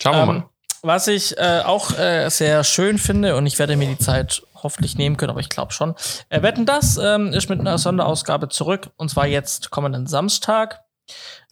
Schauen 0.00 0.14
wir 0.14 0.20
ähm, 0.20 0.26
mal. 0.26 0.48
Was 0.82 1.08
ich 1.08 1.36
äh, 1.38 1.62
auch 1.64 1.98
äh, 1.98 2.28
sehr 2.28 2.62
schön 2.64 2.98
finde, 2.98 3.36
und 3.36 3.46
ich 3.46 3.58
werde 3.58 3.76
mir 3.76 3.88
die 3.88 3.98
Zeit 3.98 4.42
hoffentlich 4.62 4.96
nehmen 4.96 5.16
können, 5.16 5.30
aber 5.30 5.40
ich 5.40 5.48
glaube 5.48 5.72
schon. 5.72 5.94
Äh, 6.28 6.42
Wetten 6.42 6.66
das 6.66 6.96
ähm, 6.96 7.32
ist 7.32 7.48
mit 7.48 7.60
einer 7.60 7.78
Sonderausgabe 7.78 8.48
zurück 8.48 8.90
und 8.96 9.10
zwar 9.10 9.26
jetzt 9.26 9.70
kommenden 9.70 10.06
Samstag. 10.06 10.84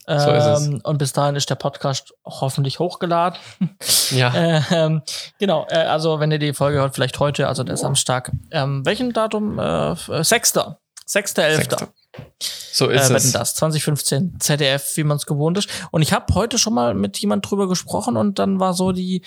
So 0.07 0.31
ist 0.31 0.45
es. 0.45 0.67
Ähm, 0.67 0.81
und 0.83 0.97
bis 0.97 1.13
dahin 1.13 1.35
ist 1.35 1.49
der 1.49 1.55
Podcast 1.55 2.13
hoffentlich 2.25 2.79
hochgeladen. 2.79 3.39
Ja. 4.11 4.33
Äh, 4.35 4.61
ähm, 4.71 5.01
genau, 5.39 5.65
äh, 5.67 5.77
also 5.77 6.19
wenn 6.19 6.31
ihr 6.31 6.37
die 6.37 6.53
Folge 6.53 6.77
hört, 6.77 6.93
vielleicht 6.93 7.19
heute, 7.19 7.47
also 7.47 7.63
der 7.63 7.75
Samstag. 7.75 8.31
Ähm, 8.51 8.85
welchen 8.85 9.13
Datum? 9.13 9.57
Äh, 9.57 9.95
Sechster. 10.23 10.79
Sechster, 11.07 11.43
Elfter. 11.43 11.89
So 12.71 12.87
ist 12.89 13.09
äh, 13.09 13.15
es. 13.15 13.31
das 13.31 13.55
2015 13.55 14.39
ZDF, 14.39 14.95
wie 14.97 15.03
man 15.03 15.17
es 15.17 15.25
gewohnt 15.25 15.57
ist. 15.57 15.69
Und 15.89 16.03
ich 16.03 16.13
habe 16.13 16.33
heute 16.35 16.59
schon 16.59 16.75
mal 16.75 16.93
mit 16.93 17.17
jemand 17.17 17.49
drüber 17.49 17.67
gesprochen 17.67 18.15
und 18.15 18.37
dann 18.37 18.59
war 18.59 18.73
so 18.73 18.91
die 18.91 19.23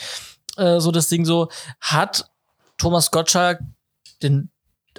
äh, 0.56 0.80
so 0.80 0.90
das 0.90 1.08
Ding 1.08 1.24
so 1.24 1.48
hat 1.80 2.30
Thomas 2.76 3.10
Gottschalk 3.10 3.60
den, 4.22 4.50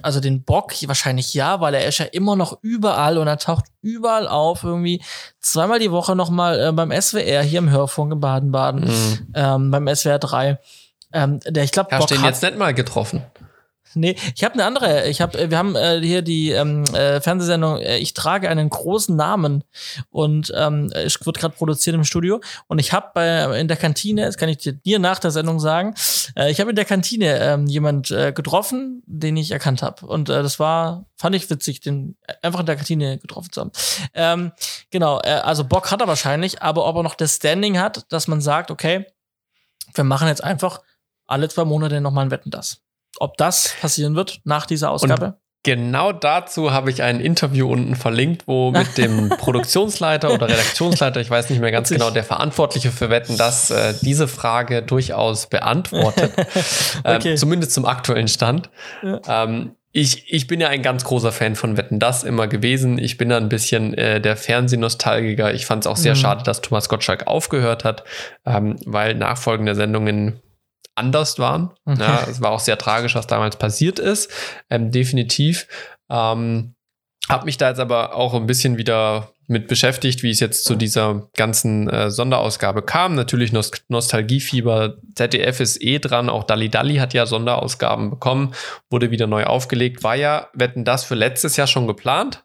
also 0.04 0.20
den 0.20 0.44
Bock 0.44 0.74
wahrscheinlich 0.86 1.34
ja, 1.34 1.62
weil 1.62 1.74
er 1.74 1.88
ist 1.88 1.98
ja 2.00 2.06
immer 2.06 2.36
noch 2.36 2.60
überall 2.62 3.18
und 3.18 3.28
er 3.28 3.38
taucht 3.38 3.66
überall 3.82 4.28
auf, 4.28 4.64
irgendwie 4.64 5.02
zweimal 5.40 5.80
die 5.80 5.92
Woche 5.92 6.16
nochmal 6.16 6.60
äh, 6.60 6.72
beim 6.72 6.92
SWR 6.92 7.44
hier 7.44 7.60
im 7.60 7.70
Hörfunk 7.70 8.14
in 8.14 8.20
Baden-Baden, 8.20 8.86
mhm. 8.86 9.28
ähm, 9.34 9.72
beim 9.72 9.96
SWR 9.96 10.20
3. 10.20 10.60
Ähm, 11.12 11.40
der, 11.46 11.64
ich 11.64 11.72
glaube, 11.72 11.90
Hast 11.92 12.12
du 12.12 12.16
ihn 12.16 12.24
jetzt 12.24 12.44
nicht 12.44 12.58
mal 12.58 12.74
getroffen? 12.74 13.24
Nee, 13.96 14.16
ich 14.36 14.44
habe 14.44 14.54
eine 14.54 14.66
andere. 14.66 15.08
Ich 15.08 15.20
habe, 15.20 15.50
wir 15.50 15.58
haben 15.58 15.76
äh, 15.76 16.00
hier 16.02 16.22
die 16.22 16.52
ähm, 16.52 16.84
äh, 16.94 17.20
Fernsehsendung. 17.22 17.78
Äh, 17.78 17.98
ich 17.98 18.14
trage 18.14 18.48
einen 18.50 18.70
großen 18.70 19.16
Namen 19.16 19.64
und 20.12 20.54
ähm, 20.56 20.92
es 20.94 21.26
wird 21.26 21.40
gerade 21.40 21.56
produziert 21.56 21.96
im 21.96 22.04
Studio. 22.04 22.40
Und 22.68 22.80
ich 22.80 22.94
habe 22.94 23.12
bei 23.14 23.60
in 23.60 23.68
der 23.68 23.78
Kantine, 23.78 24.26
das 24.26 24.38
kann 24.38 24.50
ich 24.50 24.58
dir 24.58 25.00
nach 25.00 25.20
der 25.20 25.32
Sendung 25.32 25.60
sagen, 25.60 25.96
äh, 26.36 26.52
ich 26.52 26.60
habe 26.60 26.70
in 26.70 26.76
der 26.76 26.86
Kantine 26.86 27.40
ähm, 27.40 27.66
jemand 27.66 28.12
äh, 28.12 28.32
getroffen, 28.32 29.02
den 29.08 29.38
ich 29.38 29.52
erkannt 29.52 29.82
habe. 29.82 30.06
Und 30.06 30.30
äh, 30.30 30.44
das 30.44 30.60
war, 30.60 31.06
fand 31.18 31.36
ich 31.36 31.50
witzig, 31.50 31.80
den 31.80 32.16
einfach 32.44 32.60
in 32.60 32.68
der 32.68 32.76
Kantine 32.76 33.18
getroffen 33.18 33.52
zu 33.52 33.62
haben. 33.62 33.72
Ähm, 34.14 34.52
genau, 34.92 35.20
äh, 35.22 35.30
also 35.30 35.64
Bock 35.64 35.90
hat 35.90 36.02
er 36.02 36.08
wahrscheinlich, 36.08 36.62
aber 36.62 36.86
ob 36.86 36.98
er 36.98 37.04
noch 37.04 37.16
das 37.16 37.38
Standing 37.38 37.80
hat, 37.80 38.06
dass 38.12 38.28
man 38.28 38.40
sagt, 38.40 38.70
okay, 38.70 39.08
wir 39.96 40.04
machen 40.04 40.28
jetzt 40.28 40.44
einfach 40.44 40.82
alle 41.26 41.50
zwei 41.50 41.66
Monate 41.66 42.02
nochmal 42.02 42.26
ein 42.26 42.32
Wetten 42.32 42.52
das 42.52 42.82
ob 43.18 43.38
das 43.38 43.76
passieren 43.82 44.16
wird 44.16 44.42
nach 44.44 44.66
dieser 44.66 44.92
Ausgabe. 44.92 45.26
Und 45.26 45.34
genau 45.64 46.12
dazu 46.12 46.72
habe 46.72 46.90
ich 46.90 47.04
ein 47.04 47.20
Interview 47.20 47.72
unten 47.72 47.96
verlinkt, 47.96 48.48
wo 48.48 48.72
mit 48.76 48.98
dem 48.98 49.30
Produktionsleiter 49.30 50.34
oder 50.34 50.48
Redaktionsleiter, 50.48 51.20
ich 51.20 51.30
weiß 51.30 51.50
nicht 51.50 51.60
mehr 51.60 51.72
ganz 51.72 51.90
genau, 51.90 52.12
der 52.12 52.24
Verantwortliche 52.24 52.92
für 52.92 53.10
Wetten, 53.10 53.38
das 53.38 53.72
äh, 53.72 53.94
diese 54.02 54.28
Frage 54.28 54.82
durchaus 54.82 55.48
beantwortet. 55.48 56.34
Ähm, 57.06 57.18
okay. 57.18 57.32
ähm, 57.32 57.38
zumindest 57.38 57.72
zum 57.74 57.86
aktuellen 57.86 58.28
Stand. 58.28 58.70
Ja. 59.04 59.22
Ähm, 59.28 59.76
ich, 59.92 60.32
ich 60.32 60.48
bin 60.48 60.62
ja 60.62 60.68
ein 60.68 60.82
ganz 60.82 61.04
großer 61.04 61.32
Fan 61.32 61.56
von 61.56 61.78
Wetten 61.78 62.00
das 62.00 62.24
immer 62.24 62.48
gewesen. 62.48 63.00
Ich 63.00 63.18
bin 63.18 63.30
da 63.30 63.38
ein 63.38 63.50
bisschen 63.50 63.94
äh, 63.96 64.22
der 64.22 64.38
Fernsehnostalgiker. 64.38 65.54
Ich 65.54 65.66
fand 65.66 65.86
es 65.86 65.88
auch 65.88 65.98
sehr 65.98 66.16
mhm. 66.16 66.20
schade, 66.20 66.44
dass 66.44 66.62
Thomas 66.62 66.90
Gottschalk 66.90 67.28
aufgehört 67.28 67.84
hat, 67.84 68.04
ähm, 68.46 68.76
weil 68.86 69.16
nachfolgende 69.16 69.76
Sendungen 69.76 70.42
anders 71.00 71.40
waren. 71.40 71.72
Okay. 71.86 72.02
Ja, 72.02 72.28
es 72.30 72.42
war 72.42 72.52
auch 72.52 72.60
sehr 72.60 72.78
tragisch, 72.78 73.16
was 73.16 73.28
damals 73.28 73.56
passiert 73.56 73.98
ist. 73.98 74.30
Ähm, 74.70 74.92
definitiv. 74.92 75.68
Ähm, 76.10 76.76
habe 77.28 77.46
mich 77.46 77.58
da 77.58 77.70
jetzt 77.70 77.80
aber 77.80 78.16
auch 78.16 78.34
ein 78.34 78.48
bisschen 78.48 78.78
wieder 78.78 79.32
mit 79.50 79.68
beschäftigt, 79.68 80.22
wie 80.22 80.30
es 80.30 80.40
jetzt 80.40 80.64
zu 80.64 80.76
dieser 80.76 81.28
ganzen 81.36 81.90
äh, 81.90 82.12
Sonderausgabe 82.12 82.84
kam. 82.84 83.16
Natürlich 83.16 83.52
Nost 83.52 83.84
Nostalgiefieber. 83.88 84.98
ZDF 85.16 85.60
ist 85.60 85.82
eh 85.82 85.98
dran. 85.98 86.30
Auch 86.30 86.44
Dalli 86.44 86.70
Dalli 86.70 86.98
hat 86.98 87.16
ja 87.16 87.26
Sonderausgaben 87.26 88.12
bekommen, 88.12 88.54
wurde 88.92 89.10
wieder 89.10 89.26
neu 89.26 89.46
aufgelegt. 89.46 90.04
War 90.04 90.16
ja, 90.16 90.50
wetten 90.54 90.86
das 90.86 91.04
für 91.04 91.16
letztes 91.16 91.58
Jahr 91.58 91.66
schon 91.66 91.88
geplant, 91.88 92.44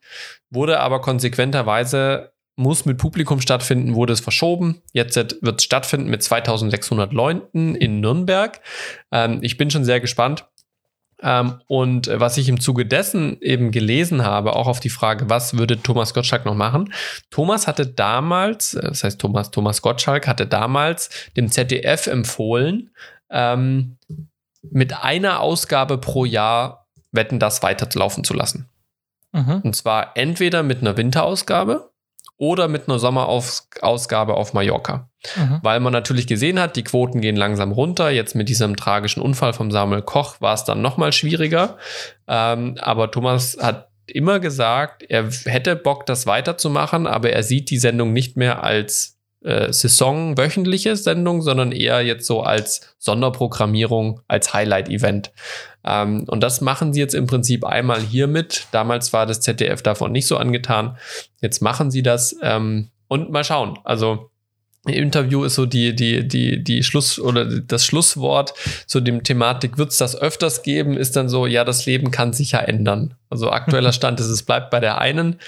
wurde 0.50 0.80
aber 0.80 1.02
konsequenterweise 1.02 2.33
muss 2.56 2.84
mit 2.84 2.98
Publikum 2.98 3.40
stattfinden, 3.40 3.94
wurde 3.94 4.12
es 4.12 4.20
verschoben. 4.20 4.82
Jetzt 4.92 5.16
wird 5.16 5.60
es 5.60 5.64
stattfinden 5.64 6.08
mit 6.08 6.22
2600 6.22 7.12
Leuten 7.12 7.74
in 7.74 8.00
Nürnberg. 8.00 8.60
Ähm, 9.10 9.38
ich 9.42 9.56
bin 9.56 9.70
schon 9.70 9.84
sehr 9.84 10.00
gespannt. 10.00 10.46
Ähm, 11.22 11.60
und 11.66 12.10
was 12.12 12.36
ich 12.36 12.48
im 12.48 12.60
Zuge 12.60 12.86
dessen 12.86 13.40
eben 13.40 13.70
gelesen 13.70 14.24
habe, 14.24 14.54
auch 14.56 14.66
auf 14.66 14.80
die 14.80 14.90
Frage, 14.90 15.30
was 15.30 15.56
würde 15.56 15.80
Thomas 15.80 16.12
Gottschalk 16.12 16.44
noch 16.44 16.54
machen? 16.54 16.92
Thomas 17.30 17.66
hatte 17.66 17.86
damals, 17.86 18.74
äh, 18.74 18.82
das 18.82 19.04
heißt 19.04 19.20
Thomas, 19.20 19.50
Thomas 19.50 19.80
Gottschalk 19.80 20.26
hatte 20.26 20.46
damals 20.46 21.10
dem 21.36 21.50
ZDF 21.50 22.06
empfohlen, 22.06 22.90
ähm, 23.30 23.96
mit 24.62 25.02
einer 25.02 25.40
Ausgabe 25.40 25.98
pro 25.98 26.24
Jahr 26.24 26.86
Wetten 27.12 27.38
das 27.38 27.62
weiterlaufen 27.62 28.24
zu 28.24 28.34
lassen. 28.34 28.68
Mhm. 29.32 29.60
Und 29.62 29.76
zwar 29.76 30.16
entweder 30.16 30.62
mit 30.62 30.80
einer 30.80 30.96
Winterausgabe, 30.96 31.90
oder 32.44 32.68
mit 32.68 32.88
einer 32.88 32.98
Sommerausgabe 32.98 34.34
auf 34.34 34.52
Mallorca. 34.52 35.08
Mhm. 35.34 35.60
Weil 35.62 35.80
man 35.80 35.94
natürlich 35.94 36.26
gesehen 36.26 36.60
hat, 36.60 36.76
die 36.76 36.84
Quoten 36.84 37.22
gehen 37.22 37.36
langsam 37.36 37.72
runter. 37.72 38.10
Jetzt 38.10 38.34
mit 38.34 38.50
diesem 38.50 38.76
tragischen 38.76 39.22
Unfall 39.22 39.54
vom 39.54 39.70
Samuel 39.70 40.02
Koch 40.02 40.42
war 40.42 40.52
es 40.52 40.64
dann 40.64 40.82
nochmal 40.82 41.12
schwieriger. 41.12 41.78
Ähm, 42.28 42.76
aber 42.78 43.10
Thomas 43.10 43.56
hat 43.58 43.88
immer 44.06 44.40
gesagt, 44.40 45.02
er 45.08 45.30
hätte 45.46 45.74
Bock, 45.74 46.04
das 46.04 46.26
weiterzumachen, 46.26 47.06
aber 47.06 47.30
er 47.30 47.42
sieht 47.42 47.70
die 47.70 47.78
Sendung 47.78 48.12
nicht 48.12 48.36
mehr 48.36 48.62
als 48.62 49.13
äh, 49.44 49.72
Saison 49.72 50.36
wöchentliche 50.36 50.96
Sendung, 50.96 51.42
sondern 51.42 51.70
eher 51.70 52.02
jetzt 52.02 52.26
so 52.26 52.42
als 52.42 52.94
Sonderprogrammierung, 52.98 54.20
als 54.26 54.52
Highlight-Event. 54.52 55.32
Ähm, 55.84 56.24
und 56.28 56.42
das 56.42 56.60
machen 56.60 56.92
sie 56.92 57.00
jetzt 57.00 57.14
im 57.14 57.26
Prinzip 57.26 57.64
einmal 57.64 58.00
hiermit. 58.00 58.66
Damals 58.72 59.12
war 59.12 59.26
das 59.26 59.40
ZDF 59.40 59.82
davon 59.82 60.12
nicht 60.12 60.26
so 60.26 60.36
angetan. 60.36 60.96
Jetzt 61.40 61.60
machen 61.60 61.90
sie 61.90 62.02
das 62.02 62.36
ähm, 62.42 62.90
und 63.08 63.30
mal 63.30 63.44
schauen. 63.44 63.78
Also 63.84 64.30
Interview 64.86 65.44
ist 65.44 65.54
so 65.54 65.64
die, 65.64 65.96
die, 65.96 66.28
die, 66.28 66.62
die 66.62 66.82
Schluss 66.82 67.18
oder 67.18 67.46
das 67.46 67.86
Schlusswort 67.86 68.52
zu 68.86 69.00
dem 69.00 69.22
Thematik, 69.22 69.78
wird 69.78 69.90
es 69.90 69.96
das 69.96 70.14
öfters 70.14 70.62
geben, 70.62 70.96
ist 70.96 71.16
dann 71.16 71.30
so, 71.30 71.46
ja, 71.46 71.64
das 71.64 71.86
Leben 71.86 72.10
kann 72.10 72.34
sich 72.34 72.52
ja 72.52 72.60
ändern. 72.60 73.14
Also 73.30 73.50
aktueller 73.50 73.92
Stand 73.94 74.20
ist, 74.20 74.28
es 74.28 74.42
bleibt 74.42 74.70
bei 74.70 74.80
der 74.80 74.98
einen. 74.98 75.40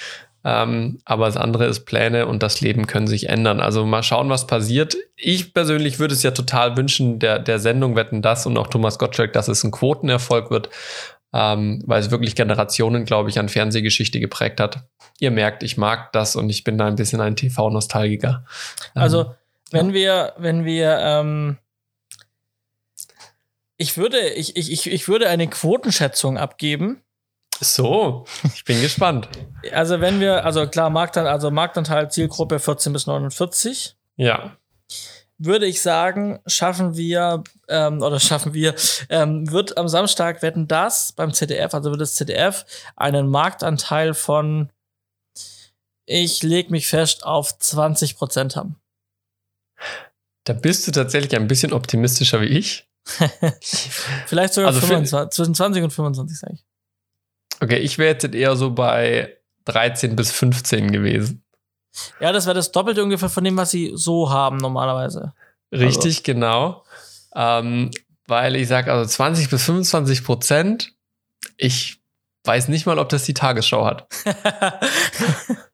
Ähm, 0.49 1.01
aber 1.05 1.27
das 1.27 1.37
andere 1.37 1.67
ist 1.67 1.87
Pläne 1.87 2.27
und 2.27 2.41
das 2.41 2.61
Leben 2.61 2.87
können 2.87 3.09
sich 3.09 3.29
ändern. 3.29 3.59
Also 3.59 3.85
mal 3.85 4.05
schauen, 4.05 4.29
was 4.29 4.47
passiert. 4.47 4.97
Ich 5.17 5.53
persönlich 5.53 5.99
würde 5.99 6.15
es 6.15 6.23
ja 6.23 6.31
total 6.31 6.77
wünschen, 6.77 7.19
der, 7.19 7.41
der 7.41 7.59
Sendung 7.59 7.97
wetten 7.97 8.23
das 8.23 8.47
und 8.47 8.57
auch 8.57 8.69
Thomas 8.69 9.01
Gottschalk, 9.01 9.33
dass 9.33 9.49
es 9.49 9.65
ein 9.65 9.73
Quotenerfolg 9.73 10.53
wird, 10.53 10.69
ähm, 11.33 11.83
weil 11.85 12.01
es 12.01 12.13
wirklich 12.13 12.37
Generationen, 12.37 13.07
glaube 13.07 13.29
ich, 13.29 13.41
an 13.41 13.49
Fernsehgeschichte 13.49 14.21
geprägt 14.21 14.61
hat. 14.61 14.85
Ihr 15.19 15.33
merkt, 15.33 15.65
ich 15.65 15.79
mag 15.79 16.13
das 16.13 16.37
und 16.37 16.49
ich 16.49 16.63
bin 16.63 16.79
da 16.79 16.87
ein 16.87 16.95
bisschen 16.95 17.21
ein 17.21 17.35
TV-Nostalgiker. 17.35 18.45
Also, 18.95 19.23
ähm, 19.23 19.31
wenn 19.73 19.89
ja. 19.89 19.95
wir, 19.95 20.33
wenn 20.39 20.65
wir, 20.65 20.99
ähm 21.01 21.57
Ich 23.79 23.97
würde, 23.97 24.21
ich, 24.29 24.57
ich, 24.57 24.87
ich 24.87 25.09
würde 25.09 25.29
eine 25.29 25.49
Quotenschätzung 25.49 26.39
abgeben. 26.39 27.03
So, 27.61 28.27
ich 28.55 28.65
bin 28.65 28.81
gespannt. 28.81 29.29
Also 29.73 30.01
wenn 30.01 30.21
wir, 30.21 30.45
also 30.45 30.67
klar, 30.67 30.91
Marktanteil, 30.91 31.33
also 31.33 31.51
Marktanteil 31.51 32.11
Zielgruppe 32.11 32.59
14 32.59 32.93
bis 32.93 33.07
49. 33.07 33.97
Ja. 34.17 34.57
Würde 35.39 35.67
ich 35.67 35.83
sagen, 35.83 36.41
schaffen 36.47 36.97
wir, 36.97 37.45
ähm, 37.69 38.03
oder 38.03 38.21
schaffen 38.21 38.55
wir, 38.55 38.75
ähm, 39.11 39.51
wird 39.51 39.77
am 39.77 39.89
Samstag 39.89 40.43
wetten 40.43 40.67
das 40.67 41.13
beim 41.13 41.33
ZDF, 41.33 41.75
also 41.75 41.91
wird 41.91 42.01
das 42.01 42.15
ZDF 42.15 42.65
einen 42.97 43.29
Marktanteil 43.29 44.15
von, 44.15 44.71
ich 46.07 46.43
leg 46.43 46.71
mich 46.71 46.89
fest, 46.89 47.25
auf 47.25 47.59
20 47.59 48.17
Prozent 48.17 48.57
haben. 48.57 48.77
Da 50.45 50.53
bist 50.53 50.87
du 50.87 50.93
tatsächlich 50.93 51.35
ein 51.37 51.49
bisschen 51.49 51.73
optimistischer 51.73 52.41
wie 52.41 52.47
ich. 52.47 52.89
Vielleicht 54.27 54.55
sogar 54.55 54.69
also 54.69 54.81
25, 54.81 55.35
zwischen 55.35 55.55
20 55.55 55.85
und 55.85 55.93
25, 55.93 56.39
sage 56.39 56.55
ich. 56.55 56.65
Okay, 57.61 57.79
ich 57.79 57.99
wäre 57.99 58.13
jetzt 58.13 58.35
eher 58.35 58.57
so 58.57 58.71
bei 58.71 59.37
13 59.65 60.17
bis 60.17 60.31
15 60.33 60.93
gewesen. 60.93 61.43
Ja, 62.21 62.33
das 62.33 62.47
wäre 62.47 62.55
das 62.55 62.73
Doppelte 62.73 63.03
ungefähr 63.03 63.29
von 63.29 63.45
dem, 63.45 63.57
was 63.57 63.71
sie 63.71 63.93
so 63.95 64.31
haben 64.31 64.59
normalerweise. 64.59 65.33
Richtig, 65.73 66.19
also. 66.19 66.23
genau. 66.23 66.85
Ähm, 67.35 67.91
weil 68.27 68.57
ich 68.57 68.69
sage, 68.69 68.93
also 68.93 69.09
20 69.09 69.51
bis 69.51 69.65
25 69.65 70.25
Prozent, 70.25 70.95
ich 71.57 72.01
weiß 72.45 72.69
nicht 72.69 72.87
mal, 72.87 72.99
ob 72.99 73.09
das 73.09 73.25
die 73.25 73.35
Tagesschau 73.35 73.85
hat. 73.85 74.07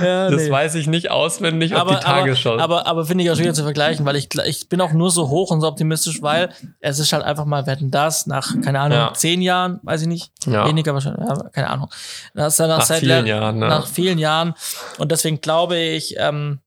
Ja, 0.00 0.30
das 0.30 0.42
nee. 0.42 0.50
weiß 0.50 0.74
ich 0.76 0.86
nicht 0.86 1.10
auswendig, 1.10 1.74
aber, 1.74 1.92
ob 1.92 1.98
die 1.98 2.04
Tagesschau. 2.04 2.52
Aber, 2.54 2.62
aber, 2.62 2.86
aber 2.86 3.06
finde 3.06 3.24
ich 3.24 3.30
auch 3.30 3.36
schwierig 3.36 3.54
zu 3.54 3.62
vergleichen, 3.62 4.06
weil 4.06 4.16
ich, 4.16 4.28
ich 4.46 4.68
bin 4.68 4.80
auch 4.80 4.92
nur 4.92 5.10
so 5.10 5.28
hoch 5.28 5.50
und 5.50 5.60
so 5.60 5.66
optimistisch, 5.66 6.22
weil 6.22 6.50
es 6.80 6.98
ist 6.98 7.12
halt 7.12 7.24
einfach 7.24 7.44
mal, 7.44 7.64
hätten 7.64 7.90
das 7.90 8.26
nach, 8.26 8.54
keine 8.62 8.80
Ahnung, 8.80 8.98
ja. 8.98 9.12
zehn 9.14 9.42
Jahren, 9.42 9.80
weiß 9.82 10.02
ich 10.02 10.08
nicht, 10.08 10.32
ja. 10.46 10.66
weniger 10.66 10.94
wahrscheinlich, 10.94 11.26
ja, 11.26 11.34
keine 11.50 11.70
Ahnung. 11.70 11.90
Das 12.34 12.54
ist 12.54 12.58
ja 12.58 12.66
nach, 12.66 12.88
nach 12.88 12.96
vielen 12.98 13.26
Jahren. 13.26 13.58
Ne? 13.58 13.68
Nach 13.68 13.86
vielen 13.86 14.18
Jahren. 14.18 14.54
Und 14.98 15.10
deswegen 15.10 15.40
glaube 15.40 15.76
ich, 15.76 16.14
ähm, 16.18 16.60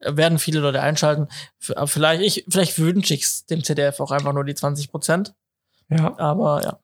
werden 0.00 0.38
viele 0.38 0.60
Leute 0.60 0.80
einschalten. 0.80 1.28
Vielleicht, 1.58 2.22
ich, 2.22 2.44
vielleicht 2.48 2.78
wünsche 2.78 3.14
ich 3.14 3.46
dem 3.46 3.64
CDF 3.64 3.98
auch 4.00 4.12
einfach 4.12 4.32
nur 4.32 4.44
die 4.44 4.54
20 4.54 4.90
Prozent. 4.90 5.34
Ja. 5.88 6.16
Aber 6.18 6.62
ja. 6.62 6.78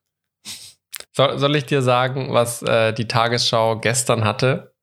Soll, 1.12 1.38
soll 1.38 1.54
ich 1.54 1.66
dir 1.66 1.80
sagen, 1.82 2.32
was 2.32 2.62
äh, 2.62 2.92
die 2.92 3.06
Tagesschau 3.06 3.78
gestern 3.78 4.24
hatte? 4.24 4.73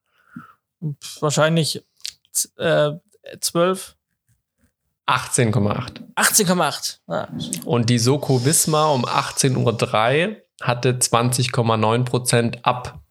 Wahrscheinlich 1.19 1.83
äh, 2.57 2.91
12. 3.39 3.95
18,8. 5.07 6.01
18,8. 6.15 6.99
Ah. 7.07 7.27
Und 7.65 7.89
die 7.89 7.99
Soko 7.99 8.45
Wismar 8.45 8.93
um 8.93 9.05
18.03 9.05 10.29
Uhr 10.29 10.35
hatte 10.61 10.93
20,9 10.93 12.05
Prozent 12.05 12.65
ab 12.65 13.01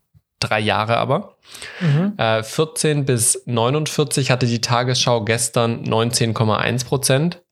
drei 0.41 0.61
Jahre 0.61 0.97
aber. 0.97 1.37
Mhm. 1.81 2.15
Äh, 2.17 2.43
14 2.43 3.05
bis 3.05 3.43
49 3.47 4.31
hatte 4.31 4.47
die 4.47 4.61
Tagesschau 4.61 5.25
gestern 5.25 5.85
19,1 5.85 6.87
Prozent. 6.87 7.43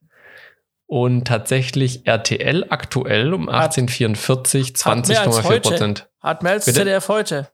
Und 0.86 1.26
tatsächlich 1.26 2.06
RTL 2.06 2.64
aktuell 2.70 3.34
um 3.34 3.50
1844 3.50 4.70
20,4 4.70 5.60
Prozent. 5.60 6.08
Hat 6.22 6.42
mehr 6.42 6.52
als 6.52 6.64
ZDF 6.64 7.08
heute. 7.08 7.48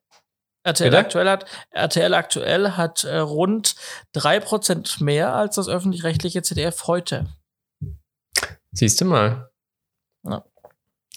RTL 0.65 0.91
Bitte? 0.91 0.99
aktuell 0.99 1.29
hat, 1.29 1.45
RTL 1.71 2.15
aktuell 2.15 2.71
hat 2.73 3.05
äh, 3.05 3.19
rund 3.19 3.75
3% 4.17 5.05
mehr 5.05 5.35
als 5.35 5.57
das 5.57 5.69
öffentlich-rechtliche 5.69 6.43
ZDF 6.43 6.87
heute. 6.87 7.27
Siehst 8.73 9.01
du 9.01 9.05
mal. 9.05 9.51
Ja. 10.25 10.43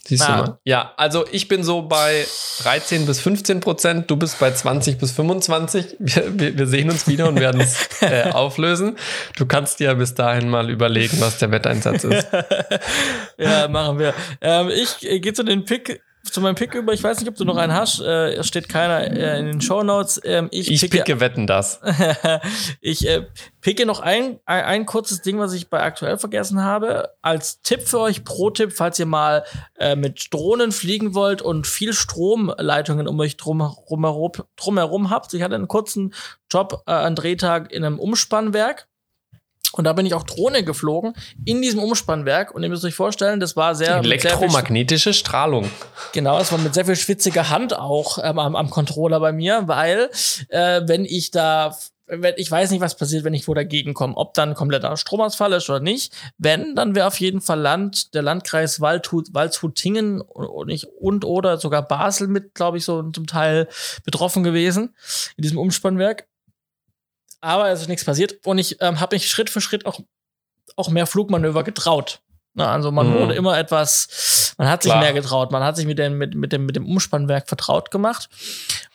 Siehst 0.04 0.28
du 0.28 0.32
mal. 0.32 0.58
Ja, 0.64 0.92
also 0.98 1.26
ich 1.32 1.48
bin 1.48 1.64
so 1.64 1.82
bei 1.82 2.26
13 2.62 3.06
bis 3.06 3.20
15 3.20 3.60
Prozent, 3.60 4.10
du 4.10 4.16
bist 4.16 4.38
bei 4.38 4.52
20 4.52 4.98
bis 4.98 5.12
25. 5.12 5.96
Wir, 5.98 6.38
wir, 6.38 6.58
wir 6.58 6.66
sehen 6.66 6.90
uns 6.90 7.08
wieder 7.08 7.26
und 7.26 7.40
werden 7.40 7.60
es 7.62 7.88
äh, 8.02 8.30
auflösen. 8.30 8.96
Du 9.36 9.46
kannst 9.46 9.80
dir 9.80 9.94
bis 9.94 10.14
dahin 10.14 10.50
mal 10.50 10.68
überlegen, 10.68 11.20
was 11.20 11.38
der 11.38 11.50
Wetteinsatz 11.50 12.04
ist. 12.04 12.28
ja, 13.38 13.66
machen 13.68 13.98
wir. 13.98 14.12
Ähm, 14.42 14.68
ich 14.68 15.08
äh, 15.08 15.20
gehe 15.20 15.32
zu 15.32 15.42
den 15.42 15.64
Pick 15.64 16.02
zu 16.32 16.40
meinem 16.40 16.54
Pick 16.54 16.74
über. 16.74 16.92
Ich 16.92 17.02
weiß 17.02 17.20
nicht, 17.20 17.28
ob 17.28 17.36
du 17.36 17.44
noch 17.44 17.56
einen 17.56 17.72
hast. 17.72 18.00
Äh, 18.00 18.34
es 18.34 18.46
steht 18.46 18.68
keiner 18.68 19.00
äh, 19.00 19.38
in 19.38 19.46
den 19.46 19.60
Show 19.60 19.82
Notes. 19.82 20.20
Ähm, 20.24 20.48
ich, 20.50 20.70
ich 20.70 20.80
picke, 20.80 20.98
picke 20.98 21.20
wetten 21.20 21.46
das. 21.46 21.80
ich 22.80 23.08
äh, 23.08 23.26
picke 23.60 23.86
noch 23.86 24.00
ein, 24.00 24.38
ein, 24.44 24.64
ein, 24.64 24.86
kurzes 24.86 25.22
Ding, 25.22 25.38
was 25.38 25.52
ich 25.52 25.68
bei 25.68 25.82
aktuell 25.82 26.18
vergessen 26.18 26.62
habe. 26.62 27.10
Als 27.22 27.60
Tipp 27.62 27.82
für 27.82 28.00
euch, 28.00 28.24
Pro-Tipp, 28.24 28.72
falls 28.72 28.98
ihr 28.98 29.06
mal 29.06 29.44
äh, 29.78 29.96
mit 29.96 30.28
Drohnen 30.32 30.72
fliegen 30.72 31.14
wollt 31.14 31.42
und 31.42 31.66
viel 31.66 31.92
Stromleitungen 31.92 33.08
um 33.08 33.18
euch 33.20 33.36
drum, 33.36 33.58
drumherum, 33.86 34.32
drumherum 34.56 35.10
habt. 35.10 35.34
Ich 35.34 35.42
hatte 35.42 35.54
einen 35.54 35.68
kurzen 35.68 36.14
Job 36.50 36.82
äh, 36.86 36.92
an 36.92 37.14
Drehtag 37.14 37.72
in 37.72 37.84
einem 37.84 37.98
Umspannwerk. 37.98 38.88
Und 39.72 39.84
da 39.84 39.92
bin 39.92 40.06
ich 40.06 40.14
auch 40.14 40.22
Drohne 40.22 40.64
geflogen 40.64 41.12
in 41.44 41.60
diesem 41.60 41.80
Umspannwerk. 41.80 42.54
Und 42.54 42.62
ihr 42.62 42.68
müsst 42.68 42.84
euch 42.84 42.94
vorstellen, 42.94 43.38
das 43.38 43.54
war 43.54 43.74
sehr. 43.74 43.96
Elektromagnetische 43.96 45.12
sehr 45.12 45.12
Strahlung. 45.12 45.70
Genau, 46.12 46.38
es 46.38 46.50
war 46.50 46.58
mit 46.58 46.74
sehr 46.74 46.86
viel 46.86 46.96
schwitziger 46.96 47.50
Hand 47.50 47.76
auch 47.76 48.18
ähm, 48.22 48.38
am, 48.38 48.56
am 48.56 48.70
Controller 48.70 49.20
bei 49.20 49.32
mir, 49.32 49.64
weil 49.66 50.10
äh, 50.48 50.82
wenn 50.86 51.04
ich 51.04 51.30
da 51.30 51.76
wenn, 52.08 52.34
ich 52.36 52.50
weiß 52.50 52.70
nicht, 52.70 52.80
was 52.80 52.96
passiert, 52.96 53.24
wenn 53.24 53.34
ich 53.34 53.46
wo 53.48 53.54
dagegen 53.54 53.94
komme, 53.94 54.16
ob 54.16 54.34
dann 54.34 54.54
kompletter 54.54 54.96
Stromausfall 54.96 55.52
ist 55.52 55.68
oder 55.68 55.80
nicht. 55.80 56.12
Wenn, 56.38 56.74
dann 56.74 56.94
wäre 56.94 57.06
auf 57.06 57.20
jeden 57.20 57.40
Fall 57.40 57.60
Land, 57.60 58.14
der 58.14 58.22
Landkreis 58.22 58.80
Waldhut, 58.80 59.34
Waldshut-Tingen 59.34 60.20
und, 60.20 60.68
nicht, 60.68 60.86
und 60.98 61.24
oder 61.24 61.58
sogar 61.58 61.82
Basel 61.82 62.28
mit, 62.28 62.54
glaube 62.54 62.78
ich, 62.78 62.84
so 62.84 63.02
zum 63.10 63.26
Teil 63.26 63.68
betroffen 64.04 64.42
gewesen 64.42 64.94
in 65.36 65.42
diesem 65.42 65.58
Umspannwerk 65.58 66.26
aber 67.40 67.70
es 67.70 67.82
ist 67.82 67.88
nichts 67.88 68.04
passiert 68.04 68.36
und 68.44 68.58
ich 68.58 68.76
ähm, 68.80 69.00
habe 69.00 69.16
mich 69.16 69.28
Schritt 69.28 69.50
für 69.50 69.60
Schritt 69.60 69.86
auch, 69.86 70.00
auch 70.76 70.88
mehr 70.88 71.06
Flugmanöver 71.06 71.64
getraut. 71.64 72.20
Na, 72.54 72.72
also 72.72 72.90
man 72.90 73.10
mhm. 73.10 73.14
wurde 73.20 73.34
immer 73.34 73.56
etwas, 73.56 74.54
man 74.58 74.68
hat 74.68 74.82
sich 74.82 74.90
Klar. 74.90 75.02
mehr 75.02 75.12
getraut, 75.12 75.52
man 75.52 75.62
hat 75.62 75.76
sich 75.76 75.86
mit 75.86 75.98
dem, 75.98 76.18
mit, 76.18 76.34
mit, 76.34 76.52
dem, 76.52 76.66
mit 76.66 76.74
dem 76.74 76.86
Umspannwerk 76.86 77.48
vertraut 77.48 77.92
gemacht 77.92 78.28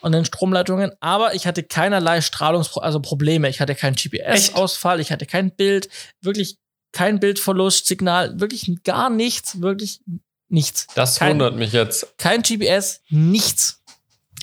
und 0.02 0.12
den 0.12 0.26
Stromleitungen, 0.26 0.92
aber 1.00 1.34
ich 1.34 1.48
hatte 1.48 1.64
keinerlei 1.64 2.20
Strahlungs, 2.20 2.78
also 2.78 3.00
Probleme. 3.00 3.48
Ich 3.48 3.62
hatte 3.62 3.74
keinen 3.74 3.96
GPS-Ausfall, 3.96 5.00
ich 5.00 5.14
hatte 5.14 5.26
kein 5.26 5.52
Bild, 5.52 5.88
wirklich 6.22 6.58
kein 6.92 7.20
Bildverlust, 7.22 7.88
Signal, 7.88 8.40
wirklich 8.40 8.70
gar 8.84 9.10
nichts, 9.10 9.62
wirklich 9.62 10.02
nichts. 10.50 10.88
Das 10.96 11.20
kein, 11.20 11.32
wundert 11.32 11.56
mich 11.56 11.72
jetzt. 11.72 12.18
Kein 12.18 12.42
GPS, 12.42 13.02
nichts. 13.10 13.82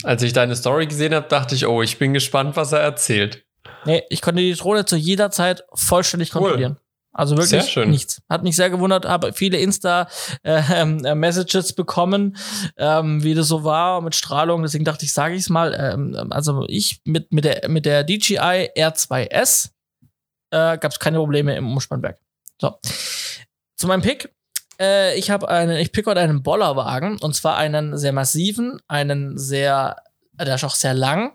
Als 0.02 0.22
ich 0.22 0.32
deine 0.32 0.56
Story 0.56 0.86
gesehen 0.86 1.14
habe, 1.14 1.28
dachte 1.28 1.54
ich, 1.54 1.66
oh, 1.66 1.82
ich 1.82 1.98
bin 1.98 2.14
gespannt, 2.14 2.56
was 2.56 2.72
er 2.72 2.80
erzählt. 2.80 3.44
Nee, 3.84 4.02
ich 4.10 4.22
konnte 4.22 4.42
die 4.42 4.54
Drohne 4.54 4.84
zu 4.84 4.96
jeder 4.96 5.30
Zeit 5.30 5.62
vollständig 5.74 6.30
kontrollieren. 6.30 6.72
Cool. 6.72 6.80
Also 7.12 7.36
wirklich 7.36 7.76
nichts. 7.86 8.22
Hat 8.28 8.44
mich 8.44 8.54
sehr 8.54 8.70
gewundert, 8.70 9.04
habe 9.04 9.32
viele 9.32 9.58
Insta-Messages 9.58 11.70
äh, 11.70 11.74
bekommen, 11.74 12.36
ähm, 12.76 13.24
wie 13.24 13.34
das 13.34 13.48
so 13.48 13.64
war 13.64 14.00
mit 14.00 14.14
Strahlung. 14.14 14.62
Deswegen 14.62 14.84
dachte 14.84 15.04
ich, 15.04 15.12
sage 15.12 15.34
ich 15.34 15.40
es 15.40 15.48
mal. 15.48 15.74
Ähm, 15.74 16.28
also 16.30 16.64
ich 16.68 17.00
mit, 17.04 17.32
mit, 17.32 17.44
der, 17.44 17.68
mit 17.68 17.84
der 17.84 18.04
DJI 18.04 18.70
R2S 18.76 19.70
äh, 20.50 20.78
gab 20.78 20.92
es 20.92 21.00
keine 21.00 21.18
Probleme 21.18 21.56
im 21.56 21.72
Umspannwerk. 21.72 22.20
So. 22.60 22.78
Zu 23.76 23.88
meinem 23.88 24.02
Pick. 24.02 24.32
Äh, 24.80 25.18
ich 25.18 25.30
habe 25.30 25.48
einen, 25.48 25.78
ich 25.78 25.90
pick 25.90 26.06
heute 26.06 26.20
einen 26.20 26.44
Bollerwagen 26.44 27.18
und 27.18 27.34
zwar 27.34 27.56
einen 27.56 27.98
sehr 27.98 28.12
massiven, 28.12 28.80
einen 28.86 29.36
sehr, 29.36 29.96
der 30.32 30.54
ist 30.54 30.64
auch 30.64 30.76
sehr 30.76 30.94
lang, 30.94 31.32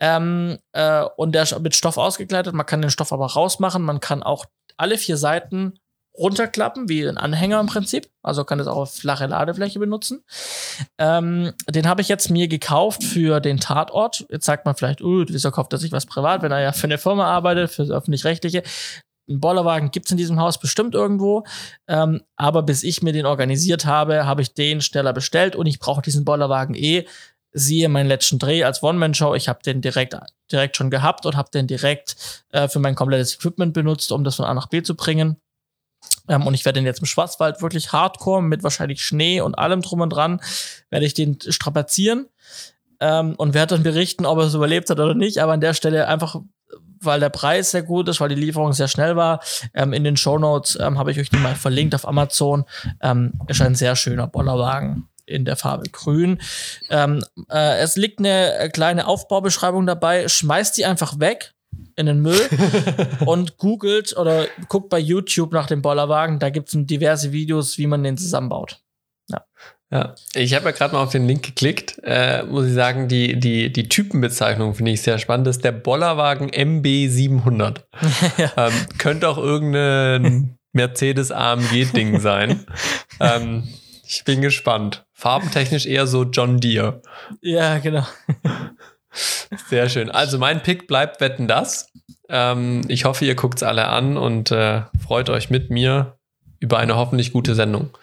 ähm, 0.00 0.58
äh, 0.72 1.04
und 1.16 1.34
der 1.34 1.44
ist 1.44 1.58
mit 1.60 1.74
Stoff 1.74 1.98
ausgekleidet. 1.98 2.54
Man 2.54 2.66
kann 2.66 2.82
den 2.82 2.90
Stoff 2.90 3.12
aber 3.12 3.26
rausmachen. 3.26 3.82
Man 3.82 4.00
kann 4.00 4.22
auch 4.22 4.46
alle 4.76 4.98
vier 4.98 5.16
Seiten 5.16 5.78
runterklappen, 6.16 6.88
wie 6.88 7.06
ein 7.06 7.16
Anhänger 7.16 7.60
im 7.60 7.66
Prinzip. 7.66 8.08
Also 8.22 8.44
kann 8.44 8.58
das 8.58 8.68
auch 8.68 8.76
auf 8.76 8.94
flache 8.94 9.26
Ladefläche 9.26 9.78
benutzen. 9.78 10.22
Ähm, 10.98 11.52
den 11.68 11.88
habe 11.88 12.02
ich 12.02 12.08
jetzt 12.08 12.30
mir 12.30 12.48
gekauft 12.48 13.02
für 13.02 13.40
den 13.40 13.58
Tatort. 13.58 14.24
Jetzt 14.30 14.46
sagt 14.46 14.64
man 14.64 14.76
vielleicht, 14.76 15.02
uh, 15.02 15.24
wieso 15.28 15.50
kauft 15.50 15.72
er 15.72 15.78
sich 15.78 15.92
was 15.92 16.06
privat, 16.06 16.42
wenn 16.42 16.52
er 16.52 16.60
ja 16.60 16.72
für 16.72 16.84
eine 16.84 16.98
Firma 16.98 17.24
arbeitet, 17.24 17.72
für 17.72 17.82
das 17.82 17.90
öffentlich-rechtliche. 17.90 18.62
Ein 19.28 19.40
Bollerwagen 19.40 19.90
gibt 19.90 20.06
es 20.06 20.12
in 20.12 20.18
diesem 20.18 20.38
Haus 20.38 20.60
bestimmt 20.60 20.94
irgendwo. 20.94 21.44
Ähm, 21.88 22.22
aber 22.36 22.62
bis 22.62 22.82
ich 22.82 23.02
mir 23.02 23.12
den 23.12 23.26
organisiert 23.26 23.86
habe, 23.86 24.26
habe 24.26 24.42
ich 24.42 24.54
den 24.54 24.82
schneller 24.82 25.14
bestellt 25.14 25.56
und 25.56 25.66
ich 25.66 25.80
brauche 25.80 26.02
diesen 26.02 26.24
Bollerwagen 26.24 26.74
eh 26.74 27.06
siehe 27.54 27.88
meinen 27.88 28.08
letzten 28.08 28.38
Dreh 28.38 28.64
als 28.64 28.82
One-Man-Show. 28.82 29.34
Ich 29.34 29.48
habe 29.48 29.60
den 29.64 29.80
direkt, 29.80 30.16
direkt 30.52 30.76
schon 30.76 30.90
gehabt 30.90 31.24
und 31.24 31.36
habe 31.36 31.50
den 31.50 31.66
direkt 31.66 32.44
äh, 32.50 32.68
für 32.68 32.80
mein 32.80 32.96
komplettes 32.96 33.36
Equipment 33.36 33.72
benutzt, 33.72 34.12
um 34.12 34.24
das 34.24 34.36
von 34.36 34.44
A 34.44 34.52
nach 34.52 34.68
B 34.68 34.82
zu 34.82 34.96
bringen. 34.96 35.36
Ähm, 36.28 36.46
und 36.46 36.54
ich 36.54 36.64
werde 36.64 36.80
den 36.80 36.86
jetzt 36.86 36.98
im 36.98 37.06
Schwarzwald 37.06 37.62
wirklich 37.62 37.92
hardcore 37.92 38.42
mit 38.42 38.62
wahrscheinlich 38.62 39.02
Schnee 39.02 39.40
und 39.40 39.54
allem 39.54 39.82
drum 39.82 40.00
und 40.00 40.10
dran, 40.10 40.40
werde 40.90 41.06
ich 41.06 41.14
den 41.14 41.38
strapazieren 41.48 42.26
ähm, 43.00 43.36
und 43.36 43.54
werde 43.54 43.76
dann 43.76 43.84
berichten, 43.84 44.26
ob 44.26 44.38
er 44.38 44.46
es 44.46 44.54
überlebt 44.54 44.90
hat 44.90 44.98
oder 44.98 45.14
nicht. 45.14 45.38
Aber 45.38 45.52
an 45.52 45.60
der 45.60 45.74
Stelle 45.74 46.08
einfach 46.08 46.40
weil 47.00 47.20
der 47.20 47.28
Preis 47.28 47.70
sehr 47.70 47.82
gut 47.82 48.08
ist, 48.08 48.20
weil 48.20 48.30
die 48.30 48.34
Lieferung 48.34 48.72
sehr 48.72 48.88
schnell 48.88 49.14
war. 49.14 49.40
Ähm, 49.74 49.92
in 49.92 50.04
den 50.04 50.16
Show 50.16 50.38
Notes 50.38 50.78
ähm, 50.80 50.98
habe 50.98 51.10
ich 51.12 51.20
euch 51.20 51.28
die 51.28 51.36
mal 51.36 51.54
verlinkt 51.54 51.94
auf 51.94 52.08
Amazon. 52.08 52.64
Ähm, 53.02 53.34
ist 53.46 53.60
ein 53.60 53.74
sehr 53.74 53.94
schöner 53.94 54.26
Bollerwagen 54.26 55.06
in 55.26 55.44
der 55.44 55.56
Farbe 55.56 55.88
grün. 55.90 56.40
Ähm, 56.90 57.22
äh, 57.50 57.78
es 57.78 57.96
liegt 57.96 58.18
eine 58.18 58.70
kleine 58.72 59.06
Aufbaubeschreibung 59.06 59.86
dabei. 59.86 60.28
Schmeißt 60.28 60.76
die 60.76 60.84
einfach 60.84 61.18
weg 61.20 61.54
in 61.96 62.06
den 62.06 62.20
Müll 62.20 62.48
und 63.26 63.58
googelt 63.58 64.16
oder 64.16 64.46
guckt 64.68 64.88
bei 64.88 64.98
YouTube 64.98 65.52
nach 65.52 65.66
dem 65.66 65.82
Bollerwagen. 65.82 66.38
Da 66.38 66.50
gibt 66.50 66.68
es 66.68 66.86
diverse 66.86 67.32
Videos, 67.32 67.78
wie 67.78 67.86
man 67.86 68.02
den 68.02 68.16
zusammenbaut. 68.16 68.80
Ja. 69.28 69.44
Ja, 69.90 70.14
ich 70.34 70.54
habe 70.54 70.66
ja 70.66 70.70
gerade 70.72 70.94
mal 70.94 71.02
auf 71.02 71.12
den 71.12 71.26
Link 71.26 71.44
geklickt. 71.44 72.00
Äh, 72.02 72.42
muss 72.44 72.66
ich 72.66 72.74
sagen, 72.74 73.06
die, 73.06 73.38
die, 73.38 73.72
die 73.72 73.88
Typenbezeichnung 73.88 74.74
finde 74.74 74.90
ich 74.90 75.02
sehr 75.02 75.18
spannend. 75.18 75.46
Das 75.46 75.56
ist 75.56 75.64
der 75.64 75.72
Bollerwagen 75.72 76.50
MB700. 76.50 77.82
ja. 78.38 78.52
ähm, 78.56 78.72
könnte 78.98 79.28
auch 79.28 79.38
irgendein 79.38 80.58
Mercedes 80.72 81.30
AMG-Ding 81.30 82.18
sein. 82.18 82.66
ähm, 83.20 83.68
ich 84.06 84.24
bin 84.24 84.40
gespannt. 84.40 85.04
Farbentechnisch 85.12 85.86
eher 85.86 86.06
so 86.06 86.24
John 86.24 86.60
Deere. 86.60 87.02
Ja, 87.40 87.78
genau. 87.78 88.06
Sehr 89.68 89.88
schön. 89.88 90.10
Also 90.10 90.38
mein 90.38 90.62
Pick 90.62 90.86
bleibt 90.86 91.20
Wetten 91.20 91.46
das. 91.48 91.90
Ähm, 92.28 92.82
ich 92.88 93.04
hoffe, 93.04 93.24
ihr 93.24 93.34
guckt 93.34 93.58
es 93.58 93.62
alle 93.62 93.88
an 93.88 94.16
und 94.16 94.50
äh, 94.50 94.82
freut 95.02 95.30
euch 95.30 95.50
mit 95.50 95.70
mir 95.70 96.18
über 96.58 96.78
eine 96.78 96.96
hoffentlich 96.96 97.32
gute 97.32 97.54
Sendung. 97.54 97.96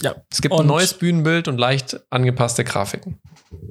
Ja. 0.00 0.14
Es 0.30 0.40
gibt 0.40 0.54
und 0.54 0.60
ein 0.60 0.66
neues 0.66 0.94
Bühnenbild 0.94 1.48
und 1.48 1.58
leicht 1.58 2.00
angepasste 2.10 2.64
Grafiken. 2.64 3.20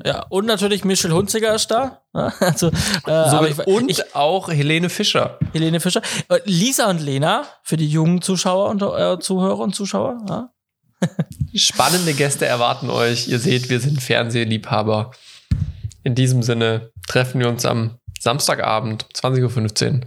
Ja, 0.03 0.25
und 0.29 0.45
natürlich 0.45 0.83
Michel 0.83 1.11
Hunziger 1.13 1.53
ist 1.55 1.71
da. 1.71 2.01
Also, 2.11 2.67
äh, 3.05 3.29
so, 3.29 3.45
ich, 3.45 3.67
und 3.67 3.89
ich, 3.89 4.15
auch 4.15 4.49
Helene 4.49 4.89
Fischer. 4.89 5.37
Helene 5.53 5.79
Fischer. 5.79 6.01
Äh, 6.29 6.39
Lisa 6.45 6.89
und 6.89 6.99
Lena 6.99 7.45
für 7.63 7.77
die 7.77 7.87
jungen 7.87 8.21
Zuschauer 8.21 8.69
und 8.69 8.81
äh, 8.81 9.19
Zuhörer 9.19 9.59
und 9.59 9.75
Zuschauer. 9.75 10.17
Ja. 10.27 10.49
Spannende 11.53 12.13
Gäste 12.13 12.45
erwarten 12.45 12.89
euch. 12.89 13.27
Ihr 13.27 13.39
seht, 13.39 13.69
wir 13.69 13.79
sind 13.79 14.01
Fernsehliebhaber. 14.01 15.11
In 16.03 16.15
diesem 16.15 16.43
Sinne 16.43 16.91
treffen 17.07 17.39
wir 17.39 17.49
uns 17.49 17.65
am 17.65 17.99
Samstagabend, 18.19 19.05
20.15 19.13 19.93
Uhr, 19.93 20.01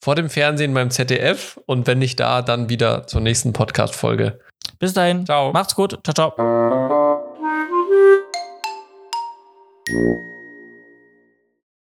vor 0.00 0.14
dem 0.14 0.30
Fernsehen 0.30 0.74
beim 0.74 0.90
ZDF 0.90 1.58
und 1.66 1.86
wenn 1.86 1.98
nicht 1.98 2.20
da, 2.20 2.42
dann 2.42 2.68
wieder 2.68 3.06
zur 3.06 3.20
nächsten 3.20 3.52
Podcast-Folge. 3.52 4.38
Bis 4.78 4.92
dahin. 4.92 5.26
Ciao. 5.26 5.52
Macht's 5.52 5.74
gut. 5.74 5.98
Ciao, 6.04 6.14
ciao. 6.14 6.68